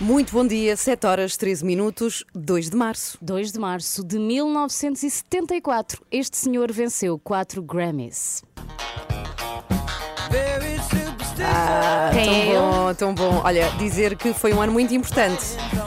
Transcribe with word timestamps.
Muito 0.00 0.32
bom 0.32 0.46
dia, 0.46 0.76
7 0.76 1.06
horas 1.06 1.36
13 1.38 1.64
minutos, 1.64 2.22
2 2.34 2.68
de 2.70 2.76
março. 2.76 3.16
2 3.22 3.52
de 3.52 3.58
março 3.58 4.04
de 4.04 4.18
1974, 4.18 6.02
este 6.12 6.36
senhor 6.36 6.70
venceu 6.70 7.18
4 7.18 7.62
Grammys. 7.62 8.42
Ah, 11.48 12.10
Quem 12.12 12.24
tão 12.24 12.34
é 12.34 12.58
bom, 12.58 12.94
tão 12.94 13.14
bom. 13.14 13.42
Olha, 13.44 13.70
dizer 13.78 14.16
que 14.16 14.32
foi 14.34 14.52
um 14.52 14.60
ano 14.60 14.72
muito 14.72 14.92
importante. 14.94 15.44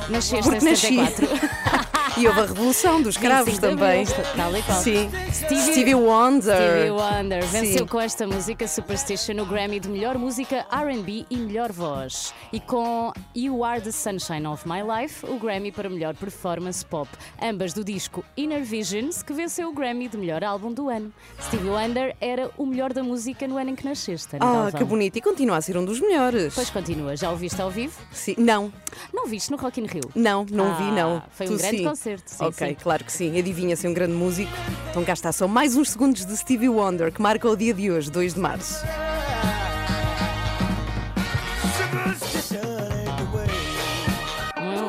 Nasceste 0.10 0.36
em 0.36 0.42
Porque 0.44 0.66
nasci. 0.66 0.96
74. 0.96 1.79
E 2.20 2.28
houve 2.28 2.40
a 2.42 2.46
revolução 2.46 3.02
dos 3.02 3.16
escravos 3.16 3.54
25 3.54 3.68
de 3.68 3.80
também. 3.80 4.06
tal 4.36 4.56
e 4.58 4.62
qual. 4.64 4.82
Sim. 4.82 5.10
Stevie- 5.32 5.62
Stevie 5.72 5.96
Wonder. 5.96 6.56
Stevie 6.56 6.92
Wonder 6.92 7.46
venceu 7.46 7.78
Sim. 7.80 7.86
com 7.86 8.00
esta 8.02 8.28
música 8.28 8.68
Superstition 8.68 9.36
no 9.36 9.46
Grammy 9.46 9.80
de 9.80 9.88
melhor 9.88 10.18
música 10.18 10.66
R&B 10.72 11.26
e 11.30 11.38
melhor 11.38 11.72
voz. 11.72 12.34
E 12.52 12.60
com 12.60 13.14
You 13.36 13.64
Are 13.64 13.80
the 13.82 13.92
Sunshine 13.92 14.46
of 14.48 14.68
My 14.68 14.80
Life, 14.82 15.26
o 15.26 15.40
Grammy 15.40 15.72
para 15.72 15.90
melhor 15.90 16.14
performance 16.16 16.84
pop. 16.86 17.10
Ambas 17.42 17.74
do 17.74 17.84
disco 17.84 18.24
Inner 18.36 18.64
Visions, 18.64 19.24
que 19.24 19.32
venceu 19.32 19.70
o 19.70 19.74
Grammy 19.74 20.10
de 20.10 20.18
melhor 20.18 20.44
álbum 20.44 20.74
do 20.74 20.90
ano. 20.90 21.14
Stevie 21.42 21.70
Wonder 21.70 22.16
era 22.20 22.52
o 22.58 22.66
melhor 22.66 22.92
da 22.92 23.02
música 23.04 23.48
no 23.48 23.58
ano 23.58 23.70
em 23.70 23.76
que 23.76 23.86
nasceste. 23.86 24.36
Ana 24.36 24.46
Ah, 24.46 24.54
Galvão. 24.64 24.72
que 24.80 24.84
bonito. 24.84 25.16
E 25.18 25.22
continua 25.22 25.58
a 25.58 25.62
ser 25.62 25.78
um 25.78 25.86
dos 25.86 26.02
melhores. 26.02 26.54
Pois 26.54 26.70
continua, 26.70 27.16
já 27.16 27.32
o 27.32 27.36
viste 27.38 27.62
ao 27.62 27.70
vivo? 27.72 27.98
Sim. 28.12 28.36
Não, 28.38 28.74
Não 29.14 29.28
viste 29.28 29.52
no 29.52 29.58
Rock 29.58 29.80
in 29.80 29.86
Rio? 29.86 30.02
não, 30.16 30.46
não 30.52 30.72
Ah, 30.72 30.74
vi, 30.74 30.92
não. 30.92 31.24
foi 31.32 31.46
um 31.48 31.52
Tu 31.52 31.58
grande 31.60 31.78
sim. 31.78 31.84
concerto, 31.84 32.09
sim, 32.26 32.44
ok, 32.44 32.68
sim. 32.70 32.76
claro 32.76 33.04
que 33.04 33.12
sim. 33.12 33.38
Adivinha 33.38 33.76
ser 33.76 33.88
um 33.88 33.94
grande 33.94 34.14
músico. 34.14 34.52
Então 34.90 35.04
cá 35.04 35.14
está, 35.14 35.32
só 35.32 35.48
mais 35.48 35.76
uns 35.76 35.92
segundos 35.92 36.26
de 36.26 36.36
Stevie 36.36 36.70
Wonder, 36.70 37.12
que 37.12 37.22
marca 37.22 37.48
o 37.50 37.56
dia 37.56 37.74
de 37.74 37.92
hoje, 37.92 38.10
2 38.10 38.34
de 38.34 38.40
março. 38.40 38.86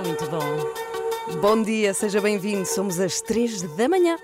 Muito 0.06 0.26
bom. 0.30 1.41
Bom 1.41 1.62
dia, 1.62 1.94
seja 1.94 2.20
bem-vindo. 2.20 2.66
Somos 2.66 3.00
às 3.00 3.20
3 3.20 3.62
da 3.62 3.88
manhã. 3.88 4.18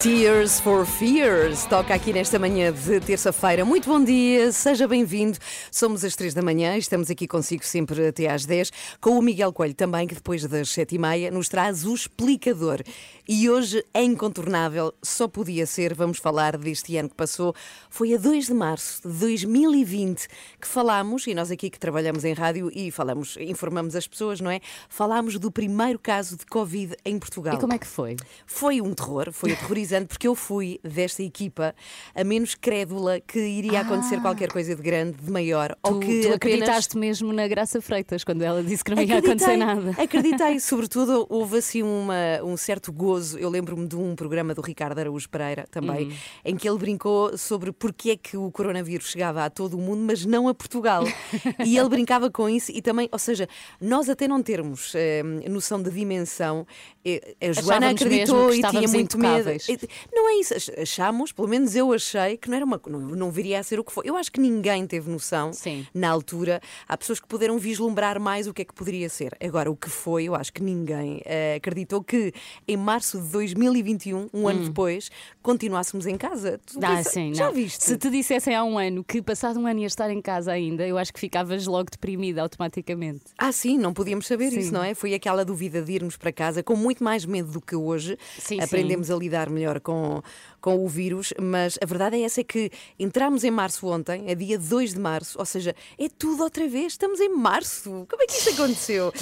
Tears 0.00 0.60
for 0.60 0.86
Fears 0.86 1.64
toca 1.66 1.92
aqui 1.92 2.12
nesta 2.12 2.38
manhã 2.38 2.72
de 2.72 3.00
terça-feira. 3.00 3.64
Muito 3.64 3.88
bom 3.88 4.02
dia, 4.02 4.52
seja 4.52 4.86
bem-vindo. 4.86 5.36
Somos 5.72 6.04
às 6.04 6.14
3 6.14 6.34
da 6.34 6.40
manhã 6.40 6.76
e 6.76 6.78
estamos 6.78 7.10
aqui 7.10 7.26
consigo 7.26 7.64
sempre 7.64 8.06
até 8.06 8.30
às 8.30 8.46
10, 8.46 8.70
com 9.00 9.18
o 9.18 9.22
Miguel 9.22 9.52
Coelho 9.52 9.74
também, 9.74 10.06
que 10.06 10.14
depois 10.14 10.44
das 10.46 10.70
7 10.70 10.94
e 10.94 10.98
meia 10.98 11.32
nos 11.32 11.48
traz 11.48 11.84
o 11.84 11.92
explicador. 11.92 12.80
E 13.28 13.50
hoje 13.50 13.84
é 13.92 14.00
incontornável, 14.04 14.94
só 15.02 15.26
podia 15.26 15.66
ser, 15.66 15.94
vamos 15.94 16.18
falar 16.18 16.56
deste 16.56 16.96
ano 16.96 17.08
que 17.08 17.16
passou. 17.16 17.52
Foi 17.90 18.14
a 18.14 18.18
2 18.18 18.46
de 18.46 18.54
março 18.54 19.02
de 19.02 19.18
2020 19.18 20.28
que 20.60 20.68
falámos, 20.68 21.26
e 21.26 21.34
nós 21.34 21.50
aqui 21.50 21.68
que 21.68 21.78
trabalhamos 21.78 22.24
em 22.24 22.34
rádio 22.34 22.70
e 22.72 22.92
falamos, 22.92 23.36
informamos 23.40 23.96
as 23.96 24.06
pessoas, 24.06 24.40
não 24.40 24.50
é? 24.50 24.60
Falámos 24.88 25.40
do 25.40 25.50
primeiro 25.50 25.98
caso 25.98 26.36
de 26.36 26.46
Covid 26.46 26.94
em 27.04 27.18
Portugal. 27.18 27.56
E 27.56 27.58
como 27.58 27.72
é 27.72 27.78
que 27.78 27.86
foi? 27.86 28.14
Foi 28.46 28.80
um 28.80 28.94
terror, 28.94 29.32
foi 29.32 29.52
aterrorizante, 29.52 29.87
porque 30.06 30.26
eu 30.28 30.34
fui 30.34 30.78
desta 30.82 31.22
equipa 31.22 31.74
a 32.14 32.24
menos 32.24 32.54
crédula 32.54 33.20
que 33.20 33.38
iria 33.38 33.80
acontecer 33.80 34.20
qualquer 34.20 34.50
coisa 34.52 34.74
de 34.74 34.82
grande, 34.82 35.16
de 35.22 35.30
maior, 35.30 35.76
ou 35.82 35.96
Ah. 35.96 35.98
Tu, 35.98 36.00
que 36.00 36.06
tu 36.06 36.18
apenas... 36.18 36.34
acreditaste 36.36 36.98
mesmo 36.98 37.32
na 37.32 37.46
Graça 37.48 37.80
Freitas 37.80 38.24
quando 38.24 38.42
ela 38.42 38.62
disse 38.62 38.84
que 38.84 38.94
não 38.94 39.02
ia 39.02 39.18
acontecer 39.18 39.56
nada. 39.56 39.90
Acreditei, 40.00 40.58
sobretudo 40.60 41.26
houve 41.28 41.58
assim 41.58 41.82
uma, 41.82 42.14
um 42.44 42.56
certo 42.56 42.92
gozo. 42.92 43.38
Eu 43.38 43.48
lembro-me 43.50 43.86
de 43.86 43.96
um 43.96 44.14
programa 44.14 44.54
do 44.54 44.60
Ricardo 44.60 44.98
Araújo 44.98 45.28
Pereira 45.28 45.66
também, 45.70 46.08
Uhum. 46.08 46.14
em 46.44 46.56
que 46.56 46.68
ele 46.68 46.78
brincou 46.78 47.36
sobre 47.36 47.72
porque 47.72 48.10
é 48.10 48.16
que 48.16 48.36
o 48.36 48.50
coronavírus 48.50 49.10
chegava 49.10 49.44
a 49.44 49.50
todo 49.50 49.76
o 49.76 49.80
mundo, 49.80 50.02
mas 50.06 50.24
não 50.24 50.48
a 50.48 50.54
Portugal. 50.54 51.04
e 51.64 51.76
ele 51.76 51.88
brincava 51.88 52.30
com 52.30 52.48
isso 52.48 52.70
e 52.72 52.80
também, 52.82 53.08
ou 53.10 53.18
seja, 53.18 53.48
nós 53.80 54.08
até 54.08 54.28
não 54.28 54.42
termos 54.42 54.92
eh, 54.94 55.22
noção 55.48 55.82
de 55.82 55.90
dimensão, 55.90 56.66
eh, 57.04 57.34
a 57.40 57.52
Joana 57.52 57.86
Achávamos 57.88 58.02
acreditou 58.02 58.54
e 58.54 58.62
tinha 58.62 58.88
muito 58.88 59.18
medo. 59.18 59.50
Eh, 59.82 59.88
Não 60.12 60.28
é 60.28 60.34
isso, 60.40 60.54
ach- 60.54 60.70
achamos, 60.78 61.32
pelo 61.32 61.48
menos 61.48 61.74
eu 61.76 61.92
achei 61.92 62.36
que 62.36 62.48
não 62.48 62.56
era 62.56 62.64
uma 62.64 62.80
não, 62.86 63.00
não 63.00 63.30
viria 63.30 63.58
a 63.60 63.62
ser 63.62 63.78
o 63.78 63.84
que 63.84 63.92
foi. 63.92 64.08
Eu 64.08 64.16
acho 64.16 64.30
que 64.32 64.40
ninguém 64.40 64.86
teve 64.86 65.10
noção 65.10 65.52
Sim. 65.52 65.86
na 65.94 66.08
altura. 66.10 66.60
Há 66.88 66.96
pessoas 66.96 67.20
que 67.20 67.26
puderam 67.28 67.58
vislumbrar 67.58 68.20
mais 68.20 68.46
o 68.46 68.54
que 68.54 68.62
é 68.62 68.64
que 68.64 68.74
poderia 68.74 69.08
ser. 69.08 69.36
Agora, 69.40 69.70
o 69.70 69.76
que 69.76 69.88
foi, 69.90 70.24
eu 70.24 70.34
acho 70.34 70.52
que 70.52 70.62
ninguém 70.62 71.20
eh, 71.24 71.54
acreditou 71.56 72.02
que 72.02 72.32
em 72.66 72.76
março 72.76 73.20
de 73.20 73.28
2021, 73.30 74.28
um 74.32 74.48
ano 74.48 74.64
depois, 74.64 75.10
continuássemos 75.42 76.06
em 76.06 76.16
casa. 76.16 76.58
Tu 76.66 76.78
Hum. 76.78 76.80
Ah, 76.82 76.96
pensa- 76.96 77.10
sim, 77.10 77.34
já 77.34 77.46
não. 77.46 77.52
viste? 77.54 77.84
Se 77.84 77.96
te 77.96 78.08
dissessem 78.10 78.54
há 78.54 78.64
um 78.64 78.78
ano 78.78 79.04
que 79.04 79.20
passado 79.20 79.58
um 79.60 79.66
ano 79.66 79.80
ia 79.80 79.86
estar 79.86 80.10
em 80.10 80.20
casa 80.22 80.52
ainda, 80.52 80.86
eu 80.86 80.96
acho 80.98 81.12
que 81.12 81.20
ficavas 81.20 81.66
logo 81.66 81.90
deprimida 81.90 82.40
automaticamente. 82.42 83.20
Ah, 83.36 83.52
sim, 83.52 83.76
não 83.78 83.92
podíamos 83.92 84.26
saber 84.26 84.50
Sim. 84.50 84.60
isso, 84.60 84.72
não 84.72 84.82
é? 84.82 84.94
Foi 84.94 85.14
aquela 85.14 85.44
dúvida 85.44 85.82
de 85.82 85.92
irmos 85.92 86.16
para 86.16 86.32
casa 86.32 86.62
com 86.62 86.74
muito 86.76 87.02
mais 87.04 87.24
medo 87.24 87.50
do 87.52 87.60
que 87.60 87.76
hoje. 87.76 88.16
Sim, 88.38 88.60
Aprendemos 88.60 89.10
a 89.10 89.16
lidar 89.16 89.50
melhor 89.50 89.67
com, 89.80 90.22
com 90.60 90.84
o 90.84 90.88
vírus, 90.88 91.32
mas 91.40 91.78
a 91.82 91.86
verdade 91.86 92.16
é 92.16 92.22
essa: 92.22 92.40
é 92.40 92.44
que 92.44 92.70
entramos 92.98 93.44
em 93.44 93.50
março 93.50 93.86
ontem, 93.86 94.30
a 94.30 94.34
dia 94.34 94.58
2 94.58 94.94
de 94.94 95.00
março, 95.00 95.38
ou 95.38 95.44
seja, 95.44 95.74
é 95.98 96.08
tudo 96.08 96.42
outra 96.42 96.66
vez, 96.68 96.94
estamos 96.94 97.20
em 97.20 97.28
março. 97.28 98.06
Como 98.08 98.22
é 98.22 98.26
que 98.26 98.32
isso 98.32 98.50
aconteceu? 98.50 99.12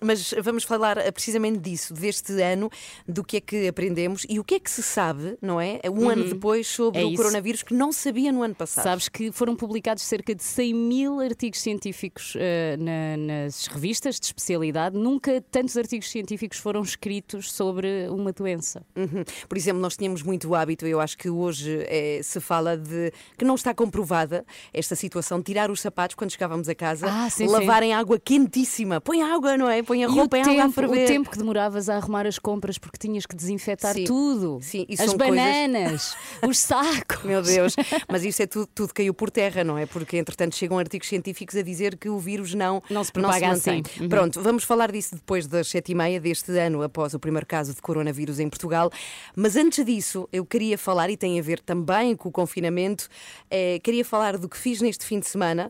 Mas 0.00 0.32
vamos 0.42 0.64
falar 0.64 0.98
eh, 0.98 1.10
precisamente 1.10 1.58
disso, 1.58 1.92
deste 1.94 2.32
ano, 2.40 2.70
do 3.06 3.22
que 3.24 3.36
é 3.36 3.40
que 3.40 3.68
aprendemos 3.68 4.24
e 4.28 4.38
o 4.38 4.44
que 4.44 4.54
é 4.54 4.60
que 4.60 4.70
se 4.70 4.82
sabe, 4.82 5.36
não 5.42 5.60
é? 5.60 5.80
Um 5.92 6.08
ano 6.08 6.24
depois 6.24 6.66
sobre 6.66 7.00
É 7.00 7.04
o 7.04 7.14
coronavírus 7.14 7.62
que 7.62 7.74
não 7.74 7.92
sabia 7.92 8.32
no 8.32 8.42
ano 8.42 8.54
passado. 8.54 8.84
Sabes 8.84 9.08
que 9.08 9.30
foram 9.32 9.54
publicados 9.56 10.02
cerca 10.02 10.34
de 10.34 10.42
100 10.42 10.74
mil 10.74 11.20
artigos 11.20 11.60
científicos 11.60 12.34
eh, 12.36 12.76
na- 12.78 13.16
nas 13.16 13.66
revistas 13.66 14.18
de 14.18 14.26
especialidade. 14.26 14.96
Nunca 14.96 15.40
tantos 15.50 15.76
artigos 15.76 16.10
científicos 16.10 16.58
foram 16.58 16.82
escritos 16.82 17.52
sobre 17.52 18.08
uma 18.08 18.32
doença. 18.32 18.82
Uhum. 18.96 19.24
Por 19.48 19.56
exemplo, 19.58 19.80
nós 19.80 19.96
tínhamos 19.96 20.22
muito 20.22 20.48
o 20.48 20.54
hábito, 20.54 20.86
eu 20.86 21.00
acho 21.00 21.16
que 21.18 21.28
hoje 21.28 21.84
eh, 21.88 22.20
se 22.22 22.40
fala 22.40 22.76
de 22.76 23.12
que 23.36 23.44
não 23.44 23.54
está 23.54 23.74
comprovada 23.74 24.44
esta 24.72 24.94
situação, 24.96 25.38
de 25.38 25.44
tirar 25.44 25.70
os 25.70 25.80
sapatos 25.80 26.14
quando 26.14 26.30
chegávamos 26.30 26.68
a 26.68 26.74
casa, 26.74 27.06
Ah, 27.08 27.28
sim, 27.30 27.46
lavar 27.46 27.82
em 27.82 27.92
água 27.92 28.18
quentíssima. 28.18 29.00
Põe 29.00 29.22
água, 29.22 29.56
não 29.56 29.68
é? 29.68 29.82
Põe 29.90 30.04
a 30.04 30.08
E 30.08 30.10
roupa 30.12 30.38
em 30.38 30.42
água 30.42 30.52
a 30.52 30.56
tempo, 30.66 30.72
ferver. 30.72 31.04
o 31.04 31.06
tempo 31.08 31.30
que 31.30 31.36
demoravas 31.38 31.88
a 31.88 31.96
arrumar 31.96 32.24
as 32.24 32.38
compras 32.38 32.78
porque 32.78 32.96
tinhas 32.96 33.26
que 33.26 33.34
desinfetar 33.34 33.92
Sim. 33.94 34.04
tudo. 34.04 34.60
Sim, 34.62 34.86
e 34.88 34.92
as 34.94 35.00
são 35.10 35.18
coisas- 35.18 35.36
bananas, 35.36 36.16
os 36.48 36.58
sacos. 36.60 37.24
Meu 37.24 37.42
Deus, 37.42 37.74
mas 38.08 38.22
isso 38.24 38.40
é 38.40 38.46
tudo, 38.46 38.68
tudo 38.72 38.94
caiu 38.94 39.12
por 39.12 39.32
terra, 39.32 39.64
não 39.64 39.76
é? 39.76 39.86
Porque 39.86 40.16
entretanto 40.16 40.54
chegam 40.54 40.78
artigos 40.78 41.08
científicos 41.08 41.56
a 41.56 41.62
dizer 41.62 41.96
que 41.96 42.08
o 42.08 42.20
vírus 42.20 42.54
não, 42.54 42.80
Não 42.88 43.02
se 43.02 43.10
propaga 43.10 43.48
mantém. 43.48 43.82
assim. 43.84 44.02
Uhum. 44.04 44.08
Pronto, 44.08 44.40
vamos 44.40 44.62
falar 44.62 44.92
disso 44.92 45.16
depois 45.16 45.48
das 45.48 45.66
sete 45.66 45.90
e 45.90 45.94
meia 45.96 46.20
deste 46.20 46.52
ano, 46.56 46.82
após 46.84 47.12
o 47.12 47.18
primeiro 47.18 47.44
caso 47.46 47.74
de 47.74 47.82
coronavírus 47.82 48.38
em 48.38 48.48
Portugal. 48.48 48.92
Mas 49.34 49.56
antes 49.56 49.84
disso, 49.84 50.28
eu 50.32 50.46
queria 50.46 50.78
falar, 50.78 51.10
e 51.10 51.16
tem 51.16 51.36
a 51.36 51.42
ver 51.42 51.58
também 51.58 52.14
com 52.14 52.28
o 52.28 52.32
confinamento, 52.32 53.08
eh, 53.50 53.80
queria 53.82 54.04
falar 54.04 54.38
do 54.38 54.48
que 54.48 54.56
fiz 54.56 54.80
neste 54.80 55.04
fim 55.04 55.18
de 55.18 55.26
semana. 55.28 55.68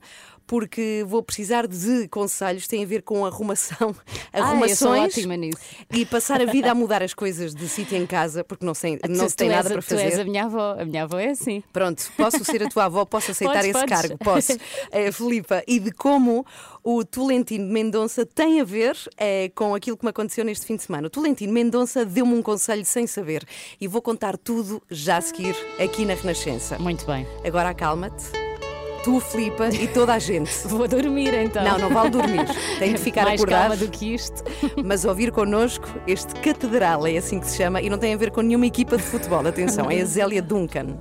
Porque 0.50 1.04
vou 1.06 1.22
precisar 1.22 1.68
de 1.68 2.08
conselhos, 2.08 2.66
tem 2.66 2.82
a 2.82 2.86
ver 2.86 3.02
com 3.02 3.24
arrumação, 3.24 3.94
Ah, 4.34 4.40
arrumações 4.48 5.14
e 5.92 6.04
passar 6.04 6.40
a 6.40 6.44
vida 6.44 6.72
a 6.72 6.74
mudar 6.74 7.04
as 7.04 7.14
coisas 7.14 7.54
de 7.54 7.68
sítio 7.68 7.96
em 7.96 8.04
casa, 8.04 8.42
porque 8.42 8.66
não, 8.66 8.74
sei, 8.74 8.98
não 9.08 9.26
Tu- 9.26 9.30
se 9.30 9.36
tem 9.36 9.48
tu 9.48 9.52
és 9.52 9.56
nada 9.62 9.68
a- 9.68 9.72
para 9.78 9.82
Tu 9.82 9.94
és 9.94 10.10
fazer. 10.10 10.22
a 10.22 10.24
minha 10.24 10.44
avó. 10.46 10.76
A 10.76 10.84
minha 10.84 11.04
avó 11.04 11.18
é 11.20 11.28
assim. 11.30 11.62
Pronto, 11.72 12.02
posso 12.16 12.44
ser 12.44 12.64
a 12.64 12.68
tua 12.68 12.86
avó, 12.86 13.04
posso 13.04 13.30
aceitar 13.30 13.54
Podes, 13.62 13.70
esse 13.70 13.78
podes. 13.86 14.00
cargo, 14.00 14.18
posso. 14.18 14.58
Eh, 14.90 15.12
Filipa, 15.12 15.62
e 15.68 15.78
de 15.78 15.92
como 15.92 16.44
o 16.82 17.04
Tolentino 17.04 17.64
de 17.68 17.72
Mendonça 17.72 18.26
tem 18.26 18.60
a 18.60 18.64
ver 18.64 18.96
eh, 19.18 19.52
com 19.54 19.72
aquilo 19.72 19.96
que 19.96 20.04
me 20.04 20.10
aconteceu 20.10 20.44
neste 20.44 20.66
fim 20.66 20.74
de 20.74 20.82
semana. 20.82 21.06
O 21.06 21.10
Tolentino 21.10 21.52
Mendonça 21.52 22.04
deu-me 22.04 22.34
um 22.34 22.42
conselho 22.42 22.84
sem 22.84 23.06
saber 23.06 23.44
e 23.80 23.86
vou 23.86 24.02
contar 24.02 24.36
tudo 24.36 24.82
já 24.90 25.18
a 25.18 25.20
seguir 25.20 25.54
aqui 25.78 26.04
na 26.04 26.14
Renascença. 26.14 26.76
Muito 26.78 27.06
bem. 27.06 27.24
Agora 27.44 27.68
acalma-te, 27.70 28.24
tu, 29.02 29.20
Filipa 29.20 29.68
e 29.68 29.86
toda 29.88 30.14
a 30.14 30.18
gente. 30.18 30.50
Vou 30.66 30.86
dormir 30.86 31.32
então. 31.34 31.64
Não, 31.64 31.78
não 31.78 31.90
vale 31.90 32.10
dormir, 32.10 32.46
tem 32.78 32.94
de 32.94 33.00
ficar 33.00 33.24
Mais 33.24 33.40
acordado. 33.40 33.60
calma 33.60 33.76
do 33.76 33.88
que 33.88 34.14
isto. 34.14 34.42
Mas 34.84 35.04
ouvir 35.04 35.30
connosco 35.32 35.88
este 36.06 36.34
catedral, 36.40 37.06
é 37.06 37.16
assim 37.16 37.40
que 37.40 37.46
se 37.46 37.56
chama, 37.56 37.80
e 37.80 37.90
não 37.90 37.98
tem 37.98 38.14
a 38.14 38.16
ver 38.16 38.30
com 38.30 38.40
nenhuma 38.40 38.66
equipa 38.66 38.96
de 38.96 39.02
futebol, 39.02 39.46
atenção, 39.46 39.90
é 39.90 40.00
a 40.00 40.04
Zélia 40.04 40.42
Duncan. 40.42 40.98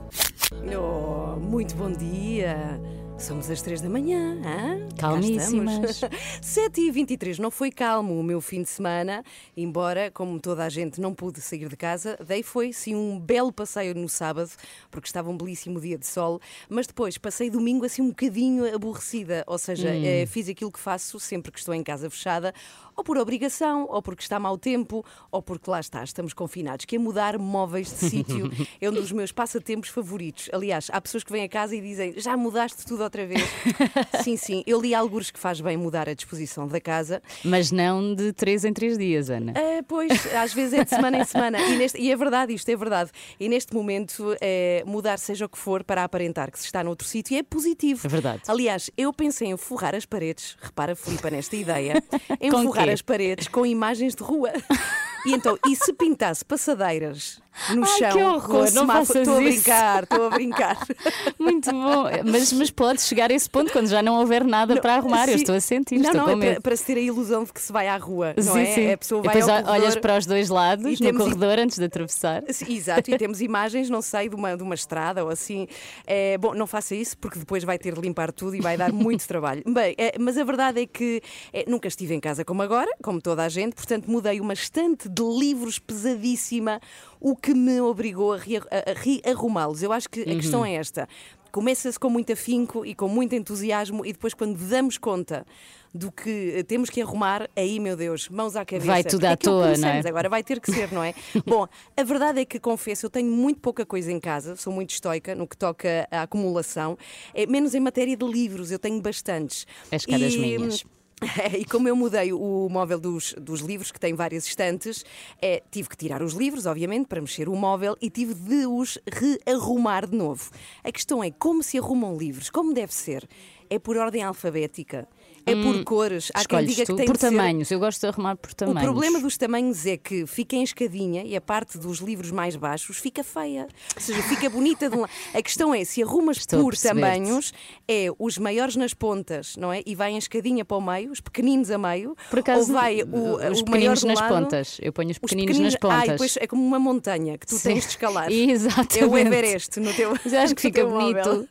Oh, 0.75 1.39
muito 1.39 1.75
bom 1.75 1.91
dia. 1.91 2.79
Somos 3.19 3.49
às 3.49 3.61
3 3.61 3.81
da 3.81 3.89
manhã. 3.89 4.37
hã? 4.45 4.87
Calmíssimas. 4.97 5.89
estamos. 5.89 6.19
7 6.41 6.81
e 6.81 6.89
23 6.89 7.37
não 7.37 7.51
foi 7.51 7.69
calmo 7.69 8.17
o 8.17 8.23
meu 8.23 8.39
fim 8.39 8.63
de 8.63 8.69
semana, 8.69 9.23
embora, 9.57 10.09
como 10.09 10.39
toda 10.39 10.63
a 10.63 10.69
gente, 10.69 11.01
não 11.01 11.13
pude 11.13 11.41
sair 11.41 11.67
de 11.67 11.75
casa. 11.75 12.17
Dei 12.25 12.41
foi, 12.41 12.71
sim, 12.71 12.95
um 12.95 13.19
belo 13.19 13.51
passeio 13.51 13.93
no 13.93 14.07
sábado, 14.07 14.49
porque 14.89 15.07
estava 15.07 15.29
um 15.29 15.37
belíssimo 15.37 15.81
dia 15.81 15.97
de 15.97 16.07
sol, 16.07 16.39
mas 16.69 16.87
depois 16.87 17.17
passei 17.17 17.49
domingo 17.49 17.85
assim 17.85 18.01
um 18.01 18.09
bocadinho 18.09 18.73
aborrecida, 18.73 19.43
ou 19.45 19.57
seja, 19.57 19.89
eh, 19.89 20.25
fiz 20.25 20.47
aquilo 20.47 20.71
que 20.71 20.79
faço 20.79 21.19
sempre 21.19 21.51
que 21.51 21.59
estou 21.59 21.73
em 21.73 21.83
casa 21.83 22.09
fechada, 22.09 22.53
ou 22.99 23.03
por 23.03 23.17
obrigação, 23.17 23.87
ou 23.89 24.01
porque 24.01 24.21
está 24.21 24.37
mau 24.37 24.57
tempo, 24.57 25.05
ou 25.31 25.41
porque 25.41 25.69
lá 25.71 25.79
está, 25.79 26.03
estamos 26.03 26.33
confinados, 26.33 26.83
que 26.85 26.97
é 26.97 26.99
mudar 26.99 27.37
móveis 27.39 27.87
de 27.87 28.09
sítio. 28.09 28.51
É 28.81 28.89
um 28.89 28.93
dos 28.93 29.11
meus 29.11 29.31
passatempos 29.31 29.89
favoritos. 29.89 30.49
Aliás, 30.53 30.89
há 30.91 30.99
pessoas 31.01 31.23
que 31.23 31.31
vêm 31.31 31.43
a 31.43 31.49
casa 31.49 31.75
e 31.75 31.81
dizem: 31.81 32.13
Já 32.17 32.35
mudaste 32.37 32.85
tudo 32.85 33.03
outra 33.03 33.25
vez? 33.25 33.41
sim, 34.23 34.35
sim. 34.37 34.63
Eu 34.67 34.79
li 34.81 34.93
alguns 34.93 35.31
que 35.31 35.39
faz 35.39 35.59
bem 35.61 35.75
mudar 35.77 36.07
a 36.09 36.13
disposição 36.13 36.67
da 36.67 36.79
casa. 36.81 37.21
Mas 37.43 37.71
não 37.71 38.13
de 38.13 38.31
3 38.33 38.65
em 38.65 38.73
3 38.73 38.97
dias, 38.97 39.29
Ana. 39.29 39.53
Ah, 39.55 39.83
pois, 39.87 40.11
às 40.35 40.53
vezes 40.53 40.73
é 40.79 40.83
de 40.83 40.89
semana 40.89 41.17
em 41.17 41.23
semana. 41.23 41.59
E, 41.61 41.75
neste- 41.77 41.99
e 42.01 42.11
é 42.11 42.15
verdade, 42.15 42.53
isto 42.53 42.67
é 42.69 42.75
verdade. 42.75 43.11
E 43.39 43.47
neste 43.49 43.73
momento, 43.73 44.35
eh, 44.41 44.83
mudar 44.85 45.17
seja 45.19 45.45
o 45.45 45.49
que 45.49 45.57
for 45.57 45.83
para 45.83 46.03
aparentar 46.03 46.51
que 46.51 46.59
se 46.59 46.65
está 46.65 46.83
noutro 46.83 47.07
sítio 47.07 47.37
é 47.37 47.43
positivo. 47.43 48.01
É 48.05 48.09
verdade. 48.09 48.41
Aliás, 48.47 48.89
eu 48.97 49.11
pensei 49.13 49.47
em 49.49 49.57
forrar 49.57 49.95
as 49.95 50.05
paredes, 50.05 50.57
repara, 50.61 50.95
Filipa, 50.95 51.29
nesta 51.29 51.55
ideia, 51.55 52.03
em 52.41 52.49
forrar? 52.51 52.88
As 52.91 53.01
paredes 53.01 53.47
com 53.47 53.65
imagens 53.65 54.15
de 54.15 54.23
rua. 54.23 54.51
E 55.25 55.33
então, 55.33 55.59
e 55.67 55.75
se 55.75 55.91
pintasse 55.91 56.45
passadeiras 56.45 57.41
no 57.75 57.83
Ai, 57.83 57.97
chão 57.97 58.11
que 58.11 58.23
horror, 58.23 58.71
não 58.73 58.87
faças 58.87 59.15
Estou 59.17 59.37
a 59.37 59.41
brincar, 59.41 60.03
estou 60.03 60.25
a 60.25 60.29
brincar. 60.29 60.87
Muito 61.37 61.71
bom. 61.71 62.05
Mas, 62.25 62.53
mas 62.53 62.71
pode 62.71 63.01
chegar 63.01 63.31
a 63.31 63.33
esse 63.33 63.49
ponto 63.49 63.71
quando 63.71 63.87
já 63.87 64.01
não 64.01 64.19
houver 64.19 64.43
nada 64.43 64.79
para 64.81 64.95
arrumar. 64.95 65.27
Eu 65.27 65.33
Sim. 65.33 65.39
estou 65.39 65.55
a 65.55 65.61
sentir, 65.61 65.99
Não, 65.99 66.11
estou 66.11 66.27
não, 66.27 66.37
com 66.37 66.43
é 66.43 66.51
para, 66.53 66.61
para 66.61 66.75
se 66.75 66.85
ter 66.85 66.97
a 66.97 67.01
ilusão 67.01 67.43
de 67.43 67.53
que 67.53 67.61
se 67.61 67.71
vai 67.71 67.87
à 67.87 67.97
rua, 67.97 68.33
não 68.37 68.53
sim, 68.53 68.61
é? 68.61 68.65
sim. 68.65 68.91
A 68.91 68.97
pessoa 68.97 69.21
E 69.21 69.25
vai 69.25 69.35
depois 69.35 69.49
ao 69.49 69.73
olhas 69.73 69.95
para 69.95 70.17
os 70.17 70.25
dois 70.25 70.49
lados, 70.49 70.99
E 70.99 71.11
no 71.11 71.17
corredor, 71.17 71.59
antes 71.59 71.77
de 71.77 71.85
atravessar. 71.85 72.43
Sim, 72.49 72.73
Exato, 72.73 73.11
e 73.11 73.17
temos 73.17 73.41
imagens, 73.41 73.89
não 73.89 74.01
sei, 74.01 74.29
de 74.29 74.35
uma, 74.35 74.55
de 74.55 74.63
uma 74.63 74.75
estrada 74.75 75.23
ou 75.23 75.29
assim. 75.29 75.67
É, 76.07 76.37
bom, 76.37 76.53
não 76.53 76.65
faça 76.65 76.95
isso 76.95 77.17
porque 77.17 77.39
depois 77.39 77.63
vai 77.63 77.77
ter 77.77 77.93
de 77.93 78.01
limpar 78.01 78.31
tudo 78.31 78.55
e 78.55 78.61
vai 78.61 78.77
dar 78.77 78.91
muito 78.91 79.25
trabalho. 79.27 79.63
Bem, 79.65 79.95
é, 79.97 80.13
mas 80.19 80.37
a 80.37 80.43
verdade 80.43 80.81
é 80.81 80.85
que 80.85 81.21
é, 81.51 81.65
nunca 81.67 81.87
estive 81.87 82.13
em 82.13 82.19
casa 82.19 82.45
como 82.45 82.61
agora, 82.61 82.89
como 83.03 83.21
toda 83.21 83.43
a 83.43 83.49
gente, 83.49 83.75
portanto 83.75 84.09
mudei 84.09 84.39
uma 84.39 84.53
estante 84.53 85.09
de 85.09 85.23
livros 85.23 85.79
pesadíssima, 85.79 86.79
o 87.19 87.35
que 87.35 87.53
me 87.53 87.79
obrigou 87.81 88.33
a, 88.33 88.37
rea- 88.37 88.65
a- 88.71 88.91
a 88.91 88.93
rearrumá-los. 88.93 89.83
Eu 89.83 89.91
acho 89.91 90.09
que 90.09 90.21
a 90.21 90.35
questão 90.35 90.65
é 90.65 90.73
esta. 90.75 91.07
Começa-se 91.51 91.99
com 91.99 92.09
muito 92.11 92.31
afinco 92.31 92.85
e 92.85 92.93
com 92.93 93.07
muito 93.07 93.33
entusiasmo, 93.33 94.05
e 94.05 94.13
depois, 94.13 94.35
quando 94.35 94.55
damos 94.55 94.99
conta 94.99 95.43
do 95.91 96.11
que 96.11 96.53
eh, 96.57 96.61
temos 96.63 96.91
que 96.91 97.01
arrumar, 97.01 97.49
aí, 97.55 97.79
meu 97.79 97.97
Deus, 97.97 98.29
mãos 98.29 98.55
à 98.55 98.63
cabeça. 98.63 98.85
Vai 98.85 99.03
tudo 99.03 99.25
à 99.25 99.31
é 99.31 99.35
toa, 99.35 99.75
não 99.75 99.87
é? 99.89 100.07
Agora 100.07 100.29
vai 100.29 100.43
ter 100.43 100.59
que 100.61 100.71
ser, 100.71 100.91
não 100.91 101.03
é? 101.03 101.15
Bom, 101.47 101.67
a 101.97 102.03
verdade 102.03 102.39
é 102.41 102.45
que 102.45 102.59
confesso, 102.59 103.07
eu 103.07 103.09
tenho 103.09 103.31
muito 103.31 103.59
pouca 103.59 103.83
coisa 103.83 104.11
em 104.11 104.19
casa, 104.19 104.55
sou 104.55 104.71
muito 104.71 104.91
estoica 104.91 105.33
no 105.33 105.47
que 105.47 105.57
toca 105.57 106.07
à 106.11 106.21
acumulação, 106.21 106.95
é, 107.33 107.47
menos 107.47 107.73
em 107.73 107.79
matéria 107.79 108.15
de 108.15 108.25
livros, 108.27 108.69
eu 108.69 108.77
tenho 108.77 109.01
bastantes. 109.01 109.65
És 109.91 110.05
cá 110.05 110.19
das 110.19 110.33
E- 110.35 110.37
minhas. 110.37 110.85
E 111.57 111.65
como 111.65 111.87
eu 111.87 111.95
mudei 111.95 112.31
o 112.31 112.67
móvel 112.69 112.99
dos, 112.99 113.33
dos 113.33 113.61
livros, 113.61 113.91
que 113.91 113.99
tem 113.99 114.13
várias 114.13 114.45
estantes, 114.47 115.03
é, 115.41 115.61
tive 115.69 115.89
que 115.89 115.97
tirar 115.97 116.21
os 116.21 116.33
livros, 116.33 116.65
obviamente, 116.65 117.07
para 117.07 117.21
mexer 117.21 117.49
o 117.49 117.55
móvel 117.55 117.97
e 118.01 118.09
tive 118.09 118.33
de 118.33 118.65
os 118.65 118.97
rearrumar 119.11 120.07
de 120.07 120.15
novo. 120.15 120.49
A 120.83 120.91
questão 120.91 121.23
é 121.23 121.31
como 121.31 121.61
se 121.61 121.77
arrumam 121.77 122.17
livros? 122.17 122.49
Como 122.49 122.73
deve 122.73 122.93
ser? 122.93 123.27
É 123.69 123.77
por 123.77 123.97
ordem 123.97 124.23
alfabética? 124.23 125.07
É 125.51 125.63
por 125.63 125.83
cores? 125.83 126.31
Há 126.33 126.45
quem 126.45 126.65
diga 126.65 126.85
que 126.85 126.93
tem 126.95 127.05
por 127.05 127.15
de 127.15 127.19
ser- 127.21 127.29
tamanhos. 127.31 127.71
Eu 127.71 127.79
gosto 127.79 128.01
de 128.01 128.07
arrumar 128.07 128.35
por 128.35 128.51
o 128.51 128.55
tamanhos. 128.55 128.81
problema 128.83 129.19
dos 129.19 129.37
tamanhos 129.37 129.85
é 129.85 129.97
que 129.97 130.25
fica 130.25 130.55
em 130.55 130.63
escadinha 130.63 131.23
e 131.23 131.35
a 131.35 131.41
parte 131.41 131.77
dos 131.77 131.99
livros 131.99 132.31
mais 132.31 132.55
baixos 132.55 132.97
fica 132.97 133.23
feia. 133.23 133.67
Ou 133.95 134.01
seja, 134.01 134.21
fica 134.23 134.49
bonita 134.49 134.89
de 134.89 134.95
um 134.95 135.01
lado. 135.01 135.11
A 135.33 135.41
questão 135.41 135.73
é, 135.73 135.83
se 135.83 136.01
arrumas 136.03 136.37
Estou 136.37 136.61
por 136.63 136.75
tamanhos, 136.77 137.53
é 137.87 138.07
os 138.17 138.37
maiores 138.37 138.75
nas 138.75 138.93
pontas, 138.93 139.55
não 139.57 139.71
é? 139.73 139.81
E 139.85 139.95
vai 139.95 140.11
em 140.11 140.17
escadinha 140.17 140.63
para 140.65 140.77
o 140.77 140.81
meio, 140.81 141.11
os 141.11 141.19
pequeninos 141.21 141.71
a 141.71 141.77
meio. 141.77 142.15
Por 142.29 142.39
acaso, 142.39 142.67
ou 142.71 142.79
vai 142.79 143.01
o, 143.01 143.05
os 143.05 143.07
o 143.07 143.37
maior 143.39 143.63
pequeninos 143.65 144.03
nas 144.03 144.19
lado, 144.19 144.33
pontas. 144.33 144.77
Eu 144.81 144.93
ponho 144.93 145.09
os 145.11 145.17
os 145.17 145.19
pequeninos, 145.19 145.59
nas 145.59 145.75
Ah, 145.75 145.79
pontas. 145.79 146.03
e 146.07 146.11
depois 146.11 146.37
é 146.39 146.47
como 146.47 146.63
uma 146.65 146.79
montanha 146.79 147.37
que 147.37 147.45
tu 147.45 147.55
Sim. 147.55 147.69
tens 147.69 147.83
de 147.83 147.89
escalar. 147.91 148.31
Exatamente. 148.31 148.99
É 148.99 149.05
o 149.05 149.17
Everest 149.17 149.79
no 149.79 149.93
teu. 149.93 150.09
Eu 150.25 150.39
acho 150.39 150.55
que 150.55 150.61
fica 150.63 150.81
teu 150.81 150.89
móvel. 150.89 151.23
bonito. 151.23 151.49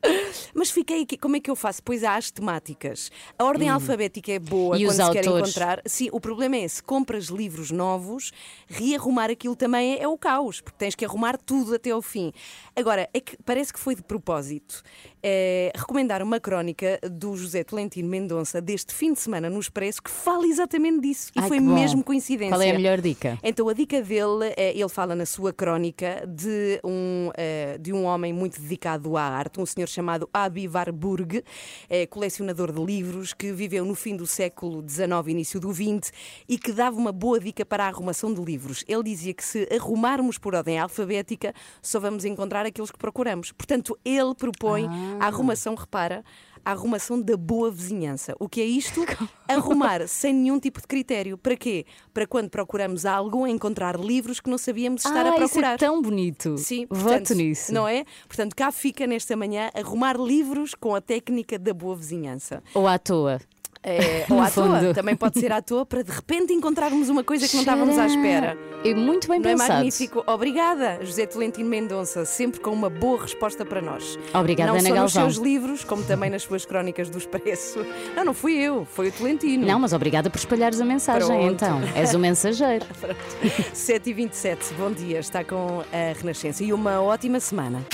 Mas 0.55 0.71
fiquei 0.71 1.03
aqui, 1.03 1.17
como 1.17 1.37
é 1.37 1.41
que 1.41 1.51
eu 1.51 1.57
faço? 1.57 1.83
Pois 1.83 2.03
há 2.05 2.17
as 2.17 2.31
temáticas. 2.31 3.11
A 3.39 3.45
ordem 3.45 3.69
alfabética 3.69 3.88
é 4.33 4.39
boa. 4.39 4.79
E 4.79 4.85
quando 4.85 4.93
se 4.93 5.11
quer 5.13 5.27
autores? 5.27 5.49
encontrar. 5.51 5.83
Sim, 5.87 6.09
o 6.13 6.21
problema 6.21 6.57
é 6.57 6.69
se 6.69 6.83
compras 6.83 7.27
livros 7.27 7.71
novos, 7.71 8.33
rearrumar 8.67 9.31
aquilo 9.31 9.57
também 9.57 9.95
é, 9.95 10.03
é 10.03 10.09
o 10.09 10.19
caos, 10.19 10.61
porque 10.61 10.77
tens 10.79 10.95
que 10.95 11.05
arrumar 11.05 11.37
tudo 11.39 11.75
até 11.75 11.91
ao 11.91 12.03
fim. 12.03 12.33
Agora, 12.75 13.09
é 13.13 13.21
que 13.21 13.37
parece 13.45 13.73
que 13.73 13.79
foi 13.79 13.95
de 13.95 14.03
propósito. 14.03 14.83
É, 15.23 15.73
recomendar 15.75 16.23
uma 16.23 16.39
crónica 16.39 16.99
do 17.11 17.37
José 17.37 17.65
Tolentino 17.65 18.09
Mendonça 18.09 18.61
deste 18.61 18.95
fim 18.95 19.13
de 19.13 19.21
semana 19.21 19.51
no 19.51 19.59
Expresso 19.59 20.03
que 20.03 20.11
fala 20.11 20.47
exatamente 20.47 21.01
disso. 21.01 21.33
E 21.35 21.41
Ai, 21.41 21.49
foi 21.49 21.61
mesmo 21.61 22.05
coincidência. 22.05 22.55
Qual 22.55 22.63
é 22.63 22.71
a 22.71 22.75
melhor 22.75 23.01
dica? 23.01 23.39
Então 23.43 23.69
a 23.69 23.73
dica 23.73 24.01
dele, 24.01 24.55
eh, 24.57 24.73
ele 24.77 24.89
fala 24.89 25.15
na 25.15 25.27
sua 25.27 25.53
crónica 25.53 26.25
de 26.27 26.81
um, 26.85 27.31
eh, 27.37 27.79
de 27.81 27.93
um 27.93 28.05
homem 28.05 28.33
muito 28.33 28.61
dedicado 28.61 29.17
à 29.17 29.23
arte, 29.23 29.61
um 29.61 29.67
senhor 29.67 29.89
chamado 29.89 30.29
Abi 30.33 30.69
Warburg, 30.69 31.43
eh, 31.91 32.07
colecionador 32.07 32.73
de 32.73 32.85
livros, 32.85 33.35
que 33.35 33.53
viveu 33.53 33.85
no 33.85 33.95
fim 33.95 34.17
do 34.17 34.27
século 34.27 34.85
XIX, 34.89 35.29
início 35.29 35.59
do 35.59 35.73
XX, 35.73 36.13
e 36.49 36.59
que 36.59 36.73
dava 36.73 36.97
uma 36.97 37.13
boa 37.13 37.41
dica 37.41 37.65
para 37.67 37.85
a 37.85 37.89
arrumação 37.89 38.33
de 38.33 38.41
livros. 38.41 38.85
Ele 38.87 39.03
dizia 39.03 39.35
que 39.35 39.45
se 39.45 39.69
arrumarmos 39.75 40.39
por 40.39 40.55
ordem 40.55 40.79
alfabética, 40.79 41.53
só 41.83 41.99
vamos 41.99 42.25
encontrar 42.25 42.65
aqueles 42.65 42.91
que 42.91 42.99
procuramos. 42.99 43.53
Portanto, 43.53 43.99
ele 44.05 44.35
propõe 44.35 44.89
a 45.21 45.27
arrumação, 45.27 45.75
repara, 45.75 46.25
a 46.65 46.73
arrumação 46.73 47.21
da 47.21 47.37
boa 47.37 47.71
vizinhança. 47.71 48.35
O 48.39 48.49
que 48.49 48.61
é 48.61 48.65
isto? 48.65 49.05
Arrumar 49.49 50.07
sem 50.07 50.33
nenhum 50.35 50.61
tipo 50.61 50.81
de 50.81 50.87
critério. 50.87 51.39
Para 51.39 51.57
quê? 51.57 51.87
Para 52.13 52.27
quando 52.27 52.51
procuramos 52.51 53.07
algo, 53.07 53.47
encontrar 53.47 53.99
livros 53.99 54.41
que 54.41 54.51
não 54.51 54.59
sabíamos 54.59 55.05
estar 55.05 55.25
ah, 55.25 55.31
a 55.31 55.37
isso 55.37 55.39
procurar. 55.55 55.75
é 55.75 55.79
tão 55.79 56.03
bonito. 56.03 56.59
Sim, 56.59 56.87
Voto 56.91 57.05
portanto, 57.05 57.35
nisso. 57.35 57.73
Não 57.73 57.89
é? 57.89 58.05
Portanto, 58.27 58.55
cá 58.55 58.71
fica 58.71 59.07
nesta 59.07 59.37
manhã 59.37 59.71
arrumar 59.75 60.17
livros 60.17 60.75
com 60.75 60.95
a 60.95 61.01
técnica 61.01 61.59
da 61.59 61.73
boa 61.73 61.97
vizinhança. 61.97 62.63
Ou 62.75 62.87
à 62.87 62.99
toa. 62.99 63.41
É, 63.83 64.27
ou 64.31 64.41
à 64.41 64.51
toa, 64.51 64.93
também 64.93 65.15
pode 65.17 65.39
ser 65.39 65.53
à 65.53 65.63
toa, 65.63 65.87
para 65.87 66.03
de 66.03 66.11
repente 66.11 66.53
encontrarmos 66.53 67.09
uma 67.09 67.23
coisa 67.25 67.47
que 67.47 67.55
não 67.55 67.63
estávamos 67.63 67.99
à 67.99 68.07
espera. 68.07 68.59
É 68.85 68.95
muito 68.95 69.29
bem 69.29 69.41
Não 69.41 69.49
é 69.51 69.53
pensado. 69.53 69.73
magnífico? 69.75 70.23
Obrigada, 70.27 70.99
José 71.03 71.27
Tolentino 71.27 71.69
Mendonça, 71.69 72.25
sempre 72.25 72.61
com 72.61 72.71
uma 72.71 72.89
boa 72.91 73.23
resposta 73.23 73.65
para 73.65 73.81
nós. 73.81 74.19
Obrigada, 74.35 74.73
não 74.73 74.79
Ana 74.79 74.89
só 74.89 75.03
nos 75.03 75.13
seus 75.13 75.37
livros, 75.37 75.85
como 75.85 76.03
também 76.05 76.31
nas 76.31 76.43
suas 76.43 76.65
crónicas 76.65 77.09
do 77.11 77.19
Expresso. 77.19 77.85
Não, 78.15 78.25
não 78.25 78.35
fui 78.35 78.55
eu, 78.57 78.85
foi 78.85 79.09
o 79.09 79.13
Tolentino. 79.13 79.67
Não, 79.67 79.79
mas 79.79 79.93
obrigada 79.93 80.29
por 80.31 80.39
espalhares 80.39 80.81
a 80.81 80.85
mensagem, 80.85 81.27
Pronto. 81.29 81.53
então. 81.53 81.81
És 81.95 82.15
o 82.15 82.19
mensageiro. 82.19 82.85
7h27, 83.75 84.75
bom 84.79 84.91
dia, 84.93 85.19
está 85.19 85.43
com 85.45 85.83
a 85.93 86.19
Renascença 86.19 86.63
e 86.63 86.73
uma 86.73 87.01
ótima 87.01 87.41
semana. 87.41 87.85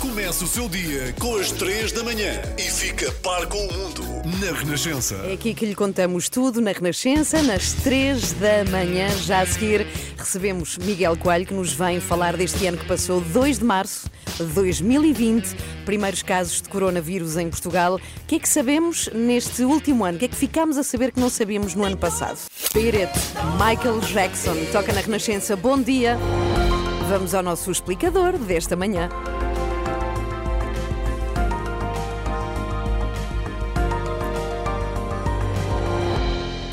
Começa 0.00 0.44
o 0.44 0.48
seu 0.48 0.66
dia 0.66 1.14
com 1.20 1.36
as 1.36 1.52
3 1.52 1.92
da 1.92 2.02
manhã 2.02 2.40
e 2.56 2.62
fica 2.62 3.12
par 3.22 3.46
com 3.46 3.58
o 3.58 3.72
mundo 3.72 4.02
na 4.40 4.58
Renascença. 4.58 5.14
É 5.26 5.34
aqui 5.34 5.52
que 5.52 5.66
lhe 5.66 5.74
contamos 5.74 6.30
tudo 6.30 6.60
na 6.60 6.72
Renascença, 6.72 7.42
nas 7.42 7.74
3 7.74 8.32
da 8.32 8.64
manhã. 8.70 9.08
Já 9.10 9.40
a 9.40 9.46
seguir 9.46 9.86
recebemos 10.16 10.78
Miguel 10.78 11.16
Coelho, 11.18 11.44
que 11.44 11.52
nos 11.52 11.74
vem 11.74 12.00
falar 12.00 12.34
deste 12.34 12.66
ano 12.66 12.78
que 12.78 12.86
passou, 12.86 13.20
2 13.20 13.58
de 13.58 13.64
março 13.64 14.10
de 14.38 14.44
2020, 14.44 15.54
primeiros 15.84 16.22
casos 16.22 16.62
de 16.62 16.68
coronavírus 16.70 17.36
em 17.36 17.50
Portugal. 17.50 17.96
O 17.96 18.26
que 18.26 18.36
é 18.36 18.38
que 18.38 18.48
sabemos 18.48 19.10
neste 19.12 19.64
último 19.64 20.02
ano? 20.04 20.16
O 20.16 20.18
que 20.18 20.24
é 20.24 20.28
que 20.28 20.36
ficámos 20.36 20.78
a 20.78 20.82
saber 20.82 21.12
que 21.12 21.20
não 21.20 21.28
sabíamos 21.28 21.74
no 21.74 21.84
ano 21.84 21.98
passado? 21.98 22.38
Spirit, 22.58 23.12
Michael 23.58 24.00
Jackson, 24.00 24.56
toca 24.72 24.94
na 24.94 25.02
Renascença. 25.02 25.54
Bom 25.54 25.78
dia. 25.80 26.18
Vamos 27.06 27.34
ao 27.34 27.42
nosso 27.42 27.70
explicador 27.70 28.38
desta 28.38 28.74
manhã. 28.74 29.10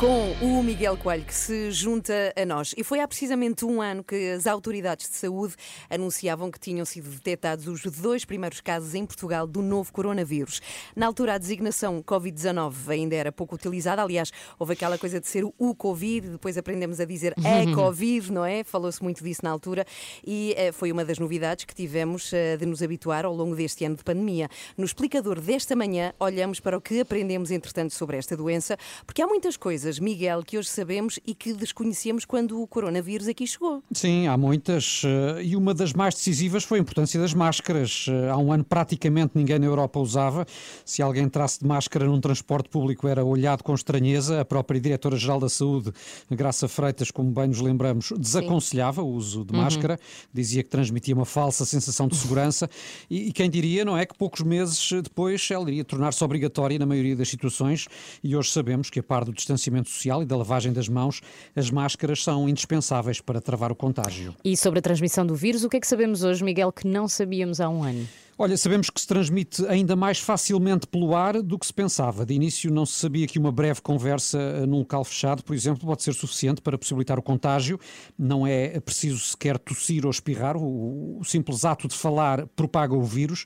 Com 0.02 0.31
o 0.44 0.64
Miguel 0.64 0.98
Coelho, 0.98 1.24
que 1.24 1.36
se 1.36 1.70
junta 1.70 2.34
a 2.36 2.44
nós. 2.48 2.74
E 2.76 2.84
foi 2.84 3.00
há 3.00 3.08
precisamente 3.08 3.64
um 3.64 3.80
ano 3.80 4.04
que 4.04 4.32
as 4.32 4.48
autoridades 4.48 5.08
de 5.08 5.16
saúde 5.16 5.54
anunciavam 5.88 6.50
que 6.50 6.60
tinham 6.60 6.84
sido 6.84 7.12
detectados 7.12 7.68
os 7.68 7.84
dois 7.84 8.26
primeiros 8.26 8.60
casos 8.60 8.96
em 8.96 9.06
Portugal 9.06 9.46
do 9.46 9.62
novo 9.62 9.94
coronavírus. 9.94 10.60
Na 10.96 11.06
altura, 11.06 11.36
a 11.36 11.38
designação 11.38 12.02
Covid-19 12.02 12.74
ainda 12.90 13.16
era 13.16 13.32
pouco 13.32 13.54
utilizada. 13.54 14.02
Aliás, 14.02 14.32
houve 14.58 14.74
aquela 14.74 14.98
coisa 14.98 15.20
de 15.20 15.28
ser 15.28 15.46
o 15.46 15.76
Covid, 15.76 16.30
depois 16.30 16.58
aprendemos 16.58 17.00
a 17.00 17.06
dizer 17.06 17.36
a 17.38 17.66
Covid, 17.76 18.32
não 18.32 18.44
é? 18.44 18.64
Falou-se 18.64 19.04
muito 19.04 19.24
disso 19.24 19.42
na 19.44 19.52
altura 19.52 19.86
e 20.26 20.56
eh, 20.58 20.72
foi 20.72 20.92
uma 20.92 21.06
das 21.06 21.20
novidades 21.20 21.66
que 21.66 21.76
tivemos 21.76 22.34
eh, 22.34 22.58
de 22.58 22.66
nos 22.66 22.82
habituar 22.82 23.26
ao 23.26 23.36
longo 23.36 23.56
deste 23.56 23.86
ano 23.86 23.96
de 23.96 24.04
pandemia. 24.04 24.50
No 24.76 24.86
explicador 24.86 25.40
desta 25.40 25.76
manhã, 25.76 26.14
olhamos 26.20 26.60
para 26.60 26.76
o 26.76 26.82
que 26.82 27.00
aprendemos, 27.00 27.52
entretanto, 27.52 27.94
sobre 27.94 28.18
esta 28.18 28.36
doença, 28.36 28.76
porque 29.06 29.22
há 29.22 29.28
muitas 29.28 29.56
coisas, 29.56 30.00
Miguel, 30.00 30.31
que 30.44 30.58
hoje 30.58 30.70
sabemos 30.70 31.20
e 31.28 31.36
que 31.36 31.54
desconhecíamos 31.54 32.24
quando 32.26 32.62
o 32.62 32.66
coronavírus 32.68 33.28
aqui 33.28 33.46
chegou. 33.46 33.84
Sim, 33.92 34.28
há 34.28 34.38
muitas. 34.38 35.02
eh, 35.06 35.44
E 35.44 35.56
uma 35.56 35.74
das 35.74 35.92
mais 35.94 36.16
decisivas 36.16 36.64
foi 36.64 36.80
a 36.80 36.82
importância 36.82 37.20
das 37.20 37.34
máscaras. 37.34 38.06
Eh, 38.08 38.30
Há 38.30 38.38
um 38.38 38.52
ano 38.54 38.64
praticamente 38.64 39.32
ninguém 39.36 39.60
na 39.60 39.66
Europa 39.66 40.00
usava. 40.00 40.46
Se 40.86 41.02
alguém 41.02 41.24
entrasse 41.24 41.60
de 41.60 41.68
máscara 41.68 42.06
num 42.06 42.22
transporte 42.22 42.70
público 42.70 43.08
era 43.08 43.26
olhado 43.26 43.64
com 43.64 43.74
estranheza. 43.76 44.40
A 44.42 44.46
própria 44.46 44.80
Diretora-Geral 44.80 45.40
da 45.40 45.50
Saúde, 45.50 45.92
Graça 46.30 46.68
Freitas, 46.68 47.12
como 47.12 47.32
bem 47.32 47.48
nos 47.48 47.60
lembramos, 47.60 48.14
desaconselhava 48.18 49.02
o 49.02 49.10
uso 49.10 49.44
de 49.44 49.54
máscara. 49.54 50.00
Dizia 50.34 50.64
que 50.64 50.70
transmitia 50.70 51.14
uma 51.16 51.26
falsa 51.26 51.66
sensação 51.66 52.08
de 52.08 52.16
segurança. 52.16 52.70
E, 53.10 53.28
e 53.30 53.32
quem 53.34 53.50
diria, 53.50 53.84
não 53.84 53.98
é, 53.98 54.06
que 54.06 54.16
poucos 54.18 54.42
meses 54.42 54.90
depois 55.04 55.50
ela 55.52 55.70
iria 55.70 55.84
tornar-se 55.84 56.24
obrigatória 56.24 56.78
na 56.80 56.86
maioria 56.86 57.16
das 57.16 57.28
situações. 57.30 57.88
E 58.24 58.36
hoje 58.36 58.52
sabemos 58.52 58.90
que, 58.90 59.00
a 59.00 59.04
par 59.04 59.26
do 59.26 59.34
distanciamento 59.34 59.90
social 59.90 60.21
e 60.22 60.26
da 60.26 60.38
lavagem 60.38 60.72
das 60.72 60.88
mãos, 60.88 61.22
as 61.56 61.70
máscaras 61.70 62.24
são 62.24 62.48
indispensáveis 62.48 63.22
para 63.22 63.42
travar 63.42 63.72
o 63.72 63.76
contágio. 63.76 64.36
E 64.44 64.56
sobre 64.56 64.80
a 64.80 64.82
transmissão 64.82 65.26
do 65.26 65.36
vírus, 65.36 65.64
o 65.64 65.70
que 65.70 65.78
é 65.78 65.80
que 65.80 65.88
sabemos 65.88 66.24
hoje, 66.24 66.44
Miguel, 66.44 66.72
que 66.72 66.88
não 66.88 67.08
sabíamos 67.08 67.60
há 67.60 67.70
um 67.70 67.84
ano? 67.84 68.08
Olha, 68.38 68.58
sabemos 68.58 68.90
que 68.90 69.00
se 69.00 69.06
transmite 69.06 69.64
ainda 69.68 69.96
mais 69.96 70.18
facilmente 70.18 70.88
pelo 70.88 71.16
ar 71.16 71.44
do 71.44 71.60
que 71.60 71.66
se 71.68 71.72
pensava. 71.72 72.26
De 72.26 72.34
início 72.34 72.72
não 72.72 72.88
se 72.88 72.94
sabia 72.94 73.28
que 73.28 73.38
uma 73.38 73.52
breve 73.52 73.82
conversa 73.82 74.66
num 74.66 74.80
local 74.80 75.04
fechado, 75.04 75.44
por 75.44 75.56
exemplo, 75.56 75.86
pode 75.86 76.02
ser 76.02 76.14
suficiente 76.14 76.60
para 76.60 76.76
possibilitar 76.76 77.20
o 77.20 77.22
contágio. 77.22 77.80
Não 78.18 78.48
é 78.48 78.80
preciso 78.80 79.20
sequer 79.20 79.60
tossir 79.60 80.06
ou 80.06 80.12
espirrar, 80.12 80.58
o 80.58 81.22
simples 81.24 81.64
ato 81.64 81.88
de 81.88 81.96
falar 81.96 82.48
propaga 82.56 82.96
o 82.96 83.04
vírus. 83.04 83.46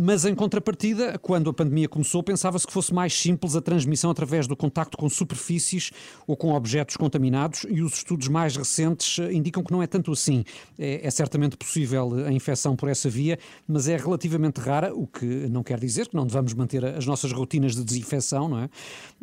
Mas 0.00 0.24
em 0.24 0.32
contrapartida, 0.32 1.18
quando 1.18 1.50
a 1.50 1.52
pandemia 1.52 1.88
começou, 1.88 2.22
pensava-se 2.22 2.64
que 2.64 2.72
fosse 2.72 2.94
mais 2.94 3.12
simples 3.12 3.56
a 3.56 3.60
transmissão 3.60 4.12
através 4.12 4.46
do 4.46 4.56
contacto 4.56 4.96
com 4.96 5.08
superfícies 5.08 5.90
ou 6.24 6.36
com 6.36 6.54
objetos 6.54 6.96
contaminados 6.96 7.66
e 7.68 7.82
os 7.82 7.94
estudos 7.94 8.28
mais 8.28 8.56
recentes 8.56 9.18
eh, 9.18 9.32
indicam 9.32 9.60
que 9.60 9.72
não 9.72 9.82
é 9.82 9.88
tanto 9.88 10.12
assim. 10.12 10.44
É, 10.78 11.04
é 11.04 11.10
certamente 11.10 11.56
possível 11.56 12.14
a 12.24 12.30
infecção 12.30 12.76
por 12.76 12.88
essa 12.88 13.10
via, 13.10 13.40
mas 13.66 13.88
é 13.88 13.96
relativamente 13.96 14.60
rara, 14.60 14.94
o 14.94 15.04
que 15.04 15.24
não 15.24 15.64
quer 15.64 15.80
dizer 15.80 16.06
que 16.06 16.14
não 16.14 16.24
devamos 16.24 16.54
manter 16.54 16.84
as 16.84 17.04
nossas 17.04 17.32
rotinas 17.32 17.74
de 17.74 17.82
desinfecção, 17.82 18.48
não 18.48 18.60
é? 18.60 18.70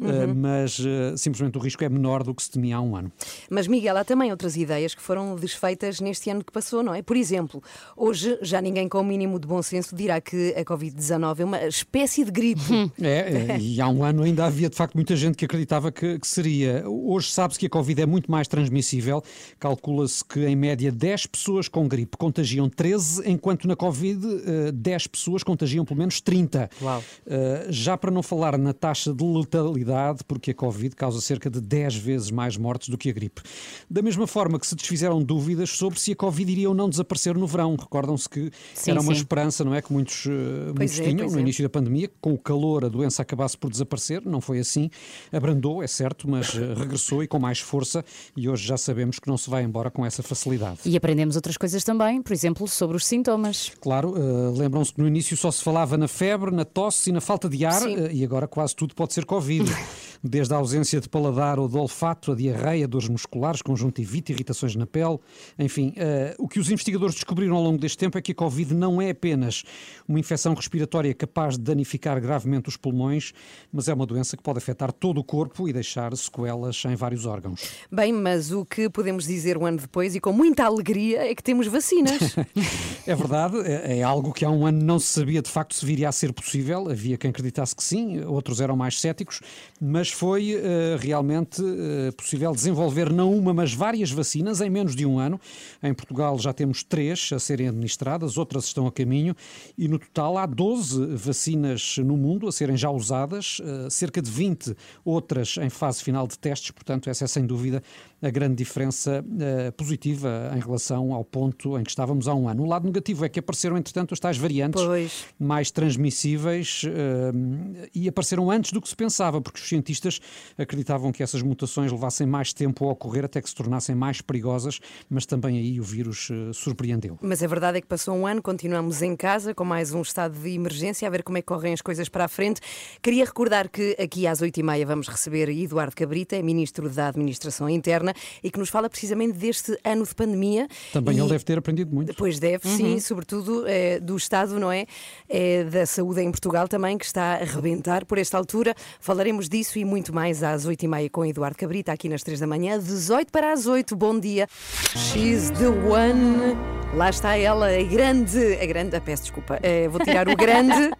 Eh, 0.02 0.28
mas 0.28 0.78
eh, 0.86 1.16
simplesmente 1.16 1.58
o 1.58 1.62
risco 1.62 1.86
é 1.86 1.88
menor 1.88 2.22
do 2.22 2.36
que 2.36 2.44
se 2.44 2.52
temia 2.52 2.76
há 2.76 2.82
um 2.82 2.98
ano. 2.98 3.10
Mas, 3.50 3.66
Miguel, 3.66 3.96
há 3.96 4.04
também 4.04 4.30
outras 4.30 4.58
ideias 4.58 4.94
que 4.94 5.02
foram 5.02 5.38
desfeitas 5.38 6.02
neste 6.02 6.30
ano 6.30 6.44
que 6.44 6.52
passou, 6.52 6.84
não 6.84 6.94
é? 6.94 7.02
Por 7.02 7.16
exemplo, 7.16 7.64
hoje 7.96 8.38
já 8.42 8.60
ninguém 8.62 8.90
com 8.90 9.00
o 9.00 9.06
mínimo 9.06 9.40
de 9.40 9.48
bom 9.48 9.62
senso 9.62 9.96
dirá 9.96 10.20
que 10.20 10.54
a 10.58 10.65
Covid-19 10.66 11.40
é 11.40 11.46
uma 11.46 11.66
espécie 11.66 12.24
de 12.24 12.32
gripe. 12.32 12.62
É, 13.02 13.54
é, 13.54 13.60
e 13.60 13.80
há 13.80 13.88
um 13.88 14.04
ano 14.04 14.24
ainda 14.24 14.46
havia 14.46 14.70
de 14.70 14.76
facto 14.76 14.96
muita 14.96 15.16
gente 15.16 15.36
que 15.36 15.46
acreditava 15.46 15.92
que, 15.92 16.18
que 16.18 16.28
seria. 16.28 16.84
Hoje 16.88 17.30
sabe-se 17.30 17.60
que 17.60 17.68
a 17.68 17.70
Covid 17.70 18.02
é 18.02 18.06
muito 18.06 18.32
mais 18.32 18.48
transmissível. 18.48 19.22
Calcula-se 19.60 20.24
que 20.24 20.46
em 20.46 20.56
média 20.56 20.92
10 20.92 21.28
pessoas 21.28 21.68
com 21.68 21.88
gripe 21.88 22.18
contagiam 22.18 22.70
13, 22.70 23.30
enquanto 23.30 23.68
na 23.68 23.76
Covid 23.76 24.26
eh, 24.46 24.72
10 24.72 25.08
pessoas 25.08 25.44
contagiam 25.44 25.86
pelo 25.86 26.00
menos 26.00 26.20
30. 26.22 26.70
Uau. 26.82 27.04
Eh, 27.28 27.68
já 27.70 27.98
para 27.98 28.12
não 28.12 28.24
falar 28.24 28.58
na 28.58 28.74
taxa 28.74 29.14
de 29.14 29.24
letalidade, 29.24 30.24
porque 30.28 30.52
a 30.52 30.54
Covid 30.54 30.96
causa 30.96 31.22
cerca 31.22 31.50
de 31.50 31.62
10 31.62 31.96
vezes 31.96 32.32
mais 32.32 32.58
mortes 32.58 32.90
do 32.90 32.98
que 32.98 33.10
a 33.10 33.14
gripe. 33.14 33.42
Da 33.90 34.02
mesma 34.02 34.28
forma 34.28 34.60
que 34.60 34.68
se 34.68 34.76
desfizeram 34.76 35.22
dúvidas 35.22 35.70
sobre 35.70 36.00
se 36.00 36.12
a 36.12 36.16
Covid 36.16 36.52
iria 36.52 36.70
ou 36.70 36.76
não 36.76 36.90
desaparecer 36.90 37.36
no 37.36 37.48
verão. 37.48 37.76
Recordam-se 37.76 38.30
que 38.30 38.52
Sim, 38.74 38.92
era 38.92 39.02
uma 39.02 39.14
sim. 39.14 39.20
esperança, 39.20 39.64
não 39.64 39.74
é? 39.74 39.82
Que 39.82 39.92
muitos, 39.92 40.26
eh, 40.26 40.32
muitos 40.78 41.00
é, 41.00 41.04
tinham 41.04 41.30
no 41.30 41.38
é. 41.38 41.42
início 41.42 41.64
da 41.64 41.70
pandemia, 41.70 42.10
com 42.22 42.34
o 42.34 42.38
calor 42.38 42.86
a 42.86 42.90
doença 42.90 43.22
acabasse 43.22 43.58
por 43.58 43.70
desaparecer. 43.70 44.22
Não 44.26 44.42
foi 44.42 44.60
assim. 44.60 44.90
Abrandou, 45.32 45.84
é 45.84 45.88
certo, 45.88 46.30
mas 46.30 46.56
eh, 46.56 46.74
regressou 46.74 47.24
e 47.24 47.28
com 47.28 47.40
mais 47.40 47.60
força. 47.60 48.04
E 48.36 48.48
hoje 48.50 48.66
já 48.68 48.78
sabemos 48.78 49.20
que 49.20 49.28
não 49.28 49.38
se 49.38 49.50
vai 49.50 49.64
embora 49.64 49.90
com 49.92 50.06
essa 50.06 50.24
facilidade. 50.24 50.80
E 50.86 50.96
aprendemos 50.96 51.36
outras 51.36 51.58
coisas 51.58 51.84
também, 51.84 52.22
por 52.22 52.34
exemplo, 52.34 52.68
sobre 52.68 52.98
os 52.98 53.06
sintomas. 53.06 53.72
Claro, 53.80 54.14
eh, 54.18 54.58
lembram-se 54.58 54.94
que 54.94 55.02
no 55.02 55.08
início 55.08 55.36
só 55.38 55.52
se 55.52 55.64
falava 55.64 55.98
na 55.98 56.08
febre, 56.08 56.52
na 56.52 56.66
tosse 56.66 57.10
e 57.10 57.14
na 57.14 57.22
falta 57.22 57.50
de 57.50 57.66
ar, 57.66 57.82
eh, 57.88 58.12
e 58.12 58.24
agora 58.24 58.48
quase 58.48 58.76
tudo 58.76 58.96
pode 58.96 59.14
ser 59.14 59.26
Covid. 59.26 59.66
Desde 60.24 60.54
a 60.56 60.58
ausência 60.58 61.00
de 61.00 61.08
paladar 61.08 61.60
ou 61.60 61.68
de 61.68 61.78
olfato, 61.78 62.32
a 62.32 62.36
diarreia, 62.36 62.88
dores 62.88 63.08
musculares, 63.08 63.62
conjuntivite, 63.62 64.32
irritações 64.32 64.76
na 64.76 64.88
pele. 64.88 65.20
Enfim, 65.60 65.94
eh, 65.96 66.36
o 66.40 66.48
que 66.48 66.60
os 66.60 66.72
investigadores 66.72 67.14
descobriram 67.14 67.56
ao 67.56 67.62
longo 67.62 67.78
deste 67.78 67.98
tempo 67.98 68.18
é 68.18 68.22
que 68.22 68.32
a 68.32 68.36
Covid 68.36 68.74
não 68.74 69.00
é 69.00 69.12
apenas 69.12 69.64
uma 70.08 70.20
infecção 70.20 70.35
respiratória 70.56 71.14
capaz 71.14 71.58
de 71.58 71.64
danificar 71.64 72.20
gravemente 72.20 72.70
os 72.70 72.78
pulmões, 72.78 73.34
mas 73.72 73.88
é 73.88 73.94
uma 73.94 74.06
doença 74.06 74.36
que 74.36 74.44
pode 74.44 74.58
afetar 74.58 74.92
todo 74.92 75.20
o 75.20 75.24
corpo 75.24 75.68
e 75.70 75.74
deixar 75.74 76.16
sequelas 76.16 76.84
em 76.86 76.96
vários 76.96 77.26
órgãos. 77.26 77.62
Bem, 77.92 78.12
mas 78.12 78.52
o 78.52 78.66
que 78.66 78.90
podemos 78.90 79.26
dizer 79.26 79.58
um 79.58 79.66
ano 79.66 79.78
depois 79.78 80.16
e 80.16 80.20
com 80.20 80.32
muita 80.32 80.66
alegria 80.66 81.30
é 81.30 81.34
que 81.34 81.44
temos 81.44 81.68
vacinas. 81.68 82.36
É 83.08 83.14
verdade, 83.14 83.60
é, 83.60 84.00
é 84.00 84.04
algo 84.04 84.34
que 84.34 84.44
há 84.44 84.50
um 84.50 84.66
ano 84.66 84.84
não 84.84 84.98
se 84.98 85.08
sabia 85.08 85.40
de 85.40 85.50
facto 85.50 85.76
se 85.76 85.86
viria 85.86 86.10
a 86.10 86.12
ser 86.12 86.34
possível. 86.34 86.90
Havia 86.90 87.18
quem 87.20 87.30
acreditasse 87.30 87.76
que 87.76 87.84
sim, 87.84 88.24
outros 88.26 88.60
eram 88.60 88.76
mais 88.76 89.00
céticos, 89.00 89.42
mas 89.80 90.10
foi 90.10 90.54
eh, 90.54 90.98
realmente 91.00 91.62
eh, 91.62 92.12
possível 92.14 92.52
desenvolver 92.52 93.14
não 93.14 93.32
uma, 93.32 93.54
mas 93.54 93.76
várias 93.76 94.10
vacinas 94.10 94.60
em 94.60 94.72
menos 94.72 94.96
de 94.96 95.06
um 95.06 95.20
ano. 95.20 95.40
Em 95.84 95.94
Portugal 95.94 96.40
já 96.40 96.52
temos 96.52 96.84
três 96.84 97.30
a 97.32 97.38
serem 97.38 97.68
administradas, 97.68 98.40
outras 98.40 98.66
estão 98.66 98.88
a 98.88 98.92
caminho, 98.92 99.36
e 99.78 99.88
no 99.88 100.00
total 100.00 100.25
há 100.38 100.46
12 100.46 101.16
vacinas 101.16 101.98
no 101.98 102.18
mundo 102.18 102.48
a 102.48 102.52
serem 102.52 102.76
já 102.78 102.90
usadas, 102.90 103.62
eh, 103.62 103.90
cerca 103.90 104.22
de 104.22 104.32
20 104.32 104.76
outras 105.04 105.58
em 105.58 105.70
fase 105.70 106.04
final 106.04 106.26
de 106.28 106.40
testes, 106.40 106.72
portanto, 106.72 107.10
essa 107.10 107.26
é 107.26 107.28
sem 107.28 107.46
dúvida 107.46 107.84
a 108.22 108.30
grande 108.30 108.56
diferença 108.56 109.24
eh, 109.40 109.72
positiva 109.72 110.52
em 110.56 110.60
relação 110.60 111.14
ao 111.14 111.24
ponto 111.24 111.78
em 111.78 111.84
que 111.84 111.90
estávamos 111.90 112.28
há 112.28 112.34
um 112.34 112.48
ano. 112.48 112.64
O 112.64 112.66
lado 112.66 112.86
negativo 112.86 113.26
é 113.26 113.30
que 113.30 113.40
apareceram, 113.40 113.78
entretanto, 113.78 114.14
as 114.14 114.20
tais 114.20 114.38
variantes 114.38 114.84
Pois. 114.84 115.26
mais 115.40 115.72
transmissíveis 115.72 116.82
eh, 116.86 117.88
e 117.94 118.08
apareceram 118.08 118.50
antes 118.50 118.72
do 118.72 118.82
que 118.82 118.90
se 118.90 118.96
pensava, 118.96 119.42
porque 119.42 119.60
os 119.60 119.68
cientistas 119.68 120.20
acreditavam 120.58 121.12
que 121.12 121.24
essas 121.24 121.42
mutações 121.42 121.92
levassem 121.92 122.26
mais 122.28 122.54
tempo 122.54 122.88
a 122.88 122.92
ocorrer 122.92 123.26
até 123.26 123.42
que 123.42 123.50
se 123.50 123.56
tornassem 123.56 123.96
mais 123.96 124.22
perigosas, 124.22 124.80
mas 125.10 125.26
também 125.26 125.58
aí 125.58 125.80
o 125.80 125.84
vírus 125.84 126.30
eh, 126.32 126.52
surpreendeu. 126.54 127.18
Mas 127.22 127.44
a 127.44 127.48
verdade 127.48 127.78
é 127.78 127.82
que 127.82 127.88
passou 127.88 128.16
um 128.16 128.26
ano, 128.26 128.42
continuamos 128.42 129.02
em 129.02 129.16
casa 129.16 129.54
com 129.54 129.66
mais 129.66 129.94
um 129.94 130.02
estado 130.02 130.38
de 130.40 130.50
emergência, 130.50 131.08
a 131.08 131.12
ver 131.12 131.24
como 131.24 131.38
é 131.38 131.42
que 131.42 131.48
correm 131.48 131.74
as 131.74 131.82
coisas 131.82 132.10
para 132.10 132.26
a 132.26 132.28
frente. 132.28 132.62
Queria 133.02 133.26
recordar 133.26 133.70
que 133.70 133.96
aqui 134.00 134.28
às 134.28 134.42
oito 134.42 134.60
e 134.60 134.64
meia 134.64 134.86
vamos 134.86 135.08
receber 135.08 135.50
Eduardo 135.50 135.96
Cabrita, 135.96 136.36
é 136.36 136.42
Ministro 136.42 136.90
da 136.90 137.08
Administração 137.08 137.70
Interna, 137.70 138.05
e 138.44 138.52
que 138.52 138.60
nos 138.60 138.70
fala 138.70 138.90
precisamente 138.90 139.34
deste 139.38 139.78
ano 139.84 140.06
de 140.06 140.14
pandemia. 140.14 140.68
Também 140.92 141.16
E- 141.18 141.20
ele 141.20 141.30
deve 141.30 141.44
ter 141.44 141.58
aprendido 141.58 141.94
muito. 141.94 142.08
Depois 142.10 142.40
deve, 142.40 142.68
sim, 142.68 143.00
sobretudo 143.00 143.64
eh, 143.68 144.00
do 144.00 144.16
Estado, 144.18 144.60
não 144.60 144.72
é? 144.72 144.86
Eh, 145.30 145.64
da 145.66 145.86
saúde 145.86 146.22
em 146.22 146.30
Portugal 146.32 146.68
também, 146.68 146.98
que 146.98 147.06
está 147.06 147.36
a 147.36 147.44
rebentar 147.44 148.06
por 148.06 148.18
esta 148.18 148.38
altura. 148.38 148.76
Falaremos 149.00 149.48
disso 149.50 149.80
e 149.80 149.86
muito 149.86 150.14
mais 150.14 150.44
às 150.44 150.66
8h30 150.68 151.10
com 151.10 151.26
Eduardo 151.26 151.58
Cabrita, 151.58 151.92
aqui 151.92 152.10
nas 152.10 152.24
3 152.24 152.40
da 152.40 152.48
manhã, 152.48 152.80
18 152.80 153.32
para 153.32 153.54
as 153.54 153.66
8. 153.66 153.96
Bom 153.96 154.20
dia. 154.20 154.48
She's 154.96 155.50
the 155.52 155.68
one. 155.70 156.56
Lá 156.94 157.10
está 157.10 157.36
ela, 157.38 157.68
a 157.70 157.84
grande. 157.84 158.40
A 158.62 158.66
grande, 158.66 158.96
ah, 158.96 159.02
peço 159.02 159.24
desculpa. 159.24 159.60
Eh, 159.62 159.88
vou 159.90 160.00
tirar 160.02 160.30
o 160.30 160.36
grande, 160.38 160.92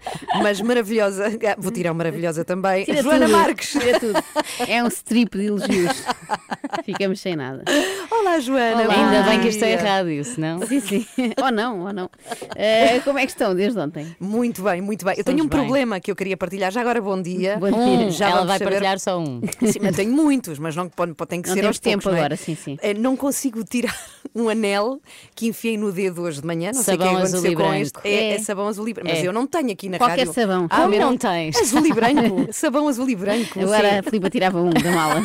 mas 0.42 0.60
maravilhosa. 0.60 1.28
Ah, 1.28 1.56
Vou 1.58 1.72
tirar 1.72 1.92
o 1.92 1.96
maravilhosa 1.96 2.44
também. 2.44 2.84
Tira 2.84 3.02
Joana 3.02 3.26
tudo, 3.28 3.38
Marques. 3.38 3.70
Tira 3.72 4.00
tudo. 4.00 4.24
É 4.68 4.84
um 4.84 4.88
strip 4.88 5.38
de 5.38 5.46
elogios. 5.46 6.04
Ficamos 6.98 7.20
sem 7.20 7.36
nada. 7.36 7.64
Olá, 8.10 8.40
Joana. 8.40 8.84
Olá. 8.84 8.94
Ainda 8.94 9.30
bem 9.30 9.42
que 9.42 9.50
isto 9.50 9.64
é 9.64 9.74
errado, 9.74 10.08
senão. 10.24 10.66
Sim, 10.66 10.80
sim. 10.80 11.06
Ou 11.44 11.52
não, 11.52 11.82
ou 11.82 11.92
não. 11.94 12.10
Eh, 12.56 13.00
como 13.02 13.20
é 13.20 13.26
que 13.26 13.32
estão 13.32 13.54
desde 13.54 13.78
ontem? 13.80 14.16
Muito 14.20 14.62
bem, 14.64 14.82
muito 14.82 15.04
bem. 15.04 15.16
Eu 15.18 15.24
tenho 15.24 15.40
um 15.44 15.48
bem. 15.48 15.50
problema 15.50 16.00
que 16.00 16.10
eu 16.10 16.16
queria 16.16 16.38
partilhar. 16.38 16.72
Já 16.72 16.82
agora, 16.82 17.02
bom 17.02 17.22
dia. 17.22 17.58
Bom 17.58 17.68
dia. 17.68 17.78
Um, 18.08 18.12
Já 18.12 18.30
ela 18.30 18.46
vai 18.46 18.58
saber- 18.58 18.72
partilhar 18.72 19.00
só 19.00 19.20
um. 19.20 19.42
Sim, 19.66 19.80
mas 19.82 19.96
tenho 19.96 20.12
muitos, 20.12 20.58
mas 20.58 20.76
não 20.76 20.88
pode, 20.88 21.14
tem 21.28 21.42
que 21.42 21.50
Não 21.50 21.56
ser 21.56 21.66
aos 21.66 21.78
poucos, 21.78 21.92
tempo 22.04 22.10
não 22.10 22.16
é? 22.16 22.20
agora, 22.20 22.36
sim, 22.38 22.56
sim. 22.56 22.78
Eh, 22.82 22.94
Não 22.94 23.16
consigo 23.18 23.64
tirar 23.64 23.96
um 24.34 24.48
anel 24.50 25.02
que 25.36 25.48
enfiei 25.48 25.78
no 25.78 25.92
dedo 25.92 26.22
hoje 26.22 26.40
de 26.42 26.48
manhã. 26.48 26.72
Não 26.74 26.82
sei 26.82 26.96
o 26.96 26.98
que 26.98 27.04
Sabão 27.04 27.20
é 27.20 27.22
azul 27.24 27.40
aconteceu 27.40 27.58
com 27.58 27.64
branco. 27.64 27.82
este. 27.82 28.00
É, 28.08 28.14
é 28.14 28.34
É. 28.36 28.40
sabão 28.40 28.68
azul 28.68 28.88
e 28.90 28.94
branco. 28.94 29.10
Mas 29.10 29.20
É. 29.24 29.28
eu 29.28 29.34
não 29.34 29.46
tenho 29.48 29.72
aqui 29.72 29.90
na 29.90 29.98
Qualquer 29.98 30.20
rádio. 30.28 30.34
sabão. 30.34 30.68
Ah, 30.70 30.82
Como 30.84 30.98
não 30.98 31.18
tens? 31.18 31.58
Azul 31.58 31.86
e 31.86 31.92
branco. 31.94 32.54
sabão 32.54 32.88
azul 32.88 33.10
e 33.10 33.16
branco. 33.16 33.60
Agora 33.60 33.90
sim. 33.90 33.98
a 33.98 34.04
Filipa 34.04 34.30
tirava 34.30 34.62
um 34.62 34.70
da 34.70 34.92
mala. 34.92 35.22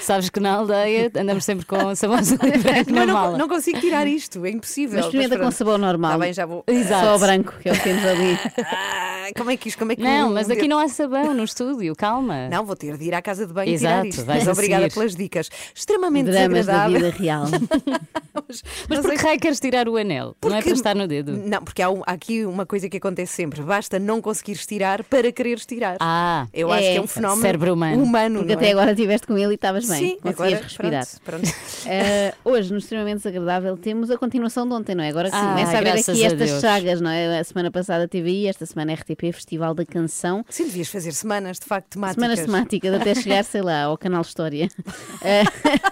Sabes 0.00 0.30
que 0.30 0.40
na 0.40 0.54
aldeia 0.54 1.09
andamos 1.16 1.44
sempre 1.44 1.64
com 1.66 1.94
sabão 1.94 2.18
branco 2.62 2.90
na 2.92 3.06
não, 3.06 3.14
mala. 3.14 3.38
não 3.38 3.48
consigo 3.48 3.80
tirar 3.80 4.06
isto, 4.06 4.44
é 4.44 4.50
impossível. 4.50 4.96
Mas 4.96 5.06
experimenta 5.06 5.38
com 5.38 5.50
sabão 5.50 5.78
normal. 5.78 6.12
Tá 6.12 6.18
bem, 6.18 6.32
já 6.32 6.46
vou. 6.46 6.64
Exato. 6.66 7.04
Só 7.06 7.16
o 7.16 7.18
branco, 7.18 7.54
que 7.60 7.68
é 7.68 7.72
o 7.72 7.74
que 7.76 7.82
temos 7.82 8.04
ali. 8.04 8.38
Ah, 8.58 9.28
como 9.36 9.50
é 9.50 9.56
que 9.56 9.68
isto? 9.68 9.78
Como 9.78 9.92
é 9.92 9.96
que 9.96 10.02
Não, 10.02 10.30
um 10.30 10.34
mas 10.34 10.50
aqui 10.50 10.66
não 10.68 10.78
há 10.78 10.88
sabão 10.88 11.32
no 11.34 11.44
estúdio, 11.44 11.94
calma. 11.96 12.48
Não, 12.48 12.64
vou 12.64 12.74
ter 12.76 12.96
de 12.96 13.04
ir 13.04 13.14
à 13.14 13.22
casa 13.22 13.46
de 13.46 13.52
banho 13.52 13.70
e 13.70 13.74
Exato, 13.74 13.94
tirar 14.02 14.06
isto. 14.08 14.24
Mas 14.26 14.48
obrigada 14.48 14.82
seguir. 14.84 14.94
pelas 14.94 15.16
dicas. 15.16 15.50
Extremamente 15.74 16.30
Dramas 16.30 16.66
da 16.66 16.86
desagradável. 16.88 16.96
vida 17.10 17.22
real. 17.22 17.44
Mas 18.48 18.62
Não 18.98 19.02
por 19.02 19.10
que 19.12 19.18
sei- 19.18 19.26
raio 19.28 19.40
queres 19.40 19.60
tirar 19.60 19.88
o 19.88 19.96
anel? 19.96 20.34
Não 20.42 20.50
é 20.50 20.54
Porque- 20.56 20.62
para 20.70 20.72
estar 20.72 20.94
no 20.94 21.06
dedo. 21.06 21.32
Não, 21.36 21.62
porque 21.62 21.82
há, 21.82 21.90
um- 21.90 22.02
há 22.06 22.12
aqui 22.12 22.44
uma 22.44 22.66
coisa 22.66 22.88
que 22.88 22.96
acontece 22.96 23.32
sempre. 23.34 23.62
Basta 23.62 23.98
não 23.98 24.20
conseguires 24.20 24.66
tirar 24.66 25.04
para 25.04 25.30
quereres 25.30 25.64
tirar. 25.66 25.96
Ah, 26.00 26.46
Eu 26.52 26.70
acho 26.72 26.82
que 26.82 26.88
é 26.88 26.96
É. 26.96 27.00
um 27.00 27.06
fenómeno 27.06 27.42
Cérebro 27.42 27.74
humano. 27.74 28.02
Porque 28.10 28.28
não 28.28 28.54
até 28.54 28.68
é? 28.68 28.72
agora 28.72 28.90
estiveste 28.92 29.26
com 29.26 29.38
ele 29.38 29.52
e 29.52 29.54
estavas 29.54 29.86
bem. 29.86 29.98
Sim, 29.98 30.16
Conseguias 30.20 30.38
agora, 30.52 30.62
respirar. 30.64 30.90
Pronto, 30.90 30.99
pronto. 31.24 31.48
Eh, 31.86 32.34
hoje, 32.44 32.70
no 32.72 32.78
extremamente 32.78 33.16
desagradável, 33.18 33.74
temos 33.76 34.10
a 34.10 34.18
continuação 34.18 34.68
de 34.68 34.74
ontem, 34.74 34.94
não 34.94 35.02
é? 35.02 35.08
Agora 35.08 35.30
que 35.30 35.36
se 35.36 35.42
Ah, 35.42 35.48
começa 35.48 35.72
a 35.72 35.78
haver 35.78 35.92
graças 35.92 36.08
aqui 36.10 36.24
a 36.24 36.26
estas 36.26 36.50
sagas, 36.60 37.00
não 37.00 37.10
é? 37.10 37.38
A 37.40 37.44
semana 37.44 37.70
passada 37.70 38.06
TVI, 38.06 38.46
esta 38.48 38.66
semana 38.66 38.92
RTP, 38.92 39.32
Festival 39.32 39.72
da 39.74 39.84
Canção. 39.86 40.44
Sim, 40.50 40.64
devias 40.64 40.88
fazer 40.88 41.12
semanas, 41.12 41.58
de 41.58 41.64
facto, 41.64 41.88
temáticas. 41.92 42.22
Semanas 42.22 42.40
temáticas 42.44 42.94
até 42.94 43.14
chegar, 43.14 43.44
sei 43.44 43.62
lá, 43.62 43.84
ao 43.84 43.96
canal 43.96 44.20
História. 44.22 44.68
Eh, 45.22 45.42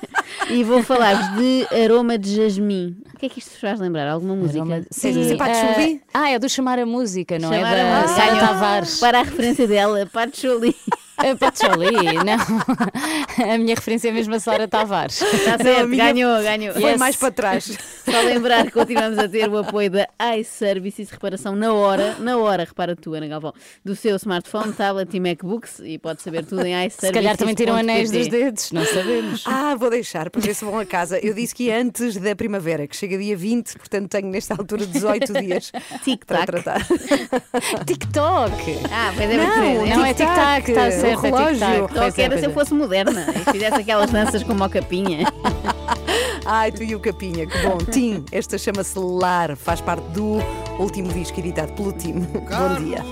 e 0.52 0.62
vou 0.64 0.82
falar-vos 0.82 1.36
de 1.38 1.66
Aroma 1.84 2.18
de 2.18 2.34
Jasmim. 2.36 2.96
O 3.14 3.18
que 3.18 3.26
é 3.26 3.28
que 3.28 3.38
isto 3.40 3.50
vos 3.52 3.60
faz 3.60 3.80
lembrar? 3.80 4.08
Alguma 4.08 4.34
música? 4.36 4.60
Aroma- 4.60 4.84
Sim, 4.90 5.12
Sim, 5.24 5.36
Patchouli? 5.36 6.02
ah, 6.14 6.20
ah, 6.24 6.30
é 6.30 6.38
do 6.38 6.48
chamar 6.48 6.78
a 6.78 6.86
música, 6.86 7.38
não 7.38 7.50
Chamar 7.52 7.76
é? 7.76 7.80
a 7.92 8.02
Da. 8.02 8.08
Sara 8.08 8.26
Ganhou. 8.26 8.40
Tavares. 8.40 9.00
Para 9.00 9.20
a 9.20 9.22
referência 9.22 9.66
dela, 9.66 10.06
Patchouli. 10.06 10.74
É 11.22 11.34
Patchouli, 11.34 12.14
não. 12.24 13.52
A 13.52 13.58
minha 13.58 13.74
referência 13.74 14.08
é 14.08 14.12
mesmo 14.12 14.34
a 14.34 14.40
Sara 14.40 14.68
Tavares. 14.68 15.20
Está 15.20 15.58
certo, 15.58 15.88
ganhou, 15.90 16.42
ganhou. 16.42 16.74
Foi 16.74 16.90
Yes. 16.90 16.98
mais 16.98 17.16
para 17.16 17.30
trás. 17.32 17.78
Só 18.08 18.20
lembrar 18.22 18.64
que 18.66 18.70
continuamos 18.72 19.18
a 19.18 19.28
ter 19.28 19.48
o 19.48 19.58
apoio 19.58 19.90
da 19.90 20.08
iServices 20.36 21.10
Reparação 21.10 21.54
na 21.56 21.72
hora, 21.72 22.16
na 22.20 22.38
hora, 22.38 22.64
repara 22.64 22.94
tu, 22.96 23.14
Ana 23.14 23.26
Galvão, 23.26 23.52
do 23.84 23.94
seu 23.96 24.16
smartphone, 24.16 24.72
tablet 24.72 25.12
e 25.14 25.20
MacBooks 25.20 25.80
e 25.84 25.98
pode 25.98 26.22
saber 26.22 26.44
tudo 26.44 26.64
em 26.64 26.72
iServices. 26.86 27.00
Se 27.08 27.12
calhar 27.12 27.36
também 27.36 27.54
tiram 27.54 27.74
anéis 27.76 28.10
dos 28.10 28.28
dedos, 28.28 28.70
não 28.72 28.84
sabemos. 28.84 29.44
Ah, 29.46 29.74
vou 29.74 29.90
deixar 29.90 30.30
para 30.30 30.40
ver 30.40 30.54
se 30.54 30.64
vão 30.64 30.78
a 30.78 30.86
casa. 30.86 31.18
Eu 31.18 31.34
disse 31.34 31.54
que 31.54 31.64
ia 31.64 31.80
antes 31.80 32.16
da 32.16 32.34
primavera, 32.36 32.86
que 32.86 32.96
chega 32.96 33.18
dia 33.18 33.36
20, 33.36 33.76
portanto 33.76 34.08
tenho 34.08 34.28
nesta 34.28 34.54
altura 34.54 34.86
18 34.86 35.32
dias 35.40 35.72
para 36.26 36.46
tratar. 36.46 36.86
TikTok. 37.86 38.52
Ah, 38.90 39.12
pois 39.16 39.30
é, 39.30 39.36
Não, 39.36 39.56
muito 39.74 39.96
Não, 39.96 40.04
é 40.04 40.14
tic-tac, 40.14 40.68
está 40.70 40.88
o 40.88 40.92
certo, 41.16 41.24
é 41.24 41.30
relógio. 41.30 41.52
tic-tac. 41.54 41.78
Só 41.92 42.00
Pois 42.00 42.14
que 42.14 42.20
é, 42.20 42.24
era 42.24 42.30
pois 42.34 42.40
se 42.40 42.46
eu 42.46 42.54
fosse 42.54 42.74
moderna 42.74 43.26
e 43.34 43.52
fizesse 43.52 43.76
aquelas 43.80 44.10
danças 44.10 44.42
como 44.42 44.64
o 44.64 44.68
capinha. 44.70 45.26
Ai, 46.50 46.72
tu 46.72 46.82
e 46.82 46.94
o 46.94 47.00
Capinha, 47.00 47.46
que 47.46 47.58
bom. 47.58 47.76
Tim, 47.92 48.24
esta 48.32 48.56
chama-se 48.56 48.98
Lar, 48.98 49.54
faz 49.54 49.82
parte 49.82 50.02
do 50.12 50.38
último 50.78 51.12
disco 51.12 51.38
editado 51.40 51.72
pelo 51.74 51.92
Tim. 51.92 52.20
Bom 52.24 52.74
dia. 52.82 53.04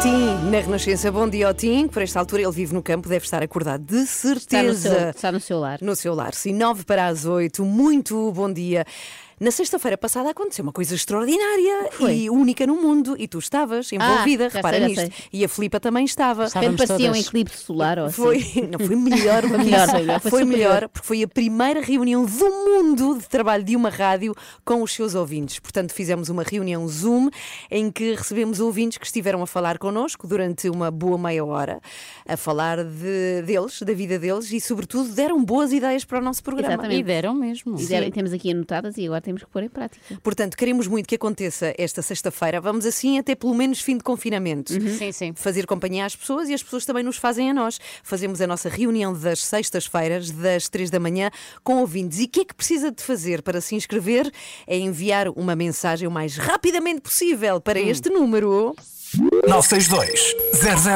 Tim, 0.00 0.50
na 0.50 0.60
Renascença, 0.60 1.10
bom 1.12 1.28
dia 1.28 1.46
ao 1.48 1.54
Tim, 1.54 1.86
que 1.86 1.94
por 1.94 2.02
esta 2.02 2.18
altura 2.20 2.42
ele 2.42 2.52
vive 2.52 2.72
no 2.74 2.82
campo, 2.82 3.08
deve 3.08 3.24
estar 3.24 3.42
acordado 3.42 3.82
de 3.84 3.96
Está 4.02 4.62
no, 4.62 4.74
seu, 4.74 4.90
certeza. 4.90 5.10
está 5.10 5.32
no 5.32 5.40
seu 5.40 5.58
lar. 5.58 5.78
No 5.82 5.94
seu 5.96 6.14
lar, 6.14 6.34
sim, 6.34 6.52
9 6.54 6.84
para 6.84 7.06
as 7.06 7.24
8, 7.24 7.64
muito 7.64 8.30
bom 8.32 8.52
dia. 8.52 8.84
Na 9.42 9.50
sexta-feira 9.50 9.98
passada 9.98 10.30
aconteceu 10.30 10.62
uma 10.62 10.72
coisa 10.72 10.94
extraordinária 10.94 11.88
Foi. 11.92 12.14
e 12.14 12.30
única 12.30 12.64
no 12.64 12.76
mundo, 12.76 13.16
e 13.18 13.26
tu 13.26 13.38
estavas 13.40 13.90
envolvida, 13.92 14.46
Ah, 14.46 14.50
repara 14.52 14.76
sei, 14.78 14.86
nisto. 14.86 15.12
E 15.32 15.44
a 15.44 15.48
Filipa 15.48 15.80
também 15.80 16.04
estava. 16.04 16.44
Estávamos 16.44 16.76
parecia 16.76 17.08
um 17.10 17.12
todas. 17.12 17.26
eclipse 17.26 17.58
solar 17.64 17.98
ou 17.98 18.04
assim. 18.06 18.22
Foi, 18.22 18.38
não, 18.70 18.86
foi 18.86 18.94
melhor, 18.94 19.42
Foi 19.48 19.58
melhor, 19.58 19.88
isso. 19.88 19.90
foi 19.90 20.00
melhor, 20.00 20.20
foi 20.20 20.44
melhor, 20.44 20.88
porque 20.88 21.06
foi 21.06 21.22
a 21.24 21.28
primeira 21.28 21.80
reunião 21.80 22.24
do 22.24 22.44
mundo 22.50 23.18
de 23.18 23.28
trabalho 23.28 23.64
de 23.64 23.74
uma 23.74 23.88
rádio 23.90 24.32
com 24.64 24.80
os 24.80 24.92
seus 24.92 25.14
ouvintes. 25.16 25.58
Portanto, 25.58 25.92
fizemos 25.92 26.28
uma 26.28 26.44
reunião 26.44 26.86
Zoom 26.86 27.28
em 27.68 27.90
que 27.90 28.14
recebemos 28.14 28.60
ouvintes 28.60 28.98
que 28.98 29.06
estiveram 29.06 29.42
a 29.42 29.46
falar 29.46 29.76
connosco 29.78 30.28
durante 30.28 30.68
uma 30.70 30.88
boa 30.90 31.18
meia 31.18 31.44
hora, 31.44 31.80
a 32.28 32.36
falar 32.36 32.84
de, 32.84 33.42
deles, 33.44 33.82
da 33.82 33.92
vida 33.92 34.18
deles 34.20 34.52
e, 34.52 34.60
sobretudo, 34.60 35.08
deram 35.12 35.42
boas 35.44 35.72
ideias 35.72 36.04
para 36.04 36.18
o 36.20 36.22
nosso 36.22 36.44
programa. 36.44 36.74
Exatamente. 36.74 37.00
E 37.00 37.02
deram 37.02 37.34
mesmo. 37.34 37.76
E 37.80 37.86
deram- 37.86 38.10
temos 38.12 38.32
aqui 38.32 38.52
anotadas 38.52 38.96
e 38.98 39.06
agora 39.06 39.20
temos 39.20 39.31
que 39.40 39.46
pôr 39.46 39.62
em 39.62 39.68
prática. 39.68 40.18
Portanto, 40.22 40.56
queremos 40.56 40.86
muito 40.86 41.08
que 41.08 41.14
aconteça 41.14 41.74
esta 41.78 42.02
sexta-feira. 42.02 42.60
Vamos 42.60 42.84
assim 42.84 43.18
até 43.18 43.34
pelo 43.34 43.54
menos 43.54 43.80
fim 43.80 43.96
de 43.96 44.04
confinamento. 44.04 44.72
Sim, 44.72 45.12
sim. 45.12 45.32
Fazer 45.34 45.66
companhia 45.66 46.04
às 46.04 46.14
pessoas 46.14 46.48
e 46.48 46.54
as 46.54 46.62
pessoas 46.62 46.84
também 46.84 47.02
nos 47.02 47.16
fazem 47.16 47.50
a 47.50 47.54
nós. 47.54 47.80
Fazemos 48.02 48.40
a 48.40 48.46
nossa 48.46 48.68
reunião 48.68 49.12
das 49.12 49.44
sextas-feiras, 49.44 50.30
das 50.30 50.68
três 50.68 50.90
da 50.90 51.00
manhã, 51.00 51.30
com 51.64 51.78
ouvintes. 51.78 52.18
E 52.18 52.24
o 52.24 52.28
que 52.28 52.40
é 52.40 52.44
que 52.44 52.54
precisa 52.54 52.90
de 52.90 53.02
fazer 53.02 53.42
para 53.42 53.60
se 53.60 53.74
inscrever? 53.74 54.30
É 54.66 54.76
enviar 54.76 55.28
uma 55.28 55.56
mensagem 55.56 56.06
o 56.06 56.10
mais 56.10 56.36
rapidamente 56.36 57.00
possível 57.00 57.60
para 57.60 57.80
este 57.80 58.10
número. 58.10 58.74
962 59.46 60.36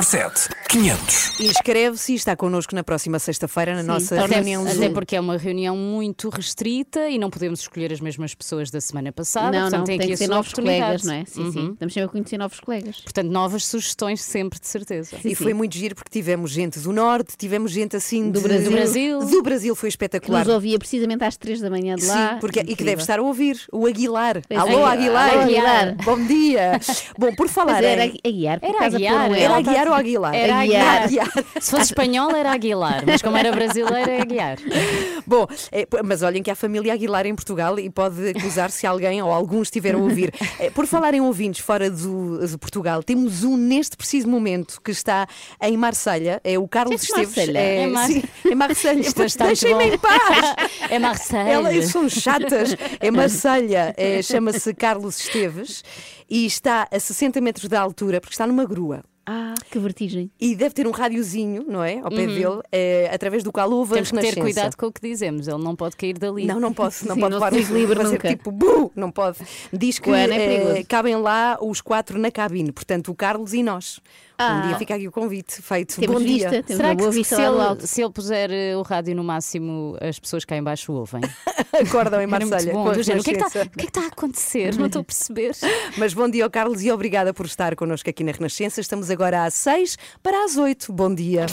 007 0.04 0.48
500. 0.68 1.40
Inscreve-se 1.40 2.12
e 2.12 2.14
está 2.16 2.36
connosco 2.36 2.74
na 2.74 2.84
próxima 2.84 3.18
sexta-feira 3.18 3.74
na 3.74 3.82
nossa 3.82 4.14
torna-se- 4.16 4.34
reunião 4.34 4.62
Até 4.62 4.74
Zoom. 4.74 4.92
porque 4.92 5.16
é 5.16 5.20
uma 5.20 5.36
reunião 5.36 5.76
muito 5.76 6.28
restrita 6.28 7.08
e 7.08 7.18
não 7.18 7.28
podemos 7.30 7.60
escolher 7.60 7.92
as 7.92 8.00
mesmas 8.00 8.34
pessoas 8.34 8.70
da 8.70 8.80
semana 8.80 9.10
passada. 9.12 9.50
não, 9.50 9.60
portanto, 9.62 9.78
não, 9.78 9.84
tem 9.84 9.98
tem 9.98 10.08
que 10.08 10.14
a 10.14 10.16
ser 10.16 10.28
novos 10.28 10.52
colegas, 10.52 11.02
não 11.04 11.14
é? 11.14 11.24
Sim, 11.24 11.40
Uhum. 11.42 11.52
sim. 11.52 11.70
Estamos 11.72 11.94
sempre 11.94 12.08
a 12.08 12.08
conhecer 12.12 12.38
novos 12.38 12.60
colegas. 12.60 13.00
Portanto, 13.00 13.30
novas 13.30 13.64
sugestões 13.66 14.22
sempre, 14.22 14.60
de 14.60 14.66
certeza. 14.68 15.16
E 15.24 15.34
foi 15.34 15.52
muito 15.54 15.76
giro 15.76 15.94
porque 15.94 16.10
tivemos 16.10 16.50
gente 16.50 16.78
do 16.78 16.92
Norte, 16.92 17.36
tivemos 17.36 17.72
gente 17.72 17.96
assim 17.96 18.30
Do 18.30 18.40
de- 18.40 18.46
Brasil. 18.48 18.70
Do 18.70 18.76
Brasil. 18.76 19.18
Do 19.26 19.42
Brasil 19.42 19.74
foi 19.74 19.88
Que 19.88 19.92
espetacular. 19.94 20.44
nos 20.44 20.54
ouvia 20.54 20.78
precisamente 20.78 21.24
às 21.24 21.36
3 21.36 21.60
da 21.60 21.70
manhã 21.70 21.96
de 21.96 22.06
lá. 22.06 22.34
Sim, 22.34 22.40
porque, 22.40 22.60
e 22.60 22.76
que 22.76 22.84
deve 22.84 23.00
estar 23.02 23.18
a 23.18 23.22
ouvir 23.22 23.60
o 23.72 23.86
Aguilar. 23.86 24.42
Pois 24.48 24.60
Alô, 24.60 24.86
é. 24.86 24.92
Aguilar. 24.92 25.30
Alô, 25.32 25.42
Aguilar. 25.42 25.96
Bom 26.04 26.24
dia. 26.26 26.72
Bom, 27.18 27.34
por 27.34 27.46
Mas 27.46 27.54
falar 27.54 27.82
era 27.82 28.06
em- 28.06 28.20
a 28.36 28.58
guiar. 28.58 28.60
porque 28.60 28.76
Era 28.76 28.86
Aguiar, 28.86 29.30
um 29.30 29.34
era 29.34 29.56
Aguiar 29.56 29.88
ou 29.88 29.94
Aguilar? 29.94 30.34
Era 30.34 30.56
Aguiar. 30.60 31.02
Aguiar. 31.04 31.32
Se 31.60 31.70
fosse 31.70 31.82
espanhol 31.84 32.30
era 32.34 32.52
Aguilar, 32.52 33.02
mas 33.06 33.22
como 33.22 33.36
era 33.36 33.50
brasileiro 33.52 34.10
é 34.10 34.20
Aguiar. 34.20 34.58
Bom, 35.26 35.46
é, 35.72 35.86
mas 36.04 36.22
olhem 36.22 36.42
que 36.42 36.50
há 36.50 36.54
família 36.54 36.92
Aguilar 36.92 37.26
em 37.26 37.34
Portugal 37.34 37.78
e 37.78 37.90
pode 37.90 38.28
acusar 38.30 38.70
se 38.70 38.86
alguém 38.86 39.20
ou 39.22 39.32
alguns 39.32 39.68
estiver 39.68 39.94
a 39.94 39.98
ouvir. 39.98 40.32
É, 40.60 40.70
Por 40.76 40.86
falar 40.86 41.14
em 41.14 41.20
ouvintes 41.20 41.60
fora 41.64 41.90
do, 41.90 42.46
de 42.46 42.56
Portugal, 42.58 43.02
temos 43.02 43.42
um 43.44 43.56
neste 43.56 43.96
preciso 43.96 44.28
momento 44.28 44.80
que 44.82 44.90
está 44.90 45.26
em 45.62 45.76
Marselha, 45.76 46.40
é 46.44 46.58
o 46.58 46.68
Carlos 46.68 46.94
é 46.94 46.98
que 46.98 47.04
Esteves. 47.04 47.36
Marselha? 47.36 47.58
É, 47.58 47.82
É 47.82 47.86
Mar- 47.86 48.06
sim, 48.06 48.22
em 48.50 48.54
Marselha. 48.54 49.02
Deixem-me 49.46 49.84
em 49.84 49.98
paz. 49.98 50.54
É 50.90 50.98
Marseille. 50.98 51.50
Elas 51.50 51.86
são 51.86 52.08
chatas. 52.08 52.76
É 53.00 53.10
Marselha, 53.10 53.94
é, 53.96 54.22
chama-se 54.22 54.72
Carlos 54.74 55.18
Esteves 55.18 55.82
e 56.28 56.46
está 56.46 56.88
a 56.90 56.98
60 56.98 57.40
metros 57.40 57.68
de 57.68 57.76
altura, 57.76 58.20
porque 58.20 58.34
está 58.34 58.46
numa 58.46 58.64
grua. 58.64 59.02
Ah, 59.28 59.54
que 59.68 59.76
vertigem. 59.80 60.30
E 60.40 60.54
deve 60.54 60.72
ter 60.72 60.86
um 60.86 60.92
rádiozinho, 60.92 61.64
não 61.66 61.82
é? 61.82 61.98
Ao 61.98 62.10
pé 62.10 62.28
dele, 62.28 62.60
é, 62.70 63.10
através 63.12 63.42
do 63.42 63.50
qual 63.50 63.68
ouve 63.72 63.94
a 63.94 63.96
Uhum. 63.96 64.04
Temos 64.04 64.24
que 64.24 64.34
ter 64.34 64.40
cuidado 64.40 64.76
com 64.76 64.86
o 64.86 64.92
que 64.92 65.00
dizemos, 65.00 65.48
ele 65.48 65.58
não 65.58 65.74
pode 65.74 65.96
cair 65.96 66.16
dali. 66.16 66.46
Não, 66.46 66.60
não 66.60 66.72
posso, 66.72 67.08
não 67.08 67.16
Sim, 67.16 67.20
pode 67.20 67.32
não 67.32 67.40
levar 67.40 67.52
se 67.52 67.58
diz 67.58 67.68
livre 67.68 67.96
fazer 67.96 68.12
nunca. 68.12 68.28
tipo 68.28 68.52
bu, 68.52 68.92
não 68.94 69.10
pode. 69.10 69.38
Diz 69.72 69.98
que 69.98 70.10
é 70.10 70.78
eh, 70.78 70.84
cabem 70.84 71.16
lá 71.16 71.58
os 71.60 71.80
quatro 71.80 72.20
na 72.20 72.30
cabine, 72.30 72.70
portanto 72.70 73.10
o 73.10 73.16
Carlos 73.16 73.52
e 73.52 73.64
nós. 73.64 74.00
Ah. 74.38 74.56
Um 74.64 74.68
dia 74.68 74.78
fica 74.78 74.94
aqui 74.94 75.08
o 75.08 75.12
convite 75.12 75.62
feito. 75.62 75.98
Temos 76.00 76.16
Bom 76.16 76.22
vista, 76.22 76.50
dia. 76.50 76.62
temos 76.62 76.76
Será 76.76 76.88
uma 76.90 76.94
boa 76.94 77.10
que 77.10 77.16
vista 77.16 77.36
se 77.36 77.42
do 77.42 77.48
ele, 77.48 77.62
alto. 77.62 77.86
se 77.86 78.02
ele 78.02 78.12
puser 78.12 78.50
eh, 78.50 78.76
o 78.76 78.82
rádio 78.82 79.14
no 79.16 79.24
máximo, 79.24 79.96
as 80.00 80.18
pessoas 80.18 80.44
cá 80.44 80.56
em 80.56 80.62
baixo 80.62 80.92
ouvem? 80.92 81.22
Acordam 81.72 82.20
em 82.20 82.26
Marselha. 82.26 82.72
bom. 82.72 82.92
do 82.92 83.02
género, 83.02 83.20
O 83.20 83.24
que 83.24 83.30
é 83.30 83.34
que 83.34 83.42
está 83.44 83.60
é 83.60 83.66
que 83.66 83.84
está 83.86 84.00
a 84.02 84.06
acontecer? 84.06 84.74
Não 84.76 84.86
estou 84.86 85.00
a 85.00 85.04
perceber. 85.04 85.52
Mas 85.96 86.12
bom 86.14 86.28
dia 86.28 86.44
ao 86.44 86.50
Carlos 86.50 86.82
e 86.82 86.90
obrigada 86.90 87.32
por 87.32 87.46
estar 87.46 87.74
connosco 87.76 88.08
aqui 88.10 88.22
na 88.24 88.32
Renascença. 88.32 88.80
Estamos 88.80 89.10
agora 89.10 89.44
às 89.44 89.54
seis 89.54 89.96
para 90.22 90.44
às 90.44 90.56
oito. 90.56 90.92
Bom 90.92 91.14
dia. 91.14 91.46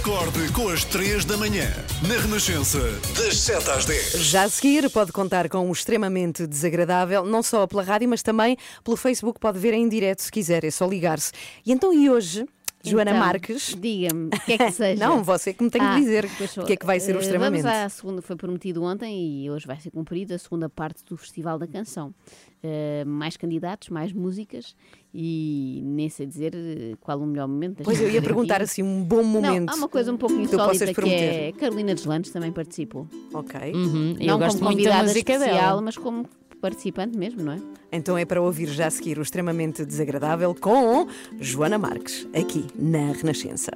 Acorde 0.00 0.52
com 0.52 0.68
as 0.68 0.84
3 0.84 1.24
da 1.24 1.36
manhã. 1.36 1.64
Na 2.08 2.20
Renascença, 2.20 2.78
das 3.16 3.36
7 3.38 3.70
às 3.70 3.84
10. 3.86 4.12
Já 4.24 4.42
a 4.42 4.48
seguir 4.48 4.90
pode 4.90 5.12
contar 5.12 5.48
com 5.48 5.58
um 5.68 5.72
extremamente 5.72 6.46
desagradável, 6.46 7.24
não 7.24 7.42
só 7.42 7.66
pela 7.66 7.82
rádio, 7.82 8.08
mas 8.08 8.22
também 8.22 8.56
pelo 8.84 8.96
Facebook. 8.96 9.38
Pode 9.40 9.58
ver 9.58 9.72
em 9.74 9.88
direto 9.88 10.22
se 10.22 10.30
quiser, 10.32 10.64
é 10.64 10.70
só 10.70 10.86
ligar-se. 10.86 11.32
E 11.64 11.72
então, 11.72 11.92
e 11.94 12.10
hoje, 12.10 12.46
Joana 12.84 13.12
Então, 13.12 13.20
Marques? 13.20 13.76
Diga-me, 13.78 14.26
o 14.26 14.30
que 14.44 14.52
é 14.52 14.58
que 14.58 14.70
seja? 14.72 15.06
Não, 15.08 15.22
você 15.22 15.52
que 15.54 15.62
me 15.62 15.70
tem 15.70 15.80
que 15.80 15.86
Ah, 15.86 15.98
dizer 15.98 16.28
o 16.58 16.64
que 16.64 16.72
é 16.72 16.76
que 16.76 16.86
vai 16.86 17.00
ser 17.00 17.14
o 17.14 17.18
Eh, 17.18 17.22
extremamente. 17.22 17.62
Vamos 17.62 17.76
à 17.78 17.88
segunda, 17.88 18.20
foi 18.22 18.36
prometido 18.36 18.82
ontem 18.82 19.44
e 19.44 19.50
hoje 19.50 19.66
vai 19.66 19.78
ser 19.80 19.90
cumprido 19.90 20.34
a 20.34 20.38
segunda 20.38 20.68
parte 20.68 21.04
do 21.04 21.16
Festival 21.16 21.58
da 21.58 21.66
Canção. 21.66 22.12
Eh, 22.62 23.04
mais 23.04 23.36
candidatos, 23.36 23.90
mais 23.90 24.12
músicas 24.12 24.74
e 25.14 25.82
nem 25.84 26.08
sei 26.08 26.26
dizer 26.26 26.52
eh, 26.54 26.94
qual 27.00 27.20
o 27.20 27.26
melhor 27.26 27.46
momento. 27.46 27.82
Pois 27.84 28.00
eu 28.00 28.10
ia 28.10 28.20
perguntar 28.22 28.56
aqui. 28.56 28.64
assim 28.64 28.82
um 28.82 29.04
bom 29.04 29.22
momento. 29.22 29.66
Não, 29.66 29.74
há 29.74 29.76
uma 29.76 29.88
coisa 29.88 30.12
um 30.12 30.16
pouco 30.16 30.34
insólita 30.34 30.92
que 30.92 31.10
é 31.10 31.52
Carolina 31.52 31.94
Deslandes 31.94 32.30
também 32.32 32.50
participou. 32.50 33.06
Ok. 33.32 33.72
Uhum, 33.72 34.16
eu 34.18 34.26
Não 34.26 34.38
gosto 34.38 34.58
como 34.58 34.70
muito 34.70 34.82
da 34.82 34.90
convidada 34.90 35.02
música 35.04 35.32
especial, 35.34 35.58
dela. 35.68 35.82
mas 35.82 35.96
como 35.98 36.26
participante 36.60 37.16
mesmo, 37.16 37.42
não 37.42 37.52
é? 37.52 37.60
Então 37.92 38.16
é 38.18 38.24
para 38.24 38.40
ouvir 38.40 38.66
já 38.68 38.86
a 38.86 38.90
seguir 38.90 39.18
o 39.18 39.22
extremamente 39.22 39.84
desagradável 39.84 40.54
com 40.54 41.06
Joana 41.38 41.78
Marques, 41.78 42.26
aqui 42.34 42.64
na 42.74 43.12
Renascença. 43.12 43.70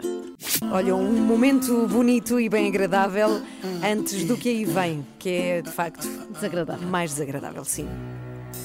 Olha, 0.73 0.97
um 0.97 1.13
momento 1.23 1.87
bonito 1.87 2.41
e 2.41 2.49
bem 2.49 2.67
agradável 2.67 3.41
antes 3.85 4.25
do 4.25 4.37
que 4.37 4.49
aí 4.49 4.65
vem, 4.65 5.07
que 5.19 5.29
é 5.29 5.63
de 5.63 5.71
facto 5.71 6.09
Desagradável. 6.33 6.89
mais 6.89 7.11
desagradável, 7.13 7.65
sim. 7.65 7.87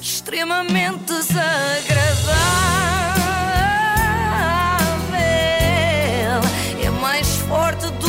Extremamente 0.01 1.03
desagradável. 1.05 2.35
É 6.83 6.89
mais 7.01 7.27
forte 7.37 7.89
do 7.91 8.04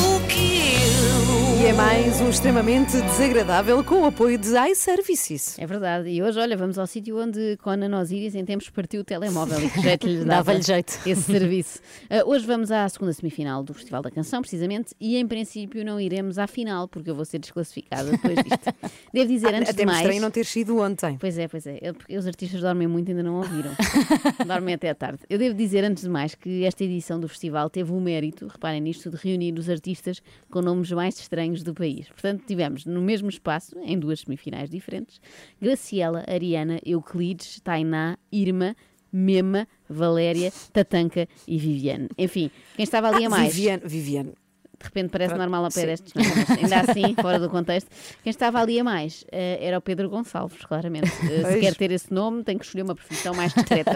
é 1.66 1.72
mais 1.72 2.20
um 2.20 2.30
extremamente 2.30 2.92
desagradável 2.92 3.82
com 3.82 4.02
o 4.02 4.04
apoio 4.04 4.38
de 4.38 4.50
iServices. 4.70 5.58
É 5.58 5.66
verdade. 5.66 6.08
E 6.08 6.22
hoje, 6.22 6.38
olha, 6.38 6.56
vamos 6.56 6.78
ao 6.78 6.86
sítio 6.86 7.18
onde 7.18 7.56
Conan 7.56 7.98
Osiris 8.00 8.36
em 8.36 8.44
tempos 8.44 8.70
partiu 8.70 9.00
o 9.00 9.04
telemóvel 9.04 9.58
e 9.64 9.68
que 9.68 9.80
jeito 9.80 10.06
lhe 10.06 10.18
dava 10.18 10.28
Dava-lhe 10.28 10.62
jeito. 10.62 10.96
esse 11.04 11.22
serviço. 11.22 11.80
Ah, 12.08 12.22
hoje 12.24 12.46
vamos 12.46 12.70
à 12.70 12.88
segunda 12.88 13.12
semifinal 13.12 13.64
do 13.64 13.74
Festival 13.74 14.00
da 14.00 14.12
Canção, 14.12 14.42
precisamente, 14.42 14.94
e 15.00 15.16
em 15.16 15.26
princípio 15.26 15.84
não 15.84 16.00
iremos 16.00 16.38
à 16.38 16.46
final, 16.46 16.86
porque 16.86 17.10
eu 17.10 17.16
vou 17.16 17.24
ser 17.24 17.40
desclassificada 17.40 18.12
depois 18.12 18.36
disto. 18.36 18.72
Devo 19.12 19.28
dizer, 19.28 19.52
antes 19.52 19.70
Até 19.70 19.80
de 19.80 19.86
mais... 19.86 19.98
estranho 19.98 20.22
não 20.22 20.30
ter 20.30 20.44
sido 20.46 20.78
ontem. 20.78 21.16
Pois 21.18 21.36
é, 21.36 21.48
pois 21.48 21.66
é. 21.66 21.80
Eu- 21.82 21.94
porque 21.94 22.16
os 22.16 22.28
artistas 22.28 22.60
dormem 22.60 22.86
muito 22.86 23.08
e 23.08 23.10
ainda 23.10 23.24
não 23.24 23.38
ouviram. 23.38 23.72
dormem 24.46 24.74
até 24.74 24.90
à 24.90 24.94
tarde. 24.94 25.18
Eu 25.28 25.36
devo 25.38 25.56
dizer, 25.56 25.82
antes 25.82 26.04
de 26.04 26.08
mais, 26.08 26.36
que 26.36 26.64
esta 26.64 26.84
edição 26.84 27.18
do 27.18 27.28
festival 27.28 27.68
teve 27.68 27.90
o 27.90 28.00
mérito, 28.00 28.46
reparem 28.46 28.80
nisto, 28.80 29.10
de 29.10 29.16
reunir 29.16 29.58
os 29.58 29.68
artistas 29.68 30.22
com 30.48 30.62
nomes 30.62 30.92
mais 30.92 31.18
estranhos 31.18 31.55
do 31.62 31.74
país. 31.74 32.08
Portanto, 32.08 32.44
tivemos 32.46 32.84
no 32.84 33.00
mesmo 33.00 33.28
espaço, 33.28 33.76
em 33.82 33.98
duas 33.98 34.20
semifinais 34.20 34.70
diferentes, 34.70 35.20
Graciela, 35.60 36.24
Ariana, 36.26 36.80
Euclides, 36.84 37.60
Tainá, 37.60 38.18
Irma, 38.30 38.76
Mema, 39.12 39.66
Valéria, 39.88 40.52
Tatanka 40.72 41.28
e 41.46 41.58
Viviane. 41.58 42.08
Enfim, 42.18 42.50
quem 42.74 42.82
estava 42.82 43.08
ali 43.08 43.24
a 43.24 43.30
mais. 43.30 43.54
Viviane, 43.54 43.82
Viviane. 43.84 44.32
De 44.78 44.84
repente 44.84 45.10
parece 45.10 45.30
Pronto, 45.30 45.40
normal 45.40 45.64
ao 45.64 45.70
pé 45.70 45.80
sim. 45.80 45.86
destes, 45.86 46.12
não 46.14 46.22
é? 46.22 46.26
Mas 46.26 46.50
ainda 46.50 46.80
assim, 46.92 47.14
fora 47.14 47.38
do 47.38 47.48
contexto. 47.48 47.88
Quem 48.22 48.30
estava 48.30 48.60
ali 48.60 48.78
a 48.78 48.84
mais 48.84 49.24
eh, 49.32 49.58
era 49.60 49.78
o 49.78 49.80
Pedro 49.80 50.08
Gonçalves, 50.10 50.64
claramente. 50.64 51.10
Eh, 51.30 51.52
se 51.52 51.60
quer 51.60 51.74
ter 51.74 51.90
esse 51.90 52.12
nome, 52.12 52.44
tem 52.44 52.58
que 52.58 52.64
escolher 52.64 52.82
uma 52.82 52.94
profissão 52.94 53.34
mais 53.34 53.54
discreta. 53.54 53.92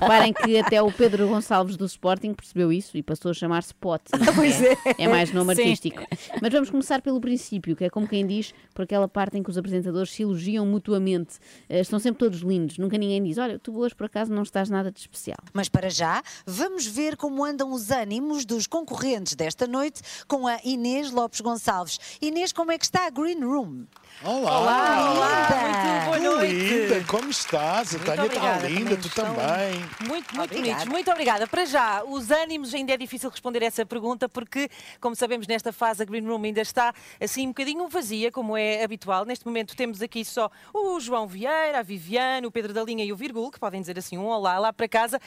Reparem 0.00 0.32
que 0.32 0.58
até 0.58 0.80
o 0.80 0.90
Pedro 0.90 1.28
Gonçalves 1.28 1.76
do 1.76 1.84
Sporting 1.84 2.32
percebeu 2.32 2.72
isso 2.72 2.96
e 2.96 3.02
passou 3.02 3.30
a 3.30 3.34
chamar-se 3.34 3.74
Pote. 3.74 4.10
Pois 4.34 4.62
é. 4.62 4.76
É 4.98 5.08
mais 5.08 5.32
nome 5.32 5.54
Sim. 5.54 5.62
artístico. 5.62 6.02
Mas 6.40 6.52
vamos 6.52 6.70
começar 6.70 7.02
pelo 7.02 7.20
princípio, 7.20 7.76
que 7.76 7.84
é 7.84 7.90
como 7.90 8.08
quem 8.08 8.26
diz, 8.26 8.54
por 8.74 8.82
aquela 8.82 9.08
parte 9.08 9.36
em 9.36 9.42
que 9.42 9.50
os 9.50 9.58
apresentadores 9.58 10.10
se 10.12 10.22
elogiam 10.22 10.64
mutuamente. 10.64 11.36
Eh, 11.68 11.80
estão 11.80 11.98
sempre 11.98 12.18
todos 12.18 12.40
lindos. 12.40 12.78
Nunca 12.78 12.96
ninguém 12.96 13.22
diz: 13.22 13.38
Olha, 13.38 13.58
tu 13.58 13.76
hoje 13.78 13.94
por 13.94 14.06
acaso 14.06 14.32
não 14.32 14.42
estás 14.42 14.70
nada 14.70 14.90
de 14.90 14.98
especial. 14.98 15.38
Mas 15.52 15.68
para 15.68 15.90
já, 15.90 16.22
vamos 16.46 16.86
ver 16.86 17.16
como 17.16 17.44
andam 17.44 17.72
os 17.72 17.90
ânimos 17.90 18.44
dos 18.44 18.66
concorrentes 18.66 19.34
desta 19.34 19.66
noite 19.66 20.02
com 20.26 20.46
a 20.46 20.58
Inês 20.64 21.10
Lopes 21.10 21.40
Gonçalves. 21.40 21.98
Inês, 22.20 22.52
como 22.52 22.72
é 22.72 22.78
que 22.78 22.84
está 22.84 23.06
a 23.06 23.10
Green 23.10 23.40
Room? 23.40 23.86
Olá! 24.24 25.12
Linda! 25.12 25.58
Muito 25.60 26.04
boa 26.06 26.36
noite! 26.36 26.54
Linda, 26.54 27.04
como 27.06 27.30
estás? 27.30 27.94
A 27.94 27.98
Tânia 27.98 28.12
está 28.12 28.24
obrigada, 28.24 28.68
linda, 28.68 28.96
também 28.96 28.96
tu 28.96 29.08
também. 29.10 30.08
Muito, 30.08 30.36
muito 30.36 30.54
bonitos. 30.54 30.84
Muito 30.86 31.10
obrigada. 31.10 31.46
Para 31.46 31.66
já, 31.66 32.02
os 32.02 32.30
ânimos 32.30 32.72
ainda 32.72 32.94
é 32.94 32.96
difícil 32.96 33.28
responder 33.28 33.62
essa 33.62 33.84
pergunta 33.84 34.26
porque, 34.28 34.70
como 35.00 35.14
sabemos, 35.14 35.46
nesta 35.46 35.72
fase 35.72 36.02
a 36.02 36.06
Green 36.06 36.26
Room 36.26 36.44
ainda 36.44 36.62
está 36.62 36.94
assim 37.20 37.44
um 37.44 37.48
bocadinho 37.48 37.86
vazia, 37.88 38.32
como 38.32 38.56
é 38.56 38.82
habitual. 38.82 39.24
Neste 39.24 39.44
momento 39.44 39.76
temos 39.76 40.00
aqui 40.00 40.24
só 40.24 40.50
o 40.72 40.98
João 40.98 41.26
Vieira, 41.26 41.80
a 41.80 41.82
Viviane, 41.82 42.46
o 42.46 42.50
Pedro 42.50 42.72
da 42.72 42.82
Linha 42.82 43.04
e 43.04 43.12
o 43.12 43.16
Virgul, 43.16 43.50
que 43.50 43.60
podem 43.60 43.80
dizer 43.80 43.98
assim 43.98 44.16
um 44.16 44.26
olá 44.26 44.58
lá 44.58 44.72
para 44.72 44.88
casa. 44.88 45.20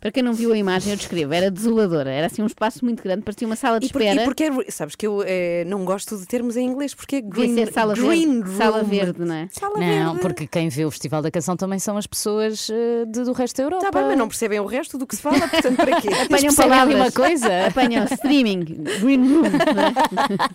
Para 0.00 0.10
quem 0.10 0.22
não 0.22 0.32
viu 0.32 0.52
a 0.52 0.56
imagem, 0.58 0.92
eu 0.92 0.96
descrevo. 0.96 1.32
Era 1.32 1.50
desoladora. 1.50 2.10
Era 2.10 2.26
assim 2.26 2.42
um 2.42 2.46
espaço 2.46 2.84
muito 2.84 3.02
grande, 3.02 3.22
parecia 3.22 3.46
uma 3.46 3.54
sala 3.56 3.78
de 3.78 3.86
E, 3.86 3.90
por, 3.90 4.00
espera. 4.00 4.22
e 4.22 4.24
porque 4.24 4.44
é- 4.44 4.70
sabes 4.70 4.94
que 4.96 5.06
eu 5.06 5.22
eh, 5.24 5.64
não 5.66 5.84
gosto 5.84 6.16
de 6.18 6.26
termos 6.26 6.56
em 6.56 6.66
inglês, 6.66 6.94
porque 6.94 7.16
é 7.16 7.20
green, 7.20 7.54
ser 7.54 7.72
sala 7.72 7.94
green 7.94 8.40
verde, 8.42 8.56
sala 8.56 8.78
room. 8.80 8.88
verde, 8.88 9.20
não 9.24 9.34
é? 9.34 9.48
Sala 9.52 9.78
Não, 9.78 10.12
verde. 10.14 10.20
porque 10.20 10.46
quem 10.46 10.68
vê 10.68 10.84
o 10.84 10.90
Festival 10.90 11.22
da 11.22 11.30
Canção 11.30 11.56
também 11.56 11.78
são 11.78 11.96
as 11.96 12.06
pessoas 12.06 12.68
eh, 12.70 13.04
de- 13.06 13.22
do 13.24 13.32
resto 13.32 13.56
da 13.58 13.62
Europa. 13.64 13.86
Está 13.86 13.98
bem, 13.98 14.08
mas 14.08 14.18
não 14.18 14.28
percebem 14.28 14.58
o 14.60 14.66
resto 14.66 14.98
do 14.98 15.06
que 15.06 15.14
se 15.14 15.22
fala, 15.22 15.38
portanto, 15.46 15.76
para 15.76 16.00
quê? 16.00 16.08
Apanham 16.26 16.54
palavras. 16.54 16.94
uma 16.96 17.12
coisa? 17.12 17.66
Apanham 17.68 18.04
streaming, 18.12 18.60
green 19.00 19.22
room. 19.28 19.42
não 19.42 19.82
é? 19.82 19.92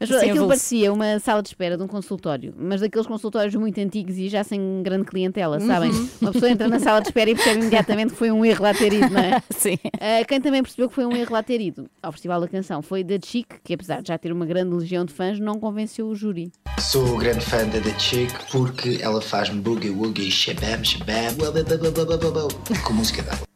Mas 0.00 0.08
Sim, 0.08 0.30
aquilo 0.30 0.46
parecia 0.48 0.92
uma 0.92 1.18
sala 1.18 1.42
de 1.42 1.48
espera 1.48 1.76
de 1.76 1.82
um 1.82 1.86
consultório, 1.88 2.54
mas 2.56 2.80
daqueles 2.80 3.06
consultórios 3.06 3.54
muito 3.54 3.80
antigos 3.80 4.16
e 4.16 4.28
já 4.28 4.44
sem 4.44 4.82
grande 4.82 5.04
clientela, 5.04 5.58
sabem? 5.60 5.90
Uhum. 5.90 6.08
Uma 6.22 6.32
pessoa 6.32 6.50
entra 6.50 6.68
na 6.68 6.78
sala 6.78 7.00
de 7.00 7.08
espera 7.08 7.30
e 7.30 7.34
percebe 7.34 7.60
imediatamente 7.60 8.10
que 8.12 8.16
foi 8.16 8.30
um 8.30 8.44
erro 8.44 8.64
lá 8.68 8.74
ter 8.74 8.92
ido, 8.92 9.10
não 9.10 9.20
é? 9.20 9.42
Sim. 9.50 9.78
Ah, 10.00 10.24
quem 10.26 10.40
também 10.40 10.62
percebeu 10.62 10.88
que 10.88 10.94
foi 10.94 11.06
um 11.06 11.16
erro 11.16 11.32
lá 11.32 11.42
ter 11.42 11.60
ido 11.60 11.88
ao 12.02 12.12
Festival 12.12 12.40
da 12.40 12.48
Canção 12.48 12.82
foi 12.82 13.02
The 13.02 13.18
Chic, 13.24 13.46
que 13.64 13.74
apesar 13.74 14.02
de 14.02 14.08
já 14.08 14.18
ter 14.18 14.32
uma 14.32 14.46
grande 14.46 14.74
legião 14.74 15.04
de 15.04 15.12
fãs, 15.12 15.40
não 15.40 15.58
convenceu 15.58 16.06
o 16.06 16.14
júri. 16.14 16.52
Sou 16.78 17.16
grande 17.16 17.44
fã 17.44 17.66
da 17.66 17.80
The 17.80 17.98
Chick 17.98 18.32
porque 18.50 18.98
ela 19.00 19.20
faz-me 19.20 19.60
boogie 19.60 19.90
woogie, 19.90 20.30
shabam 20.30 20.84
shabam, 20.84 21.34
blá, 21.36 21.50
blá, 21.50 21.62
blá, 21.62 21.76
blá, 21.76 22.04
blá, 22.04 22.16
blá, 22.16 22.30
blá, 22.30 22.82
com 22.84 22.92
música 22.92 23.22
dela. 23.22 23.47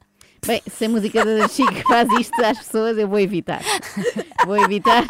Bem, 0.45 0.61
se 0.69 0.87
a 0.87 0.89
música 0.89 1.25
da 1.25 1.37
The 1.37 1.49
Chic 1.49 1.83
faz 1.87 2.09
isto 2.19 2.45
às 2.45 2.59
pessoas, 2.59 2.99
eu 2.99 3.07
vou 3.07 3.21
evitar. 3.21 3.63
Vou 4.45 4.57
evitar. 4.57 5.05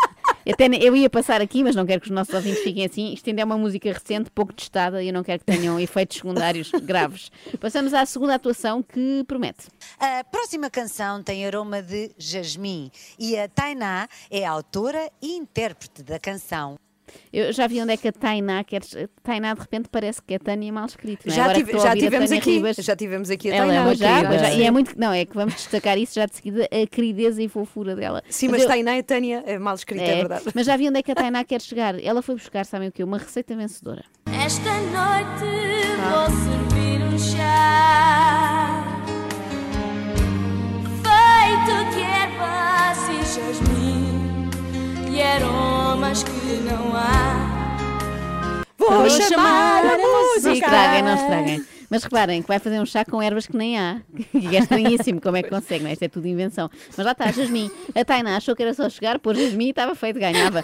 Até 0.46 0.66
eu 0.78 0.94
ia 0.94 1.08
passar 1.08 1.40
aqui, 1.40 1.64
mas 1.64 1.74
não 1.74 1.86
quero 1.86 2.02
que 2.02 2.08
os 2.08 2.14
nossos 2.14 2.34
ouvintes 2.34 2.62
fiquem 2.62 2.84
assim. 2.84 3.14
Isto 3.14 3.30
ainda 3.30 3.40
é 3.40 3.44
uma 3.46 3.56
música 3.56 3.90
recente, 3.90 4.30
pouco 4.30 4.52
testada, 4.52 5.02
e 5.02 5.08
eu 5.08 5.14
não 5.14 5.22
quero 5.22 5.38
que 5.38 5.46
tenham 5.46 5.80
efeitos 5.80 6.18
secundários 6.18 6.70
graves. 6.84 7.30
Passamos 7.58 7.94
à 7.94 8.04
segunda 8.04 8.34
atuação 8.34 8.82
que 8.82 9.24
promete. 9.26 9.68
A 9.98 10.22
próxima 10.22 10.68
canção 10.68 11.22
tem 11.22 11.46
aroma 11.46 11.80
de 11.80 12.10
jasmim 12.18 12.90
e 13.18 13.38
a 13.38 13.48
Tainá 13.48 14.08
é 14.30 14.44
a 14.44 14.50
autora 14.50 15.10
e 15.22 15.34
intérprete 15.34 16.02
da 16.02 16.18
canção. 16.18 16.76
Eu 17.32 17.52
já 17.52 17.66
vi 17.66 17.80
onde 17.80 17.92
é 17.92 17.96
que 17.96 18.08
a 18.08 18.12
Tainá 18.12 18.62
quer. 18.64 18.82
Tainá 19.22 19.54
de 19.54 19.60
repente 19.60 19.88
parece 19.90 20.20
que 20.22 20.34
é 20.34 20.38
Tânia 20.38 20.72
mal 20.72 20.86
escrito. 20.86 21.26
Não 21.26 21.32
é? 21.32 21.36
Já, 21.36 21.42
Agora 21.44 21.58
tive- 21.58 21.72
que 21.72 21.78
já 21.78 21.94
tivemos 21.96 22.32
aqui, 22.32 22.50
Ribas, 22.52 22.76
já 22.76 22.96
tivemos 22.96 23.30
aqui 23.30 23.50
a 23.50 23.54
Ela 23.54 23.64
é 23.64 23.68
Tainá. 23.68 23.80
uma 23.80 23.86
Pois 23.86 23.98
já, 23.98 24.08
querida. 24.08 24.28
pois 24.28 24.40
já. 24.40 24.50
E 24.52 24.62
é 24.64 24.70
muito. 24.70 24.98
Não, 24.98 25.12
é 25.12 25.24
que 25.24 25.34
vamos 25.34 25.54
destacar 25.54 25.98
isso 25.98 26.14
já 26.14 26.26
de 26.26 26.34
seguida, 26.36 26.68
a 26.70 26.86
querideza 26.86 27.42
e 27.42 27.48
fofura 27.48 27.94
dela. 27.96 28.22
Sim, 28.28 28.48
mas 28.48 28.62
eu- 28.62 28.68
Tainá 28.68 28.98
e 28.98 29.02
Tânia 29.02 29.42
é 29.46 29.58
mal 29.58 29.74
escrito, 29.74 30.02
é, 30.02 30.10
É, 30.12 30.16
verdade. 30.16 30.44
mas 30.54 30.66
já 30.66 30.76
vi 30.76 30.88
onde 30.88 30.98
é 30.98 31.02
que 31.02 31.10
a 31.12 31.14
Tainá 31.14 31.44
quer 31.44 31.60
chegar. 31.60 31.98
Ela 32.02 32.22
foi 32.22 32.34
buscar, 32.34 32.64
sabem 32.66 32.88
o 32.88 32.92
quê? 32.92 33.02
Uma 33.04 33.18
receita 33.18 33.54
vencedora. 33.56 34.04
Esta 34.26 34.70
noite 34.72 35.52
vou 35.98 36.26
servir 36.44 37.02
um 37.04 37.18
chá 37.18 38.84
feito 41.02 41.94
de 41.94 42.00
ervas 42.02 42.98
e 43.08 43.34
jasmim 43.34 43.81
e 45.12 45.20
aromas 45.22 46.22
que 46.22 46.56
não 46.64 46.96
há. 46.96 48.62
Vou 48.78 49.08
chamar 49.10 49.84
a 49.84 49.96
Não 49.98 50.34
música. 50.34 50.52
estraguem, 50.54 51.02
não 51.02 51.14
estraguem. 51.14 51.64
Mas 51.92 52.04
reparem 52.04 52.40
que 52.40 52.48
vai 52.48 52.58
fazer 52.58 52.80
um 52.80 52.86
chá 52.86 53.04
com 53.04 53.20
ervas 53.20 53.46
que 53.46 53.54
nem 53.54 53.78
há. 53.78 54.00
E 54.32 54.56
é 54.56 54.60
estranhíssimo 54.60 55.20
como 55.20 55.36
é 55.36 55.42
que 55.42 55.50
consegue, 55.50 55.84
não 55.84 55.90
é? 55.90 55.92
Isto 55.92 56.04
é 56.04 56.08
tudo 56.08 56.26
invenção. 56.26 56.70
Mas 56.96 57.04
lá 57.04 57.12
está, 57.12 57.30
Jasmim. 57.30 57.70
A 57.94 58.02
Tainá 58.02 58.38
achou 58.38 58.56
que 58.56 58.62
era 58.62 58.72
só 58.72 58.88
chegar, 58.88 59.18
pôr 59.18 59.36
Jasmim 59.36 59.66
e 59.66 59.70
estava 59.70 59.94
feito, 59.94 60.18
ganhava. 60.18 60.62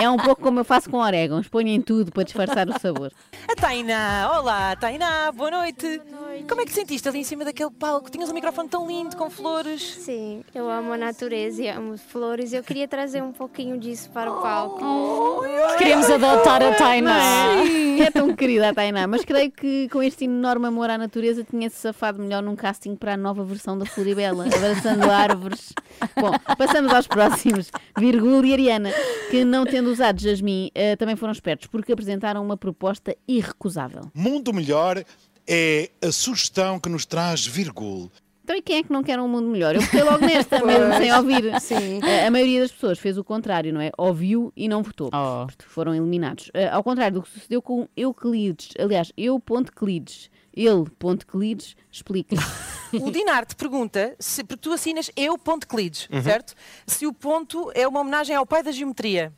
É 0.00 0.08
um 0.08 0.16
pouco 0.16 0.40
como 0.40 0.60
eu 0.60 0.64
faço 0.64 0.88
com 0.88 0.96
orégãos, 0.96 1.48
ponho 1.48 1.68
em 1.68 1.82
tudo 1.82 2.10
para 2.10 2.22
disfarçar 2.22 2.66
o 2.66 2.80
sabor. 2.80 3.12
A 3.46 3.54
Tainá, 3.54 4.30
olá 4.38 4.74
Tainá, 4.74 5.30
boa 5.32 5.50
noite. 5.50 6.00
Como 6.48 6.62
é 6.62 6.64
que 6.64 6.72
sentiste 6.72 7.06
ali 7.06 7.18
em 7.18 7.24
cima 7.24 7.44
daquele 7.44 7.70
palco? 7.72 8.10
Tinhas 8.10 8.30
um 8.30 8.34
microfone 8.34 8.70
tão 8.70 8.86
lindo, 8.86 9.14
com 9.16 9.28
flores. 9.28 9.82
Sim, 9.82 10.42
eu 10.54 10.70
amo 10.70 10.94
a 10.94 10.96
natureza 10.96 11.62
e 11.62 11.68
amo 11.68 11.98
flores. 11.98 12.54
Eu 12.54 12.62
queria 12.62 12.88
trazer 12.88 13.22
um 13.22 13.32
pouquinho 13.32 13.76
disso 13.76 14.08
para 14.08 14.32
o 14.32 14.40
palco. 14.40 15.42
Queremos 15.76 16.08
adotar 16.08 16.62
a 16.62 16.72
Tainá. 16.72 17.20
Sim, 17.66 18.00
é 18.00 18.10
tão 18.10 18.34
querida 18.34 18.70
a 18.70 18.74
Tainá, 18.74 19.06
mas 19.06 19.26
creio 19.26 19.50
que 19.50 19.90
com 19.90 20.02
este 20.02 20.24
enorme 20.24 20.69
amor 20.70 20.88
à 20.90 20.96
natureza 20.98 21.44
tinha-se 21.44 21.76
safado 21.76 22.20
melhor 22.20 22.42
num 22.42 22.56
casting 22.56 22.96
para 22.96 23.14
a 23.14 23.16
nova 23.16 23.44
versão 23.44 23.76
da 23.78 23.84
Floribela, 23.84 24.44
abraçando 24.46 25.04
árvores. 25.10 25.72
Bom, 26.18 26.32
passamos 26.56 26.92
aos 26.92 27.06
próximos, 27.06 27.70
Virgul 27.98 28.44
e 28.44 28.52
Ariana, 28.52 28.90
que 29.30 29.44
não 29.44 29.64
tendo 29.66 29.90
usado 29.90 30.20
Jasmim, 30.20 30.70
eh, 30.74 30.96
também 30.96 31.16
foram 31.16 31.32
espertos, 31.32 31.66
porque 31.66 31.92
apresentaram 31.92 32.42
uma 32.44 32.56
proposta 32.56 33.14
irrecusável. 33.28 34.02
Mundo 34.14 34.52
melhor 34.52 35.04
é 35.46 35.90
a 36.02 36.10
sugestão 36.12 36.78
que 36.80 36.88
nos 36.88 37.04
traz 37.04 37.46
Virgul. 37.46 38.10
Então 38.42 38.56
e 38.58 38.62
quem 38.62 38.78
é 38.78 38.82
que 38.82 38.92
não 38.92 39.02
quer 39.04 39.20
um 39.20 39.28
mundo 39.28 39.46
melhor? 39.48 39.76
Eu 39.76 39.82
fiquei 39.82 40.02
logo 40.02 40.26
nesta, 40.26 40.64
mesmo 40.64 40.92
sem 40.94 41.12
ouvir. 41.12 41.60
Sim. 41.60 42.00
Eh, 42.02 42.26
A 42.26 42.30
maioria 42.32 42.60
das 42.62 42.72
pessoas 42.72 42.98
fez 42.98 43.16
o 43.16 43.22
contrário, 43.22 43.72
não 43.72 43.80
é? 43.80 43.92
Ouviu 43.96 44.52
e 44.56 44.68
não 44.68 44.82
votou. 44.82 45.08
Oh. 45.14 45.46
Foram 45.68 45.94
eliminados. 45.94 46.50
Eh, 46.52 46.68
ao 46.68 46.82
contrário 46.82 47.14
do 47.14 47.22
que 47.22 47.30
sucedeu 47.30 47.62
com 47.62 47.86
Euclides. 47.96 48.70
Aliás, 48.76 49.12
eu.clides. 49.16 50.30
Ele.clides 50.66 51.76
explica. 51.90 52.36
O 52.92 53.08
Dinar 53.08 53.46
te 53.46 53.54
pergunta, 53.54 54.16
se, 54.18 54.42
porque 54.42 54.62
tu 54.62 54.72
assinas 54.72 55.12
eu 55.14 55.38
ponto 55.38 55.64
Clides, 55.68 56.08
Uhum. 56.10 56.24
certo? 56.24 56.54
Se 56.84 57.06
o 57.06 57.12
ponto 57.12 57.70
é 57.72 57.86
uma 57.86 58.00
homenagem 58.00 58.34
ao 58.34 58.44
pai 58.44 58.64
da 58.64 58.72
geometria. 58.72 59.32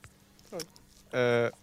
Uh, 0.52 1.54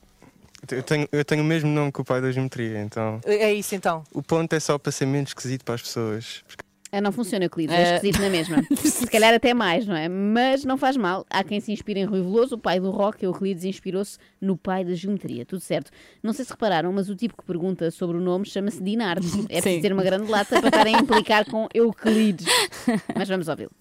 Eu 0.71 0.83
tenho, 0.83 1.07
eu 1.11 1.25
tenho 1.25 1.41
o 1.41 1.45
mesmo 1.45 1.67
nome 1.67 1.91
que 1.91 1.99
o 1.99 2.03
pai 2.05 2.21
da 2.21 2.31
geometria, 2.31 2.79
então. 2.83 3.19
É 3.25 3.51
isso 3.51 3.73
então. 3.73 4.03
O 4.13 4.21
ponto 4.21 4.53
é 4.53 4.59
só 4.59 4.77
para 4.77 4.91
ser 4.91 5.07
menos 5.07 5.31
esquisito 5.31 5.63
para 5.65 5.73
as 5.75 5.81
pessoas. 5.81 6.43
Ah, 6.91 6.99
não 7.01 7.11
funciona, 7.11 7.45
Euclides, 7.45 7.75
Eh, 7.75 7.81
é 7.81 7.95
esquisito 7.95 8.21
na 8.21 8.29
mesma. 8.29 8.57
Se 8.83 9.05
calhar 9.07 9.33
até 9.33 9.53
mais, 9.53 9.85
não 9.85 9.95
é? 9.95 10.09
Mas 10.09 10.65
não 10.65 10.77
faz 10.77 10.97
mal. 10.97 11.25
Há 11.29 11.43
quem 11.43 11.59
se 11.59 11.71
inspire 11.71 11.99
em 11.99 12.05
Rui 12.05 12.21
Veloso, 12.21 12.55
o 12.55 12.57
pai 12.57 12.79
do 12.79 12.89
rock, 12.89 13.23
Euclides 13.23 13.63
inspirou-se 13.63 14.17
no 14.41 14.57
pai 14.57 14.83
da 14.83 14.93
geometria. 14.95 15.45
Tudo 15.45 15.59
certo. 15.61 15.91
Não 16.23 16.33
sei 16.33 16.45
se 16.45 16.51
repararam, 16.51 16.91
mas 16.91 17.09
o 17.09 17.15
tipo 17.15 17.37
que 17.37 17.43
pergunta 17.43 17.91
sobre 17.91 18.17
o 18.17 18.21
nome 18.21 18.45
chama-se 18.45 18.81
Dinardo. 18.81 19.25
É 19.49 19.61
preciso 19.61 19.75
Sim. 19.75 19.81
ter 19.81 19.93
uma 19.93 20.03
grande 20.03 20.29
lata 20.31 20.59
para 20.59 20.69
estarem 20.69 20.95
a 20.95 20.99
implicar 20.99 21.45
com 21.45 21.67
Euclides. 21.73 22.47
Mas 23.15 23.27
vamos 23.27 23.47
ouvi-lo. 23.47 23.71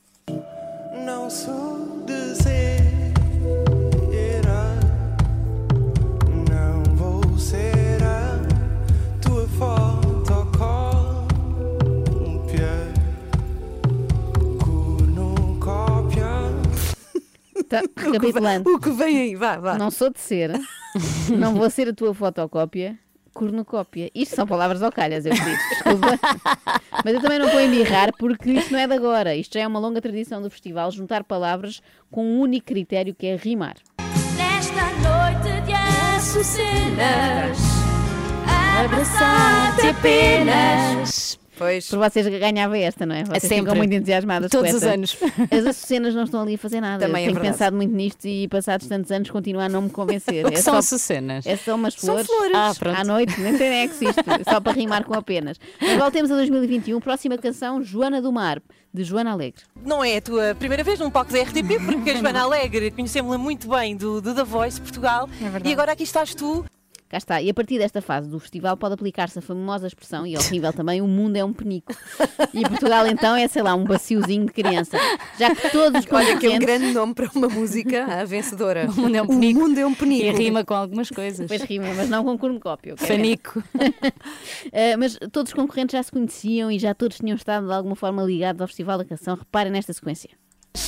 Não 1.05 1.29
sou 1.31 1.78
Tá, 17.69 17.83
recapitulando. 17.97 18.71
O 18.75 18.79
que 18.81 18.91
vem 18.91 19.19
aí? 19.19 19.35
Vá, 19.37 19.57
vá. 19.59 19.77
Não 19.77 19.91
sou 19.91 20.11
de 20.11 20.21
ser, 20.21 20.53
não 21.31 21.55
vou 21.55 21.69
ser 21.69 21.89
a 21.89 21.93
tua 21.93 22.15
fotocópia, 22.15 22.99
cornucópia. 23.35 24.11
Isto 24.15 24.37
são 24.37 24.47
palavras 24.47 24.83
ao 24.83 24.91
calhas, 24.91 25.27
eu 25.27 25.33
pedi, 25.33 25.57
desculpa. 25.71 26.19
Mas 27.05 27.15
eu 27.15 27.21
também 27.21 27.39
não 27.39 27.49
vou 27.49 27.61
embirrar 27.61 28.11
porque 28.19 28.51
isto 28.51 28.73
não 28.73 28.79
é 28.81 28.87
de 28.87 28.95
agora. 28.95 29.35
Isto 29.37 29.55
já 29.55 29.61
é 29.61 29.67
uma 29.67 29.79
longa 29.79 30.01
tradição 30.01 30.41
do 30.43 30.51
festival, 30.51 30.91
juntar 30.91 31.23
palavras 31.25 31.81
com 32.11 32.25
um 32.25 32.41
único 32.41 32.67
critério 32.67 33.15
que 33.15 33.27
é 33.27 33.37
rimar. 33.37 33.77
Nesta 34.37 34.83
noite 34.83 35.61
de 35.67 35.73
açucenas, 36.17 37.59
abraçar-te 38.85 39.87
apenas. 39.89 41.39
Pois. 41.59 41.89
Por 41.89 41.99
vocês 41.99 42.27
ganhava 42.29 42.79
esta, 42.79 43.05
não 43.05 43.15
é? 43.15 43.25
Vocês 43.25 43.43
sempre. 43.43 43.59
ficam 43.61 43.75
muito 43.77 43.93
entusiasmadas 43.95 44.51
Todos 44.51 44.71
com 44.71 44.77
os 44.77 44.83
anos. 44.85 45.17
As 45.51 45.67
açucenas 45.67 46.15
não 46.15 46.23
estão 46.25 46.43
ali 46.43 46.55
a 46.55 46.59
fazer 46.59 46.81
nada. 46.81 47.05
Também 47.05 47.25
é 47.25 47.27
eu 47.27 47.33
tenho 47.33 47.35
verdade. 47.35 47.53
pensado 47.59 47.77
muito 47.77 47.95
nisto 47.95 48.27
e 48.27 48.47
passados 48.49 48.87
tantos 48.87 49.11
anos 49.11 49.29
continuar 49.31 49.65
a 49.65 49.69
não 49.69 49.83
me 49.83 49.91
convencer. 49.91 50.45
O 50.47 50.51
que 50.51 50.59
é 50.59 50.63
são 50.63 50.75
só, 50.75 50.79
açucenas? 50.79 51.47
É 51.47 51.57
só 51.57 51.75
umas 51.75 51.95
São 51.95 52.11
flores. 52.15 52.27
flores. 52.27 52.53
Ah, 52.55 52.73
pronto. 52.79 53.01
À 53.01 53.05
noite, 53.05 53.41
nem 53.41 53.57
tem 53.59 53.71
nem 53.71 53.89
que 53.89 53.95
existe. 54.05 54.23
Só 54.49 54.61
para 54.61 54.73
rimar 54.73 55.05
com 55.05 55.15
apenas. 55.15 55.59
Mas 55.81 55.97
voltemos 55.99 56.31
a 56.31 56.37
2021. 56.37 57.01
Próxima 57.01 57.37
canção, 57.37 57.83
Joana 57.83 58.23
do 58.23 58.33
Mar, 58.33 58.63
de 58.95 59.03
Joana 59.05 59.33
Alegre. 59.33 59.63
Não 59.85 60.05
é 60.05 60.17
a 60.17 60.21
tua 60.23 60.55
primeira 60.59 60.85
vez 60.85 60.99
num 61.01 61.11
palco 61.11 61.33
da 61.33 61.41
RTP, 61.43 61.81
porque 61.85 62.11
a 62.11 62.15
Joana 62.21 62.43
Alegre 62.43 62.91
conhecemos-la 62.91 63.37
muito 63.39 63.69
bem 63.69 63.97
do, 63.97 64.21
do 64.21 64.35
The 64.35 64.45
Voice 64.45 64.81
Portugal. 64.81 65.29
verdade. 65.41 65.69
e 65.69 65.73
agora 65.73 65.93
aqui 65.93 66.05
estás 66.05 66.35
tu. 66.35 66.65
Cá 67.09 67.17
está. 67.17 67.41
E 67.41 67.49
a 67.49 67.55
partir 67.55 67.79
desta 67.79 68.03
fase 68.03 68.29
do 68.29 68.39
festival 68.39 68.77
pode 68.77 68.95
aplicar-se 68.95 69.39
a 69.39 69.43
famosa 69.43 69.87
expressão, 69.87 70.27
e 70.27 70.37
horrível 70.37 70.73
também, 70.75 71.01
o 71.01 71.07
mundo 71.09 71.37
é 71.37 71.45
um 71.45 71.55
penico. 71.55 71.93
E 72.53 72.63
Portugal 72.69 73.07
então 73.07 73.35
é, 73.35 73.49
sei 73.49 73.63
lá, 73.63 73.75
um 73.75 73.85
baciozinho 73.85 74.45
de 74.45 74.53
criança. 74.53 74.99
Já 75.39 75.55
que 75.55 75.71
todos 75.71 76.05
os 76.05 76.13
Olha 76.13 76.39
que 76.39 76.47
é 76.47 76.51
um 76.51 76.59
grande 76.59 76.93
nome 76.93 77.15
para 77.15 77.31
uma 77.35 77.49
música, 77.49 78.05
a 78.05 78.25
vencedora. 78.25 78.91
O 78.91 79.01
mundo 79.01 79.15
é 79.17 79.23
um 79.23 79.27
penico. 79.27 79.59
O 79.59 79.63
mundo 79.63 79.79
é 79.79 79.87
um 79.87 79.93
E 79.93 79.97
penico. 79.97 80.39
rima 80.39 80.65
com 80.65 80.75
algumas 80.75 81.09
coisas. 81.09 81.47
Pois 81.49 81.63
rima, 81.63 81.87
mas 81.95 82.11
não 82.11 82.25
com 82.25 82.37
cornucópio. 82.37 82.95
ok? 82.95 83.07
Fanico. 83.07 83.59
Uh, 83.59 84.99
mas 84.99 85.19
todos 85.33 85.51
os 85.51 85.55
concorrentes 85.55 85.93
já 85.93 86.03
se 86.03 86.13
conheciam 86.13 86.71
e 86.71 86.79
já 86.79 86.95
todos 86.95 87.17
tinham 87.19 87.37
estado 87.37 87.67
de 87.67 87.73
alguma 87.73 87.97
forma 87.97 88.23
ligados 88.23 88.61
ao 88.61 88.67
Festival 88.69 88.99
da 88.99 89.05
Canção. 89.05 89.37
Reparem 89.37 89.73
nesta 89.73 89.93
sequência. 89.93 90.31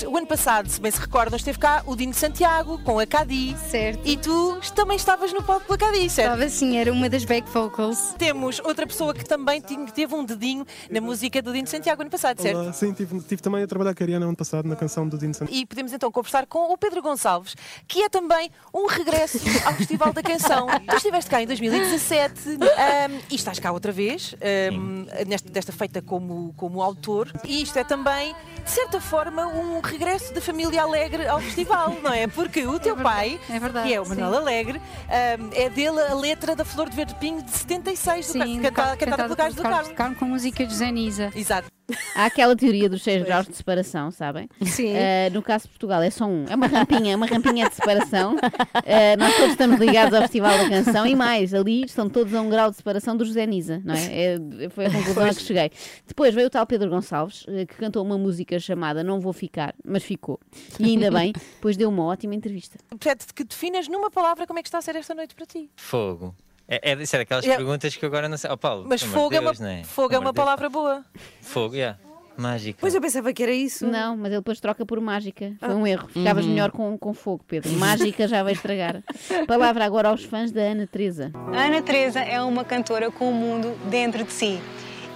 O 0.07 0.17
ano 0.17 0.27
passado, 0.27 0.69
se 0.69 0.81
bem 0.81 0.91
se 0.91 0.99
recordam, 1.01 1.37
esteve 1.37 1.59
cá 1.59 1.83
o 1.87 1.95
Dino 1.97 2.15
Santiago 2.15 2.79
com 2.83 2.99
a 2.99 3.07
Cadi. 3.07 3.57
Certo. 3.69 4.01
E 4.05 4.17
tu 4.17 4.59
também 4.75 4.97
estavas 4.97 5.33
no 5.33 5.43
palco 5.43 5.67
com 5.67 5.75
a 5.75 5.79
Cadi, 5.79 6.09
certo? 6.09 6.29
Estava 6.33 6.45
assim, 6.45 6.77
era 6.79 6.93
uma 6.93 7.09
das 7.09 7.25
back 7.25 7.49
vocals. 7.51 8.15
Temos 8.17 8.61
outra 8.61 8.87
pessoa 8.87 9.13
que 9.13 9.25
também 9.25 9.61
tinha- 9.61 9.85
teve 9.87 10.15
um 10.15 10.25
dedinho 10.25 10.65
na 10.91 11.01
música 11.01 11.43
do 11.43 11.53
Dino 11.53 11.67
Santiago 11.67 12.03
ano 12.03 12.11
passado, 12.11 12.41
certo? 12.41 12.59
Olá, 12.59 12.73
sim, 12.73 12.93
tive, 12.93 13.21
tive 13.21 13.43
também 13.43 13.63
a 13.63 13.67
trabalhar 13.67 13.95
com 13.95 14.03
a 14.03 14.05
Ariana 14.05 14.27
ano 14.27 14.37
passado 14.37 14.67
na 14.67 14.77
canção 14.77 15.09
do 15.09 15.19
Dino 15.19 15.35
Santos. 15.35 15.55
E 15.55 15.67
podemos 15.67 15.93
então 15.93 16.11
conversar 16.11 16.47
com 16.47 16.73
o 16.73 16.79
Pedro 16.79 17.03
Gonçalves, 17.03 17.55
que 17.87 18.03
é 18.03 18.09
também 18.09 18.51
um 18.73 18.87
regresso 18.87 19.39
ao 19.67 19.75
Festival 19.75 20.13
da 20.13 20.23
Canção. 20.23 20.67
Tu 20.89 20.97
estiveste 20.97 21.31
cá 21.31 21.43
em 21.43 21.47
2017 21.47 22.41
ahm, 22.51 23.19
e 23.31 23.35
estás 23.35 23.59
cá 23.59 23.73
outra 23.73 23.93
vez, 23.93 24.35
ahm, 24.41 25.07
nesta, 25.27 25.51
desta 25.51 25.73
feita 25.73 26.01
como, 26.01 26.55
como 26.57 26.81
autor. 26.83 27.31
E 27.45 27.63
isto 27.63 27.79
é 27.79 27.85
também, 27.85 28.35
de 28.65 28.71
certa 28.71 29.01
forma, 29.01 29.47
um 29.47 29.80
regresso 29.81 30.33
da 30.33 30.41
família 30.41 30.83
Alegre 30.83 31.27
ao 31.27 31.41
festival, 31.41 31.97
não 32.03 32.13
é? 32.13 32.27
Porque 32.27 32.67
o 32.67 32.79
teu 32.79 32.97
pai, 32.97 33.41
é 33.49 33.59
verdade, 33.59 33.89
que 33.89 33.95
é 33.95 34.01
o 34.01 34.09
Manuel 34.09 34.33
sim. 34.33 34.39
Alegre, 34.39 34.83
ahm, 35.09 35.51
é 35.53 35.69
dele 35.69 36.01
a 36.01 36.15
letra 36.15 36.55
da 36.55 36.65
Flor 36.65 36.89
de 36.89 36.97
Verde 36.97 37.15
Pinho 37.17 37.43
de 37.43 37.51
76, 37.51 38.27
do, 38.27 38.33
Sim, 38.33 38.61
cantada, 38.63 38.97
cantada 38.97 39.23
pelo 39.25 39.37
Carlos 39.37 39.55
do 39.57 39.63
Carmo. 39.63 39.95
Carmo 39.95 40.17
com 40.17 40.25
música 40.27 40.67
de 40.67 40.75
Zanisa. 40.75 41.31
Exato. 41.35 41.71
Há 42.15 42.27
aquela 42.27 42.55
teoria 42.57 42.89
dos 42.89 43.03
seis 43.03 43.23
graus 43.25 43.47
de 43.47 43.55
separação, 43.57 44.11
sabem? 44.11 44.49
Sim. 44.65 44.93
Uh, 44.93 45.33
no 45.33 45.43
caso 45.43 45.65
de 45.65 45.71
Portugal 45.71 46.03
é 46.03 46.11
só 46.11 46.27
um. 46.27 46.45
É 46.49 46.55
uma 46.55 46.67
rampinha, 46.67 47.13
é 47.13 47.17
uma 47.17 47.27
rampinha 47.27 47.69
de 47.69 47.75
separação. 47.75 48.35
Uh, 48.35 49.19
nós 49.19 49.35
todos 49.37 49.51
estamos 49.53 49.79
ligados 49.79 50.15
ao 50.15 50.23
Festival 50.23 50.57
da 50.59 50.69
Canção 50.69 51.07
e 51.07 51.15
mais, 51.15 51.53
ali 51.55 51.85
estão 51.85 52.09
todos 52.09 52.35
a 52.35 52.41
um 52.41 52.49
grau 52.49 52.71
de 52.71 52.77
separação 52.77 53.17
do 53.17 53.25
José 53.25 53.47
Nisa, 53.47 53.81
não 53.85 53.95
é? 53.95 54.35
É- 54.35 54.69
foi 54.71 54.87
a 54.87 54.91
conclusão 54.91 55.25
a 55.25 55.35
que 55.35 55.43
cheguei. 55.43 55.71
Depois 56.07 56.35
veio 56.35 56.47
o 56.47 56.51
tal 56.51 56.67
Pedro 56.67 56.91
Gonçalves, 56.91 57.43
uh, 57.45 57.67
que 57.67 57.75
cantou 57.77 58.05
uma 58.05 58.19
música 58.19 58.59
chamada 58.59 59.03
Não 59.03 59.21
Vou 59.21 59.33
Ficar, 59.33 59.75
mas 59.85 60.03
ficou. 60.03 60.39
E 60.79 60.85
ainda 60.85 61.11
bem, 61.11 61.33
pois 61.61 61.77
deu 61.77 61.89
uma 61.89 62.05
ótima 62.05 62.35
entrevista. 62.35 62.79
Pede 62.99 63.25
que 63.35 63.45
definas 63.45 63.89
numa 63.89 64.11
palavra 64.11 64.47
como 64.47 64.59
é 64.59 64.63
que 64.63 64.69
está 64.69 64.79
a 64.79 64.83
ser 64.83 64.97
esta 64.97 65.15
noite 65.15 65.35
para 65.35 65.47
ti. 65.47 65.71
Fogo. 65.77 66.35
É, 66.71 66.93
é, 66.93 67.03
isso 67.03 67.17
era 67.17 67.25
aquelas 67.25 67.45
É. 67.45 67.57
perguntas 67.57 67.97
que 67.97 68.07
agora 68.07 68.29
não 68.29 68.37
sei. 68.39 68.49
Oh, 68.51 68.57
Paulo, 68.57 68.87
Mas 68.89 69.03
fogo, 69.03 69.31
de 69.31 69.37
é 69.37 69.41
uma, 69.41 69.51
Deus, 69.51 69.61
não 69.61 69.69
é? 69.69 69.83
fogo 69.83 70.15
é 70.15 70.19
uma 70.19 70.31
amor 70.31 70.33
de 70.33 70.37
Deus. 70.37 70.45
palavra 70.45 70.69
boa. 70.71 71.05
Fogo, 71.43 71.75
yeah. 71.75 71.99
Mágica. 72.37 72.79
Pois 72.81 72.95
eu 72.95 73.01
pensava 73.03 73.33
que 73.35 73.43
era 73.43 73.53
isso. 73.53 73.87
Não, 73.87 74.17
mas 74.17 74.29
ele 74.29 74.37
depois 74.41 74.61
troca 74.61 74.87
por 74.87 74.99
mágica. 75.01 75.53
Foi 75.61 75.69
Ah. 75.69 75.75
um 75.75 75.87
erro. 75.87 76.09
Ficavas 76.09 76.45
Uhum. 76.45 76.51
melhor 76.53 76.71
com, 76.71 76.97
com 76.97 77.13
fogo, 77.13 77.45
Pedro. 77.47 77.71
Mágica 77.73 78.27
já 78.29 78.43
vai 78.43 78.53
estragar. 78.55 79.03
Palavra 79.47 79.85
agora 79.85 80.09
aos 80.09 80.25
fãs 80.25 80.51
da 80.51 80.63
Ana 80.63 80.87
Teresa. 80.87 81.33
A 81.53 81.65
Ana 81.65 81.83
Teresa 81.83 82.21
é 82.21 82.41
uma 82.41 82.65
cantora 82.65 83.11
com 83.11 83.29
o 83.31 83.35
mundo 83.35 83.77
dentro 83.91 84.25
de 84.25 84.33
si 84.33 84.59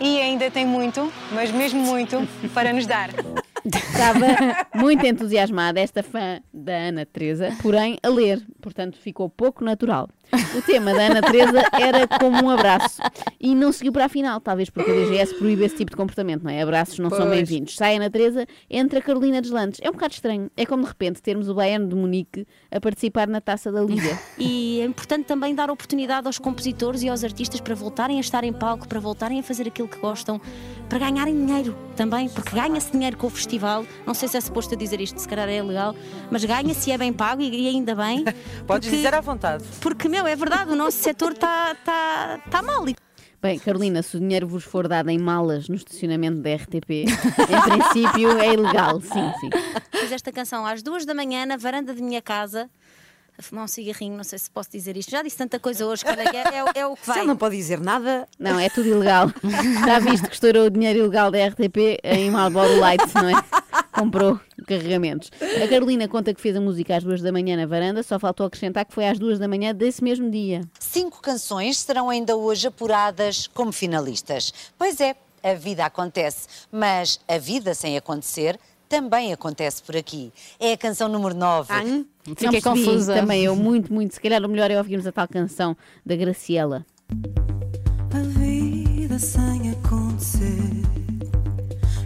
e 0.00 0.20
ainda 0.20 0.50
tem 0.50 0.66
muito, 0.66 1.10
mas 1.32 1.50
mesmo 1.52 1.80
muito, 1.80 2.18
para 2.52 2.72
nos 2.74 2.84
dar. 2.84 3.08
Estava 3.64 4.26
muito 4.74 5.06
entusiasmada 5.06 5.80
esta 5.80 6.02
fã 6.02 6.40
da 6.52 6.72
Ana 6.74 7.06
Teresa, 7.06 7.56
porém 7.62 7.96
a 8.02 8.08
ler, 8.08 8.42
portanto 8.60 8.98
ficou 8.98 9.30
pouco 9.30 9.64
natural. 9.64 10.10
O 10.56 10.62
tema 10.62 10.92
da 10.94 11.02
Ana 11.06 11.22
Teresa 11.22 11.62
era 11.78 12.06
como 12.08 12.44
um 12.46 12.50
abraço 12.50 13.00
e 13.40 13.54
não 13.54 13.70
seguiu 13.72 13.92
para 13.92 14.06
a 14.06 14.08
final, 14.08 14.40
talvez 14.40 14.68
porque 14.70 14.90
a 14.90 14.94
DGS 14.94 15.34
proíbe 15.34 15.64
esse 15.64 15.76
tipo 15.76 15.90
de 15.90 15.96
comportamento, 15.96 16.42
não 16.42 16.50
é? 16.50 16.60
Abraços 16.62 16.98
não 16.98 17.08
são 17.10 17.20
Pois. 17.20 17.30
bem-vindos. 17.30 17.76
Sai 17.76 17.94
a 17.94 17.96
Ana 17.96 18.10
Teresa, 18.10 18.46
entra 18.68 18.98
a 18.98 19.02
Carolina 19.02 19.40
Deslandes. 19.40 19.80
É 19.82 19.88
um 19.88 19.92
bocado 19.92 20.14
estranho. 20.14 20.50
É 20.56 20.66
como 20.66 20.82
de 20.82 20.88
repente 20.88 21.22
termos 21.22 21.48
o 21.48 21.54
Bayern 21.54 21.86
de 21.88 21.94
Munique 21.94 22.46
a 22.70 22.80
participar 22.80 23.28
na 23.28 23.40
taça 23.40 23.70
da 23.70 23.80
Liga. 23.82 24.18
E 24.36 24.80
é 24.80 24.84
importante 24.84 25.24
também 25.26 25.54
dar 25.54 25.70
oportunidade 25.70 26.26
aos 26.26 26.38
compositores 26.38 27.02
e 27.02 27.08
aos 27.08 27.22
artistas 27.22 27.60
para 27.60 27.74
voltarem 27.74 28.18
a 28.18 28.20
estar 28.20 28.42
em 28.44 28.52
palco, 28.52 28.86
para 28.88 28.98
voltarem 28.98 29.38
a 29.38 29.42
fazer 29.42 29.68
aquilo 29.68 29.86
que 29.88 29.98
gostam, 29.98 30.40
para 30.88 30.98
ganharem 30.98 31.34
dinheiro 31.46 31.74
também, 31.96 32.28
porque 32.28 32.50
ganha-se 32.54 32.90
dinheiro 32.90 33.16
com 33.16 33.28
o 33.28 33.30
festival. 33.30 33.84
Não 34.06 34.12
sei 34.12 34.28
se 34.28 34.36
é 34.36 34.40
suposto 34.40 34.74
a 34.74 34.76
dizer 34.76 35.00
isto, 35.00 35.18
se 35.20 35.28
calhar 35.28 35.48
é 35.48 35.62
legal, 35.62 35.94
mas 36.30 36.44
ganha-se 36.44 36.90
e 36.90 36.92
é 36.92 36.98
bem 36.98 37.12
pago 37.12 37.40
e, 37.42 37.64
e 37.64 37.68
ainda 37.68 37.94
bem. 37.94 38.24
Podes 38.66 38.88
porque- 38.88 38.96
dizer 38.96 39.14
à 39.14 39.20
vontade. 39.20 39.64
Porque, 39.80 40.08
meu, 40.08 40.23
é 40.26 40.36
verdade, 40.36 40.70
o 40.70 40.76
nosso 40.76 40.98
setor 40.98 41.32
está 41.32 41.74
tá, 41.84 42.38
tá 42.50 42.62
mal. 42.62 42.84
Bem, 43.42 43.58
Carolina, 43.58 44.02
se 44.02 44.16
o 44.16 44.20
dinheiro 44.20 44.46
vos 44.46 44.64
for 44.64 44.88
dado 44.88 45.10
em 45.10 45.18
malas 45.18 45.68
no 45.68 45.74
estacionamento 45.74 46.38
da 46.38 46.54
RTP, 46.54 46.90
em 46.90 47.60
princípio 47.92 48.38
é 48.38 48.54
ilegal, 48.54 49.00
sim, 49.02 49.32
sim. 49.40 49.50
Fiz 50.00 50.12
esta 50.12 50.32
canção 50.32 50.64
às 50.64 50.82
duas 50.82 51.04
da 51.04 51.14
manhã 51.14 51.44
na 51.44 51.56
varanda 51.56 51.94
de 51.94 52.00
minha 52.02 52.22
casa. 52.22 52.70
A 53.36 53.42
fumar 53.42 53.64
um 53.64 53.68
cigarrinho, 53.68 54.16
não 54.16 54.22
sei 54.22 54.38
se 54.38 54.48
posso 54.48 54.70
dizer 54.70 54.96
isto. 54.96 55.10
Já 55.10 55.20
disse 55.20 55.36
tanta 55.36 55.58
coisa 55.58 55.84
hoje, 55.84 56.04
que 56.04 56.10
olha, 56.10 56.22
é, 56.22 56.36
é- 56.36 56.80
é 56.82 56.86
o 56.86 56.94
que 56.94 57.00
Se 57.02 57.08
vai. 57.08 57.18
ele 57.18 57.26
não 57.26 57.36
pode 57.36 57.56
dizer 57.56 57.80
nada. 57.80 58.28
Não, 58.38 58.58
é 58.60 58.68
tudo 58.70 58.88
ilegal. 58.88 59.28
Já 59.84 59.98
viste 59.98 60.28
que 60.28 60.34
estourou 60.34 60.66
o 60.66 60.70
dinheiro 60.70 61.00
ilegal 61.00 61.32
da 61.32 61.38
RTP 61.48 61.98
em 62.04 62.30
Marlboro 62.30 62.78
Light, 62.78 63.02
não 63.12 63.28
é? 63.28 63.42
Comprou 63.94 64.40
carregamentos. 64.66 65.30
A 65.62 65.68
Carolina 65.68 66.08
conta 66.08 66.34
que 66.34 66.40
fez 66.40 66.56
a 66.56 66.60
música 66.60 66.96
às 66.96 67.04
duas 67.04 67.22
da 67.22 67.30
manhã 67.30 67.56
na 67.56 67.66
varanda, 67.66 68.02
só 68.02 68.18
faltou 68.18 68.46
acrescentar 68.46 68.84
que 68.84 68.92
foi 68.92 69.06
às 69.06 69.18
duas 69.18 69.38
da 69.38 69.46
manhã 69.46 69.74
desse 69.74 70.02
mesmo 70.02 70.30
dia. 70.30 70.62
Cinco 70.80 71.20
canções 71.22 71.78
serão 71.78 72.10
ainda 72.10 72.36
hoje 72.36 72.66
apuradas 72.66 73.46
como 73.46 73.70
finalistas. 73.72 74.52
Pois 74.76 75.00
é, 75.00 75.14
a 75.42 75.54
vida 75.54 75.84
acontece, 75.84 76.48
mas 76.72 77.20
a 77.28 77.38
vida 77.38 77.74
sem 77.74 77.96
acontecer 77.96 78.58
também 78.88 79.32
acontece 79.32 79.82
por 79.82 79.96
aqui. 79.96 80.32
É 80.58 80.72
a 80.72 80.76
canção 80.76 81.08
número 81.08 81.34
9. 81.34 81.72
Não 82.26 82.34
percebi, 82.34 83.20
Também 83.20 83.44
eu, 83.44 83.54
muito, 83.54 83.92
muito. 83.92 84.14
Se 84.14 84.20
calhar 84.20 84.44
o 84.44 84.48
melhor 84.48 84.70
é 84.70 84.78
ouvirmos 84.78 85.06
a 85.06 85.12
tal 85.12 85.28
canção 85.28 85.76
da 86.04 86.16
Graciela. 86.16 86.84
A 88.12 88.20
vida 88.38 89.18
sem 89.18 89.70
acontecer, 89.70 90.82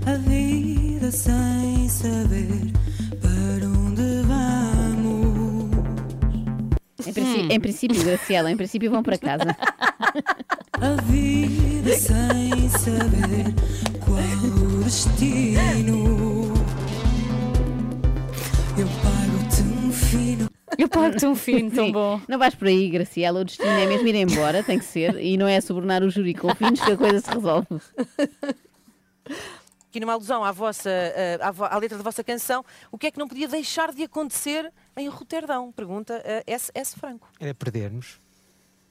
a 0.07 0.15
vida 0.15 0.78
sem 1.11 1.89
saber 1.89 2.73
para 3.21 3.67
onde 3.67 4.23
vamos. 4.27 5.71
Em, 7.07 7.13
princípio, 7.13 7.53
Em 7.53 7.61
princípio, 7.61 8.05
Graciela, 8.05 8.51
em 8.51 8.57
princípio 8.57 8.91
vão 8.91 9.03
para 9.03 9.19
casa. 9.19 9.45
A 10.81 11.01
vida 11.03 11.93
sem 11.97 12.69
saber 12.69 13.55
qual 14.05 14.19
o 14.53 14.85
destino. 14.85 16.55
Eu 18.77 18.87
pago-te 19.03 19.63
um 19.63 19.93
fino. 19.93 20.49
Eu 20.79 20.89
pago-te 20.89 21.27
um 21.27 21.35
fino 21.35 21.71
tão 21.75 21.87
Sim. 21.87 21.93
bom. 21.93 22.21
Não 22.29 22.39
vais 22.39 22.55
por 22.55 22.69
aí, 22.69 22.89
Graciela. 22.89 23.41
O 23.41 23.45
destino 23.45 23.69
é 23.71 23.87
mesmo 23.87 24.07
ir 24.07 24.15
embora, 24.15 24.63
tem 24.63 24.79
que 24.79 24.85
ser. 24.85 25.19
E 25.21 25.37
não 25.37 25.49
é 25.49 25.61
subornar 25.61 26.03
o 26.05 26.11
júri 26.11 26.33
com 26.35 26.55
finos 26.55 26.81
que 26.81 26.93
a 26.93 26.97
coisa 26.97 27.21
se 27.21 27.31
resolve. 27.31 27.67
Aqui 29.89 30.01
numa 30.01 30.13
alusão 30.13 30.45
à, 30.45 30.53
vossa, 30.53 30.91
eh, 30.91 31.39
à, 31.41 31.75
à 31.75 31.79
letra 31.79 31.97
da 31.97 32.05
vossa 32.05 32.23
canção, 32.23 32.63
o 32.93 32.99
que 32.99 33.07
é 33.07 33.11
que 33.11 33.19
não 33.19 33.27
podia 33.27 33.49
deixar 33.49 33.91
de 33.93 34.03
acontecer 34.05 34.71
em 34.97 35.09
Roterdão? 35.09 35.73
Pergunta 35.73 36.23
a 36.25 36.51
S. 36.51 36.71
S. 36.75 36.95
Franco. 36.99 37.27
Era 37.41 37.55
perdermos. 37.55 38.21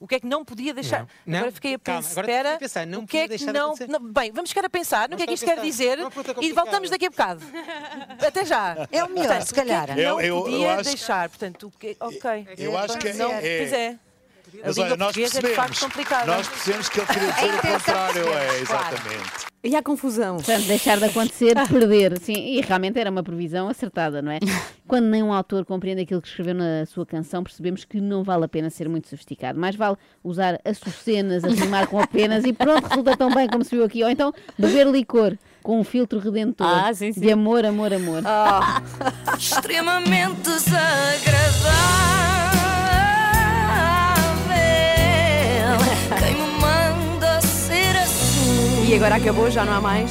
O 0.00 0.06
que 0.06 0.16
é 0.16 0.20
que 0.20 0.26
não 0.26 0.44
podia 0.44 0.72
deixar? 0.74 1.00
Não, 1.00 1.08
não, 1.26 1.38
Agora 1.38 1.52
fiquei 1.52 1.74
a 1.74 1.78
calma, 1.78 2.02
pensar. 2.02 2.20
agora 2.24 2.54
a 2.54 2.58
pensar, 2.58 2.86
não 2.86 3.00
o 3.02 3.06
que 3.06 3.16
é 3.16 3.22
podia 3.22 3.36
que 3.38 3.44
deixar 3.44 3.52
de 3.52 3.58
não, 3.58 3.66
acontecer. 3.66 3.88
não- 3.88 4.12
Bem, 4.12 4.30
vamos 4.32 4.50
ficar 4.50 4.64
a 4.64 4.70
pensar 4.70 5.08
no 5.08 5.16
que 5.16 5.22
é 5.22 5.26
que 5.26 5.34
isto 5.34 5.44
quer 5.46 5.60
dizer 5.60 5.98
e 6.40 6.52
voltamos 6.52 6.88
daqui 6.90 7.06
a 7.06 7.10
bocado. 7.10 7.42
Até 8.26 8.44
já. 8.44 8.88
É 8.92 9.02
o 9.04 9.08
melhor, 9.08 9.26
Portanto, 9.26 9.46
se 9.46 9.52
o 9.52 9.54
que 9.54 9.60
é 9.60 9.64
calhar. 9.64 9.86
que 9.86 9.92
não 9.94 10.00
Eu- 10.00 10.20
eu- 10.20 10.36
eu 10.36 10.42
podia 10.42 10.74
acho- 10.74 10.84
deixar. 10.84 11.28
Portanto, 11.28 11.66
o 11.66 11.70
que, 11.72 11.96
ok. 11.98 12.48
Eu 12.58 12.76
acho 12.78 12.96
que 12.98 13.08
é- 13.08 13.14
não, 13.14 13.30
é- 13.32 13.58
Pois 13.58 13.72
é. 13.72 13.98
A 14.62 14.66
Mas 14.66 14.76
língua 14.76 14.84
olha, 14.90 14.96
nós 14.96 15.06
portuguesa 15.14 15.38
é 15.38 15.42
de 15.42 15.48
facto 15.54 15.68
percebemos. 15.68 15.80
complicada. 15.80 16.26
Nós 16.26 16.48
percebemos 16.48 16.88
que 16.88 16.98
ele 17.00 17.06
queria 17.06 17.32
dizer 17.32 17.54
o 17.54 17.60
contrário. 17.72 18.28
É, 18.28 18.60
exatamente. 18.60 19.48
E 19.64 19.74
há 19.74 19.82
confusão. 19.82 20.36
Portanto, 20.36 20.66
deixar 20.66 20.98
de 20.98 21.04
acontecer, 21.04 21.54
perder. 21.68 22.18
Sim, 22.20 22.32
e 22.32 22.60
realmente 22.60 22.96
era 22.98 23.10
uma 23.10 23.22
previsão 23.24 23.68
acertada, 23.68 24.22
não 24.22 24.30
é? 24.30 24.38
Quando 24.86 25.06
nem 25.06 25.22
um 25.22 25.32
autor 25.32 25.64
compreende 25.64 26.02
aquilo 26.02 26.22
que 26.22 26.28
escreveu 26.28 26.54
na 26.54 26.86
sua 26.86 27.04
canção, 27.04 27.42
percebemos 27.42 27.84
que 27.84 28.00
não 28.00 28.22
vale 28.22 28.44
a 28.44 28.48
pena 28.48 28.70
ser 28.70 28.88
muito 28.88 29.08
sofisticado. 29.08 29.58
Mais 29.58 29.74
vale 29.76 29.96
usar 30.24 30.58
açucenas 30.64 31.44
a 31.44 31.48
rimar 31.48 31.88
com 31.88 31.98
apenas 32.00 32.44
e 32.44 32.52
pronto, 32.52 32.86
resulta 32.86 33.16
tão 33.16 33.34
bem 33.34 33.48
como 33.48 33.64
se 33.64 33.70
viu 33.74 33.84
aqui. 33.84 34.02
Ou 34.04 34.08
então 34.08 34.32
beber 34.56 34.86
licor 34.86 35.36
com 35.62 35.80
um 35.80 35.84
filtro 35.84 36.18
redentor 36.20 36.66
Ah, 36.66 36.94
sim, 36.94 37.12
sim. 37.12 37.20
de 37.20 37.30
amor, 37.32 37.66
amor, 37.66 37.92
amor. 37.92 38.22
Extremamente 39.36 40.40
desagradável. 40.40 42.37
Quem 46.18 46.34
me 46.34 46.60
manda 46.60 47.40
ser 47.40 47.96
assim? 47.96 48.88
E 48.90 48.94
agora 48.94 49.16
acabou, 49.16 49.50
já 49.50 49.64
não 49.64 49.74
há 49.74 49.80
mais? 49.80 50.10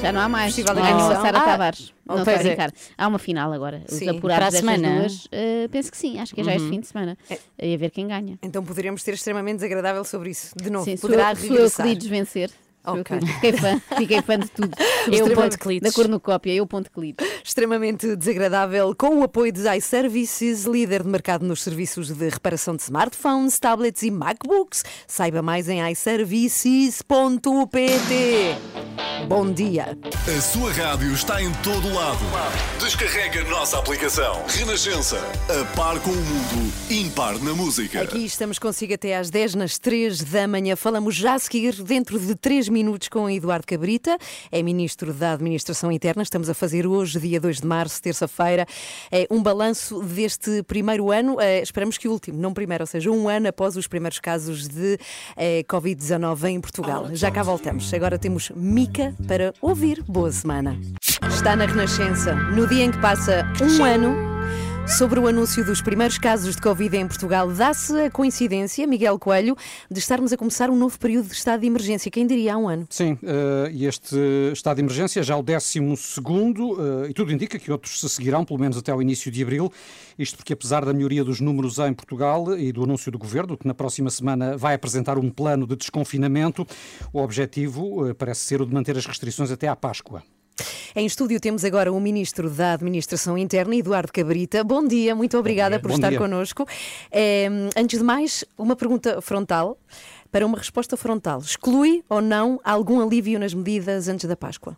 Já 0.00 0.12
não 0.12 0.20
há 0.20 0.28
mais. 0.28 0.54
Festival 0.54 0.74
da 0.76 0.82
Ganhou 0.82 0.98
a 1.00 1.08
Canção. 1.08 1.22
Sara 1.22 1.38
Ah, 1.38 1.44
Tavares. 1.44 1.92
Não 2.06 2.18
estou 2.18 2.22
a 2.32 2.36
pois 2.36 2.40
é. 2.46 2.48
brincar. 2.48 2.72
Há 2.96 3.08
uma 3.08 3.18
final 3.18 3.52
agora. 3.52 3.82
Os 3.90 3.96
Sim. 3.98 4.08
apurados 4.10 4.20
Para 4.38 4.46
a 4.46 4.50
destas 4.50 4.60
semana? 4.80 5.00
duas. 5.00 5.28
eh, 5.32 5.68
penso 5.70 5.90
que 5.90 5.96
sim, 5.96 6.18
acho 6.20 6.34
que 6.34 6.40
é 6.40 6.44
já 6.44 6.52
este 6.54 6.64
Uhum. 6.64 6.70
fim 6.70 6.80
de 6.80 6.86
semana. 6.86 7.18
E 7.60 7.74
a 7.74 7.76
ver 7.76 7.90
quem 7.90 8.06
ganha. 8.06 8.38
Então 8.42 8.62
poderemos 8.64 9.02
ter 9.02 9.14
extremamente 9.14 9.56
desagradável 9.56 10.04
sobre 10.04 10.30
isso. 10.30 10.52
De 10.56 10.70
novo, 10.70 10.84
Sim, 10.84 10.96
sou, 10.96 11.10
poderá 11.10 11.30
eu- 11.32 11.36
sou 11.36 11.44
eu 11.44 11.48
que 11.48 11.52
regressar. 11.54 11.86
Sou 11.86 11.86
eu 11.86 13.04
que 13.04 13.12
Ok. 13.14 13.20
Fiquei 13.20 13.52
fã, 13.52 13.82
fiquei 13.98 14.22
fã 14.22 14.38
de 14.38 14.48
tudo. 14.48 14.70
Eu, 15.12 15.30
ponto 15.34 15.58
que 15.58 15.68
lides. 15.68 15.90
Da 15.92 15.94
cornucópia, 15.94 16.54
eu 16.54 16.66
ponto 16.66 16.90
que 16.90 16.98
lides. 16.98 17.27
Extremamente 17.48 18.14
desagradável, 18.14 18.94
com 18.94 19.20
o 19.20 19.22
apoio 19.22 19.50
de 19.50 19.66
iServices, 19.78 20.66
líder 20.66 21.02
de 21.02 21.08
mercado 21.08 21.46
nos 21.46 21.62
serviços 21.62 22.10
de 22.10 22.28
reparação 22.28 22.76
de 22.76 22.82
smartphones, 22.82 23.58
tablets 23.58 24.02
e 24.02 24.10
MacBooks. 24.10 24.84
Saiba 25.06 25.40
mais 25.40 25.66
em 25.66 25.80
iServices.pt. 25.90 26.98
Bom 29.26 29.50
dia. 29.50 29.96
A 30.26 30.40
sua 30.42 30.70
rádio 30.72 31.10
está 31.12 31.42
em 31.42 31.50
todo 31.62 31.92
lado. 31.94 32.18
Descarrega 32.80 33.40
a 33.40 33.44
nossa 33.44 33.78
aplicação. 33.78 34.44
Renascença. 34.46 35.18
A 35.48 35.64
par 35.74 35.98
com 36.00 36.10
o 36.10 36.16
mundo. 36.16 36.72
Impar 36.90 37.38
na 37.42 37.54
música. 37.54 38.02
Aqui 38.02 38.26
estamos 38.26 38.58
consigo 38.58 38.92
até 38.92 39.16
às 39.16 39.30
10 39.30 39.54
nas 39.54 39.78
3 39.78 40.22
da 40.22 40.46
manhã. 40.46 40.76
Falamos 40.76 41.14
já 41.14 41.32
a 41.34 41.38
seguir, 41.38 41.82
dentro 41.82 42.18
de 42.18 42.34
3 42.34 42.68
minutos, 42.68 43.08
com 43.08 43.28
Eduardo 43.28 43.66
Cabrita, 43.66 44.18
é 44.52 44.62
Ministro 44.62 45.14
da 45.14 45.32
Administração 45.32 45.90
Interna. 45.90 46.22
Estamos 46.22 46.50
a 46.50 46.54
fazer 46.54 46.86
hoje, 46.86 47.18
dia 47.18 47.37
2 47.40 47.60
de 47.60 47.66
março, 47.66 48.00
terça-feira, 48.00 48.66
é, 49.10 49.26
um 49.30 49.42
balanço 49.42 50.00
deste 50.02 50.62
primeiro 50.62 51.10
ano. 51.10 51.40
É, 51.40 51.62
esperamos 51.62 51.98
que 51.98 52.08
o 52.08 52.12
último, 52.12 52.40
não 52.40 52.52
primeiro, 52.52 52.82
ou 52.82 52.86
seja, 52.86 53.10
um 53.10 53.28
ano 53.28 53.48
após 53.48 53.76
os 53.76 53.86
primeiros 53.86 54.18
casos 54.18 54.68
de 54.68 54.98
é, 55.36 55.62
Covid-19 55.64 56.48
em 56.48 56.60
Portugal. 56.60 57.08
Já 57.12 57.30
cá 57.30 57.42
voltamos. 57.42 57.92
Agora 57.92 58.18
temos 58.18 58.50
Mica 58.54 59.14
para 59.26 59.52
ouvir. 59.60 60.02
Boa 60.08 60.32
semana. 60.32 60.78
Está 61.28 61.54
na 61.54 61.66
Renascença, 61.66 62.34
no 62.34 62.66
dia 62.66 62.84
em 62.84 62.90
que 62.90 63.00
passa 63.00 63.46
um 63.62 63.84
ano. 63.84 64.38
Sobre 64.96 65.20
o 65.20 65.28
anúncio 65.28 65.62
dos 65.64 65.82
primeiros 65.82 66.16
casos 66.16 66.56
de 66.56 66.62
Covid 66.62 66.96
em 66.96 67.06
Portugal, 67.06 67.52
dá-se 67.52 67.92
a 68.00 68.10
coincidência, 68.10 68.86
Miguel 68.86 69.18
Coelho, 69.18 69.54
de 69.90 69.98
estarmos 69.98 70.32
a 70.32 70.36
começar 70.36 70.70
um 70.70 70.76
novo 70.76 70.98
período 70.98 71.28
de 71.28 71.34
estado 71.34 71.60
de 71.60 71.66
emergência. 71.66 72.10
Quem 72.10 72.26
diria 72.26 72.54
há 72.54 72.56
um 72.56 72.68
ano? 72.68 72.86
Sim, 72.88 73.18
eh, 73.22 73.70
e 73.70 73.84
este 73.84 74.16
estado 74.52 74.76
de 74.76 74.82
emergência 74.82 75.22
já 75.22 75.34
é 75.34 75.36
o 75.36 75.42
12 75.42 75.96
segundo, 75.98 77.04
eh, 77.04 77.10
e 77.10 77.12
tudo 77.12 77.30
indica 77.30 77.58
que 77.58 77.70
outros 77.70 78.00
se 78.00 78.08
seguirão, 78.08 78.46
pelo 78.46 78.58
menos 78.58 78.78
até 78.78 78.90
ao 78.90 79.02
início 79.02 79.30
de 79.30 79.42
abril. 79.42 79.70
Isto 80.18 80.38
porque, 80.38 80.54
apesar 80.54 80.84
da 80.84 80.92
melhoria 80.92 81.22
dos 81.22 81.38
números 81.38 81.78
em 81.78 81.92
Portugal 81.92 82.58
e 82.58 82.72
do 82.72 82.82
anúncio 82.82 83.12
do 83.12 83.18
governo, 83.18 83.58
que 83.58 83.68
na 83.68 83.74
próxima 83.74 84.08
semana 84.08 84.56
vai 84.56 84.74
apresentar 84.74 85.18
um 85.18 85.30
plano 85.30 85.66
de 85.66 85.76
desconfinamento, 85.76 86.66
o 87.12 87.20
objetivo 87.20 88.08
eh, 88.08 88.14
parece 88.14 88.40
ser 88.40 88.62
o 88.62 88.66
de 88.66 88.72
manter 88.72 88.96
as 88.96 89.04
restrições 89.04 89.50
até 89.50 89.68
à 89.68 89.76
Páscoa. 89.76 90.22
Em 90.94 91.06
estúdio 91.06 91.40
temos 91.40 91.64
agora 91.64 91.92
o 91.92 92.00
Ministro 92.00 92.50
da 92.50 92.74
Administração 92.74 93.36
Interna, 93.38 93.76
Eduardo 93.76 94.12
Cabrita. 94.12 94.64
Bom 94.64 94.86
dia, 94.86 95.14
muito 95.14 95.38
obrigada 95.38 95.78
por 95.78 95.88
Bom 95.88 95.94
estar 95.94 96.10
dia. 96.10 96.18
connosco. 96.18 96.66
Eh, 97.10 97.48
antes 97.76 97.98
de 97.98 98.04
mais, 98.04 98.44
uma 98.56 98.76
pergunta 98.76 99.20
frontal. 99.20 99.78
Para 100.30 100.44
uma 100.44 100.58
resposta 100.58 100.94
frontal, 100.96 101.40
exclui 101.40 102.04
ou 102.08 102.20
não 102.20 102.60
algum 102.62 103.00
alívio 103.00 103.38
nas 103.38 103.54
medidas 103.54 104.08
antes 104.08 104.26
da 104.28 104.36
Páscoa? 104.36 104.76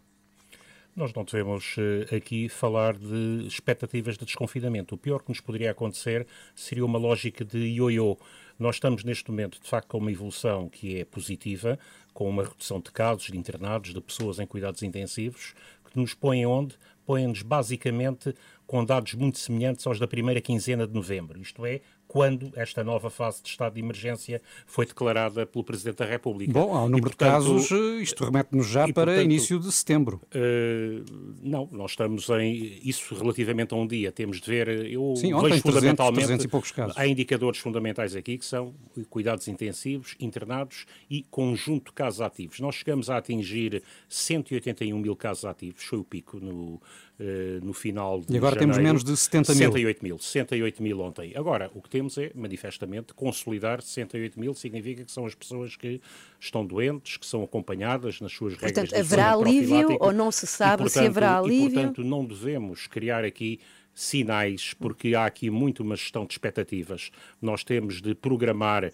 Nós 0.95 1.13
não 1.13 1.25
devemos 1.25 1.77
eh, 1.79 2.17
aqui 2.17 2.49
falar 2.49 2.97
de 2.97 3.47
expectativas 3.47 4.17
de 4.17 4.25
desconfinamento. 4.25 4.95
O 4.95 4.99
pior 4.99 5.23
que 5.23 5.29
nos 5.29 5.41
poderia 5.41 5.71
acontecer 5.71 6.27
seria 6.55 6.85
uma 6.85 6.99
lógica 6.99 7.45
de 7.45 7.59
ioiô. 7.59 8.19
Nós 8.59 8.77
estamos 8.77 9.03
neste 9.05 9.31
momento, 9.31 9.59
de 9.61 9.69
facto, 9.69 9.89
com 9.89 9.99
uma 9.99 10.13
evolução 10.13 10.69
que 10.69 11.01
é 11.01 11.05
positiva, 11.05 11.79
com 12.21 12.29
uma 12.29 12.45
redução 12.45 12.79
de 12.81 12.93
casos, 12.93 13.29
de 13.29 13.39
internados, 13.39 13.95
de 13.95 14.01
pessoas 14.03 14.39
em 14.39 14.45
cuidados 14.47 14.83
intensivos, 14.83 15.55
que 15.91 15.99
nos 15.99 16.13
põe 16.13 16.45
onde? 16.45 16.77
Põe-nos 17.07 17.41
basicamente 17.41 18.35
com 18.67 18.85
dados 18.85 19.15
muito 19.15 19.39
semelhantes 19.39 19.87
aos 19.87 19.99
da 19.99 20.07
primeira 20.07 20.39
quinzena 20.39 20.87
de 20.87 20.93
novembro. 20.93 21.41
Isto 21.41 21.65
é, 21.65 21.81
quando 22.11 22.51
esta 22.57 22.83
nova 22.83 23.09
fase 23.09 23.41
de 23.41 23.51
estado 23.51 23.75
de 23.75 23.81
emergência 23.81 24.43
foi 24.67 24.85
declarada 24.85 25.47
pelo 25.47 25.63
Presidente 25.63 25.99
da 25.99 26.05
República. 26.05 26.53
Bom, 26.53 26.77
ao 26.77 26.89
E, 26.89 26.91
número 26.91 27.03
portanto, 27.05 27.29
de 27.29 27.49
casos, 27.49 27.71
eh, 27.71 28.03
isto 28.03 28.25
remete-nos 28.25 28.67
já 28.67 28.89
e, 28.89 28.93
para 28.93 29.13
portanto, 29.13 29.25
início 29.27 29.61
de 29.61 29.71
setembro. 29.71 30.21
Uh, 30.35 31.05
não, 31.41 31.69
nós 31.71 31.93
estamos 31.93 32.29
em 32.31 32.81
isso 32.83 33.15
relativamente 33.15 33.73
a 33.75 33.77
um 33.77 33.87
dia. 33.87 34.11
Temos 34.11 34.41
de 34.41 34.51
ver, 34.51 34.69
eu 34.91 35.15
Sim, 35.17 35.35
ontem 35.35 35.51
vejo 35.51 35.63
300, 35.63 35.63
fundamentalmente 35.63 36.25
300 36.27 36.45
e 36.47 36.49
poucos 36.49 36.73
casos. 36.73 36.99
há 36.99 37.07
indicadores 37.07 37.61
fundamentais 37.61 38.17
aqui 38.17 38.39
que 38.39 38.45
são 38.45 38.75
cuidados 39.09 39.47
intensivos, 39.47 40.17
internados 40.19 40.87
e 41.09 41.23
conjunto 41.31 41.91
de 41.91 41.93
casos 41.93 42.21
ativos. 42.21 42.59
Nós 42.59 42.75
chegamos 42.75 43.09
a 43.09 43.19
atingir 43.19 43.85
181 44.09 44.99
mil 44.99 45.15
casos 45.15 45.45
ativos, 45.45 45.85
foi 45.85 46.01
o 46.01 46.05
pico 46.05 46.41
no, 46.41 46.81
eh, 47.23 47.61
no 47.63 47.75
final 47.75 48.23
de 48.23 48.33
E 48.33 48.39
agora 48.39 48.57
temos 48.57 48.77
janeiro. 48.77 48.95
menos 48.95 49.05
de 49.05 49.15
70 49.15 49.53
mil. 49.53 49.59
68 49.71 50.03
mil. 50.03 50.19
68 50.19 50.83
mil 50.83 51.01
ontem. 51.01 51.33
Agora, 51.37 51.71
o 51.75 51.83
que 51.83 51.91
temos 51.91 52.00
é, 52.19 52.31
manifestamente, 52.35 53.13
consolidar 53.15 53.83
68 53.83 54.39
mil 54.39 54.55
significa 54.55 55.05
que 55.05 55.13
são 55.13 55.27
as 55.27 55.35
pessoas 55.35 55.77
que 55.77 56.01
estão 56.39 56.65
doentes, 56.65 57.17
que 57.17 57.27
são 57.27 57.43
acompanhadas 57.43 58.21
nas 58.21 58.33
suas 58.33 58.55
regras 58.55 58.73
Portanto, 58.73 58.95
de 58.95 59.01
haverá 59.01 59.33
alívio 59.33 59.97
ou 60.01 60.13
não 60.13 60.31
se 60.31 60.47
sabe 60.47 60.85
e, 60.85 60.91
se 60.91 60.99
haverá 60.99 61.35
portanto, 61.35 61.47
alívio? 61.47 61.69
E, 61.69 61.73
portanto, 61.73 62.05
não 62.05 62.25
devemos 62.25 62.87
criar 62.87 63.25
aqui 63.25 63.61
sinais, 63.95 64.75
porque 64.75 65.15
há 65.15 65.27
aqui 65.27 65.51
muito 65.51 65.83
uma 65.83 65.97
gestão 65.97 66.25
de 66.25 66.33
expectativas. 66.33 67.11
Nós 67.41 67.65
temos 67.65 68.01
de 68.01 68.15
programar, 68.15 68.93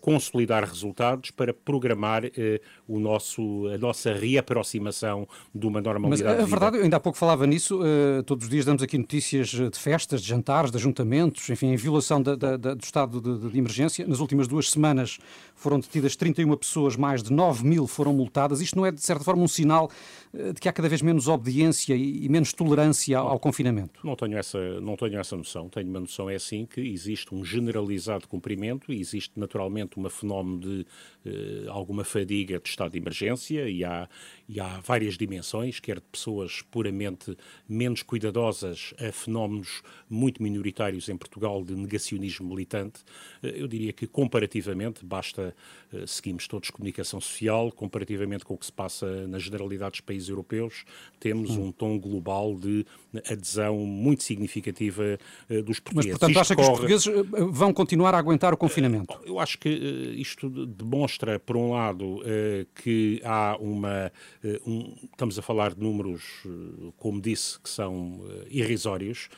consolidar 0.00 0.64
resultados 0.64 1.30
para 1.30 1.52
programar 1.52 2.24
eh, 2.24 2.60
o 2.86 2.98
nosso, 3.00 3.66
a 3.74 3.78
nossa 3.78 4.12
reaproximação 4.12 5.26
de 5.54 5.66
uma 5.66 5.78
Mas 5.80 5.84
normalidade 5.84 6.28
a, 6.28 6.30
a 6.30 6.34
de 6.36 6.44
vida. 6.44 6.50
verdade, 6.50 6.76
eu 6.78 6.84
ainda 6.84 6.96
há 6.96 7.00
pouco 7.00 7.18
falava 7.18 7.46
nisso, 7.46 7.80
eh, 7.84 8.22
todos 8.22 8.44
os 8.44 8.50
dias 8.50 8.64
damos 8.64 8.82
aqui 8.82 8.96
notícias 8.96 9.52
eh, 9.54 9.68
de 9.68 9.78
festas, 9.78 10.22
de 10.22 10.28
jantares, 10.28 10.70
de 10.70 10.76
ajuntamentos, 10.76 11.48
enfim, 11.50 11.68
em 11.72 11.76
violação 11.76 12.22
da- 12.22 12.36
da- 12.36 12.56
do 12.56 12.82
estado 12.84 13.20
de, 13.20 13.50
de 13.50 13.58
emergência. 13.58 14.06
Nas 14.06 14.20
últimas 14.20 14.46
duas 14.48 14.70
semanas 14.70 15.18
foram 15.54 15.78
detidas 15.80 16.16
31 16.16 16.56
pessoas, 16.56 16.96
mais 16.96 17.22
de 17.22 17.32
9 17.32 17.64
mil 17.66 17.86
foram 17.86 18.12
multadas. 18.12 18.60
Isto 18.60 18.76
não 18.76 18.86
é, 18.86 18.92
de 18.92 19.00
certa 19.02 19.24
forma, 19.24 19.42
um 19.42 19.48
sinal 19.48 19.90
eh, 19.90 20.23
de 20.34 20.60
que 20.60 20.68
há 20.68 20.72
cada 20.72 20.88
vez 20.88 21.00
menos 21.00 21.28
obediência 21.28 21.94
e 21.94 22.28
menos 22.28 22.52
tolerância 22.52 23.16
ao, 23.18 23.28
ao 23.28 23.38
confinamento? 23.38 24.00
Não 24.04 24.16
tenho, 24.16 24.36
essa, 24.36 24.80
não 24.80 24.96
tenho 24.96 25.18
essa 25.18 25.36
noção. 25.36 25.68
Tenho 25.68 25.88
uma 25.88 26.00
noção, 26.00 26.28
é 26.28 26.34
assim, 26.34 26.66
que 26.66 26.80
existe 26.80 27.32
um 27.32 27.44
generalizado 27.44 28.26
cumprimento 28.26 28.92
e 28.92 29.00
existe 29.00 29.38
naturalmente 29.38 29.98
um 29.98 30.10
fenómeno 30.10 30.58
de 30.58 30.86
eh, 31.24 31.66
alguma 31.68 32.02
fadiga 32.02 32.58
de 32.58 32.68
estado 32.68 32.92
de 32.92 32.98
emergência 32.98 33.68
e 33.68 33.84
há, 33.84 34.08
e 34.48 34.58
há 34.58 34.80
várias 34.80 35.16
dimensões, 35.16 35.78
quer 35.78 35.96
de 35.96 36.06
pessoas 36.10 36.62
puramente 36.62 37.36
menos 37.68 38.02
cuidadosas 38.02 38.92
a 38.98 39.12
fenómenos 39.12 39.82
muito 40.10 40.42
minoritários 40.42 41.08
em 41.08 41.16
Portugal 41.16 41.62
de 41.62 41.74
negacionismo 41.74 42.48
militante. 42.48 43.04
Eh, 43.40 43.54
eu 43.56 43.68
diria 43.68 43.92
que 43.92 44.06
comparativamente, 44.08 45.04
basta 45.04 45.54
eh, 45.92 46.04
seguimos 46.06 46.48
todos 46.48 46.70
comunicação 46.70 47.20
social, 47.20 47.70
comparativamente 47.70 48.44
com 48.44 48.54
o 48.54 48.58
que 48.58 48.66
se 48.66 48.72
passa 48.72 49.28
na 49.28 49.38
generalidade 49.38 49.92
dos 49.92 50.00
países 50.00 50.23
europeus, 50.28 50.84
temos 51.20 51.50
Hum. 51.56 51.66
um 51.66 51.72
tom 51.72 51.98
global 51.98 52.54
de 52.54 52.84
adesão 53.30 53.78
muito 53.78 54.22
significativa 54.22 55.18
eh, 55.48 55.62
dos 55.62 55.78
Mas, 55.78 55.80
portugueses. 55.80 56.10
portanto, 56.12 56.30
Isto 56.30 56.40
acha 56.40 56.54
que 56.56 56.60
os 56.62 56.66
corre- 56.68 56.78
portugueses 56.80 57.06
eh, 57.06 57.44
vão 57.50 57.72
continuar 57.72 58.14
a 58.14 58.18
aguentar 58.18 58.52
o 58.52 58.56
confinamento? 58.56 59.18
eu 59.24 59.38
acho 59.38 59.58
que 59.58 59.68
eh, 59.68 60.20
isto 60.20 60.48
de- 60.50 60.66
demonstra, 60.66 61.38
por 61.38 61.56
um 61.56 61.70
lado, 61.72 62.22
eh, 62.24 62.66
que 62.74 63.20
há 63.24 63.56
uma. 63.60 64.12
eh, 64.42 64.60
um- 64.66 64.94
estamos 65.12 65.38
a 65.38 65.42
falar 65.42 65.74
de 65.74 65.80
números, 65.82 66.22
eh, 66.46 66.92
como 66.96 67.20
disse, 67.20 67.58
que 67.60 67.68
são 67.70 68.20
eh, 68.28 68.46
irrisórios. 68.50 69.28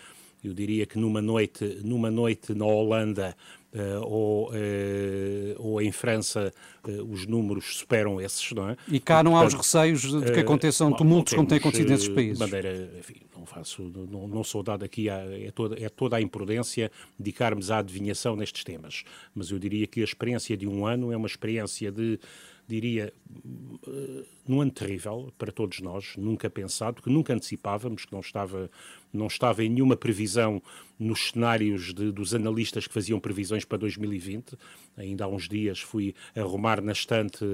Eu 0.44 0.52
diria 0.54 0.86
que 0.86 0.98
numa 0.98 1.20
noite, 1.20 1.80
numa 1.82 2.10
noite 2.10 2.54
na 2.54 2.64
Holanda 2.66 3.34
eh, 3.36 3.65
ou, 4.02 4.50
eh, 4.54 5.54
ou 5.58 5.80
em 5.80 5.92
França 5.92 6.52
eh, 6.88 7.02
os 7.02 7.26
números 7.26 7.76
superam 7.76 8.20
esses, 8.20 8.52
não 8.52 8.70
é? 8.70 8.76
E 8.88 9.00
cá 9.00 9.22
não 9.22 9.36
há 9.36 9.44
os 9.44 9.54
receios 9.54 10.02
de 10.02 10.32
que 10.32 10.38
eh, 10.38 10.42
aconteçam 10.42 10.92
tumultos 10.92 11.34
como 11.34 11.46
tem 11.46 11.58
acontecido 11.58 11.90
nesses 11.90 12.08
eh, 12.08 12.14
países. 12.14 12.38
Bandeira, 12.38 12.90
enfim, 12.98 13.16
não 13.36 13.46
faço, 13.46 13.82
não, 13.82 14.26
não 14.28 14.44
sou 14.44 14.62
dado 14.62 14.84
aqui, 14.84 15.08
a, 15.10 15.16
é, 15.18 15.50
toda, 15.50 15.78
é 15.82 15.88
toda 15.88 16.16
a 16.16 16.20
imprudência 16.20 16.90
dedicarmos 17.18 17.70
à 17.70 17.78
adivinhação 17.78 18.34
nestes 18.36 18.64
temas. 18.64 19.04
Mas 19.34 19.50
eu 19.50 19.58
diria 19.58 19.86
que 19.86 20.00
a 20.00 20.04
experiência 20.04 20.56
de 20.56 20.66
um 20.66 20.86
ano 20.86 21.12
é 21.12 21.16
uma 21.16 21.26
experiência 21.26 21.90
de, 21.92 22.18
diria, 22.68 23.12
eh, 23.86 24.24
num 24.46 24.60
ano 24.60 24.70
terrível 24.70 25.32
para 25.38 25.52
todos 25.52 25.80
nós, 25.80 26.14
nunca 26.16 26.48
pensado, 26.50 27.02
que 27.02 27.10
nunca 27.10 27.32
antecipávamos, 27.34 28.04
que 28.04 28.12
não 28.12 28.20
estava, 28.20 28.70
não 29.12 29.26
estava 29.26 29.62
em 29.64 29.68
nenhuma 29.68 29.96
previsão 29.96 30.62
nos 30.98 31.28
cenários 31.30 31.92
de- 31.92 32.10
dos 32.10 32.34
analistas 32.34 32.86
que 32.86 32.94
faziam 32.94 33.20
previsões 33.20 33.64
para 33.64 33.76
2020. 33.78 34.56
Ainda 34.96 35.24
há 35.24 35.28
uns 35.28 35.46
dias 35.48 35.78
fui 35.80 36.14
arrumar 36.34 36.80
na 36.80 36.92
estante 36.92 37.44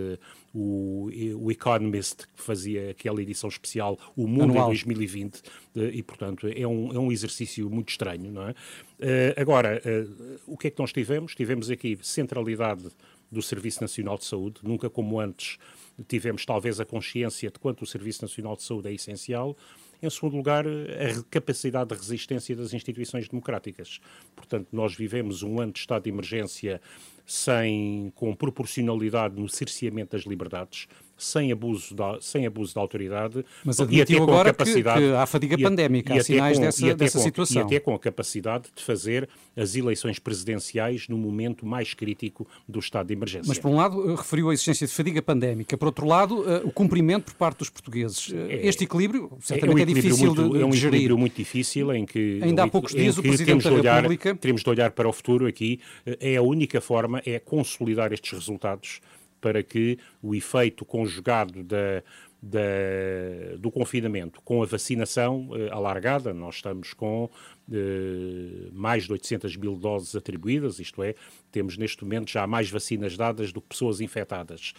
o, 0.54 1.10
o 1.36 1.50
Economist, 1.50 2.18
que 2.36 2.42
fazia 2.42 2.90
aquela 2.90 3.20
edição 3.22 3.48
especial, 3.48 3.98
O 4.16 4.26
Mundo 4.28 4.52
Anual. 4.52 4.64
em 4.66 4.68
2020, 4.68 5.42
eh, 5.71 5.71
e 5.74 6.02
portanto 6.02 6.46
é 6.46 6.66
um, 6.66 6.92
é 6.92 6.98
um 6.98 7.10
exercício 7.10 7.68
muito 7.70 7.90
estranho, 7.90 8.30
não 8.30 8.48
é? 8.48 8.54
Eh, 9.00 9.34
agora, 9.36 9.80
eh, 9.84 10.06
o 10.46 10.56
que 10.56 10.68
é 10.68 10.70
que 10.70 10.78
nós 10.78 10.92
tivemos? 10.92 11.34
Tivemos 11.34 11.70
aqui 11.70 11.98
centralidade 12.02 12.88
do 13.30 13.42
Serviço 13.42 13.80
Nacional 13.80 14.18
de 14.18 14.24
Saúde, 14.24 14.60
nunca 14.62 14.90
como 14.90 15.18
antes 15.18 15.58
tivemos 16.06 16.44
talvez 16.44 16.80
a 16.80 16.84
consciência 16.84 17.50
de 17.50 17.58
quanto 17.58 17.82
o 17.82 17.86
Serviço 17.86 18.22
Nacional 18.22 18.56
de 18.56 18.62
Saúde 18.62 18.88
é 18.88 18.92
essencial. 18.92 19.56
Em 20.02 20.10
segundo 20.10 20.36
lugar, 20.36 20.66
a 20.66 21.22
capacidade 21.30 21.90
de 21.90 21.94
resistência 21.94 22.56
das 22.56 22.74
instituições 22.74 23.28
democráticas. 23.28 24.00
Portanto, 24.34 24.66
nós 24.72 24.96
vivemos 24.96 25.44
um 25.44 25.60
ano 25.60 25.72
de 25.72 25.78
estado 25.78 26.02
de 26.02 26.10
emergência 26.10 26.80
sem, 27.24 28.12
com 28.16 28.34
proporcionalidade 28.34 29.40
no 29.40 29.48
cerceamento 29.48 30.16
das 30.16 30.26
liberdades, 30.26 30.88
sem 31.16 31.52
abuso 31.52 31.94
da, 31.94 32.18
sem 32.20 32.46
abuso 32.46 32.74
da 32.74 32.80
autoridade 32.80 33.44
Mas 33.64 33.78
e 33.78 34.02
até 34.02 34.16
com 34.16 34.22
agora 34.24 34.50
que- 34.52 34.56
capacidade 34.58 35.00
que 35.00 35.12
há 35.14 35.26
fadiga 35.26 35.54
e 35.58 35.62
pandémica, 35.62 36.14
e 36.14 36.18
há 36.18 36.24
sinais 36.24 36.58
com- 36.58 36.64
dessa- 36.64 36.94
dessa 36.94 37.18
com- 37.18 37.24
situação. 37.24 37.62
E 37.62 37.64
até 37.64 37.78
com 37.80 37.94
a 37.94 37.98
capacidade 37.98 38.64
de 38.74 38.82
fazer 38.82 39.28
as 39.56 39.76
eleições 39.76 40.18
presidenciais 40.18 41.08
no 41.08 41.16
momento 41.16 41.64
mais 41.64 41.94
crítico 41.94 42.46
do 42.68 42.78
estado 42.80 43.06
de 43.08 43.12
emergência. 43.14 43.48
Mas, 43.48 43.58
por 43.58 43.68
um 43.70 43.76
lado, 43.76 44.10
eh, 44.10 44.14
referiu 44.16 44.50
a 44.50 44.52
existência 44.54 44.86
de 44.86 44.92
fadiga 44.92 45.22
pandémica. 45.22 45.76
Por 45.76 45.86
outro 45.86 46.06
lado, 46.06 46.44
eh, 46.50 46.62
o 46.64 46.70
cumprimento 46.72 47.24
por 47.26 47.34
parte 47.34 47.58
dos 47.58 47.70
portugueses. 47.70 48.32
Eh, 48.32 48.66
Este 48.66 48.84
equilíbrio, 48.84 49.30
certamente, 49.40 49.70
é, 49.70 49.74
um 49.74 49.78
equilíbrio 49.78 50.02
difícil 50.02 50.26
muito, 50.34 50.54
de, 50.56 50.62
é 50.62 50.66
um 50.66 50.72
gerir. 50.72 50.88
equilíbrio 50.88 51.18
muito 51.18 51.36
difícil 51.36 51.92
em 51.92 52.04
que 52.06 52.40
Ainda 52.42 52.62
há 52.62 52.66
que- 52.66 52.72
poucos 52.72 52.92
dias 52.92 53.16
o 53.18 53.22
que 53.22 53.28
Presidente 53.28 53.64
da 53.64 53.70
de 53.70 53.76
olhar, 53.76 53.96
República- 53.96 54.34
temos 54.34 54.62
de 54.62 54.70
olhar 54.70 54.90
para 54.90 55.08
o 55.08 55.12
futuro 55.12 55.46
aqui 55.46 55.78
é 56.20 56.36
a 56.36 56.42
única 56.42 56.80
forma 56.80 57.22
é 57.26 57.38
consolidar 57.38 58.12
estes 58.12 58.32
resultados 58.32 59.00
para 59.42 59.62
que 59.62 59.98
o 60.22 60.34
efeito 60.34 60.86
conjugado 60.86 61.62
da 61.62 62.02
da- 62.44 63.56
do 63.56 63.70
confinamento 63.70 64.40
com 64.42 64.64
a 64.64 64.66
vacinação 64.66 65.48
eh, 65.54 65.68
alargada, 65.70 66.34
nós 66.34 66.56
estamos 66.56 66.92
com 66.92 67.30
eh, 67.72 68.68
mais 68.72 69.04
de 69.04 69.12
800 69.12 69.56
mil 69.56 69.76
doses 69.76 70.14
atribuídas, 70.14 70.78
isto 70.78 71.02
é, 71.02 71.14
temos 71.50 71.76
neste 71.76 72.04
momento 72.04 72.30
já 72.30 72.46
mais 72.46 72.70
vacinas 72.70 73.16
dadas 73.16 73.52
do 73.52 73.60
que 73.60 73.68
pessoas 73.68 74.00
infectadas, 74.00 74.72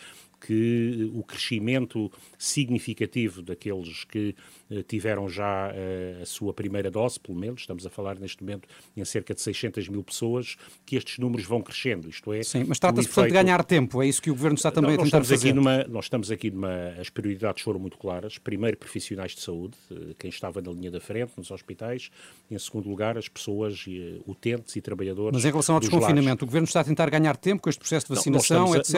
que 0.46 1.10
o 1.14 1.24
crescimento 1.24 2.12
significativo 2.38 3.42
daqueles 3.42 4.04
que 4.04 4.36
eh, 4.70 4.84
tiveram 4.84 5.30
já 5.30 5.72
eh, 5.74 6.20
a 6.22 6.26
sua 6.26 6.54
primeira 6.54 6.92
dose, 6.92 7.18
pelo 7.20 7.38
menos, 7.40 7.62
estamos 7.62 7.86
a 7.86 7.90
falar 7.90 8.20
neste 8.20 8.44
momento 8.44 8.68
em 8.96 9.06
cerca 9.06 9.34
de 9.34 9.42
600 9.42 9.88
mil 9.88 10.04
pessoas, 10.04 10.58
que 10.86 10.98
estes 10.98 11.18
números 11.18 11.46
vão 11.46 11.62
crescendo, 11.62 12.10
isto 12.10 12.32
é... 12.34 12.44
Sim, 12.44 12.66
mas 12.68 12.78
trata-se, 12.78 13.08
portanto, 13.08 13.26
de 13.26 13.30
efeito- 13.32 13.46
ganhar 13.46 13.64
tempo. 13.64 14.02
É 14.04 14.08
isso 14.08 14.22
que 14.22 14.30
o 14.30 14.34
Governo 14.34 14.56
está 14.56 14.70
também 14.70 14.96
a 14.96 14.98
nós 14.98 15.06
tentar 15.06 15.20
estamos 15.22 15.30
fazer. 15.30 15.48
aqui 15.50 15.54
numa, 15.56 15.84
nós 15.86 16.06
estamos 16.06 16.30
aqui 16.32 16.52
numa. 16.52 16.90
As 17.00 17.10
prioridades 17.10 17.64
foram 17.64 17.80
muito 17.80 17.98
claras. 17.98 18.38
Primeiro, 18.38 18.76
profissionais 18.78 19.34
de 19.34 19.40
saúde, 19.42 19.78
eh, 19.92 20.14
quem 20.20 20.30
estava 20.30 20.62
na 20.62 20.72
linha 20.72 20.92
da 20.92 21.00
frente, 21.00 21.32
nos 21.38 21.52
hospitais. 21.52 22.10
Em 22.52 22.60
segundo 22.60 22.83
lugar, 22.90 23.18
as 23.18 23.28
pessoas 23.28 23.86
eh, 23.88 24.20
utentes 24.28 24.76
e 24.76 24.82
trabalhadores. 24.82 25.34
Mas 25.34 25.46
em 25.46 25.50
relação 25.50 25.76
ao 25.76 25.82
desconfinamento, 25.82 26.26
lares. 26.28 26.42
o 26.44 26.46
Governo 26.46 26.66
está 26.66 26.80
a 26.82 26.84
tentar 26.84 27.10
ganhar 27.10 27.36
tempo 27.38 27.62
com 27.62 27.70
este 27.70 27.80
processo 27.80 28.06
de 28.08 28.12
Não, 28.12 28.16
vacinação, 28.16 28.74
a- 28.74 28.78
etc., 28.78 28.96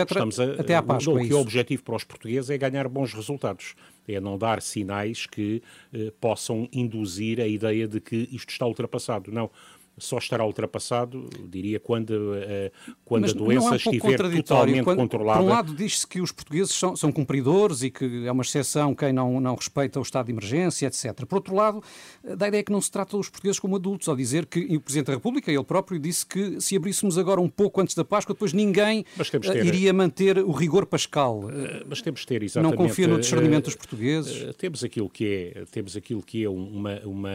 a- 0.57 0.61
até 0.61 0.75
à 0.75 0.81
Páscoa. 0.83 1.13
O 1.15 1.19
é 1.19 1.25
que 1.27 1.31
é 1.33 1.35
o 1.35 1.39
objetivo 1.39 1.83
para 1.83 1.95
os 1.95 2.03
portugueses 2.03 2.49
é 2.49 2.57
ganhar 2.57 2.87
bons 2.87 3.13
resultados. 3.13 3.75
É 4.07 4.19
não 4.19 4.37
dar 4.37 4.61
sinais 4.61 5.25
que 5.25 5.63
eh, 5.93 6.11
possam 6.21 6.69
induzir 6.71 7.39
a 7.41 7.47
ideia 7.47 7.87
de 7.87 7.99
que 7.99 8.29
isto 8.31 8.49
está 8.49 8.65
ultrapassado. 8.67 9.31
Não. 9.31 9.49
Só 9.97 10.17
estará 10.17 10.45
ultrapassado, 10.45 11.29
diria, 11.47 11.79
quando, 11.79 12.33
eh, 12.35 12.71
quando 13.05 13.21
Mas 13.21 13.31
a 13.31 13.35
não 13.35 13.45
doença 13.45 13.67
é 13.67 13.71
um 13.71 13.75
estiver 13.75 14.17
totalmente 14.43 14.83
quando, 14.83 14.97
controlada. 14.97 15.39
Por 15.39 15.45
um 15.45 15.49
lado, 15.49 15.73
diz-se 15.73 16.05
que 16.05 16.19
os 16.19 16.31
portugueses 16.33 16.73
são, 16.73 16.95
são 16.97 17.11
cumpridores 17.13 17.81
e 17.81 17.89
que 17.89 18.25
é 18.27 18.31
uma 18.31 18.43
exceção 18.43 18.93
quem 18.93 19.13
não, 19.13 19.39
não 19.39 19.55
respeita 19.55 19.97
o 19.97 20.01
estado 20.03 20.25
de 20.25 20.33
emergência, 20.33 20.87
etc. 20.87 21.25
Por 21.25 21.35
outro 21.37 21.55
lado, 21.55 21.81
eh, 22.25 22.35
dá 22.35 22.45
a 22.45 22.47
ideia 22.49 22.61
que 22.63 22.71
não 22.73 22.81
se 22.81 22.91
trata 22.91 23.15
os 23.15 23.29
portugueses 23.29 23.57
como 23.59 23.77
adultos, 23.77 24.09
ao 24.09 24.15
dizer 24.17 24.45
que 24.47 24.59
e 24.59 24.75
o 24.75 24.81
Presidente 24.81 25.07
da 25.07 25.13
República, 25.13 25.49
ele 25.49 25.63
próprio, 25.63 25.97
disse 25.97 26.25
que 26.25 26.59
se 26.59 26.75
abríssemos 26.75 27.17
agora 27.17 27.39
um 27.39 27.47
pouco 27.49 27.79
antes 27.79 27.95
da 27.95 28.03
Páscoa, 28.03 28.33
depois 28.35 28.51
ninguém 28.51 29.05
eh, 29.17 29.39
ter- 29.39 29.65
iria 29.65 29.93
manter 29.93 30.39
o 30.39 30.51
rigor 30.51 30.85
pascal. 30.85 31.43
Mas 31.87 32.01
temos 32.01 32.19
de 32.21 32.27
ter 32.27 32.39
Não 32.41 32.45
exatamente. 32.45 32.75
confia 32.77 33.07
no 33.07 33.17
discernimento 33.19 33.65
dos 33.65 33.75
portugueses. 33.75 34.53
Temos 34.57 34.83
aquilo 34.83 35.09
que 35.09 35.53
é, 35.55 35.63
temos 35.71 35.95
aquilo 35.95 36.21
que 36.21 36.43
é 36.43 36.49
um- 36.49 36.67
uma, 36.67 36.99
uma, 37.05 37.29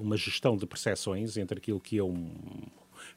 uma 0.00 0.16
gestão 0.16 0.56
de 0.56 0.64
percepções 0.64 1.36
entre 1.36 1.58
aquilo 1.58 1.80
que 1.80 1.98
é 1.98 2.03
um, 2.04 2.28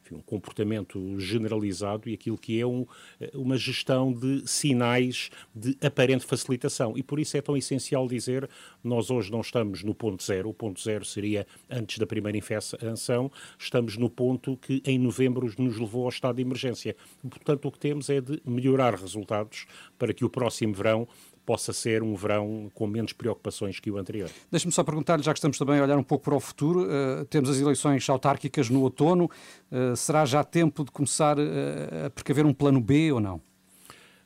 enfim, 0.01 0.15
um 0.15 0.21
comportamento 0.21 1.19
generalizado 1.19 2.09
e 2.09 2.13
aquilo 2.13 2.37
que 2.37 2.59
é 2.59 2.65
um, 2.65 2.85
eh, 3.19 3.31
uma 3.33 3.57
gestão 3.57 4.11
de 4.13 4.47
sinais 4.47 5.29
de 5.53 5.77
aparente 5.81 6.25
facilitação. 6.25 6.97
E 6.97 7.03
por 7.03 7.19
isso 7.19 7.37
é 7.37 7.41
tão 7.41 7.55
essencial 7.55 8.07
dizer 8.07 8.49
nós 8.83 9.09
hoje 9.09 9.31
não 9.31 9.41
estamos 9.41 9.83
no 9.83 9.93
ponto 9.93 10.23
zero, 10.23 10.49
o 10.49 10.53
ponto 10.53 10.81
zero 10.81 11.05
seria 11.05 11.45
antes 11.69 11.97
da 11.97 12.07
primeira 12.07 12.37
infecção, 12.37 13.31
estamos 13.57 13.97
no 13.97 14.09
ponto 14.09 14.57
que 14.57 14.81
em 14.85 14.97
novembro 14.97 15.51
nos 15.57 15.77
levou 15.77 16.03
ao 16.03 16.09
estado 16.09 16.37
de 16.37 16.41
emergência. 16.41 16.95
Portanto, 17.29 17.67
o 17.67 17.71
que 17.71 17.79
temos 17.79 18.09
é 18.09 18.21
de 18.21 18.41
melhorar 18.45 18.95
resultados 18.95 19.65
para 19.97 20.13
que 20.13 20.25
o 20.25 20.29
próximo 20.29 20.73
verão 20.73 21.07
possa 21.47 21.71
ser 21.71 22.03
um 22.03 22.13
verão 22.13 22.69
com 22.73 22.85
menos 22.85 23.13
preocupações 23.13 23.79
que 23.79 23.89
o 23.89 23.97
anterior. 23.97 24.29
Deixe-me 24.51 24.73
só 24.73 24.83
perguntar-lhe, 24.83 25.23
já 25.23 25.31
que 25.31 25.39
estamos 25.39 25.57
também 25.57 25.79
a 25.79 25.83
olhar 25.83 25.97
um 25.97 26.03
pouco 26.03 26.25
para 26.25 26.35
o 26.35 26.39
futuro, 26.41 26.85
eh, 26.91 27.25
temos 27.29 27.49
as 27.49 27.57
eleições 27.57 28.07
autárquicas 28.09 28.69
no 28.69 28.81
outono, 28.81 29.31
eh, 29.71 29.95
será 29.95 30.25
já 30.25 30.43
tempo 30.43 30.83
de 30.83 30.91
começar 30.91 31.37
eh, 31.39 32.07
a 32.07 32.09
precaver 32.09 32.45
um 32.45 32.53
plano 32.53 32.81
B 32.81 33.13
ou 33.13 33.21
não? 33.21 33.41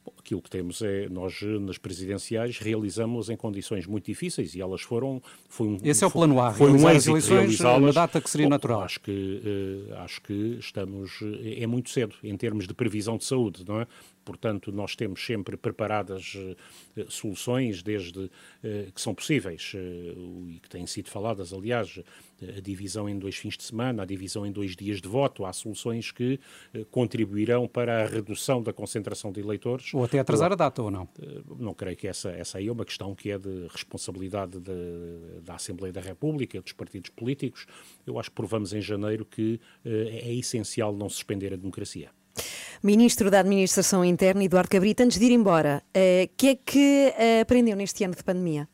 Bom, 0.04 0.14
aquilo 0.18 0.42
que 0.42 0.50
temos 0.50 0.82
é, 0.82 1.08
nós 1.10 1.44
nas 1.62 1.78
presidenciais 1.78 2.58
realizamos 2.58 3.30
em 3.30 3.38
condições 3.38 3.86
muito 3.86 4.06
difíceis 4.08 4.56
e 4.56 4.60
elas 4.60 4.82
foram... 4.82 5.22
Foi 5.48 5.68
um, 5.68 5.78
Esse 5.84 6.04
é 6.04 6.08
o 6.08 6.10
plano 6.10 6.42
A, 6.42 6.52
foi 6.52 6.72
um 6.72 6.78
realizar 6.78 6.90
as 6.90 6.96
êxito 6.96 7.36
eleições 7.36 7.60
na 7.60 7.92
data 7.92 8.20
que 8.20 8.28
seria 8.28 8.48
Bom, 8.48 8.50
natural. 8.50 8.82
Acho 8.82 9.00
que, 9.00 9.88
eh, 9.92 9.94
acho 9.98 10.20
que 10.24 10.58
estamos... 10.60 11.20
eh, 11.22 11.62
É 11.62 11.68
muito 11.68 11.92
cedo 11.92 12.16
em 12.24 12.36
termos 12.36 12.68
de 12.68 12.74
previsão 12.74 13.16
de 13.16 13.26
saúde, 13.26 13.64
não 13.68 13.80
é? 13.80 13.86
Portanto, 14.24 14.72
nós 14.72 14.96
temos 14.96 15.26
sempre 15.26 15.58
preparadas 15.58 16.38
eh, 16.96 17.06
soluções, 17.10 17.82
desde 17.82 18.30
eh, 18.64 18.88
que 18.94 19.02
são 19.02 19.16
possíveis 19.16 19.74
eh, 19.76 20.14
e 20.48 20.60
que 20.62 20.70
têm 20.70 20.86
sido 20.86 21.10
faladas, 21.10 21.52
aliás, 21.54 22.00
a 22.42 22.60
divisão 22.62 23.08
em 23.10 23.18
dois 23.20 23.36
fins 23.36 23.56
de 23.58 23.64
semana, 23.64 24.04
a 24.04 24.06
divisão 24.06 24.46
em 24.46 24.52
dois 24.52 24.76
dias 24.76 25.00
de 25.02 25.08
voto. 25.08 25.46
Há 25.46 25.54
soluções 25.54 26.12
que 26.12 26.40
contribuirão 26.90 27.68
para 27.68 28.04
a 28.04 28.08
redução 28.08 28.62
da 28.64 28.74
concentração 28.74 29.32
de 29.32 29.40
eleitores. 29.40 29.94
Ou 29.94 30.04
até 30.04 30.20
atrasar 30.20 30.52
a 30.52 30.56
data, 30.56 30.82
ou 30.82 30.90
não? 30.90 31.08
Não 31.60 31.74
creio 31.74 31.96
que 31.96 32.08
essa, 32.08 32.30
essa 32.32 32.58
aí 32.58 32.68
é 32.68 32.72
uma 32.72 32.84
questão 32.86 33.14
que 33.14 33.30
é 33.30 33.38
de 33.38 33.68
responsabilidade 33.70 34.60
de- 34.60 35.42
da 35.44 35.56
Assembleia 35.56 35.94
da 35.94 36.02
República, 36.02 36.60
dos 36.62 36.74
partidos 36.74 37.12
políticos. 37.12 37.66
Eu 38.08 38.20
acho 38.20 38.30
que 38.30 38.36
provamos 38.36 38.74
em 38.74 38.82
janeiro 38.82 39.24
que 39.24 39.60
é 39.86 40.34
essencial 40.34 40.96
não 40.96 41.10
suspender 41.10 41.54
a 41.54 41.58
democracia. 41.58 42.10
Ministro 42.84 43.30
da 43.30 43.40
Administração 43.40 44.04
Interna, 44.04 44.44
Eduardo 44.44 44.70
Cabrita, 44.70 45.04
antes 45.04 45.20
de 45.20 45.26
ir 45.26 45.32
embora, 45.32 45.84
o 45.94 46.30
que 46.36 46.48
é 46.48 46.56
que 46.56 47.14
eh, 47.18 47.42
aprendeu 47.42 47.76
neste 47.76 48.04
ano 48.04 48.16
de 48.16 48.24
pandemia? 48.24 48.68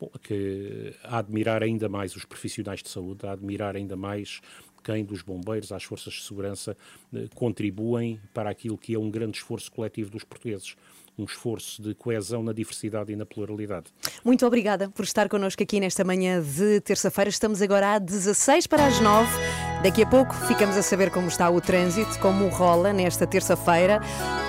Bom, 0.00 0.10
que 0.22 0.94
a 1.04 1.18
admirar 1.18 1.62
ainda 1.62 1.88
mais 1.88 2.16
os 2.16 2.24
profissionais 2.24 2.82
de 2.82 2.88
saúde, 2.88 3.26
a 3.26 3.32
admirar 3.32 3.76
ainda 3.76 3.96
mais 3.96 4.40
quem 4.84 5.04
dos 5.04 5.22
bombeiros 5.22 5.72
às 5.72 5.82
forças 5.82 6.12
de 6.12 6.22
segurança 6.22 6.76
eh, 7.12 7.26
contribuem 7.34 8.20
para 8.32 8.50
aquilo 8.50 8.76
que 8.76 8.94
é 8.94 8.98
um 8.98 9.10
grande 9.10 9.38
esforço 9.38 9.72
coletivo 9.72 10.10
dos 10.10 10.22
portugueses. 10.22 10.76
Um 11.16 11.24
esforço 11.24 11.80
de 11.80 11.94
coesão 11.94 12.42
na 12.42 12.52
diversidade 12.52 13.12
e 13.12 13.16
na 13.16 13.24
pluralidade. 13.24 13.86
Muito 14.24 14.44
obrigada 14.44 14.90
por 14.90 15.04
estar 15.04 15.28
connosco 15.28 15.62
aqui 15.62 15.78
nesta 15.78 16.04
manhã 16.04 16.42
de 16.42 16.80
terça-feira. 16.80 17.30
Estamos 17.30 17.62
agora 17.62 17.94
a 17.94 17.98
16 17.98 18.66
para 18.66 18.86
as 18.86 19.00
9. 19.00 19.73
Daqui 19.84 20.02
a 20.02 20.06
pouco 20.06 20.34
ficamos 20.34 20.78
a 20.78 20.82
saber 20.82 21.10
como 21.10 21.28
está 21.28 21.50
o 21.50 21.60
trânsito, 21.60 22.18
como 22.18 22.48
rola 22.48 22.90
nesta 22.90 23.26
terça-feira, 23.26 24.00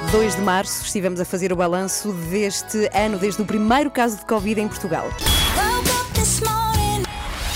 2 0.09 0.37
de 0.37 0.41
março. 0.41 0.85
Estivemos 0.85 1.19
a 1.19 1.25
fazer 1.25 1.51
o 1.51 1.57
balanço 1.57 2.13
deste 2.13 2.89
ano, 2.93 3.17
desde 3.17 3.41
o 3.41 3.45
primeiro 3.45 3.91
caso 3.91 4.15
de 4.15 4.25
Covid 4.25 4.61
em 4.61 4.69
Portugal. 4.69 5.09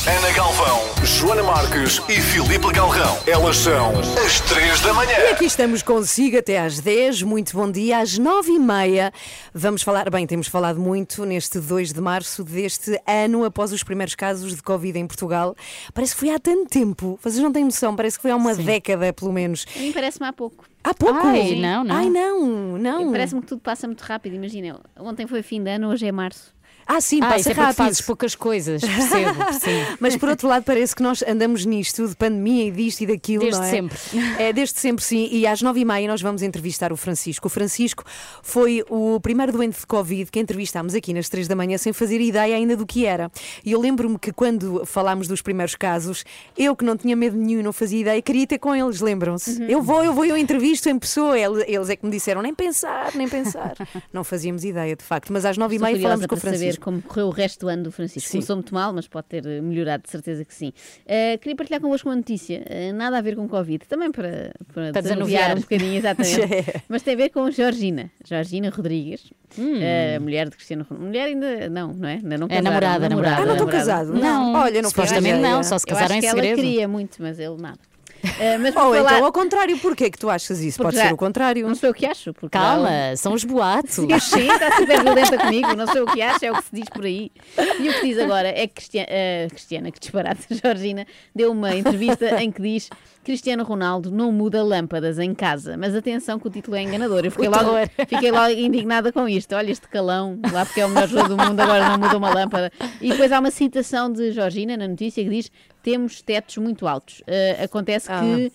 Ana 0.09 0.31
Galvão, 0.31 0.79
Joana 1.03 1.43
Marques 1.43 2.01
e 2.09 2.19
Filipe 2.19 2.73
Galrão. 2.73 3.15
Elas 3.27 3.57
são 3.57 3.91
as 4.25 4.39
três 4.41 4.81
da 4.81 4.91
manhã. 4.91 5.11
E 5.11 5.27
aqui 5.27 5.45
estamos 5.45 5.83
consigo 5.83 6.35
até 6.35 6.59
às 6.59 6.79
10. 6.79 7.21
Muito 7.21 7.55
bom 7.55 7.69
dia. 7.69 7.99
Às 7.99 8.17
9h30 8.17 9.13
vamos 9.53 9.83
falar, 9.83 10.09
bem, 10.09 10.25
temos 10.25 10.47
falado 10.47 10.79
muito 10.79 11.25
neste 11.25 11.59
2 11.59 11.93
de 11.93 12.01
março 12.01 12.43
deste 12.43 12.99
ano, 13.05 13.43
após 13.43 13.71
os 13.71 13.83
primeiros 13.83 14.15
casos 14.15 14.55
de 14.55 14.63
Covid 14.63 14.97
em 14.97 15.05
Portugal. 15.05 15.55
Parece 15.93 16.15
que 16.15 16.21
foi 16.21 16.31
há 16.31 16.39
tanto 16.39 16.67
tempo. 16.67 17.19
Vocês 17.21 17.43
não 17.43 17.51
têm 17.51 17.63
noção, 17.63 17.95
parece 17.95 18.17
que 18.17 18.23
foi 18.23 18.31
há 18.31 18.35
uma 18.35 18.55
década, 18.55 19.13
pelo 19.13 19.31
menos. 19.31 19.67
A 19.75 19.79
mim 19.79 19.91
parece-me 19.91 20.25
há 20.25 20.33
pouco. 20.33 20.65
Há 20.83 20.91
pouco? 20.91 21.27
Ai, 21.27 21.49
Sim. 21.49 21.61
não, 21.61 21.83
não. 21.83 21.95
Ai, 21.95 22.09
não, 22.09 22.77
não. 22.79 23.11
Parece-me 23.11 23.41
que 23.41 23.47
tudo 23.47 23.61
passa 23.61 23.85
muito 23.85 24.01
rápido. 24.01 24.35
Imagina, 24.35 24.79
ontem 24.97 25.27
foi 25.27 25.43
fim 25.43 25.61
de 25.61 25.69
ano, 25.69 25.87
hoje 25.89 26.07
é 26.07 26.11
março. 26.11 26.57
Ah, 26.91 26.99
sim, 26.99 27.19
Ah, 27.21 27.27
passa 27.27 27.39
isso 27.39 27.49
é 27.49 27.53
rápido. 27.53 27.75
fazes 27.75 28.01
poucas 28.01 28.33
coisas, 28.33 28.81
percebo. 28.81 29.39
Mas 30.01 30.15
por 30.17 30.27
outro 30.29 30.47
lado, 30.47 30.63
parece 30.63 30.95
que 30.95 31.03
nós 31.03 31.21
andamos 31.21 31.63
nisto 31.63 32.07
de 32.07 32.15
pandemia 32.15 32.65
e 32.65 32.71
disto 32.71 33.01
e 33.01 33.05
daquilo. 33.05 33.43
Desde 33.43 33.61
é? 33.61 33.69
sempre. 33.69 33.97
É, 34.39 34.51
desde 34.51 34.79
sempre, 34.79 35.05
sim. 35.05 35.29
E 35.31 35.45
às 35.45 35.61
nove 35.61 35.81
e 35.81 35.85
meia 35.85 36.07
nós 36.07 36.19
vamos 36.19 36.41
entrevistar 36.41 36.91
o 36.91 36.97
Francisco. 36.97 37.45
O 37.45 37.49
Francisco 37.49 38.03
foi 38.41 38.83
o 38.89 39.19
primeiro 39.19 39.51
doente 39.51 39.79
de 39.79 39.85
Covid 39.85 40.31
que 40.31 40.39
entrevistámos 40.39 40.95
aqui 40.95 41.13
nas 41.13 41.29
três 41.29 41.47
da 41.47 41.55
manhã 41.55 41.77
sem 41.77 41.93
fazer 41.93 42.19
ideia 42.21 42.55
ainda 42.55 42.75
do 42.75 42.87
que 42.87 43.05
era. 43.05 43.31
E 43.63 43.71
eu 43.71 43.79
lembro-me 43.79 44.17
que 44.17 44.31
quando 44.33 44.83
falámos 44.85 45.27
dos 45.27 45.43
primeiros 45.43 45.75
casos, 45.75 46.23
eu 46.57 46.75
que 46.75 46.83
não 46.83 46.97
tinha 46.97 47.15
medo 47.15 47.37
nenhum, 47.37 47.61
não 47.61 47.71
fazia 47.71 47.99
ideia, 48.01 48.19
queria 48.21 48.47
ter 48.47 48.57
com 48.57 48.73
eles, 48.75 48.99
lembram-se? 48.99 49.61
Uhum. 49.61 49.67
Eu 49.67 49.81
vou, 49.83 50.03
eu 50.03 50.11
vou, 50.13 50.25
eu 50.25 50.35
entrevisto 50.35 50.89
em 50.89 50.97
pessoa. 50.97 51.37
Ele- 51.37 51.63
Eles 51.67 51.89
é 51.89 51.95
que 51.95 52.03
me 52.03 52.11
disseram, 52.11 52.41
nem 52.41 52.55
pensar, 52.55 53.11
nem 53.13 53.27
pensar. 53.29 53.73
não 54.11 54.23
fazíamos 54.23 54.63
ideia, 54.63 54.95
de 54.95 55.03
facto. 55.03 55.31
Mas 55.31 55.45
às 55.45 55.55
nove 55.55 55.75
e 55.75 55.79
meia 55.79 55.99
falamos 56.01 56.25
com 56.25 56.33
o 56.35 56.37
Francisco. 56.39 56.78
Como 56.79 57.01
correu 57.01 57.27
o 57.27 57.29
resto 57.29 57.61
do 57.61 57.67
ano 57.69 57.83
do 57.83 57.91
Francisco. 57.91 58.27
Sim. 58.29 58.37
Começou 58.37 58.55
muito 58.55 58.73
mal, 58.73 58.91
mas 58.93 59.07
pode 59.07 59.27
ter 59.27 59.45
eh, 59.45 59.61
melhorado, 59.61 60.03
de 60.03 60.09
certeza 60.09 60.43
que 60.45 60.53
sim. 60.53 60.71
Eh, 61.05 61.37
queria 61.37 61.55
partilhar 61.55 61.81
convosco 61.81 62.09
uma 62.09 62.15
notícia, 62.15 62.63
eh, 62.65 62.91
nada 62.91 63.17
a 63.17 63.21
ver 63.21 63.35
com 63.35 63.47
Covid, 63.47 63.85
também 63.87 64.11
para, 64.11 64.53
para, 64.73 64.91
Para 64.91 65.01
desanuviar 65.01 65.57
um 65.57 65.61
bocadinho, 65.61 65.95
exatamente. 65.97 66.39
É. 66.53 66.81
mas 66.87 67.01
tem 67.03 67.13
a 67.13 67.17
ver 67.17 67.29
com 67.29 67.49
Georgina, 67.51 68.09
Georgina 68.25 68.69
Rodrigues, 68.69 69.31
Hum. 69.57 69.79
a 70.15 70.19
mulher 70.19 70.47
de 70.47 70.55
Cristiano 70.55 70.85
Ronaldo. 70.87 71.07
Mulher 71.07 71.25
ainda 71.25 71.69
não, 71.69 71.91
não 71.91 72.07
é? 72.07 72.13
Ainda 72.15 72.37
não 72.37 72.45
É 72.45 72.49
casaram, 72.49 72.63
namorada, 72.63 73.09
namorada. 73.09 73.41
Ah, 73.41 73.45
não 73.47 73.53
estão 73.53 73.67
casados? 73.67 74.13
Não, 74.19 74.53
Olha, 74.53 74.79
não 74.81 74.89
supostamente 74.89 75.39
não, 75.39 75.63
só 75.63 75.77
se 75.79 75.85
Eu 75.85 75.95
casaram 75.95 76.05
acho 76.05 76.13
em 76.17 76.19
que 76.21 76.27
ela 76.27 76.35
segredo. 76.35 76.55
queria 76.55 76.87
muito, 76.87 77.17
mas 77.19 77.39
ele 77.39 77.57
nada. 77.59 77.79
Eh, 78.39 78.57
mas 78.57 78.73
Ou 78.75 78.81
por 78.83 78.95
falar- 78.97 79.13
então 79.15 79.25
ao 79.25 79.31
contrário, 79.33 79.77
porquê 79.79 80.09
que 80.09 80.17
tu 80.17 80.29
achas 80.29 80.61
isso? 80.61 80.77
Porque 80.77 80.87
Pode 80.91 80.97
já- 80.97 81.07
ser 81.09 81.13
o 81.13 81.17
contrário. 81.17 81.67
Não 81.67 81.75
sou 81.75 81.89
eu 81.89 81.93
que 81.93 82.05
acho. 82.05 82.33
Porque 82.33 82.57
Calma, 82.57 82.89
ela- 82.89 83.15
são 83.17 83.33
os 83.33 83.43
boatos. 83.43 83.91
Sim, 83.95 84.07
sim, 84.19 84.47
está 84.49 84.71
super 84.77 85.01
violenta 85.03 85.37
comigo, 85.37 85.75
não 85.75 85.87
sei 85.87 86.01
o 86.01 86.05
que 86.05 86.21
acha, 86.21 86.45
é 86.45 86.51
o 86.51 86.55
que 86.55 86.63
se 86.63 86.69
diz 86.75 86.89
por 86.89 87.03
aí. 87.03 87.31
E 87.79 87.89
o 87.89 87.93
que 87.93 88.07
diz 88.07 88.17
agora 88.19 88.47
é 88.47 88.65
que 88.67 88.75
Cristiana, 88.75 89.07
Cristiana 89.49 89.91
que 89.91 89.99
disparate, 89.99 90.41
Georgina, 90.63 91.05
deu 91.35 91.51
uma 91.51 91.75
entrevista 91.75 92.41
em 92.41 92.49
que 92.51 92.61
diz 92.61 92.89
Cristiano 93.23 93.63
Ronaldo 93.63 94.09
não 94.09 94.31
muda 94.31 94.63
lâmpadas 94.63 95.19
em 95.19 95.33
casa. 95.35 95.75
Mas 95.77 95.93
atenção 95.93 96.39
que 96.39 96.47
o 96.47 96.49
título 96.49 96.77
é 96.77 96.81
enganador. 96.83 97.25
Eu 97.25 97.31
fiquei, 97.31 97.47
O 97.47 97.51
logo, 97.51 97.71
fiquei 98.07 98.31
logo 98.31 98.49
indignada 98.53 99.11
com 99.11 99.27
isto. 99.27 99.53
Olha 99.55 99.69
este 99.71 99.87
calão, 99.89 100.39
lá 100.51 100.65
porque 100.65 100.79
é 100.81 100.85
o 100.85 100.89
melhor 100.89 101.07
jogador 101.09 101.35
do 101.35 101.43
mundo, 101.43 101.59
agora 101.59 101.89
não 101.89 101.97
muda 101.97 102.17
uma 102.17 102.33
lâmpada. 102.33 102.71
E 103.01 103.09
depois 103.09 103.31
há 103.31 103.39
uma 103.39 103.51
citação 103.51 104.11
de 104.11 104.31
Georgina 104.31 104.77
na 104.77 104.87
notícia 104.87 105.21
que 105.23 105.29
diz 105.29 105.51
temos 105.83 106.21
tetos 106.21 106.57
muito 106.57 106.87
altos. 106.87 107.19
Uh, 107.21 107.63
acontece 107.63 108.11
Ah. 108.11 108.21
que 108.21 108.51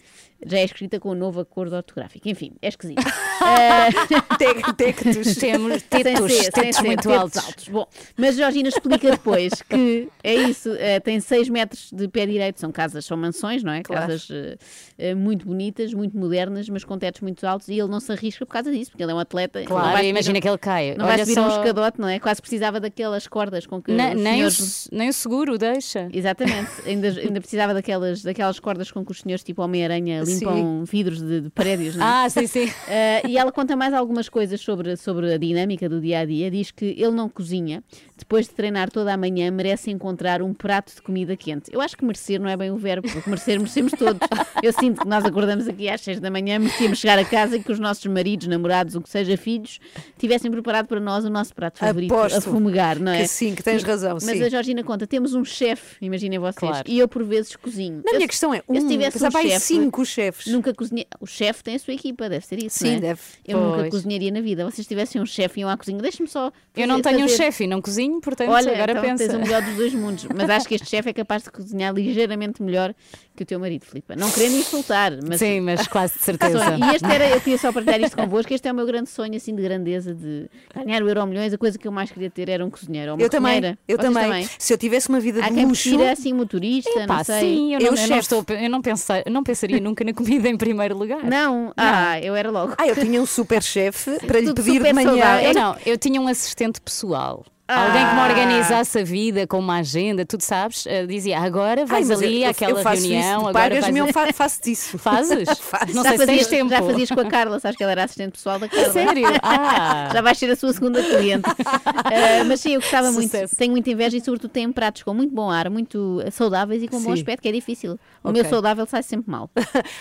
já 0.47 0.59
é 0.59 0.65
escrita 0.65 0.99
com 1.01 1.11
um 1.11 1.15
novo 1.15 1.41
acordo 1.41 1.77
ortográfico. 1.77 2.29
Enfim, 2.29 2.53
é 2.63 2.69
esquisito. 2.69 3.03
Uh, 3.45 4.75
Tectos. 4.77 5.35
Temos 5.37 5.83
tetos, 5.91 6.81
muito 6.83 7.13
altos. 7.13 7.69
Bom, 7.69 7.87
mas 8.17 8.37
Georgina 8.37 8.69
explica 8.69 9.11
depois 9.11 9.61
que 9.63 10.09
é 10.23 10.35
isso, 10.35 10.71
eh, 10.79 11.01
tem 11.01 11.21
6 11.21 11.49
metros 11.49 11.91
de 11.93 12.09
pé 12.09 12.27
direito, 12.27 12.61
são 12.61 12.71
casas, 12.73 13.05
são 13.05 13.17
mansões, 13.17 13.63
não 13.63 13.73
é? 13.73 13.83
Claro. 13.83 14.03
Casas 14.07 14.29
eh, 14.31 14.57
eh, 14.99 15.15
muito 15.15 15.47
bonitas, 15.47 15.93
muito 15.93 16.17
modernas, 16.17 16.69
mas 16.69 16.85
com 16.85 16.97
tetos 16.99 17.21
muito 17.21 17.45
altos 17.47 17.69
e 17.69 17.73
ele 17.79 17.89
não 17.89 18.01
se 18.01 18.11
arrisca 18.13 18.47
por 18.47 18.53
causa 18.53 18.71
disso, 18.73 18.91
porque 18.93 19.03
ele 19.03 19.13
é 19.13 19.15
um 19.15 19.19
atleta. 19.19 19.61
não 19.61 19.67
Claro, 19.67 19.87
vai 19.89 19.97
subir 19.97 20.09
imagina 20.09 20.39
um- 20.39 20.41
que 20.41 20.49
ele 20.49 20.59
cai. 20.59 20.95
Não 20.97 21.05
vai 21.07 21.15
Olha 21.17 21.27
subir 21.27 21.39
um 21.41 21.51
só- 21.51 21.59
escadote, 21.59 22.01
não 22.01 22.09
é? 22.09 22.19
Quase 22.19 22.41
precisava 22.41 22.81
daquelas 22.81 23.27
cordas 23.27 23.67
com 23.67 23.83
que 23.83 23.91
os 23.93 23.97
nem, 23.97 24.15
o, 24.15 24.19
senhores... 24.23 24.55
se- 24.57 24.89
nem 24.93 25.09
o 25.09 25.13
seguro 25.13 25.59
deixa. 25.59 26.09
Exatamente, 26.13 26.71
ainda, 26.87 27.09
ainda 27.09 27.41
precisava 27.41 27.75
daquelas, 27.75 28.23
daquelas 28.23 28.59
cordas 28.59 28.91
com 28.91 29.05
que 29.05 29.13
os 29.13 29.21
senhores, 29.21 29.43
tipo 29.45 29.63
Homem-Aranha, 29.63 30.23
limpam 30.35 30.85
vidros 30.85 31.21
de, 31.21 31.41
de 31.43 31.51
prédios, 31.51 31.97
não 31.97 32.05
é? 32.05 32.09
Ah, 32.25 32.31
sim, 32.31 32.47
sim. 32.47 32.71
Eh, 32.87 33.23
e 33.29 33.39
ela 33.39 33.51
conta 33.51 33.75
mais 33.75 33.95
algumas 33.95 34.29
coisas 34.29 34.61
sobre, 34.61 34.97
sobre 34.97 35.33
a 35.33 35.39
dinâmica 35.39 35.89
do 35.89 36.01
dia 36.01 36.21
a 36.21 36.25
dia. 36.25 36.51
Diz 36.51 36.71
que 36.71 36.85
ele 36.85 37.11
não 37.13 37.29
cozinha. 37.29 37.83
Depois 38.17 38.47
de 38.47 38.55
treinar 38.55 38.91
toda 38.93 39.13
a 39.13 39.17
manhã, 39.17 39.51
merece 39.51 39.91
encontrar 39.91 40.41
um 40.41 40.55
prato 40.55 40.95
de 40.95 41.03
comida 41.03 41.37
quente. 41.37 41.69
Eu 41.73 41.81
acho 41.81 41.97
que 41.97 42.05
merecer 42.05 42.41
não 42.41 42.49
é 42.49 42.57
bem 42.57 42.71
o 42.71 42.77
verbo, 42.77 43.11
porque 43.11 43.29
merecer 43.29 43.59
merecemos 43.59 43.93
todos. 43.99 44.21
Eu 44.63 44.73
sinto 44.73 45.01
que 45.03 45.09
nós 45.09 45.25
acordamos 45.25 45.67
aqui 45.67 45.89
às 45.89 46.01
seis 46.01 46.21
da 46.21 46.31
manhã, 46.31 46.61
merecíamos 46.61 46.99
chegar 47.01 47.19
a 47.19 47.25
casa 47.25 47.57
e 47.57 47.63
que 47.63 47.73
os 47.73 47.81
nossos 47.81 48.07
maridos, 48.07 48.47
namorados, 48.47 48.95
o 48.95 49.01
que 49.01 49.11
seja, 49.11 49.37
filhos, 49.37 49.81
tivessem 50.17 50.49
preparado 50.49 50.87
para 50.87 51.01
nós 51.01 51.25
o 51.25 51.29
nosso 51.31 51.53
prato 51.55 51.79
favorito 51.81 52.15
Aposto 52.15 52.37
a 52.39 52.41
fumegar, 52.41 53.01
não 53.01 53.11
é? 53.11 53.23
que 53.23 53.29
sim, 53.29 53.53
que 53.55 53.63
tens 53.65 53.83
razão, 53.83 54.15
Mas 54.15 54.23
sim. 54.39 54.43
a 54.45 54.49
Georgina 54.49 54.85
conta, 54.85 55.07
temos 55.09 55.35
um 55.35 55.45
chefe, 55.45 55.97
imaginem 56.01 56.39
vocês, 56.39 56.55
Claro. 56.71 56.89
e 56.89 56.99
eu 56.99 57.09
por 57.09 57.25
vezes 57.25 57.57
cozinho. 57.57 58.01
Na 58.05 58.13
Eu- 58.13 58.17
minha 58.19 58.29
questão 58.29 58.55
é, 58.55 58.63
eu 58.69 58.75
se 58.77 58.81
um, 58.83 58.89
tivesse 58.89 59.23
um 59.25 59.27
"Ai, 59.35 59.43
chefe, 59.49 59.61
cinco 59.67 60.05
chefes. 60.07 60.53
Nunca 60.53 60.73
cozinhei. 60.73 61.07
O 61.21 61.27
chefe 61.27 61.65
tem 61.65 61.75
a 61.75 61.79
sua 61.81 61.95
equipa, 61.95 62.29
deve 62.29 62.47
ser 62.47 62.63
isso. 62.63 62.79
Sim, 62.79 62.91
não 62.93 62.97
é? 62.99 63.01
deve. 63.01 63.21
Eu 63.47 63.61
nunca 63.61 63.79
Pois. 63.79 63.91
cozinharia 63.91 64.31
na 64.31 64.41
vida. 64.41 64.65
Vocês 64.65 64.87
tivessem 64.87 65.21
um 65.21 65.27
chefe 65.27 65.59
e 65.59 65.63
iam 65.63 65.69
à 65.69 65.77
cozinha. 65.77 65.99
Deixa-me 66.01 66.29
só. 66.29 66.53
Eu 66.77 66.87
não 66.87 66.97
fazer- 67.03 67.03
tenho 67.17 67.25
um 67.27 67.29
fazer- 67.29 67.43
chefe 67.43 67.65
e 67.65 67.67
não 67.67 67.83
cozinho, 67.83 68.04
portanto 68.21 68.51
Olha, 68.51 68.73
agora 68.73 68.93
então 68.93 69.03
pensa. 69.03 69.25
tens 69.27 69.35
o 69.35 69.39
melhor 69.41 69.63
dos 69.63 69.75
dois 69.77 69.95
mundos. 69.95 70.27
Mas 70.35 70.49
acho 70.51 70.69
que 70.69 70.75
este 70.75 70.89
chefe 70.89 71.11
é 71.11 71.13
capaz 71.13 71.43
de 71.45 71.51
cozinhar 71.51 71.93
ligeiramente 71.93 72.63
melhor 72.63 72.95
que 73.37 73.43
o 73.43 73.47
teu 73.47 73.59
marido, 73.59 73.85
Filipe. 73.85 74.15
Não 74.17 74.31
querendo 74.31 74.57
insultar, 74.57 75.13
mas. 75.27 75.39
Sim, 75.41 75.61
mas 75.61 75.87
quase 75.89 76.15
de 76.15 76.21
certeza. 76.21 76.59
Sonho. 76.59 76.85
E 76.85 76.95
este 76.97 77.07
era, 77.07 77.29
eu 77.31 77.41
queria 77.41 77.59
só 77.59 77.73
partilhar 77.73 78.01
isto 78.01 78.17
convosco. 78.17 78.53
Este 78.53 78.69
é 78.69 78.73
o 78.73 78.75
meu 78.75 78.87
grande 78.87 79.11
sonho, 79.11 79.35
assim, 79.37 79.55
de 79.55 79.63
grandeza, 79.63 80.15
de 80.15 80.49
ganhar 80.75 81.03
o 81.03 81.09
Euro 81.09 81.27
Milhões. 81.27 81.53
A 81.53 81.59
coisa 81.59 81.79
que 81.79 81.87
eu 81.87 81.93
mais 81.93 82.11
queria 82.11 82.31
ter 82.31 82.49
era 82.49 82.65
um 82.65 82.71
cozinheiro. 82.71 83.13
Ou 83.13 83.17
uma 83.17 83.23
Eu 83.23 83.31
também, 83.31 83.77
eu 83.89 83.97
Vocês 83.97 84.13
também. 84.15 84.49
Se 84.59 84.73
eu 84.73 84.79
tivesse 84.79 85.09
uma 85.09 85.21
vida 85.21 85.45
Há 85.45 85.49
de 85.49 85.65
luxo. 85.65 85.91
prefira, 85.91 86.13
assim, 86.13 86.33
motorista, 86.33 87.01
Epá, 87.01 87.17
não 87.17 87.25
sei. 87.25 87.41
sim, 87.41 87.75
eu 87.75 87.81
não, 87.81 87.87
eu 87.87 87.93
não 87.93 87.97
chefe. 88.07 88.21
estou, 88.21 88.45
eu 88.49 88.71
não, 88.71 88.83
pensar, 88.83 89.23
eu 89.27 89.33
não 89.33 89.43
pensaria 89.43 89.81
nunca 89.81 90.05
na 90.05 90.13
comida 90.15 90.49
em 90.49 90.57
primeiro 90.57 90.97
lugar. 90.97 91.25
Não, 91.25 91.73
ah, 91.77 92.21
eu 92.21 92.35
era 92.35 92.51
logo. 92.51 92.75
Ah, 92.79 92.87
eu 92.87 92.95
tinha 92.95 93.21
um 93.21 93.27
super 93.27 93.63
chefe 93.63 94.19
para 94.27 94.41
lhe 94.41 94.53
pedir 94.55 94.83
de 94.83 94.93
manhã. 94.93 95.11
saudável. 95.11 95.49
Eu 95.49 95.55
não, 95.55 95.77
eu 95.85 95.99
tinha 95.99 96.21
um 96.21 96.29
assistente 96.29 96.81
pessoal. 96.81 97.45
Alguém 97.67 98.07
que 98.07 98.15
me 98.15 98.21
Ah. 98.21 98.27
organizasse 98.29 98.99
a 98.99 99.03
vida 99.05 99.47
com 99.47 99.59
uma 99.59 99.79
agenda, 99.79 100.27
tu 100.27 100.37
sabes, 100.39 100.87
eh, 100.87 101.07
dizia 101.07 101.39
agora 101.41 101.87
vais 101.87 102.11
eu- 102.11 102.19
ali 102.19 102.43
eu- 102.43 102.51
àquela 102.51 102.79
eu 102.79 102.83
faço 102.83 103.03
reunião. 103.03 103.21
isso. 103.39 103.49
agora 103.49 103.53
Pagas-me, 103.75 103.99
eu 104.01 104.07
fa- 104.13 104.33
faço 104.35 104.63
disso. 104.63 104.99
Fazes? 104.99 105.49
Faço. 105.61 105.95
Não 105.95 106.03
já, 106.03 106.11
sei 106.11 106.19
se 106.19 106.27
tens 106.27 106.41
fazias, 106.43 106.47
tempo. 106.49 106.69
já 106.71 106.83
fazias 106.83 107.09
com 107.09 107.21
a 107.21 107.25
Carla, 107.25 107.59
sabes 107.61 107.77
que 107.79 107.83
ela 107.83 107.93
era 107.93 108.05
assistente 108.05 108.33
pessoal 108.33 108.59
da 108.59 108.69
Carla. 108.69 108.93
sério? 108.93 109.25
Ah. 109.43 110.11
Já 110.13 110.21
vais 110.21 110.37
ser 110.39 110.51
a 110.51 110.57
sua 110.57 110.73
segunda 110.75 111.03
cliente. 111.03 111.49
Ah, 111.49 112.45
mas 112.47 112.61
sim, 112.61 112.75
eu 112.75 112.81
gostava 112.81 113.11
muito. 113.11 113.31
Sucesso. 113.31 113.57
Tenho 113.57 113.73
muita 113.73 113.91
inveja 113.91 114.17
e, 114.17 114.21
sobretudo, 114.21 114.51
tem 114.51 114.71
pratos 114.71 115.03
com 115.03 115.15
muito 115.15 115.35
bom 115.35 115.51
ar, 115.51 115.71
muito 115.71 116.23
saudáveis 116.33 116.83
e 116.83 116.89
com 116.89 116.99
bom 116.99 117.13
Sim. 117.15 117.21
aspecto, 117.21 117.41
que 117.43 117.49
é 117.49 117.53
difícil. 117.53 117.99
O 118.23 118.29
Ok. 118.29 118.43
meu 118.43 118.51
saudável 118.51 118.85
sai 118.87 119.03
sempre 119.03 119.31
mal. 119.31 119.49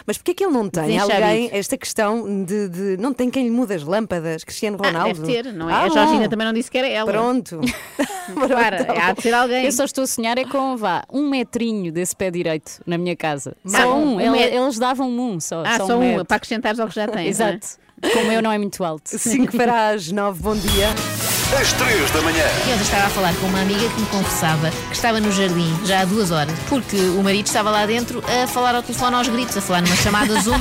Mas 0.05 0.17
porquê 0.17 0.31
é 0.31 0.33
que 0.33 0.43
ele 0.43 0.53
não 0.53 0.67
tem 0.69 0.99
alguém, 0.99 1.49
esta 1.53 1.77
questão 1.77 2.43
de, 2.43 2.67
de- 2.67 2.97
Não 2.97 3.13
tem 3.13 3.29
quem 3.29 3.45
lhe 3.45 3.51
muda 3.51 3.73
as 3.73 3.83
lâmpadas? 3.83 4.43
Cristiano 4.43 4.77
Ah, 4.81 4.87
Ronaldo? 4.87 5.21
deve 5.21 5.43
ter, 5.43 5.53
não 5.53 5.69
é? 5.69 5.73
Ah, 5.73 5.83
a 5.83 5.89
Georgina 5.89 6.23
bom. 6.23 6.29
também 6.29 6.45
não 6.47 6.53
disse 6.53 6.69
que 6.69 6.77
era 6.77 6.87
ela. 6.89 7.09
Pronto. 7.11 7.52
Para, 8.47 9.07
há 9.07 9.11
de 9.13 9.21
ser 9.21 9.33
alguém. 9.33 9.65
Eu 9.65 9.71
só 9.71 9.83
estou 9.83 10.03
a 10.05 10.07
sonhar 10.07 10.37
é 10.37 10.45
com, 10.45 10.77
vá, 10.77 11.03
um 11.11 11.29
metrinho 11.29 11.91
desse 11.91 12.15
pé 12.15 12.31
direito 12.31 12.81
na 12.85 12.97
minha 12.97 13.15
casa. 13.15 13.55
Ah, 13.65 13.69
Só 13.69 13.95
um 13.97 14.15
um. 14.15 14.21
Ele- 14.21 14.29
met- 14.31 14.53
Eles 14.53 14.79
davam-me 14.79 15.19
um 15.19 15.39
só. 15.39 15.63
Ah, 15.65 15.77
só, 15.77 15.87
só 15.87 15.97
um, 15.97 15.99
metro. 15.99 16.25
para 16.25 16.37
acrescentares 16.37 16.79
ao 16.79 16.87
que 16.87 16.95
já 16.95 17.07
tens. 17.07 17.25
é? 17.25 17.29
Exato. 17.29 17.67
Como 18.13 18.31
eu 18.31 18.41
não 18.41 18.51
é 18.51 18.57
muito 18.57 18.83
alto. 18.83 19.07
5 19.17 19.55
para 19.57 19.89
as 19.89 20.11
9, 20.11 20.41
bom 20.41 20.55
dia. 20.55 20.87
Às 21.61 21.71
3 21.73 22.11
da 22.11 22.21
manhã. 22.21 22.43
Eu 22.67 22.73
ontem 22.73 22.81
estava 22.83 23.05
a 23.05 23.09
falar 23.09 23.33
com 23.35 23.45
uma 23.47 23.61
amiga 23.61 23.87
que 23.87 23.99
me 24.01 24.05
confessava 24.07 24.69
que 24.89 24.95
estava 24.95 25.19
no 25.21 25.31
jardim 25.31 25.73
já 25.85 26.01
há 26.01 26.05
duas 26.05 26.31
horas, 26.31 26.53
porque 26.67 26.97
o 26.97 27.23
marido 27.23 27.45
estava 27.45 27.69
lá 27.69 27.85
dentro 27.85 28.23
a 28.43 28.47
falar 28.47 28.75
ao 28.75 28.81
telefone 28.83 29.15
aos 29.15 29.27
gritos, 29.27 29.55
a 29.55 29.61
falar 29.61 29.81
numa 29.81 29.95
chamada 29.95 30.39
Zoom. 30.41 30.59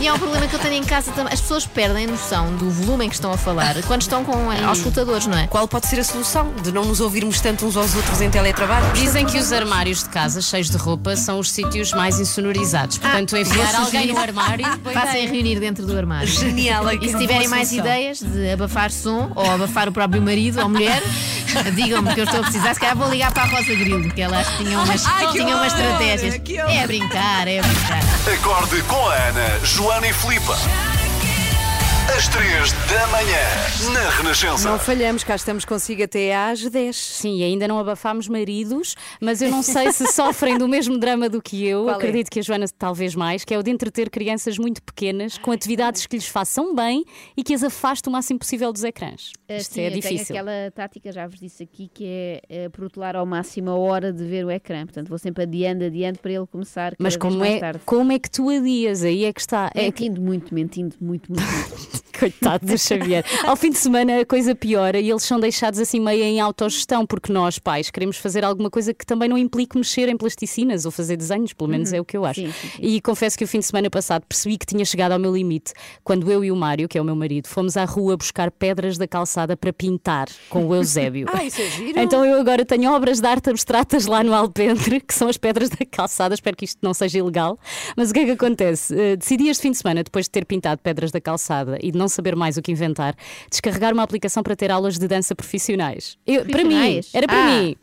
E 0.00 0.06
é 0.06 0.12
um 0.12 0.18
problema 0.18 0.46
que 0.46 0.54
eu 0.54 0.58
tenho 0.60 0.74
em 0.76 0.84
casa 0.84 1.10
também. 1.12 1.32
As 1.32 1.40
pessoas 1.40 1.66
perdem 1.66 2.06
a 2.06 2.08
noção 2.08 2.54
do 2.56 2.70
volume 2.70 3.06
em 3.06 3.08
que 3.08 3.14
estão 3.16 3.32
a 3.32 3.36
falar 3.36 3.74
quando 3.86 4.02
estão 4.02 4.24
com 4.24 4.50
eh, 4.52 4.62
aos 4.64 4.78
escutadores, 4.78 5.26
não 5.26 5.36
é? 5.36 5.46
Qual 5.48 5.66
pode 5.68 5.86
ser 5.86 5.98
a 6.00 6.04
solução 6.04 6.52
de 6.62 6.72
não 6.72 6.84
nos 6.84 7.00
ouvirmos 7.00 7.40
tanto 7.40 7.66
uns 7.66 7.76
aos 7.76 7.94
outros 7.94 8.20
em 8.20 8.30
teletrabalho? 8.30 8.86
Dizem 8.94 9.26
que 9.26 9.38
os 9.38 9.52
armários 9.52 10.02
de 10.04 10.08
casa 10.08 10.40
cheios 10.40 10.70
de 10.70 10.76
roupa 10.76 11.16
são 11.16 11.38
os 11.40 11.50
sítios 11.50 11.92
mais 11.92 12.18
insonorizados. 12.20 12.98
Portanto, 12.98 13.36
enfiar 13.36 13.72
Vou 13.72 13.84
alguém 13.86 14.00
sugerir- 14.02 14.12
no 14.14 14.18
armário. 14.20 14.66
Passem 14.94 15.26
a 15.26 15.30
reunir 15.30 15.58
dentro 15.60 15.84
do 15.84 15.96
armário. 15.96 16.28
Genial, 16.28 16.88
é 16.88 16.94
E 16.94 17.00
se 17.00 17.06
boa 17.12 17.18
tiverem 17.20 17.48
mais 17.48 17.72
ideias 17.72 18.20
de 18.20 18.50
abafar 18.52 18.90
som 18.90 19.30
ou 19.34 19.50
abafar 19.50 19.88
o 19.88 19.92
próprio 19.92 20.22
marido 20.28 20.60
ou 20.60 20.68
mulher, 20.68 21.02
digam-me 21.74 22.14
que 22.14 22.20
eu 22.20 22.24
estou 22.24 22.40
a 22.40 22.42
precisar. 22.42 22.74
Se 22.74 22.80
calhar 22.80 22.96
vou 22.96 23.08
ligar 23.08 23.32
para 23.32 23.44
a 23.44 23.46
Rosa 23.46 23.74
Grilo, 23.74 24.10
que 24.10 24.20
ela 24.20 24.38
acho 24.38 24.56
que 24.58 24.64
tinha 24.64 24.78
umas, 24.78 25.06
Ai, 25.06 25.26
que 25.26 25.32
tinha 25.32 25.56
umas 25.56 25.72
horror, 25.72 25.84
estratégias. 25.84 26.34
É 26.34 26.86
brincar, 26.86 27.48
é 27.48 27.62
brincar. 27.62 28.02
Acorde 28.34 28.82
com 28.82 29.08
a 29.08 29.14
Ana, 29.14 29.60
Joana 29.64 30.06
e 30.06 30.12
Filipa. 30.12 30.56
Às 32.16 32.26
3 32.28 32.72
da 32.72 33.06
manhã, 33.08 33.92
na 33.92 34.10
Renascença. 34.10 34.68
Não 34.68 34.78
falhamos, 34.78 35.22
cá 35.22 35.36
estamos 35.36 35.64
consigo 35.64 36.02
até 36.02 36.34
às 36.34 36.60
10. 36.68 36.96
Sim, 36.96 37.42
ainda 37.44 37.68
não 37.68 37.78
abafámos 37.78 38.26
maridos, 38.28 38.94
mas 39.20 39.40
eu 39.42 39.50
não 39.50 39.62
sei 39.62 39.92
se 39.92 40.06
sofrem 40.12 40.58
do 40.58 40.66
mesmo 40.66 40.98
drama 40.98 41.28
do 41.28 41.40
que 41.40 41.64
eu. 41.66 41.84
Qual 41.84 41.90
é? 41.90 41.96
Acredito 41.96 42.30
que 42.30 42.40
a 42.40 42.42
Joana 42.42 42.66
talvez 42.76 43.14
mais, 43.14 43.44
que 43.44 43.54
é 43.54 43.58
o 43.58 43.62
de 43.62 43.70
entreter 43.70 44.10
crianças 44.10 44.58
muito 44.58 44.82
pequenas 44.82 45.38
com 45.38 45.52
atividades 45.52 46.06
que 46.06 46.16
lhes 46.16 46.26
façam 46.26 46.74
bem 46.74 47.04
e 47.36 47.42
que 47.44 47.54
as 47.54 47.62
afaste 47.62 48.08
o 48.08 48.12
máximo 48.12 48.38
possível 48.40 48.72
dos 48.72 48.82
ecrãs. 48.84 49.32
Ah, 49.48 49.56
Isto 49.56 49.74
sim, 49.74 49.80
é 49.82 49.86
eu 49.86 49.90
tenho 49.90 50.02
difícil. 50.02 50.34
aquela 50.36 50.70
tática, 50.74 51.12
já 51.12 51.26
vos 51.26 51.38
disse 51.38 51.62
aqui, 51.62 51.88
que 51.92 52.04
é 52.06 52.40
eh, 52.48 52.68
protelar 52.68 53.14
ao 53.16 53.26
máximo 53.26 53.70
a 53.70 53.76
hora 53.76 54.12
de 54.12 54.24
ver 54.24 54.44
o 54.44 54.50
ecrã. 54.50 54.84
Portanto, 54.84 55.08
vou 55.08 55.18
sempre 55.18 55.44
adiando, 55.44 55.84
adiando 55.84 56.18
para 56.18 56.32
ele 56.32 56.46
começar 56.46 56.94
Mas 56.98 57.16
como 57.16 57.44
é, 57.44 57.60
como 57.84 58.10
é 58.12 58.18
que 58.18 58.30
tu 58.30 58.48
adias? 58.50 59.02
Aí 59.04 59.24
é 59.24 59.32
que 59.32 59.40
está. 59.40 59.70
É 59.74 59.90
que- 59.92 60.04
Mentindo 60.08 60.20
muito, 60.20 60.54
mentindo 60.54 60.96
muito, 61.00 61.30
muito. 61.32 61.42
muito. 61.42 61.97
Coitado 62.18 62.66
do 62.66 62.78
Xavier. 62.78 63.24
Ao 63.44 63.56
fim 63.56 63.70
de 63.70 63.78
semana 63.78 64.20
a 64.20 64.26
coisa 64.26 64.54
piora 64.54 64.98
e 64.98 65.08
eles 65.10 65.22
são 65.22 65.38
deixados 65.40 65.78
assim 65.78 66.00
meio 66.00 66.22
em 66.24 66.40
autogestão, 66.40 67.06
porque 67.06 67.32
nós, 67.32 67.58
pais, 67.58 67.90
queremos 67.90 68.16
fazer 68.16 68.44
alguma 68.44 68.70
coisa 68.70 68.92
que 68.94 69.04
também 69.06 69.28
não 69.28 69.38
implique 69.38 69.76
mexer 69.76 70.08
em 70.08 70.16
plasticinas 70.16 70.84
ou 70.84 70.90
fazer 70.90 71.16
desenhos, 71.16 71.52
pelo 71.52 71.70
menos 71.70 71.90
Uhum. 71.90 71.96
é 71.96 72.00
o 72.00 72.04
que 72.04 72.16
eu 72.16 72.24
acho. 72.24 72.40
Sim, 72.40 72.52
sim, 72.52 72.68
sim. 72.68 72.78
E 72.82 73.00
confesso 73.00 73.36
que 73.38 73.44
o 73.44 73.48
fim 73.48 73.58
de 73.60 73.66
semana 73.66 73.88
passado 73.90 74.24
percebi 74.28 74.58
que 74.58 74.66
tinha 74.66 74.84
chegado 74.84 75.12
ao 75.12 75.18
meu 75.18 75.34
limite 75.34 75.72
quando 76.04 76.30
eu 76.30 76.44
e 76.44 76.50
o 76.52 76.56
Mário, 76.56 76.88
que 76.88 76.98
é 76.98 77.00
o 77.00 77.04
meu 77.04 77.16
marido, 77.16 77.46
fomos 77.48 77.76
à 77.76 77.84
rua 77.84 78.16
buscar 78.16 78.50
pedras 78.50 78.98
da 78.98 79.06
calçada 79.06 79.56
para 79.56 79.72
pintar 79.72 80.28
com 80.48 80.66
o 80.66 80.74
Eusébio. 80.74 81.26
Ah, 81.38 81.44
isso 81.44 81.60
é 81.60 81.70
giro. 81.70 81.98
Então 82.00 82.24
eu 82.24 82.40
agora 82.40 82.64
tenho 82.64 82.90
obras 82.92 83.20
de 83.20 83.26
arte 83.26 83.50
abstratas 83.50 84.06
lá 84.06 84.24
no 84.24 84.34
Alpendre, 84.34 85.00
que 85.00 85.14
são 85.14 85.28
as 85.28 85.36
pedras 85.36 85.68
da 85.68 85.84
calçada. 85.90 86.34
Espero 86.34 86.56
que 86.56 86.64
isto 86.64 86.78
não 86.82 86.92
seja 86.92 87.18
ilegal. 87.18 87.58
Mas 87.96 88.10
o 88.10 88.14
que 88.14 88.20
é 88.20 88.24
que 88.24 88.30
acontece? 88.32 88.94
Eh, 88.98 89.16
decidi 89.16 89.48
este 89.48 89.62
fim 89.62 89.70
de 89.70 89.78
semana, 89.78 90.02
depois 90.02 90.24
de 90.26 90.30
ter 90.30 90.44
pintado 90.44 90.80
pedras 90.82 91.10
da 91.12 91.20
calçada 91.20 91.78
e 91.88 91.92
de 91.92 91.98
não 91.98 92.08
saber 92.08 92.36
mais 92.36 92.56
o 92.56 92.62
que 92.62 92.70
inventar, 92.72 93.14
descarregar 93.50 93.92
uma 93.92 94.02
aplicação 94.02 94.42
para 94.42 94.54
ter 94.54 94.70
aulas 94.70 94.98
de 94.98 95.08
dança 95.08 95.34
profissionais. 95.34 96.16
Eu- 96.26 96.44
para 96.44 96.62
mim, 96.64 96.70
Profissionais? 96.70 97.10
era 97.14 97.26
para 97.26 97.42
Ah. 97.42 97.60
mim. 97.62 97.76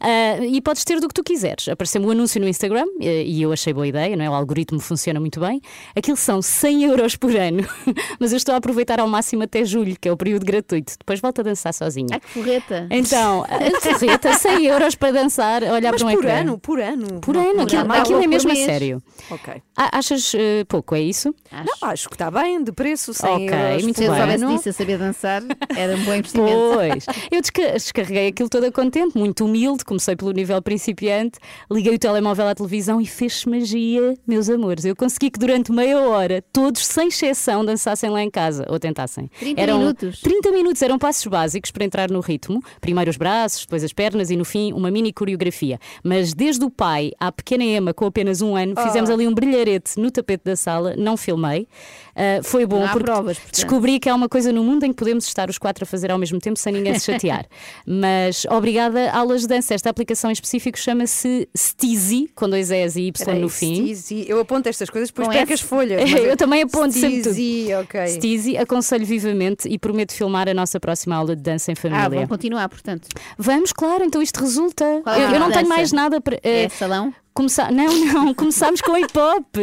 Ah, 0.00 0.38
e 0.44 0.60
podes 0.60 0.84
ter 0.84 1.00
do 1.00 1.08
que 1.08 1.14
tu 1.14 1.22
quiseres. 1.22 1.68
Apareceu-me 1.68 2.06
um 2.06 2.10
anúncio 2.10 2.40
no 2.40 2.48
Instagram 2.48 2.86
e 3.00 3.40
eu 3.40 3.52
achei 3.52 3.72
boa 3.72 3.86
ideia, 3.86 4.16
não 4.16 4.24
é? 4.24 4.30
O 4.30 4.34
algoritmo 4.34 4.80
funciona 4.80 5.20
muito 5.20 5.40
bem. 5.40 5.60
Aquilo 5.96 6.16
são 6.16 6.42
100 6.42 6.84
euros 6.84 7.16
por 7.16 7.34
ano, 7.36 7.66
mas 8.20 8.32
eu 8.32 8.36
estou 8.36 8.54
a 8.54 8.58
aproveitar 8.58 9.00
ao 9.00 9.08
máximo 9.08 9.42
até 9.44 9.64
julho, 9.64 9.96
que 10.00 10.08
é 10.08 10.12
o 10.12 10.16
período 10.16 10.44
gratuito. 10.44 10.94
Depois 10.98 11.20
volto 11.20 11.40
a 11.40 11.42
dançar 11.44 11.72
sozinha. 11.72 12.08
Ah, 12.12 12.20
que 12.20 12.28
forreta. 12.28 12.86
Então, 12.90 13.44
a 13.44 13.48
forreta, 13.98 14.32
100 14.34 14.66
euros 14.66 14.94
para 14.94 15.12
dançar, 15.12 15.62
olhar 15.62 15.92
Mas 15.92 16.02
para 16.02 16.10
um 16.10 16.14
por 16.14 16.24
ecrã. 16.24 16.40
ano, 16.40 16.58
por 16.58 16.80
ano. 16.80 17.20
Por 17.20 17.36
ano, 17.36 17.54
Não, 17.54 17.64
aquilo, 17.64 17.84
não, 17.84 17.94
aquilo 17.94 18.18
é 18.18 18.22
por 18.22 18.28
mesmo 18.28 18.50
a 18.52 18.54
sério. 18.56 19.02
Ok. 19.30 19.54
Ah, 19.76 19.98
achas 19.98 20.32
eh, 20.34 20.64
pouco, 20.68 20.94
é 20.94 21.00
isso? 21.00 21.34
Não, 21.52 21.88
acho 21.88 22.08
que 22.08 22.14
está 22.14 22.30
bem, 22.30 22.62
de 22.62 22.72
preço, 22.72 23.14
100 23.14 23.41
Ok, 23.46 23.58
euros 23.70 23.82
muito 23.82 23.96
Se 23.98 24.04
eu 24.04 24.08
por 24.10 24.16
soubesse 24.18 24.46
disso, 24.46 24.68
a 24.68 24.72
saber 24.72 24.98
dançar, 24.98 25.42
era 25.76 25.96
um 25.96 26.04
bom 26.04 26.14
investimento. 26.14 26.52
Pois, 26.74 27.06
eu 27.30 27.40
desca- 27.40 27.72
descarreguei 27.72 28.28
aquilo 28.28 28.48
toda 28.48 28.70
contente, 28.72 29.16
muito 29.16 29.44
humilde, 29.44 29.84
comecei 29.84 30.16
pelo 30.16 30.32
nível 30.32 30.60
principiante, 30.62 31.38
liguei 31.70 31.94
o 31.94 31.98
telemóvel 31.98 32.48
à 32.48 32.54
televisão 32.54 33.00
e 33.00 33.06
fez-se 33.06 33.48
magia, 33.48 34.14
meus 34.26 34.48
amores. 34.48 34.84
Eu 34.84 34.94
consegui 34.96 35.30
que 35.30 35.38
durante 35.38 35.72
meia 35.72 36.00
hora, 36.00 36.42
todos, 36.52 36.84
sem 36.86 37.08
exceção, 37.08 37.64
dançassem 37.64 38.10
lá 38.10 38.22
em 38.22 38.30
casa, 38.30 38.66
ou 38.68 38.78
tentassem. 38.78 39.30
30 39.38 39.60
eram 39.60 39.78
minutos? 39.78 40.20
30 40.20 40.50
minutos, 40.52 40.82
eram 40.82 40.98
passos 40.98 41.26
básicos 41.26 41.70
para 41.70 41.84
entrar 41.84 42.10
no 42.10 42.20
ritmo. 42.20 42.60
Primeiro 42.80 43.10
os 43.10 43.16
braços, 43.16 43.62
depois 43.62 43.82
as 43.84 43.92
pernas 43.92 44.30
e 44.30 44.36
no 44.36 44.44
fim 44.44 44.72
uma 44.72 44.90
mini 44.90 45.12
coreografia. 45.12 45.78
Mas 46.02 46.34
desde 46.34 46.64
o 46.64 46.70
pai 46.70 47.12
à 47.18 47.30
pequena 47.32 47.64
Emma, 47.64 47.92
com 47.94 48.06
apenas 48.06 48.40
um 48.40 48.56
ano, 48.56 48.74
fizemos 48.82 49.10
Oh. 49.10 49.14
ali 49.14 49.26
um 49.26 49.34
brilharete 49.34 49.98
no 49.98 50.10
tapete 50.10 50.44
da 50.44 50.56
sala, 50.56 50.94
não 50.96 51.16
filmei. 51.16 51.66
Ah, 52.14 52.40
foi 52.42 52.66
bom 52.66 52.86
porque 52.88 53.04
provas, 53.04 53.38
descobri 53.52 53.98
que 53.98 54.08
há 54.08 54.14
uma 54.14 54.28
coisa 54.28 54.52
no 54.52 54.62
mundo 54.62 54.84
em 54.84 54.90
que 54.90 54.96
podemos 54.96 55.26
estar 55.26 55.48
os 55.48 55.58
quatro 55.58 55.84
a 55.84 55.86
fazer 55.86 56.10
ao 56.10 56.18
mesmo 56.18 56.38
tempo 56.38 56.58
sem 56.58 56.72
ninguém 56.72 56.98
se 56.98 57.06
chatear. 57.12 57.46
Mas 57.86 58.44
obrigada, 58.50 59.10
aulas 59.12 59.42
de 59.42 59.48
dança. 59.48 59.74
Esta 59.74 59.90
aplicação 59.90 60.30
em 60.30 60.32
específico 60.32 60.78
chama-se 60.78 61.48
Steezy, 61.56 62.30
com 62.34 62.48
dois 62.48 62.70
S 62.70 63.00
e 63.00 63.06
Y 63.08 63.12
Espera 63.16 63.36
aí, 63.36 63.42
no 63.42 63.48
fim. 63.48 63.94
Steezy. 63.94 64.26
Eu 64.28 64.40
aponto 64.40 64.68
estas 64.68 64.90
coisas, 64.90 65.08
depois 65.10 65.28
Com 65.28 65.34
perco 65.34 65.52
as 65.52 65.60
folhas. 65.60 66.00
mas 66.10 66.24
Eu 66.24 66.36
também 66.36 66.62
aponto 66.62 66.92
sempre 66.92 67.22
tudo. 67.22 67.32
Steezy, 67.32 67.74
ok. 67.74 68.06
Steezy, 68.08 68.56
aconselho 68.56 69.06
vivamente 69.06 69.68
e 69.68 69.78
prometo 69.78 70.12
filmar 70.12 70.48
a 70.48 70.54
nossa 70.54 70.78
próxima 70.78 71.16
aula 71.16 71.34
de 71.34 71.42
dança 71.42 71.70
em 71.70 71.74
Ah, 71.74 71.76
família. 71.76 72.08
vão 72.10 72.26
continuar, 72.26 72.68
portanto. 72.68 73.08
Vamos, 73.38 73.72
claro, 73.72 74.04
então 74.04 74.20
isto 74.20 74.40
resulta. 74.40 74.84
É 74.84 75.00
eu, 75.16 75.30
eu 75.30 75.40
não 75.40 75.50
tenho 75.50 75.62
dança? 75.62 75.68
mais 75.68 75.92
nada 75.92 76.20
para. 76.20 76.38
É 76.42 76.64
eh, 76.64 76.68
salão? 76.68 77.12
Começar... 77.34 77.70
Não, 77.72 77.86
não, 78.06 78.34
começámos 78.34 78.80
com 78.80 78.96
hip 78.96 79.16
hop. 79.18 79.56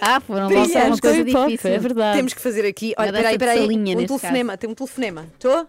Ah, 0.00 0.20
foram 0.20 0.48
logo 0.48 0.54
uma 0.72 0.98
coisa 0.98 1.18
hip 1.20 1.36
hop, 1.36 1.48
difícil. 1.48 1.70
é 1.72 1.78
verdade. 1.78 2.16
Temos 2.16 2.34
que 2.34 2.40
fazer 2.40 2.66
aqui. 2.66 2.94
Olha, 2.98 3.10
Uma 3.10 3.18
espera 3.18 3.28
aí, 3.30 3.38
dança 3.38 3.38
de 3.38 3.44
espera 3.44 3.52
aí. 3.52 3.60
salinha, 3.76 3.96
Um 3.98 4.06
telefonema, 4.06 4.56
tem 4.56 4.70
um 4.70 4.74
telefonema. 4.74 5.26
Estou? 5.34 5.66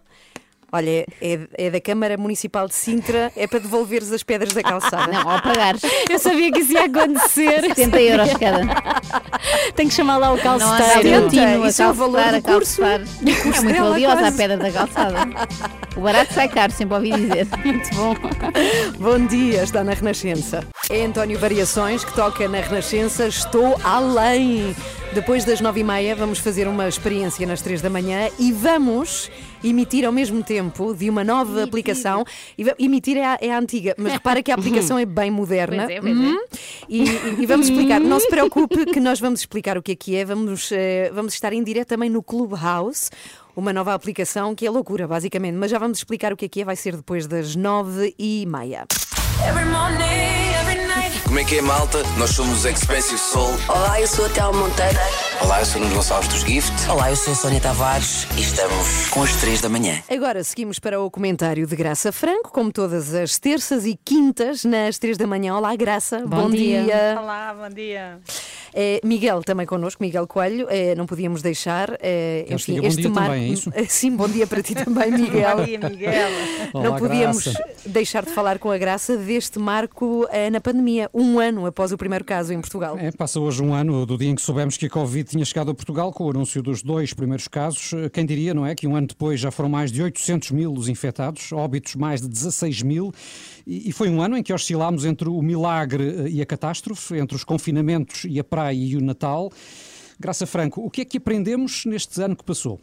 Olha, 0.74 1.06
é, 1.22 1.40
é 1.56 1.70
da 1.70 1.82
Câmara 1.82 2.18
Municipal 2.18 2.66
de 2.66 2.74
Sintra, 2.74 3.30
é 3.36 3.46
para 3.46 3.60
devolveres 3.60 4.10
as 4.10 4.24
pedras 4.24 4.54
da 4.54 4.64
calçada. 4.64 5.12
Não, 5.12 5.30
ao 5.30 5.42
pagares. 5.42 5.82
Eu 6.10 6.18
sabia 6.18 6.50
que 6.50 6.60
isso 6.60 6.72
ia 6.72 6.86
acontecer. 6.86 7.62
70 7.76 8.02
euros 8.02 8.30
cada. 8.40 9.12
Tenho 9.76 9.90
que 9.90 9.96
chamar 9.96 10.16
lá 10.18 10.32
o 10.32 10.38
Não 10.38 10.42
calceteiro. 10.44 11.24
contínuo 11.24 11.64
a 11.64 11.68
Isso 11.68 11.82
é 11.84 11.90
o 11.90 11.94
valor 11.94 12.24
do 12.32 12.42
curso. 12.42 12.82
calçar. 12.82 13.02
É 13.02 13.50
muito 13.64 13.84
valiosa 13.84 14.28
a 14.28 14.32
pedra 14.32 14.56
da 14.58 14.72
calçada. 14.72 15.18
O 15.98 16.00
barato 16.00 16.34
sai 16.34 16.48
caro, 16.48 16.72
sempre 16.72 16.96
ouvi 16.96 17.12
dizer. 17.12 17.48
Muito 17.66 17.94
bom. 17.94 18.16
Bom 18.98 19.26
dia, 19.28 19.64
está 19.64 19.84
na 19.84 19.92
Renascença. 19.94 20.66
É 20.92 21.06
António 21.06 21.40
Variações 21.40 22.04
que 22.04 22.14
toca 22.14 22.48
na 22.48 22.60
Renascença. 22.60 23.28
Estou 23.28 23.80
além. 23.84 24.76
Depois 25.14 25.44
das 25.46 25.60
nove 25.62 25.82
e 25.82 25.84
meia 25.84 26.16
vamos 26.16 26.40
fazer 26.40 26.68
uma 26.68 26.88
experiência 26.88 27.46
nas 27.48 27.62
três 27.62 27.82
da 27.82 27.90
manhã 27.90 28.30
e 28.40 28.52
vamos 28.52 29.30
emitir 29.64 30.06
ao 30.06 30.12
mesmo 30.12 30.42
tempo 30.44 30.94
de 30.94 31.10
uma 31.10 31.24
nova 31.24 31.64
aplicação. 31.64 32.24
E 32.58 32.64
va- 32.64 32.76
emitir 32.80 33.18
é 33.18 33.26
a, 33.26 33.38
é 33.42 33.52
a 33.52 33.58
antiga, 33.60 33.94
mas 33.98 34.14
repara 34.14 34.42
que 34.44 34.52
a 34.52 34.56
aplicação 34.56 34.98
é 34.98 35.06
bem 35.06 35.30
moderna. 35.32 35.84
Pois 35.86 35.98
é, 35.98 36.02
pois 36.02 36.18
é. 36.18 36.20
Hum, 36.20 36.40
E, 36.90 37.04
e- 37.04 37.36
e 37.40 37.46
vamos 37.46 37.68
explicar. 37.70 38.00
Não 38.00 38.20
se 38.20 38.28
preocupe 38.30 38.86
que 38.86 39.00
nós 39.00 39.20
vamos 39.20 39.42
explicar 39.42 39.78
o 39.78 39.82
que 39.82 39.92
é 39.94 39.96
que 39.96 40.16
é. 40.16 40.26
Vamos, 40.26 40.72
eh, 40.72 41.10
vamos 41.14 41.34
estar 41.34 41.52
em 41.54 41.64
direto 41.64 41.90
também 41.90 42.10
no 42.10 42.22
Clubhouse. 42.24 43.10
Uma 43.56 43.72
nova 43.74 43.94
aplicação 43.94 44.54
que 44.56 44.66
é 44.66 44.70
loucura, 44.72 45.08
basicamente. 45.08 45.56
Mas 45.56 45.72
já 45.72 45.78
vamos 45.80 45.98
explicar 46.00 46.32
o 46.34 46.38
que 46.38 46.46
é 46.46 46.48
que 46.50 46.62
é. 46.62 46.66
Vai 46.66 46.76
ser 46.78 46.96
depois 46.96 47.28
das 47.28 47.56
nove 47.56 48.14
e 48.18 48.46
meia. 48.46 48.86
Every 49.48 49.66
morning. 49.70 50.41
Como 51.32 51.40
é 51.40 51.46
que 51.46 51.60
é, 51.60 51.62
malta? 51.62 52.04
Nós 52.18 52.32
somos 52.32 52.58
os 52.58 52.66
Expensive 52.66 53.18
Soul. 53.18 53.58
Olá, 53.70 54.02
eu 54.02 54.06
sou 54.06 54.26
a 54.26 54.30
Théo 54.30 54.54
Monteiro. 54.54 55.00
Olá, 55.44 55.60
eu 55.60 55.66
sou 55.66 55.82
o 55.82 55.84
Nuno 55.84 55.96
Gonçalves 55.96 56.28
dos 56.30 56.42
Gift. 56.42 56.72
Olá, 56.90 57.10
eu 57.10 57.16
sou 57.16 57.34
a 57.34 57.36
Sónia 57.36 57.60
Tavares 57.60 58.28
E 58.38 58.42
estamos 58.42 59.08
com 59.10 59.24
as 59.24 59.36
3 59.38 59.62
da 59.62 59.70
manhã. 59.70 60.02
Agora 60.10 60.44
seguimos 60.44 60.78
para 60.80 61.02
o 61.02 61.10
comentário 61.10 61.66
de 61.66 61.76
Graça 61.76 62.12
Franco, 62.12 62.52
como 62.52 62.72
todas 62.72 63.14
as 63.14 63.38
terças 63.40 63.86
e 63.86 63.98
quintas, 64.06 64.64
nas 64.64 64.98
três 65.00 65.18
da 65.18 65.26
manhã. 65.26 65.56
Olá, 65.56 65.76
Graça. 65.76 66.24
Bom 66.28 66.50
dia. 66.50 67.18
Olá, 67.20 67.56
bom 67.58 67.74
dia. 67.74 68.20
É, 68.74 69.02
Miguel 69.04 69.44
também 69.44 69.66
connosco, 69.66 70.02
Miguel 70.02 70.26
Coelho, 70.26 70.66
é, 70.70 70.96
não 70.96 71.06
podíamos 71.06 71.42
deixar. 71.42 71.98
É, 72.00 72.46
enfim, 72.50 72.74
diga 72.76 72.82
bom 72.84 72.88
este 72.88 73.02
dia 73.02 73.10
marco- 73.10 73.30
também, 73.32 73.44
é 73.50 73.54
isso? 73.54 73.72
Sim, 73.90 74.16
bom 74.16 74.30
dia 74.30 74.48
para 74.48 74.62
ti 74.64 74.74
também, 74.76 75.12
Miguel. 75.20 75.58
Bom 75.58 75.64
dia, 75.66 75.80
Miguel. 75.80 76.30
não 76.74 76.82
Olá, 76.82 76.98
podíamos 76.98 77.44
Graça. 77.48 77.64
deixar 77.86 78.24
de 78.24 78.32
falar 78.32 78.60
com 78.60 78.72
a 78.72 78.78
Graça 78.78 79.18
deste 79.18 79.60
marco 79.60 80.26
eh, 80.32 80.50
na 80.50 80.62
pandemia, 80.62 81.10
um 81.14 81.38
ano 81.38 81.66
após 81.66 81.92
o 81.92 81.98
primeiro 81.98 82.24
caso 82.24 82.54
em 82.54 82.62
Portugal. 82.62 82.98
É, 82.98 83.12
passa 83.12 83.42
hoje 83.42 83.62
um 83.62 83.74
ano 83.74 84.06
do 84.06 84.18
dia 84.18 84.30
em 84.30 84.36
que 84.36 84.42
soubemos 84.42 84.78
que 84.78 84.86
a 84.86 84.90
Covid 84.90 85.31
tinha 85.32 85.44
chegado 85.44 85.72
a 85.72 85.74
Portugal 85.74 86.14
com 86.14 86.26
o 86.26 86.30
anúncio 86.30 86.62
dos 86.64 86.82
dois 86.82 87.14
primeiros 87.14 87.48
casos. 87.48 87.92
Quem 88.14 88.26
diria, 88.26 88.54
não 88.54 88.66
é? 88.66 88.74
Que 88.74 88.88
um 88.88 88.96
ano 88.96 89.08
depois 89.08 89.40
já 89.40 89.52
foram 89.52 89.70
mais 89.70 89.92
de 89.92 90.02
800 90.02 90.52
mil 90.52 90.72
os 90.74 90.88
infectados, 90.88 91.52
óbitos 91.52 91.96
mais 91.96 92.22
de 92.22 92.28
16 92.28 92.82
mil. 92.84 93.14
E 93.68 93.92
e 93.92 93.94
foi 93.94 94.10
um 94.10 94.22
ano 94.22 94.38
em 94.38 94.44
que 94.44 94.54
oscilámos 94.54 95.04
entre 95.04 95.28
o 95.28 95.42
milagre 95.42 96.04
eh, 96.04 96.30
e 96.30 96.42
a 96.42 96.46
catástrofe, 96.46 97.18
entre 97.18 97.36
os 97.36 97.44
confinamentos 97.44 98.24
e 98.24 98.40
a 98.40 98.44
praia 98.44 98.74
e 98.74 98.96
o 98.96 99.02
Natal. 99.02 99.52
Graça 100.18 100.48
Franco, 100.48 100.80
o 100.80 100.90
que 100.90 101.02
é 101.02 101.06
que 101.06 101.18
aprendemos 101.18 101.84
neste 101.86 102.22
ano 102.22 102.36
que 102.36 102.44
passou? 102.44 102.80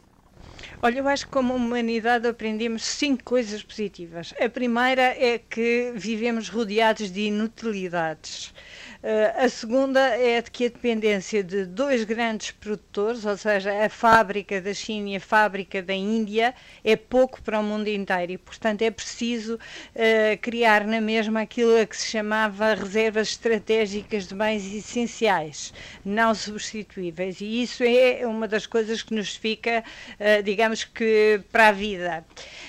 Olha, 0.82 0.98
eu 0.98 1.08
acho 1.08 1.24
que 1.24 1.32
como 1.32 1.54
humanidade 1.54 2.26
aprendemos 2.26 2.84
cinco 2.84 3.24
coisas 3.24 3.62
positivas. 3.62 4.34
A 4.38 4.48
primeira 4.50 5.02
é 5.02 5.38
que 5.38 5.92
vivemos 5.94 6.48
rodeados 6.48 7.10
de 7.10 7.22
inutilidades. 7.22 8.52
Eh, 9.00 9.32
a 9.44 9.48
segunda 9.48 10.00
é 10.00 10.42
de 10.42 10.50
que 10.50 10.66
a 10.66 10.68
dependência 10.68 11.44
de 11.44 11.64
dois 11.64 12.02
grandes 12.02 12.50
produtores, 12.50 13.24
ou 13.24 13.36
seja, 13.36 13.84
a 13.84 13.88
fábrica 13.88 14.60
da 14.60 14.74
China 14.74 15.10
e 15.10 15.16
a 15.16 15.20
fábrica 15.20 15.80
da 15.80 15.94
Índia, 15.94 16.52
é 16.82 16.96
pouco 16.96 17.40
para 17.40 17.60
o 17.60 17.62
mundo 17.62 17.86
inteiro 17.86 18.32
e, 18.32 18.38
portanto, 18.38 18.82
é 18.82 18.90
preciso 18.90 19.56
eh, 19.94 20.36
criar 20.42 20.84
na 20.84 21.00
mesma 21.00 21.42
aquilo 21.42 21.80
a 21.80 21.86
que 21.86 21.96
se 21.96 22.08
chamava 22.08 22.74
reservas 22.74 23.28
estratégicas 23.28 24.26
de 24.26 24.34
bens 24.34 24.66
essenciais, 24.74 25.72
não 26.04 26.34
substituíveis. 26.34 27.40
E 27.40 27.62
isso 27.62 27.84
é 27.84 28.26
uma 28.26 28.48
das 28.48 28.66
coisas 28.66 29.00
que 29.00 29.14
nos 29.14 29.36
fica, 29.36 29.84
eh, 30.18 30.42
digamos 30.42 30.82
que, 30.82 31.40
para 31.52 31.68
a 31.68 31.72
vida. 31.72 32.24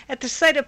A 0.10 0.16
terceira 0.16 0.68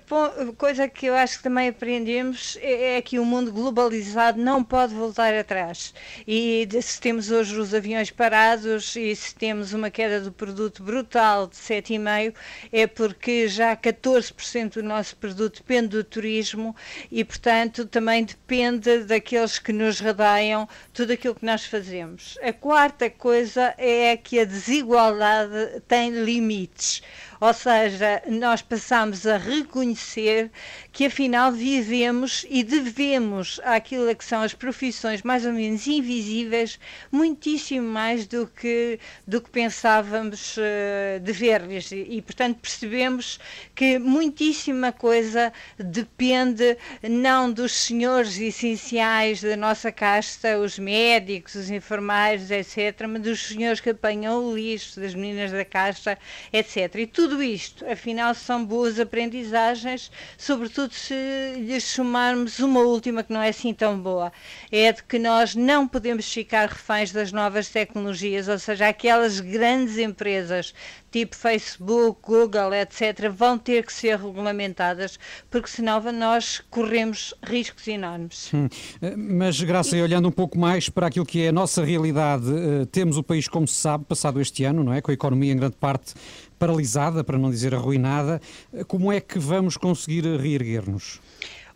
coisa 0.56 0.88
que 0.88 1.08
eu 1.08 1.16
acho 1.16 1.38
que 1.38 1.44
também 1.44 1.70
aprendemos 1.70 2.60
é, 2.62 2.98
é 2.98 3.02
que 3.02 3.18
o 3.18 3.26
mundo 3.26 3.52
globalizado 3.52 4.40
não 4.40 4.64
pode 4.64 4.94
voltar 4.94 5.34
atrás. 5.34 5.96
E 6.28 6.70
se 6.80 7.02
temos 7.02 7.32
hoje 7.32 7.58
os 7.58 7.74
aviões 7.74 8.12
parados 8.12 8.96
e 8.96 9.16
se 9.16 9.34
temos 9.34 9.74
uma 9.74 9.90
queda 9.90 10.22
do 10.22 10.32
produto 10.32 10.84
brutal 10.84 11.48
de 11.48 11.56
7,5%, 11.56 12.36
é 12.72 12.86
porque 12.86 13.48
já 13.48 13.76
14% 13.76 14.74
do 14.74 14.84
nosso 14.84 15.16
produto 15.16 15.58
depende 15.58 15.88
do 15.88 16.04
turismo 16.04 16.76
e, 17.12 17.26
portanto, 17.26 17.88
também 17.88 18.24
depende 18.24 19.06
daqueles 19.06 19.58
que 19.58 19.74
nos 19.74 20.00
rodeiam, 20.00 20.70
tudo 20.94 21.14
aquilo 21.14 21.34
que 21.34 21.48
nós 21.48 21.66
fazemos. 21.66 22.38
A 22.44 22.54
quarta 22.54 23.10
coisa 23.10 23.74
é 23.76 24.16
que 24.18 24.40
a 24.40 24.46
desigualdade 24.46 25.82
tem 25.88 26.12
limites. 26.12 27.02
Ou 27.42 27.54
seja, 27.54 28.22
nós 28.28 28.62
passamos 28.62 29.26
a 29.26 29.36
reconhecer 29.36 30.50
que 30.92 31.06
afinal 31.06 31.52
vivemos 31.54 32.46
e 32.50 32.64
devemos 32.64 33.62
àquilo 33.64 34.14
que 34.14 34.26
são 34.26 34.42
as 34.42 34.54
profissões 34.54 35.22
mais 35.22 35.46
ou 35.46 35.54
menos 35.54 35.88
invisíveis 35.88 36.78
muitíssimo 37.10 37.88
mais 37.88 38.28
do 38.28 38.46
que, 38.46 39.00
do 39.26 39.42
que 39.42 39.50
pensávamos 39.50 40.58
eh, 40.58 41.20
dever-lhes. 41.22 41.92
E, 41.92 42.18
e, 42.18 42.22
portanto, 42.22 42.60
percebemos 42.60 43.40
que 43.74 43.98
muitíssima 44.00 44.92
coisa 44.92 45.54
depende 45.78 46.78
não 47.10 47.52
dos 47.52 47.72
senhores 47.72 48.38
essenciais 48.38 49.42
da 49.42 49.56
nossa 49.56 49.92
casta, 49.92 50.60
os 50.60 50.78
médicos, 50.78 51.56
os 51.56 51.70
enfermeiros, 51.70 52.52
etc., 52.52 53.08
mas 53.08 53.22
dos 53.22 53.48
senhores 53.48 53.80
que 53.80 53.92
apanham 53.92 54.44
o 54.44 54.56
lixo, 54.56 55.00
das 55.00 55.16
meninas 55.16 55.52
da 55.52 55.64
caixa, 55.64 56.18
etc. 56.52 56.96
E 56.96 57.08
tudo 57.08 57.42
isto, 57.42 57.90
afinal, 57.90 58.36
são 58.36 58.66
boas 58.66 59.00
aprendizagens, 59.00 60.12
sobretudo 60.38 60.81
se 60.90 61.54
lhes 61.58 61.84
somarmos 61.84 62.60
uma 62.60 62.80
última 62.80 63.24
que 63.24 63.34
não 63.34 63.42
é 63.42 63.50
assim 63.50 63.74
tão 63.74 64.00
boa, 64.00 64.32
é 64.72 64.92
de 64.92 65.04
que 65.04 65.20
nós 65.20 65.56
não 65.56 65.88
podemos 65.88 66.32
ficar 66.32 66.70
reféns 66.70 67.12
das 67.12 67.32
novas 67.32 67.70
tecnologias, 67.70 68.48
ou 68.48 68.58
seja, 68.58 68.88
aquelas 68.88 69.40
grandes 69.40 69.98
empresas 69.98 70.74
tipo 71.12 71.36
Facebook, 71.36 72.22
Google, 72.24 72.74
etc., 72.74 73.30
vão 73.30 73.58
ter 73.58 73.86
que 73.86 73.92
ser 73.92 74.18
regulamentadas, 74.18 75.20
porque 75.50 75.68
senão 75.68 76.02
nós 76.14 76.64
corremos 76.70 77.34
riscos 77.44 77.86
enormes. 77.88 78.50
Hum, 78.54 78.70
Mas, 79.18 79.62
Graça, 79.62 79.96
e 79.98 80.02
olhando 80.02 80.30
um 80.30 80.32
pouco 80.32 80.58
mais 80.58 80.88
para 80.88 81.08
aquilo 81.08 81.26
que 81.26 81.44
é 81.44 81.50
a 81.50 81.52
nossa 81.52 81.84
realidade, 81.84 82.46
eh, 82.48 82.86
temos 82.86 83.18
o 83.18 83.24
país, 83.24 83.48
como 83.48 83.68
se 83.68 83.76
sabe, 83.76 84.06
passado 84.06 84.40
este 84.40 84.64
ano, 84.64 84.84
não 84.84 84.94
é? 84.94 85.02
Com 85.02 85.12
a 85.12 85.14
economia 85.14 85.52
em 85.52 85.58
grande 85.58 85.76
parte 85.76 86.14
paralisada, 86.62 87.24
para 87.24 87.40
não 87.40 87.50
dizer 87.50 87.74
arruinada. 87.74 88.40
Como 88.88 89.12
é 89.12 89.20
que 89.20 89.40
vamos 89.40 89.78
conseguir 89.78 90.24
reerguer-nos? 90.40 91.20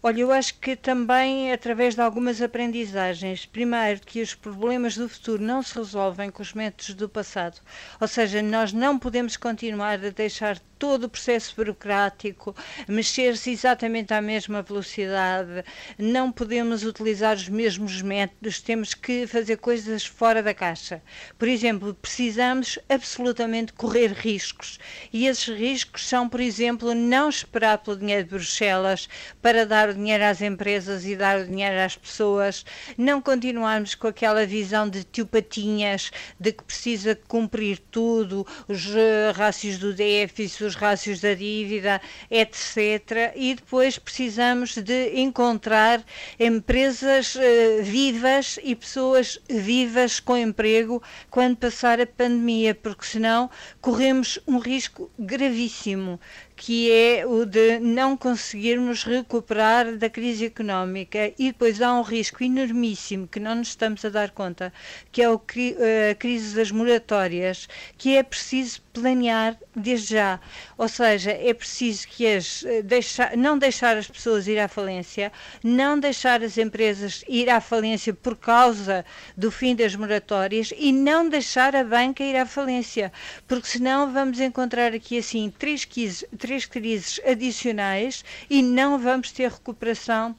Olha, 0.03 0.21
eu 0.21 0.31
acho 0.31 0.59
que 0.59 0.75
também 0.75 1.51
através 1.51 1.95
de 1.95 2.01
algumas 2.01 2.39
aprendizagens. 2.39 3.47
Primeiro, 3.47 3.99
que 4.01 4.21
os 4.21 4.36
problemas 4.36 4.95
do 4.95 5.09
futuro 5.09 5.41
não 5.41 5.63
se 5.63 5.73
resolvem 5.73 6.29
com 6.29 6.43
os 6.43 6.53
métodos 6.53 6.93
do 6.93 7.09
passado. 7.09 7.59
Ou 7.99 8.07
seja, 8.07 8.43
nós 8.43 8.71
não 8.71 8.99
podemos 8.99 9.36
continuar 9.36 9.93
a 10.05 10.11
deixar 10.11 10.59
todo 10.86 11.05
o 11.05 11.09
processo 11.09 11.55
burocrático 11.57 12.55
mexer-se 12.88 13.49
exatamente 13.49 14.13
à 14.13 14.21
mesma 14.21 14.61
velocidade. 14.61 15.65
Não 15.97 16.31
podemos 16.31 16.83
utilizar 16.83 17.36
os 17.36 17.49
mesmos 17.49 18.03
métodos, 18.03 18.61
temos 18.61 18.93
que 18.93 19.25
fazer 19.25 19.57
coisas 19.57 20.05
fora 20.05 20.43
da 20.43 20.53
caixa. 20.53 21.01
Por 21.39 21.47
exemplo, 21.47 21.95
precisamos 21.95 22.77
absolutamente 22.88 23.73
correr 23.73 24.13
riscos. 24.13 24.77
E 25.11 25.25
esses 25.25 25.47
riscos 25.57 26.07
são, 26.07 26.29
por 26.29 26.39
exemplo, 26.39 26.93
não 26.93 27.29
esperar 27.29 27.79
pelo 27.79 27.97
dinheiro 27.97 28.25
de 28.25 28.29
Bruxelas 28.29 29.09
para 29.41 29.65
dar 29.65 29.89
o 29.89 29.93
dinheiro 29.95 30.23
às 30.23 30.39
empresas 30.39 31.03
e 31.03 31.15
dar 31.15 31.39
o 31.39 31.47
dinheiro 31.47 31.79
às 31.79 31.97
pessoas, 31.97 32.63
não 32.95 33.19
continuarmos 33.19 33.95
com 33.95 34.05
aquela 34.05 34.45
visão 34.45 34.88
de 34.88 35.03
tio 35.03 35.25
Patinhas, 35.25 36.11
de 36.39 36.51
que 36.51 36.63
precisa 36.63 37.15
cumprir 37.27 37.79
tudo, 37.89 38.45
os 38.67 38.95
eh, 38.95 39.31
rácios 39.36 39.79
do 39.79 39.95
déficit, 39.95 40.63
os 40.65 40.74
rácios 40.76 41.19
da 41.19 41.34
dívida, 41.34 42.01
etc. 42.30 43.34
E 43.36 43.55
depois 43.55 43.97
precisamos 43.97 44.76
de 44.76 45.19
encontrar 45.19 46.03
empresas 46.39 47.36
eh, 47.36 47.82
vivas 47.82 48.59
e 48.63 48.76
pessoas 48.76 49.39
vivas 49.49 50.19
com 50.19 50.38
emprego 50.38 51.01
quando 51.30 51.57
passar 51.57 51.99
a 51.99 52.05
pandemia, 52.05 52.76
porque 52.76 53.05
senão 53.05 53.49
corremos 53.82 54.39
um 54.47 54.57
risco 54.57 55.09
gravíssimo 55.17 56.19
que 56.55 56.89
é 56.91 57.26
o 57.26 57.45
de 57.45 57.80
não 57.80 58.15
conseguirmos 58.15 59.03
recuperar 59.03 59.97
da 59.97 60.09
crise 60.09 60.45
económica 60.45 61.34
e 61.38 61.51
depois 61.51 61.82
há 61.82 61.93
um 61.93 62.01
risco 62.01 62.43
enormíssimo 62.43 63.28
que 63.28 63.39
não 63.39 63.55
nos 63.55 63.69
estamos 63.69 64.05
a 64.05 64.09
dar 64.09 64.32
conta, 64.32 64.71
que 65.11 65.21
é 65.21 65.26
eh, 65.26 66.11
a 66.11 66.15
crise 66.15 66.55
das 66.55 66.71
moratórias, 66.71 67.67
que 67.97 68.15
é 68.15 68.23
preciso 68.23 68.82
planear 68.95 69.57
desde 69.75 70.15
já. 70.15 70.39
Ou 70.77 70.87
seja, 70.87 71.31
é 71.31 71.53
preciso 71.53 72.07
que 72.07 72.25
as, 72.25 72.63
eh, 72.63 73.35
não 73.35 73.57
deixar 73.57 73.97
as 73.97 74.07
pessoas 74.07 74.47
ir 74.47 74.57
à 74.57 74.67
falência, 74.67 75.31
não 75.61 75.99
deixar 75.99 76.41
as 76.41 76.57
empresas 76.57 77.23
ir 77.27 77.49
à 77.49 77.59
falência 77.59 78.13
por 78.13 78.37
causa 78.37 79.05
do 79.35 79.51
fim 79.51 79.75
das 79.75 79.95
moratórias 79.95 80.71
e 80.77 80.91
não 80.91 81.27
deixar 81.27 81.75
a 81.75 81.83
banca 81.83 82.23
ir 82.23 82.37
à 82.37 82.45
falência, 82.45 83.11
porque 83.47 83.67
senão 83.67 84.11
vamos 84.11 84.39
encontrar 84.39 84.93
aqui 84.93 85.17
assim 85.17 85.53
três 85.59 85.83
crises, 85.83 86.23
três 86.37 86.65
crises 86.65 87.19
adicionais 87.25 88.23
e 88.49 88.61
não 88.61 88.97
vamos 88.97 89.31
ter 89.31 89.51
recuperação 89.51 90.35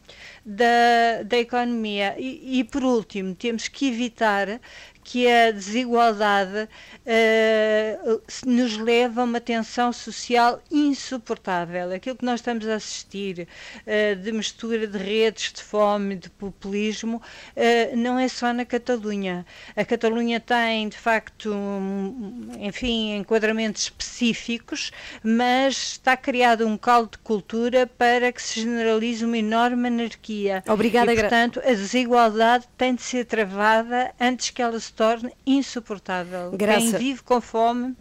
da, 0.46 1.22
da 1.24 1.38
economia. 1.38 2.14
E, 2.18 2.60
e, 2.60 2.64
por 2.64 2.84
último, 2.84 3.34
temos 3.34 3.66
que 3.66 3.88
evitar 3.88 4.60
que 5.06 5.30
a 5.30 5.52
desigualdade 5.52 6.68
eh, 7.06 7.96
nos 8.44 8.76
leve 8.76 9.20
a 9.20 9.22
uma 9.22 9.40
tensão 9.40 9.92
social 9.92 10.60
insuportável. 10.68 11.94
Aquilo 11.94 12.16
que 12.16 12.24
nós 12.24 12.40
estamos 12.40 12.66
a 12.66 12.74
assistir 12.74 13.46
eh, 13.86 14.16
de 14.16 14.32
mistura 14.32 14.84
de 14.84 14.98
redes, 14.98 15.52
de 15.52 15.62
fome, 15.62 16.16
de 16.16 16.28
populismo, 16.28 17.22
eh, 17.54 17.94
não 17.94 18.18
é 18.18 18.26
só 18.26 18.52
na 18.52 18.64
Catalunha. 18.64 19.46
A 19.76 19.84
Catalunha 19.84 20.40
tem, 20.40 20.88
de 20.88 20.98
facto, 20.98 21.54
um, 21.54 22.50
enfim, 22.58 23.14
enquadramentos 23.14 23.82
específicos, 23.82 24.90
mas 25.22 25.92
está 25.92 26.16
criado 26.16 26.66
um 26.66 26.76
caldo 26.76 27.12
de 27.12 27.18
cultura 27.18 27.86
para 27.86 28.32
que 28.32 28.42
se 28.42 28.62
generalize 28.62 29.24
uma 29.24 29.38
enorme 29.38 29.86
anarquia. 29.86 30.64
Obrigada, 30.66 31.12
e, 31.12 31.16
portanto, 31.16 31.60
a 31.60 31.68
desigualdade 31.68 32.66
tem 32.76 32.92
de 32.92 33.02
ser 33.02 33.24
travada 33.24 34.12
antes 34.18 34.50
que 34.50 34.60
ela 34.60 34.80
se 34.80 34.95
torne 34.96 35.30
insuportável. 35.46 36.50
Graça- 36.52 36.80
Quem 36.80 36.92
vive 36.98 37.22
com 37.22 37.40
fome 37.40 37.94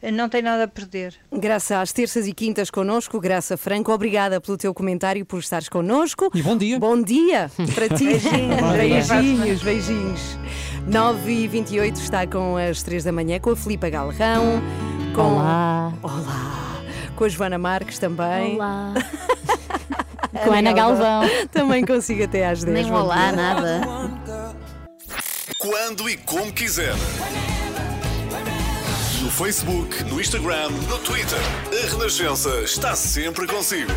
eh, 0.00 0.10
não 0.10 0.28
tem 0.28 0.40
nada 0.42 0.64
a 0.64 0.68
perder. 0.68 1.14
Graça 1.32 1.80
às 1.80 1.92
terças 1.92 2.26
e 2.26 2.32
quintas 2.32 2.70
connosco, 2.70 3.20
Graça 3.20 3.56
Franco, 3.56 3.92
obrigada 3.92 4.40
pelo 4.40 4.56
teu 4.56 4.72
comentário 4.72 5.20
e 5.20 5.24
por 5.24 5.38
estares 5.38 5.68
connosco. 5.68 6.30
E 6.34 6.42
bom 6.42 6.56
dia. 6.56 6.78
Bom 6.78 7.00
dia 7.02 7.50
para 7.74 7.88
ti. 7.90 8.06
Beijinhos. 8.06 9.08
Beijinhos, 9.08 9.62
beijinhos. 9.62 10.38
9 10.86 11.30
e 11.32 11.46
28 11.48 11.96
está 11.96 12.26
com 12.26 12.56
as 12.56 12.82
3 12.82 13.04
da 13.04 13.12
manhã, 13.12 13.38
com 13.38 13.50
a 13.50 13.56
Filipa 13.56 13.90
Galrão. 13.90 14.62
Com... 15.14 15.20
Olá. 15.36 15.92
Olá. 16.02 16.80
Com 17.14 17.24
a 17.24 17.28
Joana 17.28 17.58
Marques 17.58 17.98
também. 17.98 18.54
Olá. 18.54 18.94
Com 20.44 20.52
a 20.52 20.58
Ana 20.58 20.72
Galvão. 20.72 21.22
Também 21.50 21.84
consigo 21.84 22.22
até 22.22 22.46
às 22.46 22.62
10. 22.62 22.86
Nem 22.86 22.92
olá, 22.94 23.32
nada. 23.32 23.80
Quando 25.58 26.08
e 26.08 26.16
como 26.16 26.52
quiser. 26.52 26.94
No 29.20 29.28
Facebook, 29.28 30.04
no 30.04 30.20
Instagram, 30.20 30.70
no 30.88 30.98
Twitter. 31.00 31.40
A 31.66 31.90
Renascença 31.90 32.60
está 32.60 32.94
sempre 32.94 33.44
consigo. 33.48 33.90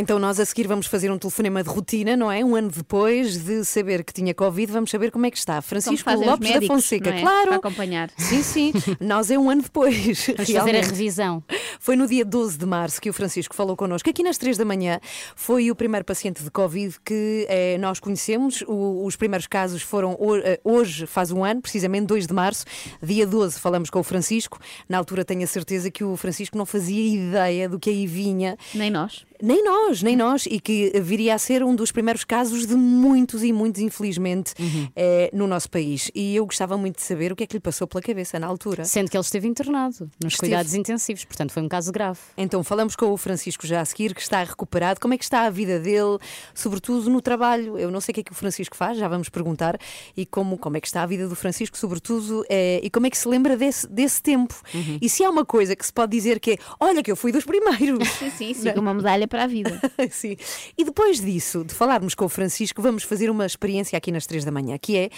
Então 0.00 0.16
nós 0.20 0.38
a 0.38 0.44
seguir 0.44 0.68
vamos 0.68 0.86
fazer 0.86 1.10
um 1.10 1.18
telefonema 1.18 1.60
de 1.62 1.68
rotina, 1.68 2.16
não 2.16 2.30
é? 2.30 2.44
Um 2.44 2.54
ano 2.54 2.70
depois 2.70 3.36
de 3.44 3.64
saber 3.64 4.04
que 4.04 4.12
tinha 4.12 4.32
Covid, 4.32 4.70
vamos 4.72 4.90
saber 4.90 5.10
como 5.10 5.26
é 5.26 5.30
que 5.30 5.36
está. 5.36 5.60
Francisco 5.60 6.08
Lopes 6.10 6.24
da 6.48 6.54
médicos, 6.54 6.66
Fonseca, 6.68 7.10
não 7.10 7.18
é? 7.18 7.20
claro. 7.20 7.46
Para 7.48 7.56
acompanhar. 7.56 8.10
Sim, 8.16 8.42
sim. 8.44 8.72
Nós 9.00 9.28
é 9.30 9.36
um 9.38 9.50
ano 9.50 9.62
depois. 9.62 9.96
Vamos 10.26 10.36
fazer 10.36 10.56
a 10.58 10.64
realmente. 10.64 10.90
revisão. 10.90 11.42
Foi 11.80 11.96
no 11.96 12.06
dia 12.06 12.24
12 12.24 12.56
de 12.58 12.64
março 12.66 13.00
que 13.00 13.10
o 13.10 13.12
Francisco 13.12 13.54
falou 13.56 13.76
connosco. 13.76 14.08
Aqui 14.08 14.22
nas 14.22 14.38
3 14.38 14.56
da 14.56 14.64
manhã 14.64 15.00
foi 15.34 15.70
o 15.70 15.74
primeiro 15.74 16.04
paciente 16.04 16.44
de 16.44 16.50
Covid 16.50 16.96
que 17.04 17.44
eh, 17.48 17.76
nós 17.78 17.98
conhecemos. 17.98 18.62
O- 18.68 19.04
os 19.04 19.16
primeiros 19.16 19.46
casos 19.48 19.82
foram 19.82 20.16
eh, 20.44 20.60
hoje, 20.62 21.06
faz 21.06 21.32
um 21.32 21.42
ano, 21.44 21.60
precisamente 21.60 22.06
2 22.06 22.26
de 22.26 22.32
março. 22.32 22.64
Dia 23.02 23.26
12 23.26 23.58
falamos 23.58 23.90
com 23.90 23.98
o 23.98 24.04
Francisco. 24.04 24.60
Na 24.88 24.96
altura 24.98 25.24
tenho 25.24 25.42
a 25.42 25.46
certeza 25.46 25.90
que 25.90 26.04
o 26.04 26.16
Francisco 26.16 26.56
não 26.56 26.64
fazia 26.66 27.14
ideia 27.16 27.68
do 27.68 27.78
que 27.80 27.90
aí 27.90 28.06
vinha. 28.06 28.56
Nem 28.74 28.90
nós. 28.90 29.26
Nem 29.42 29.62
nós, 29.64 30.02
nem 30.02 30.16
nós. 30.16 30.46
E 30.46 30.60
que 30.60 30.92
viria 31.00 31.34
a 31.34 31.38
ser 31.38 31.62
um 31.62 31.74
dos 31.74 31.92
primeiros 31.92 32.24
casos 32.24 32.66
de 32.66 32.74
muitos 32.74 33.42
e 33.42 33.52
muitos, 33.52 33.80
infelizmente, 33.80 34.54
eh, 34.96 35.30
no 35.32 35.46
nosso 35.46 35.70
país. 35.70 36.10
E 36.14 36.36
eu 36.36 36.44
gostava 36.44 36.76
muito 36.76 36.96
de 36.96 37.02
saber 37.02 37.32
o 37.32 37.36
que 37.36 37.44
é 37.44 37.46
que 37.46 37.54
lhe 37.54 37.60
passou 37.60 37.86
pela 37.86 38.02
cabeça 38.02 38.38
na 38.38 38.46
altura. 38.46 38.84
Sendo 38.84 39.10
que 39.10 39.16
ele 39.16 39.24
esteve 39.24 39.46
internado 39.46 40.10
nos 40.22 40.34
Esteve. 40.34 40.50
cuidados 40.50 40.74
intensivos, 40.74 41.24
portanto 41.24 41.52
foi 41.52 41.62
um 41.62 41.68
caso 41.68 41.92
grave. 41.92 42.18
Então, 42.36 42.64
falamos 42.64 42.96
com 42.96 43.06
o 43.12 43.16
Francisco 43.16 43.66
já 43.66 43.80
a 43.80 43.84
seguir, 43.84 44.14
que 44.14 44.20
está 44.20 44.42
recuperado. 44.42 45.00
Como 45.00 45.14
é 45.14 45.18
que 45.18 45.24
está 45.24 45.42
a 45.42 45.50
vida 45.50 45.78
dele, 45.78 46.18
sobretudo 46.54 47.08
no 47.10 47.20
trabalho? 47.20 47.78
Eu 47.78 47.90
não 47.90 48.00
sei 48.00 48.12
o 48.12 48.14
que 48.14 48.20
é 48.20 48.24
que 48.24 48.32
o 48.32 48.34
Francisco 48.34 48.76
faz, 48.76 48.98
já 48.98 49.06
vamos 49.08 49.28
perguntar. 49.28 49.78
E 50.16 50.26
como, 50.26 50.58
como 50.58 50.76
é 50.76 50.80
que 50.80 50.86
está 50.86 51.02
a 51.02 51.06
vida 51.06 51.28
do 51.28 51.36
Francisco, 51.36 51.78
sobretudo, 51.78 52.44
eh, 52.48 52.80
e 52.82 52.90
como 52.90 53.06
é 53.06 53.10
que 53.10 53.18
se 53.18 53.28
lembra 53.28 53.56
desse, 53.56 53.86
desse 53.88 54.22
tempo? 54.22 54.54
E 55.00 55.08
se 55.08 55.22
há 55.22 55.30
uma 55.30 55.44
coisa 55.44 55.76
que 55.76 55.84
se 55.84 55.92
pode 55.92 56.10
dizer 56.12 56.40
que 56.40 56.52
é, 56.52 56.58
olha 56.80 57.02
que 57.02 57.10
eu 57.10 57.16
fui 57.16 57.30
dos 57.30 57.44
primeiros. 57.44 58.08
Sim, 58.18 58.30
sim, 58.30 58.54
sim, 58.54 58.70
uma 58.76 58.94
medalha 58.94 59.27
para 59.28 59.44
a 59.44 59.46
vida. 59.46 59.80
Sim. 60.10 60.36
E 60.76 60.84
depois 60.84 61.20
disso, 61.20 61.64
de 61.64 61.74
falarmos 61.74 62.14
com 62.14 62.24
o 62.24 62.28
Francisco, 62.28 62.80
vamos 62.82 63.02
fazer 63.02 63.30
uma 63.30 63.46
experiência 63.46 63.96
aqui 63.96 64.10
nas 64.10 64.26
três 64.26 64.44
da 64.44 64.50
manhã, 64.50 64.76
que 64.78 64.96
é 64.96 65.10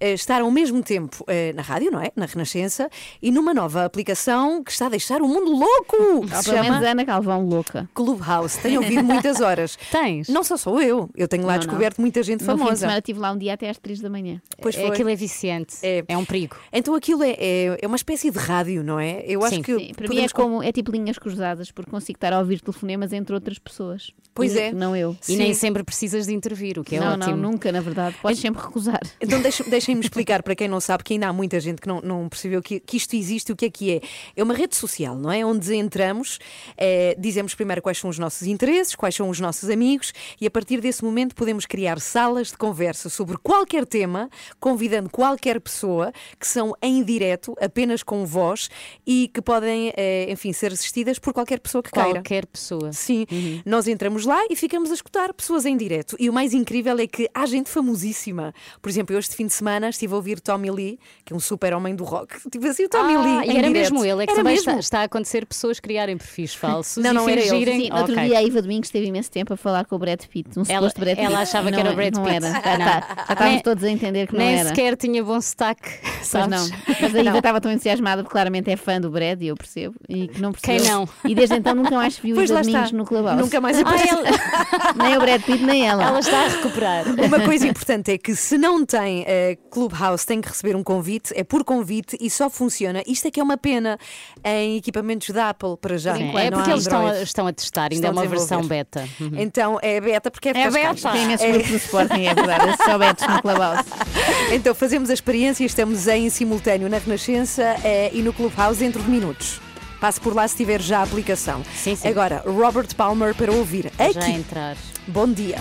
eh, 0.00 0.12
estar 0.12 0.40
ao 0.42 0.50
mesmo 0.50 0.82
tempo 0.82 1.24
eh, 1.26 1.52
na 1.52 1.62
rádio, 1.62 1.90
não 1.90 2.00
é? 2.00 2.10
Na 2.16 2.26
Renascença, 2.26 2.88
e 3.20 3.30
numa 3.30 3.54
nova 3.54 3.84
aplicação 3.84 4.62
que 4.62 4.70
está 4.72 4.86
a 4.86 4.88
deixar 4.90 5.22
o 5.22 5.28
mundo 5.28 5.50
louco! 5.52 6.26
que 6.26 6.36
se 6.36 6.50
pelo 6.50 6.64
chama 6.64 6.78
Ana 6.86 7.04
Calvão 7.04 7.46
louca. 7.46 7.88
Clubhouse. 7.94 8.58
Tenho 8.60 8.80
ouvido 8.82 9.04
muitas 9.04 9.40
horas. 9.40 9.76
Tens? 9.90 10.28
Não 10.28 10.42
só 10.44 10.56
sou 10.56 10.80
eu, 10.80 11.08
eu 11.16 11.28
tenho 11.28 11.44
lá 11.46 11.52
Não, 11.54 11.60
descoberto 11.60 12.00
muita 12.00 12.22
gente 12.22 12.40
No 12.42 12.46
fim 12.46 12.52
de 12.54 12.58
famosa. 12.58 12.76
semana 12.80 12.98
estive 12.98 13.18
lá 13.18 13.32
um 13.32 13.38
dia 13.38 13.54
até 13.54 13.68
às 13.70 13.78
3 13.78 14.00
da 14.00 14.10
manhã. 14.10 14.40
Pois 14.60 14.76
É, 14.76 14.80
foi. 14.80 14.88
Aquilo 14.90 15.08
é 15.10 15.16
viciante. 15.16 15.76
É, 15.82 16.16
um 16.16 16.24
perigo. 16.24 16.56
Então 16.72 16.94
aquilo 16.94 17.22
é, 17.22 17.30
é, 17.38 17.78
é 17.82 17.86
uma 17.86 17.96
espécie 17.96 18.30
de 18.30 18.38
rádio, 18.38 18.82
não 18.82 18.98
é? 18.98 19.22
Eu 19.26 19.42
acho 19.44 19.56
Sim. 19.56 19.62
que 19.62 19.76
Sim, 19.78 19.92
para 19.94 20.08
mim 20.08 20.18
é 20.18 20.28
como 20.28 20.62
é 20.62 20.72
tipo 20.72 20.90
linhas 20.90 21.18
cruzadas, 21.18 21.70
porque 21.70 21.90
consigo 21.90 22.16
estar 22.16 22.32
a 22.32 22.38
ouvir 22.38 22.60
telefonemas 22.60 23.12
entre 23.12 23.34
outras 23.34 23.51
pessoas. 23.58 24.12
Pois 24.34 24.54
E 24.54 24.60
é. 24.60 24.72
Não 24.72 24.96
eu. 24.96 25.16
E 25.28 25.36
nem 25.36 25.52
sempre 25.52 25.82
precisas 25.82 26.26
de 26.26 26.32
intervir, 26.32 26.78
o 26.78 26.84
que 26.84 26.96
é 26.96 27.00
não, 27.00 27.12
ótimo. 27.12 27.36
não, 27.36 27.50
nunca, 27.50 27.70
na 27.70 27.80
verdade. 27.80 28.16
Podes 28.20 28.40
sempre 28.40 28.62
recusar. 28.62 29.00
Então 29.20 29.40
deixem-me 29.68 30.00
explicar 30.00 30.42
para 30.42 30.54
quem 30.54 30.68
não 30.68 30.80
sabe, 30.80 31.04
que 31.04 31.12
ainda 31.12 31.28
há 31.28 31.32
muita 31.32 31.60
gente 31.60 31.80
que 31.80 31.88
não, 31.88 32.00
não 32.00 32.28
percebeu 32.28 32.62
que, 32.62 32.80
que 32.80 32.96
isto 32.96 33.14
existe, 33.14 33.52
o 33.52 33.56
que 33.56 33.66
é 33.66 33.70
que 33.70 33.92
é. 33.92 34.00
É 34.36 34.42
uma 34.42 34.54
rede 34.54 34.74
social, 34.74 35.16
não 35.16 35.30
é? 35.30 35.44
Onde 35.44 35.74
entramos, 35.74 36.38
eh, 36.78 37.14
dizemos 37.18 37.54
primeiro 37.54 37.82
quais 37.82 37.98
são 37.98 38.08
os 38.08 38.18
nossos 38.18 38.46
interesses, 38.46 38.94
quais 38.94 39.14
são 39.14 39.28
os 39.28 39.38
nossos 39.38 39.68
amigos, 39.68 40.12
e 40.40 40.46
a 40.46 40.50
partir 40.50 40.80
desse 40.80 41.04
momento 41.04 41.34
podemos 41.34 41.66
criar 41.66 42.00
salas 42.00 42.48
de 42.48 42.56
conversa 42.56 43.10
sobre 43.10 43.36
qualquer 43.36 43.84
tema, 43.84 44.30
convidando 44.58 45.10
qualquer 45.10 45.60
pessoa, 45.60 46.12
que 46.40 46.46
são 46.46 46.74
em 46.80 47.02
direto, 47.02 47.54
apenas 47.60 48.02
com 48.02 48.24
voz, 48.24 48.70
e 49.06 49.28
que 49.28 49.42
podem, 49.42 49.92
eh, 49.94 50.26
enfim, 50.30 50.52
ser 50.52 50.72
assistidas 50.72 51.18
por 51.18 51.34
qualquer 51.34 51.60
pessoa 51.60 51.82
que 51.82 51.90
queira. 51.90 52.12
Qualquer 52.14 52.46
pessoa. 52.46 52.92
Sim, 52.92 53.26
nós 53.64 53.86
entramos 53.88 54.24
lá 54.26 54.38
e 54.50 54.56
ficamos 54.56 54.90
a 54.90 54.94
escutar 54.94 55.32
pessoas 55.32 55.64
em 55.66 55.76
direto. 55.76 56.16
E 56.18 56.28
o 56.28 56.32
mais 56.32 56.52
incrível 56.52 56.98
é 56.98 57.06
que 57.06 57.28
há 57.34 57.46
gente 57.46 57.68
famosíssima. 57.70 58.54
Por 58.80 58.88
exemplo, 58.88 59.14
eu 59.14 59.18
este 59.18 59.34
fim 59.36 59.46
de 59.46 59.52
semana 59.52 59.88
estive 59.88 60.12
a 60.12 60.16
ouvir 60.16 60.40
Tommy 60.40 60.70
Lee, 60.70 60.98
que 61.24 61.32
é 61.32 61.36
um 61.36 61.40
super 61.40 61.74
homem 61.74 61.94
do 61.94 62.04
rock. 62.04 62.36
Tipo 62.50 62.66
assim, 62.66 62.84
o 62.84 62.88
Tommy 62.88 63.14
Ah, 63.14 63.20
Lee. 63.20 63.30
e 63.30 63.52
em 63.52 63.58
era 63.58 63.68
direto. 63.68 63.72
mesmo 63.72 64.04
ele, 64.04 64.22
é 64.22 64.26
que 64.26 64.32
Era 64.32 64.40
também 64.40 64.54
mesmo. 64.54 64.70
está, 64.70 64.80
está 64.80 65.00
a 65.00 65.04
acontecer 65.04 65.46
pessoas 65.46 65.78
criarem 65.80 66.16
perfis 66.16 66.54
falsos 66.54 67.02
Não, 67.02 67.10
e 67.10 67.14
não 67.14 67.28
era 67.28 67.40
ele. 67.40 67.72
Sim, 67.72 67.88
no 67.90 67.96
outro 67.96 68.12
Ok. 68.14 68.26
dia 68.28 68.38
a 68.38 68.42
Iva 68.42 68.62
Domingos 68.62 68.90
teve 68.90 69.06
imenso 69.06 69.30
tempo 69.30 69.52
a 69.54 69.56
falar 69.56 69.84
com 69.84 69.96
o 69.96 69.98
Brad 69.98 70.20
Pitt. 70.26 70.58
Um 70.58 70.62
Ela- 70.68 70.88
suposto 70.88 71.00
Brad 71.00 71.16
Pitt. 71.16 71.26
ela 71.26 71.40
achava 71.40 71.66
que 71.66 71.72
Não 71.72 71.80
era 71.80 71.92
o 71.92 71.94
Brad 71.94 72.14
não 72.14 72.24
Pitt. 72.24 72.36
Era. 72.36 72.46
Já, 72.48 72.54
Não. 72.54 72.62
tá- 72.62 73.14
já 73.16 73.22
estávamos 73.22 73.52
Nem- 73.54 73.62
todos 73.62 73.84
a 73.84 73.90
entender 73.90 74.26
que 74.26 74.32
não 74.34 74.40
Nem 74.44 74.58
era. 74.58 74.68
sequer 74.70 74.96
tinha 74.96 75.22
bom 75.24 75.40
sotaque, 75.40 75.88
sabes? 76.22 76.48
não. 76.70 76.78
Mas 77.00 77.14
a 77.14 77.20
Iva 77.22 77.38
estava 77.38 77.60
tão 77.60 77.72
entusiasmada 77.72 78.22
porque 78.22 78.32
claramente 78.32 78.70
é 78.70 78.76
fã 78.76 79.00
do 79.00 79.10
Brad, 79.10 79.42
e 79.42 79.48
eu 79.48 79.56
percebo, 79.56 79.94
e 80.08 80.28
que 80.28 80.40
não 80.40 80.52
percebeu. 80.52 80.82
Quem 80.82 80.90
não? 80.90 81.08
E 81.24 81.34
desde 81.34 81.56
então 81.56 81.74
nunca 81.74 81.94
mais 81.94 82.18
viu 82.18 82.34
Pois 82.36 82.50
Iva 82.50 82.62
Domingos 82.62 82.92
no 82.92 83.04
Clubhouse. 83.04 83.31
Nunca 83.36 83.60
mais 83.60 83.78
Ah, 83.78 83.80
apareceu. 83.82 84.18
ela, 84.18 84.94
Nem 85.04 85.16
o 85.16 85.20
Brad 85.20 85.42
Pitt, 85.42 85.62
nem 85.64 85.86
ela. 85.88 86.02
ela 86.04 86.18
está 86.20 86.44
a 86.44 86.48
recuperar. 86.48 87.04
Uma 87.08 87.40
coisa 87.40 87.66
importante 87.66 88.10
é 88.12 88.18
que 88.18 88.34
se 88.36 88.56
não 88.58 88.84
tem 88.84 89.24
eh, 89.26 89.56
Clubhouse, 89.70 90.26
tem 90.26 90.40
que 90.40 90.48
receber 90.48 90.76
um 90.76 90.82
convite, 90.82 91.32
é 91.36 91.44
por 91.44 91.64
convite 91.64 92.16
e 92.20 92.28
só 92.30 92.48
funciona. 92.50 93.02
Isto 93.06 93.28
é 93.28 93.30
que 93.30 93.40
é 93.40 93.42
uma 93.42 93.56
pena 93.56 93.98
em 94.44 94.76
equipamentos 94.76 95.30
da 95.30 95.50
Apple 95.50 95.76
para 95.80 95.96
já. 95.98 96.14
Sim, 96.14 96.36
é 96.36 96.50
não 96.50 96.58
porque 96.58 96.70
eles 96.70 96.82
estão 96.82 97.06
a, 97.06 97.22
estão 97.22 97.46
a 97.46 97.52
testar, 97.52 97.82
ainda 97.92 97.94
Estão 97.94 98.10
é 98.10 98.12
uma 98.12 98.26
versão 98.26 98.62
beta. 98.64 99.08
Uhum. 99.20 99.30
Então 99.36 99.78
é 99.82 100.00
beta 100.00 100.30
porque 100.30 100.48
é, 100.48 100.52
É 100.52 100.70
beta. 100.70 101.10
Tem 101.12 101.24
imensos 101.24 101.46
É- 101.46 101.50
grupos 101.52 101.70
do 101.70 101.76
Sporting, 101.76 102.24
é 102.26 102.34
verdade. 102.34 102.76
Só 102.84 102.98
betos 102.98 103.26
no 103.26 103.40
Clubhouse. 103.42 103.84
Então 104.52 104.74
fazemos 104.74 105.08
a 105.08 105.14
experiência, 105.14 105.64
estamos 105.64 106.06
em 106.08 106.28
simultâneo 106.28 106.88
na 106.88 106.98
Renascença 106.98 107.62
eh, 107.84 108.10
e 108.12 108.20
no 108.22 108.32
Clubhouse 108.32 108.78
dentro 108.80 109.02
de 109.02 109.10
minutos. 109.10 109.60
Passe 110.02 110.20
por 110.20 110.34
lá 110.34 110.48
se 110.48 110.56
tiver 110.56 110.82
já 110.82 110.98
a 110.98 111.02
aplicação. 111.04 111.62
Sim, 111.76 111.94
sim. 111.94 112.08
Agora, 112.08 112.42
Robert 112.44 112.92
Palmer 112.96 113.36
para 113.36 113.52
ouvir 113.52 113.88
Já 113.96 114.06
aqui. 114.06 114.32
entrar. 114.32 114.76
Bom 115.06 115.28
dia. 115.32 115.60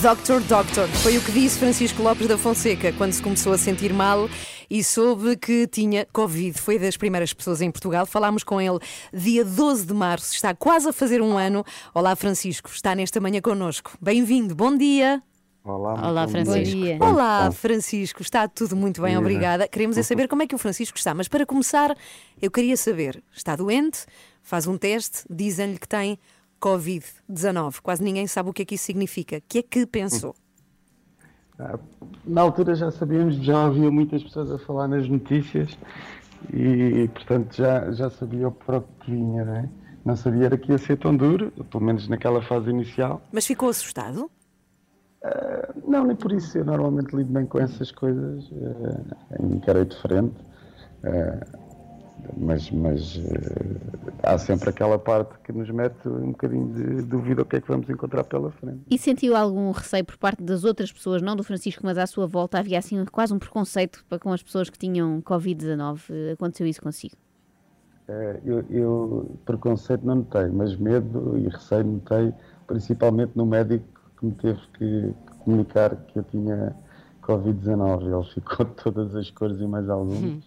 Doctor 0.00 0.40
Doctor, 0.42 0.86
foi 1.02 1.18
o 1.18 1.20
que 1.20 1.32
disse 1.32 1.58
Francisco 1.58 2.00
Lopes 2.00 2.28
da 2.28 2.38
Fonseca 2.38 2.92
quando 2.92 3.12
se 3.12 3.20
começou 3.20 3.52
a 3.52 3.58
sentir 3.58 3.92
mal 3.92 4.30
e 4.70 4.84
soube 4.84 5.36
que 5.36 5.66
tinha 5.66 6.06
Covid. 6.12 6.56
Foi 6.56 6.78
das 6.78 6.96
primeiras 6.96 7.32
pessoas 7.32 7.60
em 7.60 7.68
Portugal. 7.68 8.06
Falámos 8.06 8.44
com 8.44 8.60
ele 8.60 8.78
dia 9.12 9.44
12 9.44 9.86
de 9.86 9.92
março, 9.92 10.32
está 10.32 10.54
quase 10.54 10.90
a 10.90 10.92
fazer 10.92 11.20
um 11.20 11.36
ano. 11.36 11.64
Olá, 11.92 12.14
Francisco, 12.14 12.70
está 12.72 12.94
nesta 12.94 13.20
manhã 13.20 13.40
connosco. 13.40 13.98
Bem-vindo, 14.00 14.54
bom 14.54 14.76
dia. 14.76 15.20
Olá, 15.66 15.94
Olá, 16.10 16.28
Francisco. 16.28 16.78
Olá, 17.00 17.50
Francisco, 17.50 18.20
está 18.20 18.46
tudo 18.46 18.76
muito 18.76 19.00
bem, 19.00 19.16
obrigada. 19.16 19.66
Queremos 19.66 19.96
é 19.96 20.02
saber 20.02 20.28
como 20.28 20.42
é 20.42 20.46
que 20.46 20.54
o 20.54 20.58
Francisco 20.58 20.98
está, 20.98 21.14
mas 21.14 21.26
para 21.26 21.46
começar, 21.46 21.96
eu 22.40 22.50
queria 22.50 22.76
saber: 22.76 23.24
está 23.32 23.56
doente? 23.56 24.04
Faz 24.42 24.66
um 24.66 24.76
teste, 24.76 25.24
dizem-lhe 25.30 25.78
que 25.78 25.88
tem 25.88 26.18
Covid-19. 26.60 27.80
Quase 27.82 28.04
ninguém 28.04 28.26
sabe 28.26 28.50
o 28.50 28.52
que 28.52 28.60
é 28.60 28.64
que 28.66 28.74
isso 28.74 28.84
significa. 28.84 29.38
O 29.38 29.42
que 29.48 29.60
é 29.60 29.62
que 29.62 29.86
pensou? 29.86 30.36
Na 32.26 32.42
altura 32.42 32.74
já 32.74 32.90
sabíamos, 32.90 33.36
já 33.36 33.64
havia 33.64 33.90
muitas 33.90 34.22
pessoas 34.22 34.50
a 34.50 34.58
falar 34.58 34.86
nas 34.86 35.08
notícias 35.08 35.78
e, 36.52 37.08
portanto, 37.14 37.56
já, 37.56 37.90
já 37.90 38.10
sabia 38.10 38.50
para 38.50 38.78
o 38.78 38.82
que 39.00 39.10
vinha, 39.10 39.46
não 39.46 39.56
é? 39.56 39.68
Não 40.04 40.14
sabia 40.14 40.44
era 40.44 40.58
que 40.58 40.72
ia 40.72 40.76
ser 40.76 40.98
tão 40.98 41.16
duro, 41.16 41.50
pelo 41.70 41.82
menos 41.82 42.06
naquela 42.06 42.42
fase 42.42 42.68
inicial. 42.68 43.22
Mas 43.32 43.46
ficou 43.46 43.70
assustado? 43.70 44.30
Ah, 45.24 45.72
não, 45.86 46.04
nem 46.04 46.16
por 46.16 46.32
isso. 46.32 46.58
Eu 46.58 46.64
normalmente 46.64 47.14
lido 47.16 47.32
bem 47.32 47.46
com 47.46 47.58
essas 47.58 47.90
coisas, 47.90 48.50
ah, 48.52 49.42
encarei 49.42 49.84
de 49.86 49.96
frente. 49.96 50.34
ah, 51.04 51.64
mas 52.38 52.70
mas 52.70 53.20
ah, 54.22 54.32
há 54.34 54.38
sempre 54.38 54.70
aquela 54.70 54.98
parte 54.98 55.38
que 55.44 55.52
nos 55.52 55.68
mete 55.70 56.08
um 56.08 56.30
bocadinho 56.32 56.68
de 56.72 57.02
dúvida 57.02 57.42
o 57.42 57.44
que 57.44 57.56
é 57.56 57.60
que 57.60 57.68
vamos 57.68 57.88
encontrar 57.90 58.24
pela 58.24 58.50
frente. 58.50 58.80
E 58.90 58.96
sentiu 58.98 59.36
algum 59.36 59.70
receio 59.70 60.04
por 60.04 60.16
parte 60.16 60.42
das 60.42 60.64
outras 60.64 60.90
pessoas, 60.92 61.20
não 61.20 61.36
do 61.36 61.42
Francisco, 61.44 61.82
mas 61.84 61.98
à 61.98 62.06
sua 62.06 62.26
volta? 62.26 62.58
Havia 62.58 62.78
assim 62.78 63.04
quase 63.06 63.32
um 63.34 63.38
preconceito 63.38 64.04
para 64.08 64.18
com 64.18 64.32
as 64.32 64.42
pessoas 64.42 64.70
que 64.70 64.78
tinham 64.78 65.20
Covid-19. 65.22 66.32
Aconteceu 66.32 66.66
isso 66.66 66.80
consigo? 66.80 67.14
Eh, 68.08 68.40
Eu, 68.44 68.64
eu 68.70 69.38
preconceito 69.44 70.04
não 70.06 70.16
notei, 70.16 70.48
mas 70.48 70.76
medo 70.76 71.36
e 71.36 71.48
receio 71.48 71.84
notei, 71.84 72.32
principalmente 72.66 73.32
no 73.34 73.44
médico 73.44 73.84
que 74.24 74.26
me 74.26 74.32
teve 74.32 74.60
que 74.78 75.14
comunicar 75.40 75.96
que 76.06 76.18
eu 76.18 76.24
tinha 76.24 76.74
Covid-19. 77.22 78.02
Ele 78.02 78.24
ficou 78.34 78.66
de 78.66 78.72
todas 78.72 79.14
as 79.14 79.30
cores 79.30 79.60
e 79.60 79.66
mais 79.66 79.88
algumas. 79.88 80.22
Ele 80.22 80.42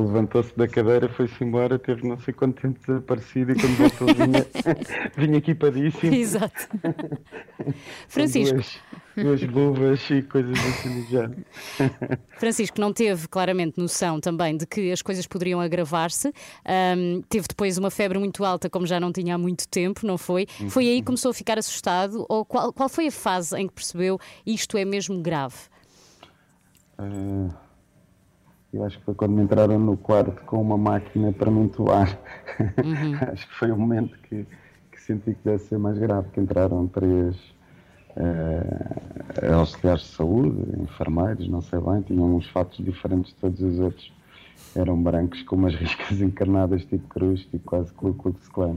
levantou-se 0.00 0.56
da 0.56 0.68
cadeira, 0.68 1.08
foi-se 1.08 1.42
embora, 1.42 1.78
teve 1.78 2.06
não 2.06 2.18
sei 2.18 2.34
quanto 2.34 2.60
tempo 2.60 2.78
desaparecido 2.86 3.52
e 3.52 3.54
quando 3.54 3.76
voltou 3.76 4.06
vinha, 4.14 4.46
vinha 5.16 5.38
equipadíssimo. 5.38 6.14
Exato. 6.14 6.68
Francisco. 8.06 8.56
Duas, 9.16 9.40
duas 9.40 9.42
luvas 9.42 10.10
e 10.10 10.22
coisas 10.22 10.58
assim 10.58 11.00
do 11.00 11.06
género. 11.08 11.36
Francisco 12.36 12.78
não 12.78 12.92
teve 12.92 13.26
claramente 13.26 13.78
noção 13.78 14.20
também 14.20 14.56
de 14.56 14.66
que 14.66 14.92
as 14.92 15.00
coisas 15.00 15.26
poderiam 15.26 15.60
agravar-se. 15.60 16.30
Ahm, 16.64 17.22
teve 17.28 17.48
depois 17.48 17.78
uma 17.78 17.90
febre 17.90 18.18
muito 18.18 18.44
alta, 18.44 18.68
como 18.68 18.86
já 18.86 19.00
não 19.00 19.10
tinha 19.10 19.34
há 19.34 19.38
muito 19.38 19.66
tempo, 19.66 20.06
não 20.06 20.18
foi? 20.18 20.46
Foi 20.68 20.86
aí 20.86 21.00
que 21.00 21.06
começou 21.06 21.30
a 21.30 21.34
ficar 21.34 21.58
assustado? 21.58 22.26
Ou 22.28 22.44
qual, 22.44 22.70
qual 22.72 22.88
foi 22.88 23.06
a 23.06 23.12
fase 23.12 23.56
em 23.58 23.66
que 23.66 23.72
percebeu 23.72 24.20
isto 24.44 24.76
é 24.76 24.84
mesmo 24.84 25.22
grave? 25.22 25.56
Eh, 26.98 27.65
eu 28.76 28.84
acho 28.84 28.98
que 28.98 29.04
foi 29.04 29.14
quando 29.14 29.32
me 29.32 29.42
entraram 29.42 29.78
no 29.78 29.96
quarto 29.96 30.44
com 30.44 30.60
uma 30.60 30.76
máquina 30.76 31.32
para 31.32 31.50
me 31.50 31.60
entoar. 31.60 32.18
acho 33.32 33.48
que 33.48 33.54
foi 33.54 33.70
o 33.70 33.76
momento 33.76 34.16
que, 34.18 34.46
que 34.92 35.00
senti 35.00 35.32
que 35.32 35.40
deve 35.44 35.58
ser 35.58 35.78
mais 35.78 35.98
grave, 35.98 36.28
que 36.32 36.40
entraram 36.40 36.86
três 36.88 37.36
eh, 38.16 39.52
auxiliares 39.52 40.02
de 40.02 40.08
saúde, 40.08 40.80
enfermeiros, 40.80 41.48
não 41.48 41.62
sei 41.62 41.80
bem, 41.80 42.02
tinham 42.02 42.36
uns 42.36 42.46
fatos 42.48 42.84
diferentes 42.84 43.32
de 43.32 43.40
todos 43.40 43.60
os 43.62 43.78
outros. 43.78 44.12
Eram 44.74 45.02
brancos 45.02 45.42
com 45.42 45.56
umas 45.56 45.74
riscas 45.76 46.20
encarnadas, 46.20 46.84
tipo 46.84 47.08
cruz, 47.08 47.40
tipo 47.46 47.64
quase 47.64 47.92
Ku 47.94 48.12
Klux 48.12 48.46
Klan. 48.48 48.76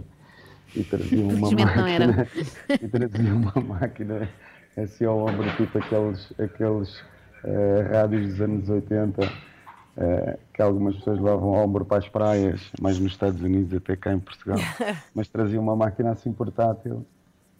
E 0.76 0.84
traziam 0.84 1.28
uma 1.30 1.52
máquina, 1.52 2.28
e 2.70 2.88
traziam 2.88 3.38
uma 3.38 3.80
máquina 3.80 4.30
assim 4.78 5.04
ao 5.04 5.18
ombro, 5.18 5.50
tipo 5.58 5.78
aqueles, 5.78 6.32
aqueles 6.40 7.04
eh, 7.44 7.90
rádios 7.92 8.28
dos 8.28 8.42
anos 8.42 8.70
80 8.70 9.50
eh, 9.98 10.38
que 10.54 10.62
algumas 10.62 10.96
pessoas 10.96 11.18
levavam 11.18 11.56
ao 11.56 11.66
ombro 11.66 11.86
para 11.86 11.98
as 11.98 12.08
praias, 12.08 12.62
mais 12.82 13.00
nos 13.00 13.12
Estados 13.12 13.42
Unidos, 13.42 13.74
até 13.74 13.96
cá 13.96 14.14
em 14.14 14.20
Portugal. 14.20 14.58
Mas 15.14 15.28
traziam 15.28 15.62
uma 15.62 15.76
máquina 15.76 16.12
assim 16.12 16.32
portátil 16.32 17.06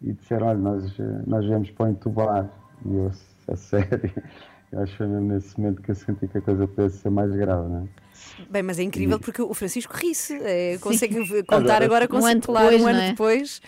e 0.02 0.14
disseram: 0.14 0.48
Olha, 0.48 0.60
nós, 0.60 0.98
nós 1.26 1.46
viemos 1.46 1.70
para 1.72 1.88
o 1.88 1.90
entubar. 1.90 2.50
E 2.86 2.96
eu, 2.96 3.12
a 3.48 3.56
sério, 3.56 4.12
eu 4.72 4.82
acho 4.82 4.92
que 4.94 4.98
foi 4.98 5.08
mesmo 5.08 5.34
nesse 5.34 5.60
momento 5.60 5.82
que 5.82 5.92
eu 5.92 5.96
senti 5.96 6.28
que 6.28 6.38
a 6.38 6.42
coisa 6.42 6.68
pudesse 6.68 6.98
ser 7.00 7.10
mais 7.10 7.32
grave, 7.32 7.68
não 7.68 7.84
é? 7.84 8.10
Bem, 8.50 8.64
mas 8.64 8.80
é 8.80 8.84
incrível 8.84 9.20
porque 9.20 9.42
o 9.42 9.54
Francisco 9.54 9.94
ri-se, 9.96 10.34
é, 10.44 10.78
consegue 10.78 11.44
contar 11.44 11.84
Agora, 11.84 11.86
agora 11.86 12.08
com 12.08 12.18
Um 12.18 12.26
ano 12.26 12.42
depois, 12.42 12.82
um 12.82 12.88
ano 12.88 12.98
não 12.98 13.04
é? 13.04 13.10
depois. 13.12 13.62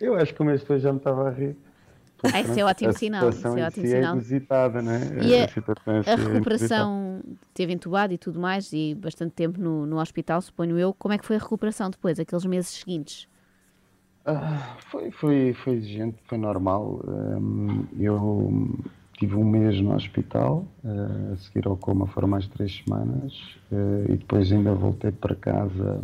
Eu 0.00 0.14
acho 0.16 0.34
que 0.34 0.42
o 0.42 0.44
mês 0.44 0.60
depois 0.60 0.82
já 0.82 0.92
me 0.92 0.98
estava 0.98 1.28
a 1.28 1.30
rir. 1.30 1.56
Ah, 2.22 2.40
isso 2.40 2.58
é 2.58 2.64
ótimo 2.64 2.90
a 2.90 2.92
sinal, 2.92 3.30
isso 3.30 3.46
é 3.58 3.66
ótimo 3.66 3.86
si 3.86 3.92
sinal. 3.92 4.14
É 4.14 4.16
inusitada, 4.16 4.82
não 4.82 4.92
é? 4.92 5.18
E 5.20 5.34
a, 5.34 5.44
a 5.44 5.46
é 6.04 6.14
inusitada. 6.14 6.16
recuperação 6.16 7.22
teve 7.54 7.72
entubado 7.72 8.12
e 8.12 8.18
tudo 8.18 8.40
mais, 8.40 8.72
e 8.72 8.94
bastante 8.94 9.32
tempo 9.32 9.60
no, 9.60 9.86
no 9.86 9.98
hospital, 10.00 10.40
suponho 10.42 10.78
eu. 10.78 10.92
Como 10.94 11.12
é 11.14 11.18
que 11.18 11.24
foi 11.26 11.36
a 11.36 11.38
recuperação 11.38 11.90
depois, 11.90 12.18
aqueles 12.18 12.44
meses 12.44 12.70
seguintes? 12.70 13.28
Ah, 14.24 14.76
foi, 14.90 15.10
foi, 15.10 15.54
foi 15.54 15.74
exigente, 15.74 16.18
foi 16.26 16.36
normal. 16.38 17.00
Hum, 17.06 17.86
eu 17.98 18.68
tive 19.18 19.34
um 19.36 19.44
mês 19.44 19.80
no 19.80 19.94
hospital, 19.94 20.66
eh, 20.84 21.32
a 21.32 21.36
seguir 21.38 21.66
ao 21.66 21.76
coma 21.76 22.06
foram 22.06 22.28
mais 22.28 22.46
três 22.48 22.76
semanas, 22.84 23.32
eh, 23.72 24.12
e 24.12 24.16
depois 24.16 24.52
ainda 24.52 24.74
voltei 24.74 25.10
para 25.12 25.34
casa 25.34 26.00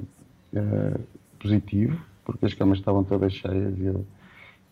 eh, 0.55 1.01
positivo, 1.39 2.01
porque 2.25 2.47
as 2.47 2.55
camas 2.55 2.79
estavam 2.79 3.05
todas 3.05 3.33
cheias 3.35 3.79
e 3.79 3.85
eu, 3.85 4.05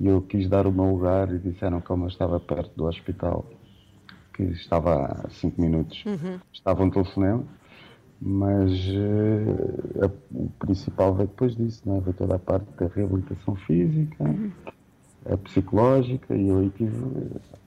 e 0.00 0.06
eu 0.06 0.20
quis 0.22 0.48
dar 0.48 0.66
o 0.66 0.72
meu 0.72 0.84
lugar 0.92 1.32
e 1.32 1.38
disseram 1.38 1.80
que 1.80 1.86
como 1.86 2.04
eu 2.04 2.08
estava 2.08 2.38
perto 2.40 2.72
do 2.76 2.84
hospital, 2.86 3.44
que 4.34 4.42
estava 4.44 5.06
a 5.26 5.30
cinco 5.30 5.60
minutos, 5.60 6.02
Uhum. 6.06 6.38
estava 6.52 6.82
um 6.82 6.90
telefonema, 6.90 7.44
mas 8.20 8.70
eh, 8.72 10.04
a- 10.06 10.10
o 10.34 10.48
principal 10.58 11.14
veio 11.14 11.28
depois 11.28 11.56
disso, 11.56 11.82
não 11.84 11.96
é? 11.96 12.00
veio 12.00 12.14
toda 12.14 12.36
a 12.36 12.38
parte 12.38 12.66
da 12.78 12.86
reabilitação 12.86 13.54
física, 13.56 14.24
a 15.30 15.36
psicológica, 15.36 16.34
e 16.34 16.48
eu 16.48 16.58
aí 16.58 16.70
tive, 16.70 16.92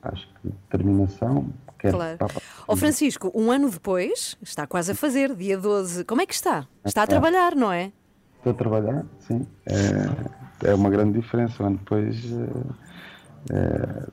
acho 0.02 0.28
que, 0.42 0.50
determinação. 0.50 1.54
Claro. 1.78 2.18
para- 2.18 2.42
Ó 2.68 2.76
Francisco, 2.76 3.32
um 3.36 3.52
ano 3.52 3.70
depois, 3.70 4.36
está 4.42 4.66
quase 4.66 4.92
a 4.92 4.96
fazer, 4.96 5.36
dia 5.36 5.58
12. 5.58 6.04
Como 6.04 6.22
é 6.22 6.26
que 6.26 6.34
está? 6.34 6.68
Está 6.84 7.04
a 7.04 7.08
trabalhar, 7.08 7.56
não 7.56 7.72
é? 7.72 7.92
Estou 8.38 8.52
a 8.52 8.56
trabalhar, 8.56 9.06
sim. 9.20 9.46
É, 9.68 10.45
é 10.64 10.74
uma 10.74 10.90
grande 10.90 11.20
diferença. 11.20 11.62
Um 11.64 11.68
ano 11.68 11.78
depois 11.78 12.16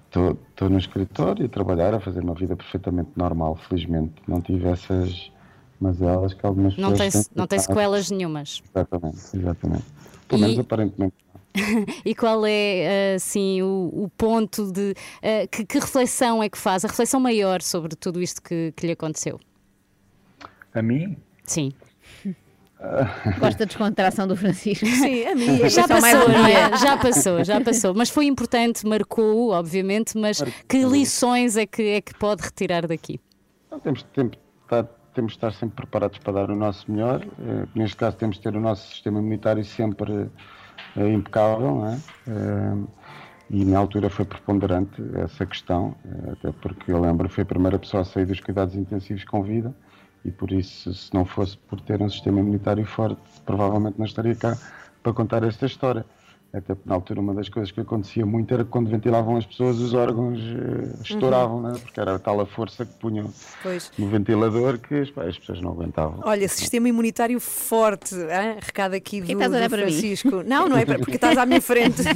estou 0.05 0.39
estou 0.51 0.69
no 0.69 0.79
escritório 0.79 1.47
a 1.47 1.49
trabalhar, 1.49 1.95
a 1.95 2.01
fazer 2.01 2.21
uma 2.21 2.35
vida 2.35 2.57
perfeitamente 2.57 3.11
normal, 3.17 3.57
felizmente. 3.69 4.15
Não 4.29 4.41
tive 4.41 4.69
essas 4.69 5.31
mazelas 5.81 6.35
que 6.35 6.45
algumas 6.47 6.77
Não 6.77 6.93
tem, 6.93 7.07
pessoas 7.07 7.27
têm. 7.29 7.37
não 7.37 7.47
tem 7.47 7.59
sequelas 7.59 8.11
nenhumas. 8.11 8.63
Exatamente, 8.75 9.19
exatamente. 9.35 9.85
Pelo 10.29 10.41
E- 10.41 10.45
menos 10.45 10.59
aparentemente. 10.59 11.15
E 12.05 12.15
qual 12.15 12.47
é, 12.47 13.15
assim, 13.17 13.61
o, 13.61 13.91
o 13.93 14.09
ponto 14.17 14.73
de. 14.73 14.95
eh, 15.21 15.47
que, 15.47 15.67
que 15.67 15.79
reflexão 15.79 16.43
é 16.43 16.49
que 16.49 16.57
faz? 16.57 16.83
A 16.85 16.89
reflexão 16.89 17.21
maior 17.21 17.61
sobre 17.61 17.95
tudo 17.95 18.23
isto 18.23 18.41
que, 18.43 18.73
que 18.75 18.87
lhe 18.87 18.93
aconteceu? 18.93 19.39
A 20.75 20.81
mim? 20.81 21.17
Sim. 21.45 21.73
Gosto 23.39 23.59
da 23.59 23.65
descontração 23.65 24.27
do 24.27 24.37
Francisco. 24.37 24.85
Sim, 24.87 25.25
a 25.25 25.35
mim. 25.35 25.69
Já 25.69 25.87
passou, 25.87 26.29
não 26.29 26.47
é? 26.47 26.77
Já 26.77 26.97
passou, 26.97 27.45
já 27.45 27.61
passou. 27.61 27.95
Mas 27.95 28.11
foi 28.11 28.27
importante, 28.27 28.87
marcou, 28.87 29.51
obviamente, 29.51 30.19
mas 30.19 30.43
que 30.69 30.85
lições 30.85 31.57
é 31.57 31.65
que, 31.65 31.83
é 31.83 32.01
que 32.01 32.15
pode 32.15 32.43
retirar 32.43 32.87
daqui? 32.87 33.21
Então, 33.67 33.79
temos, 33.79 34.03
temos, 34.13 34.37
estar, 34.63 34.85
temos 35.15 35.33
de 35.33 35.39
estar 35.39 35.53
sempre 35.53 35.77
preparados 35.77 36.19
para 36.19 36.33
dar 36.33 36.51
o 36.51 36.57
nosso 36.57 36.91
melhor. 36.91 37.23
Eh, 37.23 37.67
neste 37.75 37.97
caso, 37.97 38.17
temos 38.17 38.37
de 38.37 38.43
ter 38.43 38.57
o 38.57 38.61
nosso 38.61 38.89
sistema 38.91 39.21
imunitário 39.21 39.65
sempre 39.65 40.29
eh, 40.97 41.09
impecável, 41.09 41.77
não 41.77 41.87
é? 41.87 41.99
Eh, 42.27 42.77
e 43.51 43.65
na 43.65 43.79
altura 43.79 44.09
foi 44.09 44.25
preponderante 44.25 45.03
essa 45.15 45.45
questão, 45.45 45.95
até 46.33 46.51
porque 46.53 46.91
eu 46.91 46.99
lembro 46.99 47.29
que 47.29 47.35
foi 47.35 47.43
a 47.43 47.47
primeira 47.47 47.79
pessoa 47.79 48.01
a 48.01 48.05
sair 48.05 48.25
dos 48.25 48.41
cuidados 48.41 48.75
intensivos 48.75 49.25
com 49.25 49.43
vida 49.43 49.75
e 50.25 50.31
por 50.31 50.53
isso, 50.53 50.93
se 50.95 51.13
não 51.13 51.25
fosse 51.25 51.57
por 51.57 51.81
ter 51.81 52.01
um 52.01 52.09
sistema 52.09 52.41
imunitário 52.41 52.85
forte, 52.87 53.21
provavelmente 53.45 53.99
não 53.99 54.07
estaria 54.07 54.35
cá 54.35 54.57
para 55.03 55.13
contar 55.13 55.43
esta 55.43 55.67
história. 55.67 56.05
Até 56.55 56.77
na 56.85 56.95
altura 56.95 57.19
uma 57.19 57.33
das 57.33 57.49
coisas 57.49 57.71
que 57.73 57.81
acontecia 57.81 58.27
muito 58.27 58.53
era 58.53 58.63
que 58.63 58.69
quando 58.69 58.91
ventilavam 58.91 59.39
as 59.39 59.47
pessoas 59.47 59.79
os 59.79 59.95
órgãos 59.95 60.39
eh, 60.39 60.97
estouravam, 61.03 61.63
né? 61.63 61.73
porque 61.83 61.99
era 61.99 62.19
tal 62.19 62.39
a 62.43 62.47
força 62.47 62.85
que 62.85 62.93
punham 62.95 63.33
Pois. 63.63 63.91
no 63.97 64.07
ventilador 64.09 64.79
que 64.79 64.97
as, 64.97 65.11
pá, 65.11 65.25
as 65.25 65.39
pessoas 65.39 65.63
não 65.63 65.71
aguentavam. 65.71 66.21
Olha, 66.25 66.47
sistema 66.49 66.91
imunitário 66.91 67.41
forte, 67.41 68.15
hein? 68.15 68.57
recado 68.61 68.93
aqui 68.93 69.23
do, 69.23 69.35
do? 69.35 69.71
Francisco. 69.71 70.43
Não, 70.45 70.69
não 70.69 70.77
é 70.77 70.85
para- 70.85 70.99
porque 70.99 71.15
estás 71.15 71.39
à 71.39 71.47
minha 71.47 71.61
frente. 71.63 72.03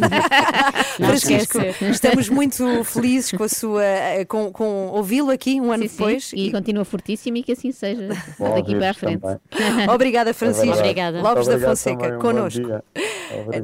Não 0.99 1.09
Francisco, 1.09 1.59
estamos 1.91 2.28
muito 2.28 2.84
felizes 2.84 3.32
com 3.32 3.43
a 3.45 3.49
sua, 3.49 3.84
eh, 3.84 4.24
com, 4.24 4.51
com 4.53 4.89
ouvi-lo 4.89 5.30
aqui 5.30 5.61
um 5.61 5.72
ano 5.72 5.84
Sim, 5.84 5.89
sim, 5.89 5.97
depois. 5.97 6.30
E 6.34 6.51
continua 6.51 6.84
fortíssimo 6.84 7.37
e 7.39 7.43
que 7.43 7.53
assim 7.53 7.72
seja 7.72 8.09
Bom 8.39 8.53
daqui 8.57 8.74
para 8.74 8.91
a 8.91 8.95
frente. 8.95 9.20
também. 9.20 9.89
Obrigada, 9.89 10.34
Francisco. 10.34 10.68
É 10.68 10.82
verdade. 10.82 10.89
Obrigada. 10.89 11.22
Lopes 11.22 11.47
da 11.47 11.53
Obrigado 11.55 11.70
Fonseca, 11.70 11.99
também, 12.03 12.16
um 12.16 12.20
connosco. 12.20 12.82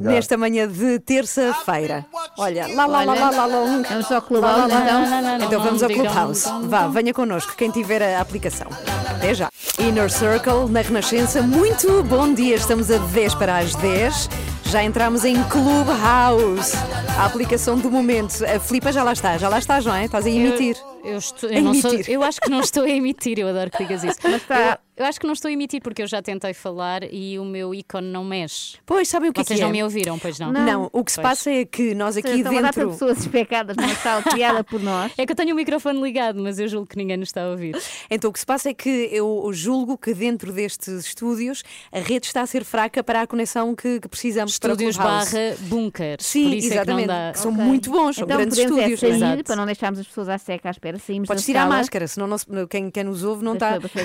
Nesta 0.01 0.37
manhã 0.37 0.62
de 0.67 0.99
terça-feira. 0.99 2.05
Olha, 2.37 2.67
lá, 2.75 2.85
lá, 2.85 3.03
lá, 3.03 3.13
lá, 3.13 3.29
lá, 3.31 3.45
lá, 3.45 3.57
um. 3.61 3.81
Vamos 3.83 4.07
só 4.07 4.15
ao 4.15 4.21
Clubhouse 4.21 4.57
Lá, 4.59 4.65
lá, 4.67 4.73
lá, 4.75 4.83
então. 4.85 5.01
lá, 5.03 5.19
lá, 5.19 5.37
lá. 5.37 5.45
Então 5.45 5.61
vamos 5.63 5.83
ao. 5.83 5.89
Clubhouse. 5.89 6.45
Vá, 6.63 6.87
venha 6.87 7.13
connosco, 7.13 7.53
quem 7.55 7.69
tiver 7.71 8.01
a 8.01 8.21
aplicação. 8.21 8.67
Até 9.09 9.33
já. 9.33 9.49
Inner 9.79 10.09
Circle, 10.11 10.69
na 10.69 10.81
Renascença. 10.81 11.41
Muito 11.41 12.03
bom 12.03 12.33
dia, 12.33 12.55
estamos 12.55 12.89
a 12.91 12.97
10 12.97 13.35
para 13.35 13.57
as 13.59 13.73
10. 13.75 14.29
Já 14.65 14.83
entramos 14.83 15.23
em 15.23 15.35
Clubhouse, 15.43 16.75
a 17.17 17.25
aplicação 17.25 17.77
do 17.77 17.91
momento. 17.91 18.43
A 18.43 18.59
Filipa 18.59 18.91
já 18.91 19.03
lá 19.03 19.13
está, 19.13 19.37
já 19.37 19.47
lá 19.47 19.59
estás, 19.59 19.85
não 19.85 19.93
é? 19.93 20.05
Estás 20.05 20.25
a 20.25 20.29
emitir. 20.29 20.75
Eu, 21.03 21.17
estou, 21.17 21.49
A 21.49 21.53
eu, 21.53 21.61
não 21.61 21.73
sou- 21.75 21.93
emitir. 21.93 22.13
eu 22.13 22.23
acho 22.23 22.39
que 22.41 22.49
não 22.49 22.59
estou 22.61 22.83
a 22.83 22.89
emitir, 22.89 23.37
eu 23.37 23.47
adoro 23.49 23.69
que 23.69 23.77
digas 23.83 24.03
isso. 24.03 24.17
Mas 24.23 24.35
está- 24.41 24.79
Eu, 24.92 24.92
eu 24.95 25.05
acho 25.05 25.19
que 25.19 25.25
não 25.25 25.33
estou 25.33 25.49
a 25.49 25.51
emitir 25.51 25.81
porque 25.81 26.01
eu 26.01 26.07
já 26.07 26.21
tentei 26.21 26.53
falar 26.53 27.03
e 27.11 27.37
o 27.39 27.45
meu 27.45 27.73
ícone 27.73 28.07
não 28.11 28.23
mexe. 28.23 28.77
Pois, 28.85 29.07
sabem 29.07 29.29
o 29.29 29.33
que 29.33 29.41
é 29.41 29.43
Vocês 29.43 29.57
que 29.59 29.63
é? 29.63 29.65
não 29.65 29.71
me 29.71 29.83
ouviram, 29.83 30.19
pois 30.19 30.37
não? 30.39 30.51
Não, 30.51 30.89
o 30.91 31.03
que 31.03 31.11
se 31.11 31.17
Pois. 31.21 31.27
passa 31.29 31.51
é 31.51 31.65
que 31.65 31.93
nós 31.95 32.15
aqui 32.17 32.29
Estão 32.29 32.57
a 32.57 32.61
dar 32.61 32.73
para 32.73 32.83
dentro. 32.83 32.89
pessoas 32.99 33.17
especadas 33.19 33.75
numa 33.77 33.95
sala 33.95 34.21
criada 34.23 34.63
por 34.63 34.81
nós. 34.81 35.11
É 35.17 35.25
que 35.25 35.31
eu 35.31 35.35
tenho 35.35 35.53
o 35.53 35.55
microfone 35.55 36.01
ligado, 36.01 36.41
mas 36.41 36.59
eu 36.59 36.67
julgo 36.67 36.87
que 36.87 36.97
ninguém 36.97 37.17
nos 37.17 37.29
está 37.29 37.43
a 37.43 37.49
ouvir. 37.49 37.75
Então 38.09 38.29
o 38.29 38.33
que 38.33 38.39
se 38.39 38.45
passa 38.45 38.69
é 38.69 38.73
que 38.73 39.09
eu 39.11 39.49
julgo 39.53 39.97
que 39.97 40.13
dentro 40.13 40.51
destes 40.51 40.87
estúdios 41.05 41.63
a 41.91 41.99
rede 41.99 42.27
está 42.27 42.41
a 42.41 42.45
ser 42.47 42.63
fraca 42.63 43.03
para 43.03 43.21
a 43.21 43.27
conexão 43.27 43.75
que, 43.75 43.99
que 43.99 44.07
precisamos 44.07 44.53
Estúdios 44.53 44.95
para 44.97 45.05
o 45.05 45.07
Clubhouse. 45.09 45.33
barra 45.33 45.55
bunkers. 45.69 46.25
Sim, 46.25 46.43
por 46.49 46.53
isso 46.57 46.67
exatamente. 46.73 47.03
É 47.03 47.05
que 47.05 47.07
não 47.11 47.25
dá. 47.27 47.31
que 47.33 47.39
são 47.39 47.51
Ok. 47.53 47.63
muito 47.63 47.91
bons, 47.91 48.15
são 48.15 48.25
então 48.25 48.37
grandes 48.37 48.57
é 48.57 48.63
estúdios. 48.63 48.99
sair 48.99 49.11
Exato. 49.15 49.43
para 49.43 49.55
não 49.55 49.65
deixarmos 49.65 49.99
as 49.99 50.07
pessoas 50.07 50.29
à 50.29 50.37
seca 50.37 50.69
à 50.69 50.71
espera. 50.71 50.97
Saímos 50.99 51.27
Podes 51.27 51.45
tirar 51.45 51.63
a 51.63 51.67
máscara, 51.67 52.07
senão 52.07 52.27
não 52.27 52.37
se- 52.37 52.45
quem, 52.69 52.89
quem 52.91 53.03
nos 53.03 53.23
ouve 53.23 53.43
não 53.43 53.53
está. 53.53 53.71
foi, 53.71 53.79
pois 53.81 53.91
foi, 53.91 54.03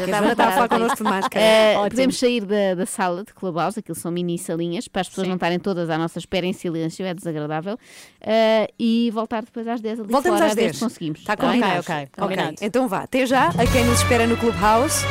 connosco 0.79 1.05
de 1.05 1.11
máscara. 1.11 1.45
Ótimo. 1.79 1.91
podemos 1.91 2.18
sair 2.18 2.45
da, 2.45 2.74
da 2.74 2.87
sala 2.87 3.24
de 3.24 3.35
Clubhouse, 3.35 3.79
aquilo 3.79 3.95
são 3.97 4.11
mini 4.11 4.39
salinhas, 4.39 4.89
para 4.89 5.01
as 5.03 5.09
pessoas 5.09 5.29
não 5.29 5.35
estarem 5.35 5.59
todas 5.59 5.91
à 5.91 5.99
nossa 5.99 6.18
espera 6.18 6.47
em 6.47 6.53
silêncio, 6.53 7.05
é 7.05 7.14
desagradável, 7.14 7.79
eh, 8.20 8.68
e 8.79 9.11
voltar 9.12 9.43
depois 9.43 9.66
às 9.68 9.81
10 9.81 10.01
ali 10.01 10.12
Voltamos 10.12 10.39
fora, 10.39 10.47
às 10.47 10.53
a 10.53 10.55
ver 10.55 10.64
10. 10.66 10.76
se 10.76 10.83
conseguimos. 10.83 11.20
Está 11.20 11.37
tá 11.37 11.47
bem? 11.47 11.61
combinado. 11.61 11.81
Ok, 11.81 11.95
ok, 11.95 12.09
combinado. 12.16 12.57
Então 12.61 12.89
vá, 12.89 13.01
até 13.01 13.26
já, 13.26 13.49
a 13.49 13.66
quem 13.72 13.85
nos 13.85 14.01
espera 14.01 14.26
no 14.26 14.37
Clubhouse. 14.37 15.05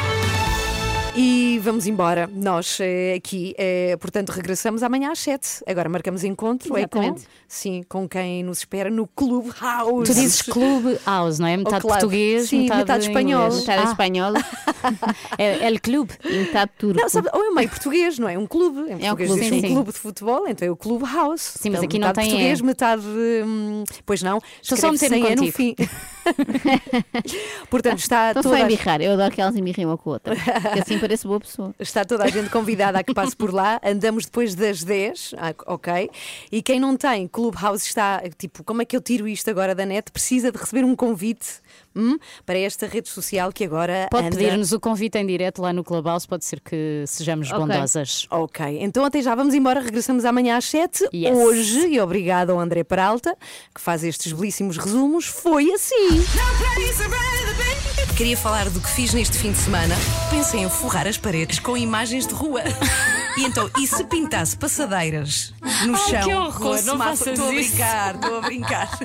E 1.20 1.60
vamos 1.64 1.88
embora. 1.88 2.30
Nós 2.32 2.78
eh, 2.80 3.16
aqui, 3.18 3.56
eh, 3.58 3.98
portanto, 4.00 4.30
regressamos 4.30 4.84
amanhã 4.84 5.12
às 5.12 5.18
7. 5.20 5.64
Agora 5.66 5.90
marcamos 5.90 6.24
encontro 6.24 6.78
é 6.78 6.86
com, 6.88 7.00
Exatamente. 7.00 7.28
sim, 7.48 7.84
com 7.90 8.08
quem 8.08 8.44
nos 8.44 8.60
espera 8.60 8.88
no 8.92 9.08
Clubhouse. 9.08 10.06
Tu 10.06 10.14
dizes 10.14 10.42
Clube 10.44 11.00
House, 11.08 11.40
não 11.40 11.48
é? 11.48 11.58
Metade 11.58 11.82
club. 11.82 11.92
português, 11.94 12.50
Sim, 12.50 12.62
metade, 12.64 12.80
metade 12.82 13.06
espanhol. 13.08 13.46
inglês. 13.48 13.66
Metade 13.68 13.82
Ah, 13.88 13.90
espanhol 13.92 14.34
é 15.40 15.68
El 15.68 15.80
Clube. 15.80 16.14
e 16.24 16.38
metade 16.38 16.72
turco. 16.78 17.02
Não, 17.02 17.10
sabe, 17.10 17.30
ou 17.34 17.44
é 17.46 17.50
meio 17.52 17.70
português, 17.70 18.20
não 18.20 18.30
é? 18.30 18.38
Um 18.38 18.46
clube. 18.46 18.80
Em 18.82 18.92
É 18.92 19.12
um 19.12 19.16
português 19.16 19.30
clube, 19.30 19.42
diz 19.42 19.50
sim, 19.50 19.58
um 19.58 19.62
sim. 19.62 19.74
clube 19.74 19.92
de 19.94 19.98
futebol, 19.98 20.48
então 20.48 20.68
é 20.68 20.72
o 20.72 20.76
Clube 20.76 21.04
House. 21.12 21.42
Sim, 21.42 21.72
mas 21.72 21.80
Então, 21.80 21.84
aqui 21.86 21.98
não 22.00 22.08
metade 22.10 22.28
tem 22.28 22.30
português, 22.38 22.60
E. 22.60 22.64
metade. 22.64 23.04
hum, 23.08 23.84
pois 24.06 24.22
não. 24.22 24.40
Estou 24.62 24.78
só 24.78 24.92
meter-me 24.92 25.20
sem 25.24 25.32
E 25.32 25.36
no 25.36 25.52
fim. 25.52 25.76
Portanto, 27.70 28.00
está 28.00 28.30
Estão 28.30 28.44
só 28.44 28.50
toda 28.50 28.62
a 28.62 28.66
a 28.66 28.66
embirrar, 28.70 29.02
eu 29.02 29.14
adoro 29.14 29.34
que 29.34 29.42
elas 29.42 29.56
embirrem 29.56 29.86
uma 29.86 29.98
com 29.98 30.10
a 30.10 30.14
outra, 30.14 30.36
que 30.74 30.80
assim 30.80 31.00
parece 31.08 31.26
boa 31.26 31.40
pessoa. 31.40 31.74
Está 31.80 32.04
toda 32.04 32.26
a 32.26 32.28
gente 32.28 32.50
convidada 32.50 33.00
a 33.00 33.04
que 33.04 33.14
passe 33.14 33.36
por 33.36 33.54
lá. 33.54 33.80
Andamos 33.82 34.26
depois 34.26 34.54
das 34.54 34.84
10, 34.84 35.36
ah, 35.38 35.54
ok? 35.66 36.10
E 36.52 36.62
quem 36.62 36.82
não 36.82 36.98
tem 36.98 37.28
Clubhouse 37.30 37.88
está, 37.88 38.22
tipo, 38.38 38.62
como 38.62 38.82
é 38.82 38.86
que 38.86 38.96
eu 38.96 39.02
tiro 39.02 39.26
isto 39.26 39.50
agora 39.50 39.74
da 39.74 39.86
net? 39.86 40.12
Precisa 40.12 40.52
de 40.52 40.58
receber 40.58 40.84
um 40.84 40.96
convite 40.96 41.62
hum, 41.96 42.18
para 42.46 42.58
esta 42.60 42.88
rede 42.88 43.10
social 43.10 43.52
que 43.52 43.64
agora 43.64 44.08
Pode 44.12 44.28
anda... 44.28 44.38
pedir-nos 44.38 44.72
o 44.72 44.80
convite 44.80 45.18
em 45.18 45.26
direto 45.26 45.62
lá 45.62 45.72
no 45.74 45.84
Clubhouse, 45.84 46.28
pode 46.28 46.46
ser 46.46 46.60
que 46.60 47.04
sejamos 47.08 47.52
Ok. 47.52 47.60
bondosas. 47.60 48.28
Ok, 48.30 48.78
então 48.82 49.04
até 49.06 49.22
já 49.22 49.36
vamos 49.36 49.54
embora, 49.54 49.80
regressamos 49.80 50.26
amanhã 50.26 50.58
às 50.58 50.66
7. 50.66 51.08
Yes. 51.14 51.36
Hoje, 51.38 51.88
e 51.88 52.00
obrigado 52.00 52.52
ao 52.52 52.60
André 52.60 52.84
Peralta, 52.84 53.36
que 53.74 53.82
faz 53.82 54.04
estes 54.04 54.32
belíssimos 54.32 54.78
resumos, 54.78 55.26
foi 55.26 55.72
assim. 55.72 56.24
Queria 58.16 58.38
falar 58.38 58.70
do 58.70 58.80
que 58.80 58.90
fiz 58.90 59.14
neste 59.14 59.38
fim 59.38 59.52
de 59.52 59.58
semana. 59.60 59.96
Pensei 60.30 60.62
em 60.62 60.70
forrar 60.70 61.08
as 61.08 61.18
paredes 61.18 61.60
com 61.60 61.78
imagens 61.78 62.26
de 62.26 62.34
rua. 62.34 62.62
E 63.38 63.44
então, 63.46 63.70
e 63.78 63.86
se 63.88 64.04
pintasse 64.06 64.58
passadeiras 64.58 65.54
no 65.86 65.96
Ai, 65.96 66.10
chão? 66.10 66.24
que 66.24 66.34
horror, 66.34 66.82
não 66.84 66.98
faças 66.98 67.28
Estou 67.28 67.50
a 67.50 67.54
isso. 67.54 67.70
brincar, 67.72 68.16
estou 68.16 68.38
a 68.38 68.42
brincar. 68.42 69.00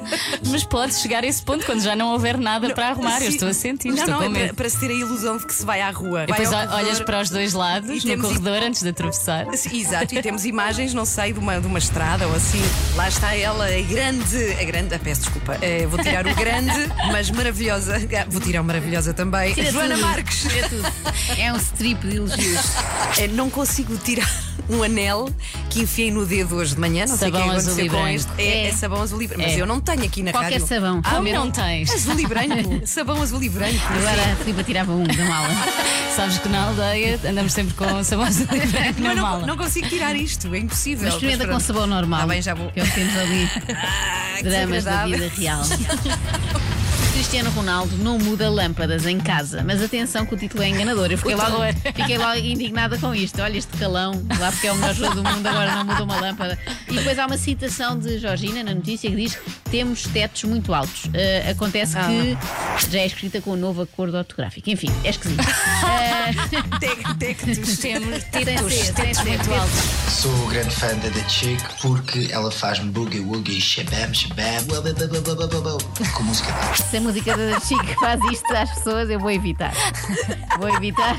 Mas 0.47 0.64
pode 0.64 0.95
chegar 0.95 1.22
a 1.22 1.26
esse 1.26 1.43
ponto 1.43 1.66
quando 1.66 1.80
já 1.83 1.95
não 1.95 2.12
houver 2.12 2.39
nada 2.39 2.72
para 2.74 2.89
arrumar. 2.89 3.20
Eu 3.22 3.28
estou 3.28 3.49
a 3.49 3.55
sentir, 3.55 3.89
Não, 3.89 3.97
estou 3.97 4.11
não, 4.11 4.18
com 4.20 4.24
é 4.24 4.28
para, 4.30 4.39
medo. 4.41 4.55
para 4.55 4.68
se 4.70 4.80
ter 4.80 4.91
a 4.91 4.95
ilusão 4.95 5.37
de 5.37 5.47
que 5.47 5.55
se 5.55 5.64
vai 5.66 5.80
à 5.83 5.91
rua. 5.91 6.24
E 6.24 6.26
depois 6.26 6.49
Vai 6.49 6.59
ao 6.59 6.62
ol- 6.64 6.68
corredor. 6.70 6.87
olhas 6.91 7.01
para 7.05 7.20
os 7.20 7.30
dois 7.30 7.53
lados, 7.53 7.89
no 8.05 8.11
temos- 8.11 8.26
corredor, 8.28 8.62
antes 8.62 8.83
de 8.83 8.89
atravessar. 8.89 9.47
Sim, 9.57 9.80
Exato, 9.80 10.14
e 10.14 10.22
temos 10.22 10.45
imagens, 10.47 10.95
não 10.95 11.05
sei, 11.05 11.33
de 11.33 11.39
uma, 11.39 11.61
de 11.61 11.66
uma 11.66 11.78
estrada 11.78 12.26
ou 12.26 12.35
assim. 12.35 12.62
Lá 12.97 13.09
está 13.09 13.35
ela, 13.37 13.66
a 13.66 13.83
grande. 13.83 14.53
A 14.61 14.64
grande, 14.64 14.95
ah, 14.95 14.99
peço 14.99 15.22
desculpa, 15.22 15.59
eh, 15.61 15.87
vou 15.87 15.99
tirar 16.03 16.26
o 16.26 16.35
grande, 16.35 16.91
mas 17.11 17.30
maravilhosa. 17.30 17.97
ah, 17.97 18.26
Vou 18.28 18.41
tirar 18.41 18.62
o 18.62 18.64
maravilhosa 18.64 19.12
também. 19.12 19.55
Joana 19.70 19.97
Marques. 19.99 20.47
É 21.39 21.53
um 21.53 21.57
strip 21.57 22.07
de 22.07 22.16
elogios. 22.16 22.61
Eh, 23.18 23.28
Não 23.28 23.51
consigo 23.51 23.97
tirar 23.99 24.21
um 24.70 24.82
anel 24.82 25.28
que 25.70 25.80
enfiei 25.80 26.10
no 26.10 26.24
dedo 26.24 26.56
hoje 26.56 26.74
de 26.74 26.80
manhã. 26.80 27.04
Não 27.06 27.16
sei 27.16 27.28
o 27.28 27.32
que 27.32 27.36
é 27.38 27.40
Sabão 27.40 27.56
aconteceu 27.58 27.86
com 27.86 27.92
branco. 27.92 28.08
este. 28.08 28.30
É, 28.38 28.44
É. 28.44 28.66
é 28.68 28.72
sabão 28.72 29.02
azul 29.02 29.22
e 29.22 29.26
branco. 29.26 29.42
Mas 29.42 29.52
É. 29.52 29.60
eu 29.60 29.66
não 29.66 29.80
tenho 29.80 30.04
aqui 30.04 30.22
na 30.22 30.30
Qualquer 30.32 30.52
rádio. 30.52 30.66
sabão. 30.66 31.00
Ah, 31.04 31.14
Como 31.16 31.32
não 31.32 31.50
tens? 31.50 31.90
Azul 31.90 32.20
e 32.20 32.26
branco. 32.26 32.80
sabão 32.86 33.22
azul 33.22 33.42
e 33.42 33.48
branco. 33.48 33.80
Agora 33.88 34.32
a 34.32 34.36
Filipa 34.36 34.62
tirava 34.62 34.92
um 34.92 35.04
da 35.04 35.24
mala. 35.24 35.48
Sabes 36.14 36.38
que 36.38 36.48
na 36.48 36.68
aldeia 36.68 37.18
andamos 37.26 37.52
sempre 37.54 37.74
com 37.74 38.04
sabão 38.04 38.26
azul 38.26 38.46
e 38.52 38.66
branco 38.66 39.00
na 39.00 39.14
não, 39.14 39.22
mala. 39.22 39.46
não 39.46 39.56
consigo 39.56 39.88
tirar 39.88 40.14
isto, 40.14 40.54
é 40.54 40.58
impossível. 40.58 41.04
Mas 41.06 41.14
experimenta 41.14 41.48
com 41.48 41.58
sabão 41.60 41.86
normal. 41.86 42.20
Tá 42.20 42.26
bem, 42.26 42.42
já 42.42 42.54
vou. 42.54 42.70
Que 42.70 42.80
é 42.80 42.82
o 42.82 42.86
que 42.86 42.94
temos 42.94 43.16
ali. 43.16 43.48
Ah, 43.74 44.34
que 44.38 44.42
Dramas 44.44 44.84
da 44.84 45.06
vida 45.06 45.30
real. 45.38 45.62
Cristiano 47.22 47.50
Ronaldo 47.50 47.96
não 47.98 48.18
muda 48.18 48.50
lâmpadas 48.50 49.06
em 49.06 49.16
casa, 49.16 49.62
mas 49.64 49.80
atenção 49.80 50.26
que 50.26 50.34
o 50.34 50.36
título 50.36 50.60
é 50.64 50.68
enganador. 50.68 51.08
Eu 51.08 51.16
fiquei, 51.16 51.36
logo, 51.36 51.56
fiquei 51.94 52.18
logo 52.18 52.36
indignada 52.36 52.98
com 52.98 53.14
isto. 53.14 53.40
Olha 53.40 53.56
este 53.56 53.76
calão, 53.76 54.10
lá 54.40 54.50
porque 54.50 54.66
é 54.66 54.72
o 54.72 54.74
melhor 54.74 54.92
jogo 54.92 55.14
do 55.14 55.22
mundo, 55.22 55.46
agora 55.46 55.76
não 55.76 55.84
muda 55.84 56.02
uma 56.02 56.20
lâmpada. 56.20 56.58
E 56.88 56.94
depois 56.94 57.16
há 57.20 57.26
uma 57.26 57.38
citação 57.38 57.96
de 57.96 58.18
Georgina 58.18 58.64
na 58.64 58.74
notícia 58.74 59.08
que 59.08 59.14
diz: 59.14 59.38
temos 59.70 60.02
tetos 60.02 60.42
muito 60.42 60.74
altos. 60.74 61.04
Uh, 61.04 61.50
acontece 61.52 61.96
Ah. 61.96 62.08
que 62.08 62.90
já 62.90 62.98
é 62.98 63.06
escrita 63.06 63.40
com 63.40 63.52
um 63.52 63.56
novo 63.56 63.82
acordo 63.82 64.16
ortográfico. 64.18 64.68
Enfim, 64.68 64.90
é 65.04 65.10
esquisito. 65.10 65.40
Uh, 65.42 66.78
Tec- 66.80 67.18
Tectos. 67.20 67.78
Temos 67.78 68.24
tetos, 68.32 68.74
tetos 68.90 69.18
muito 69.22 69.22
tetos. 69.24 69.48
altos. 69.48 70.12
Sou 70.12 70.46
grande 70.48 70.74
fã 70.74 70.88
da 70.88 71.08
The 71.08 71.28
Chick 71.28 71.62
porque 71.80 72.28
ela 72.32 72.50
faz-me 72.50 72.90
boogie 72.90 73.20
woogie, 73.20 73.60
shabam 73.60 74.12
shabam, 74.12 74.66
com 76.14 76.22
música 76.24 76.52
música 77.12 77.36
da 77.36 77.60
Chico 77.60 78.00
faz 78.00 78.18
isto 78.32 78.50
às 78.54 78.70
pessoas, 78.70 79.10
eu 79.10 79.20
vou 79.20 79.30
evitar. 79.30 79.72
Vou 80.58 80.68
evitar. 80.70 81.14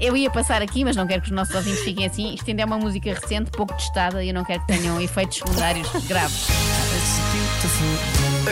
Eu 0.00 0.16
ia 0.16 0.28
passar 0.28 0.60
aqui, 0.60 0.84
mas 0.84 0.96
não 0.96 1.06
quero 1.06 1.22
que 1.22 1.28
os 1.28 1.34
nossos 1.34 1.54
ouvintes 1.54 1.84
fiquem 1.84 2.04
assim. 2.04 2.34
Isto 2.34 2.50
ainda 2.50 2.62
é 2.62 2.64
uma 2.64 2.78
música 2.78 3.14
recente, 3.14 3.52
pouco 3.52 3.72
testada, 3.74 4.24
e 4.24 4.28
eu 4.28 4.34
não 4.34 4.44
quero 4.44 4.60
que 4.62 4.66
tenham 4.66 5.00
efeitos 5.00 5.38
secundários 5.38 5.88
graves. 6.08 6.48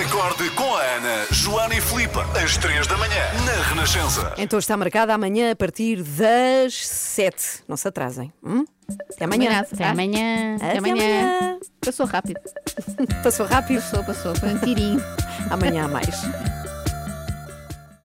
Acorde 0.07 0.51
com 0.51 0.75
a 0.77 0.81
Ana, 0.83 1.27
Joana 1.33 1.75
e 1.75 1.81
Filipe, 1.81 2.19
às 2.43 2.57
3 2.57 2.87
da 2.87 2.97
manhã, 2.97 3.23
na 3.45 3.69
Renascença. 3.69 4.33
Então 4.39 4.59
está 4.59 4.77
marcada 4.77 5.13
amanhã 5.15 5.51
a 5.51 5.57
partir 5.57 6.03
das 6.03 6.87
7. 6.87 7.65
Não 7.67 7.77
se 7.77 7.89
atrasem. 7.89 8.33
hum? 8.43 8.65
Até 9.11 9.25
amanhã. 9.25 9.65
Combinado. 9.65 9.69
Até 9.73 9.85
amanhã. 9.89 10.57
Até 10.57 10.67
Até 10.69 10.79
amanhã. 10.79 10.95
amanhã. 10.95 11.59
Passou 11.85 12.07
rápido. 12.07 12.41
Passou 13.23 13.47
rápido? 13.47 13.81
Passou, 13.83 14.05
passou. 14.05 14.37
Foi 14.37 14.49
um 14.51 14.59
tirinho. 14.59 15.03
Amanhã 15.51 15.85
há 15.85 15.89
mais. 15.89 16.23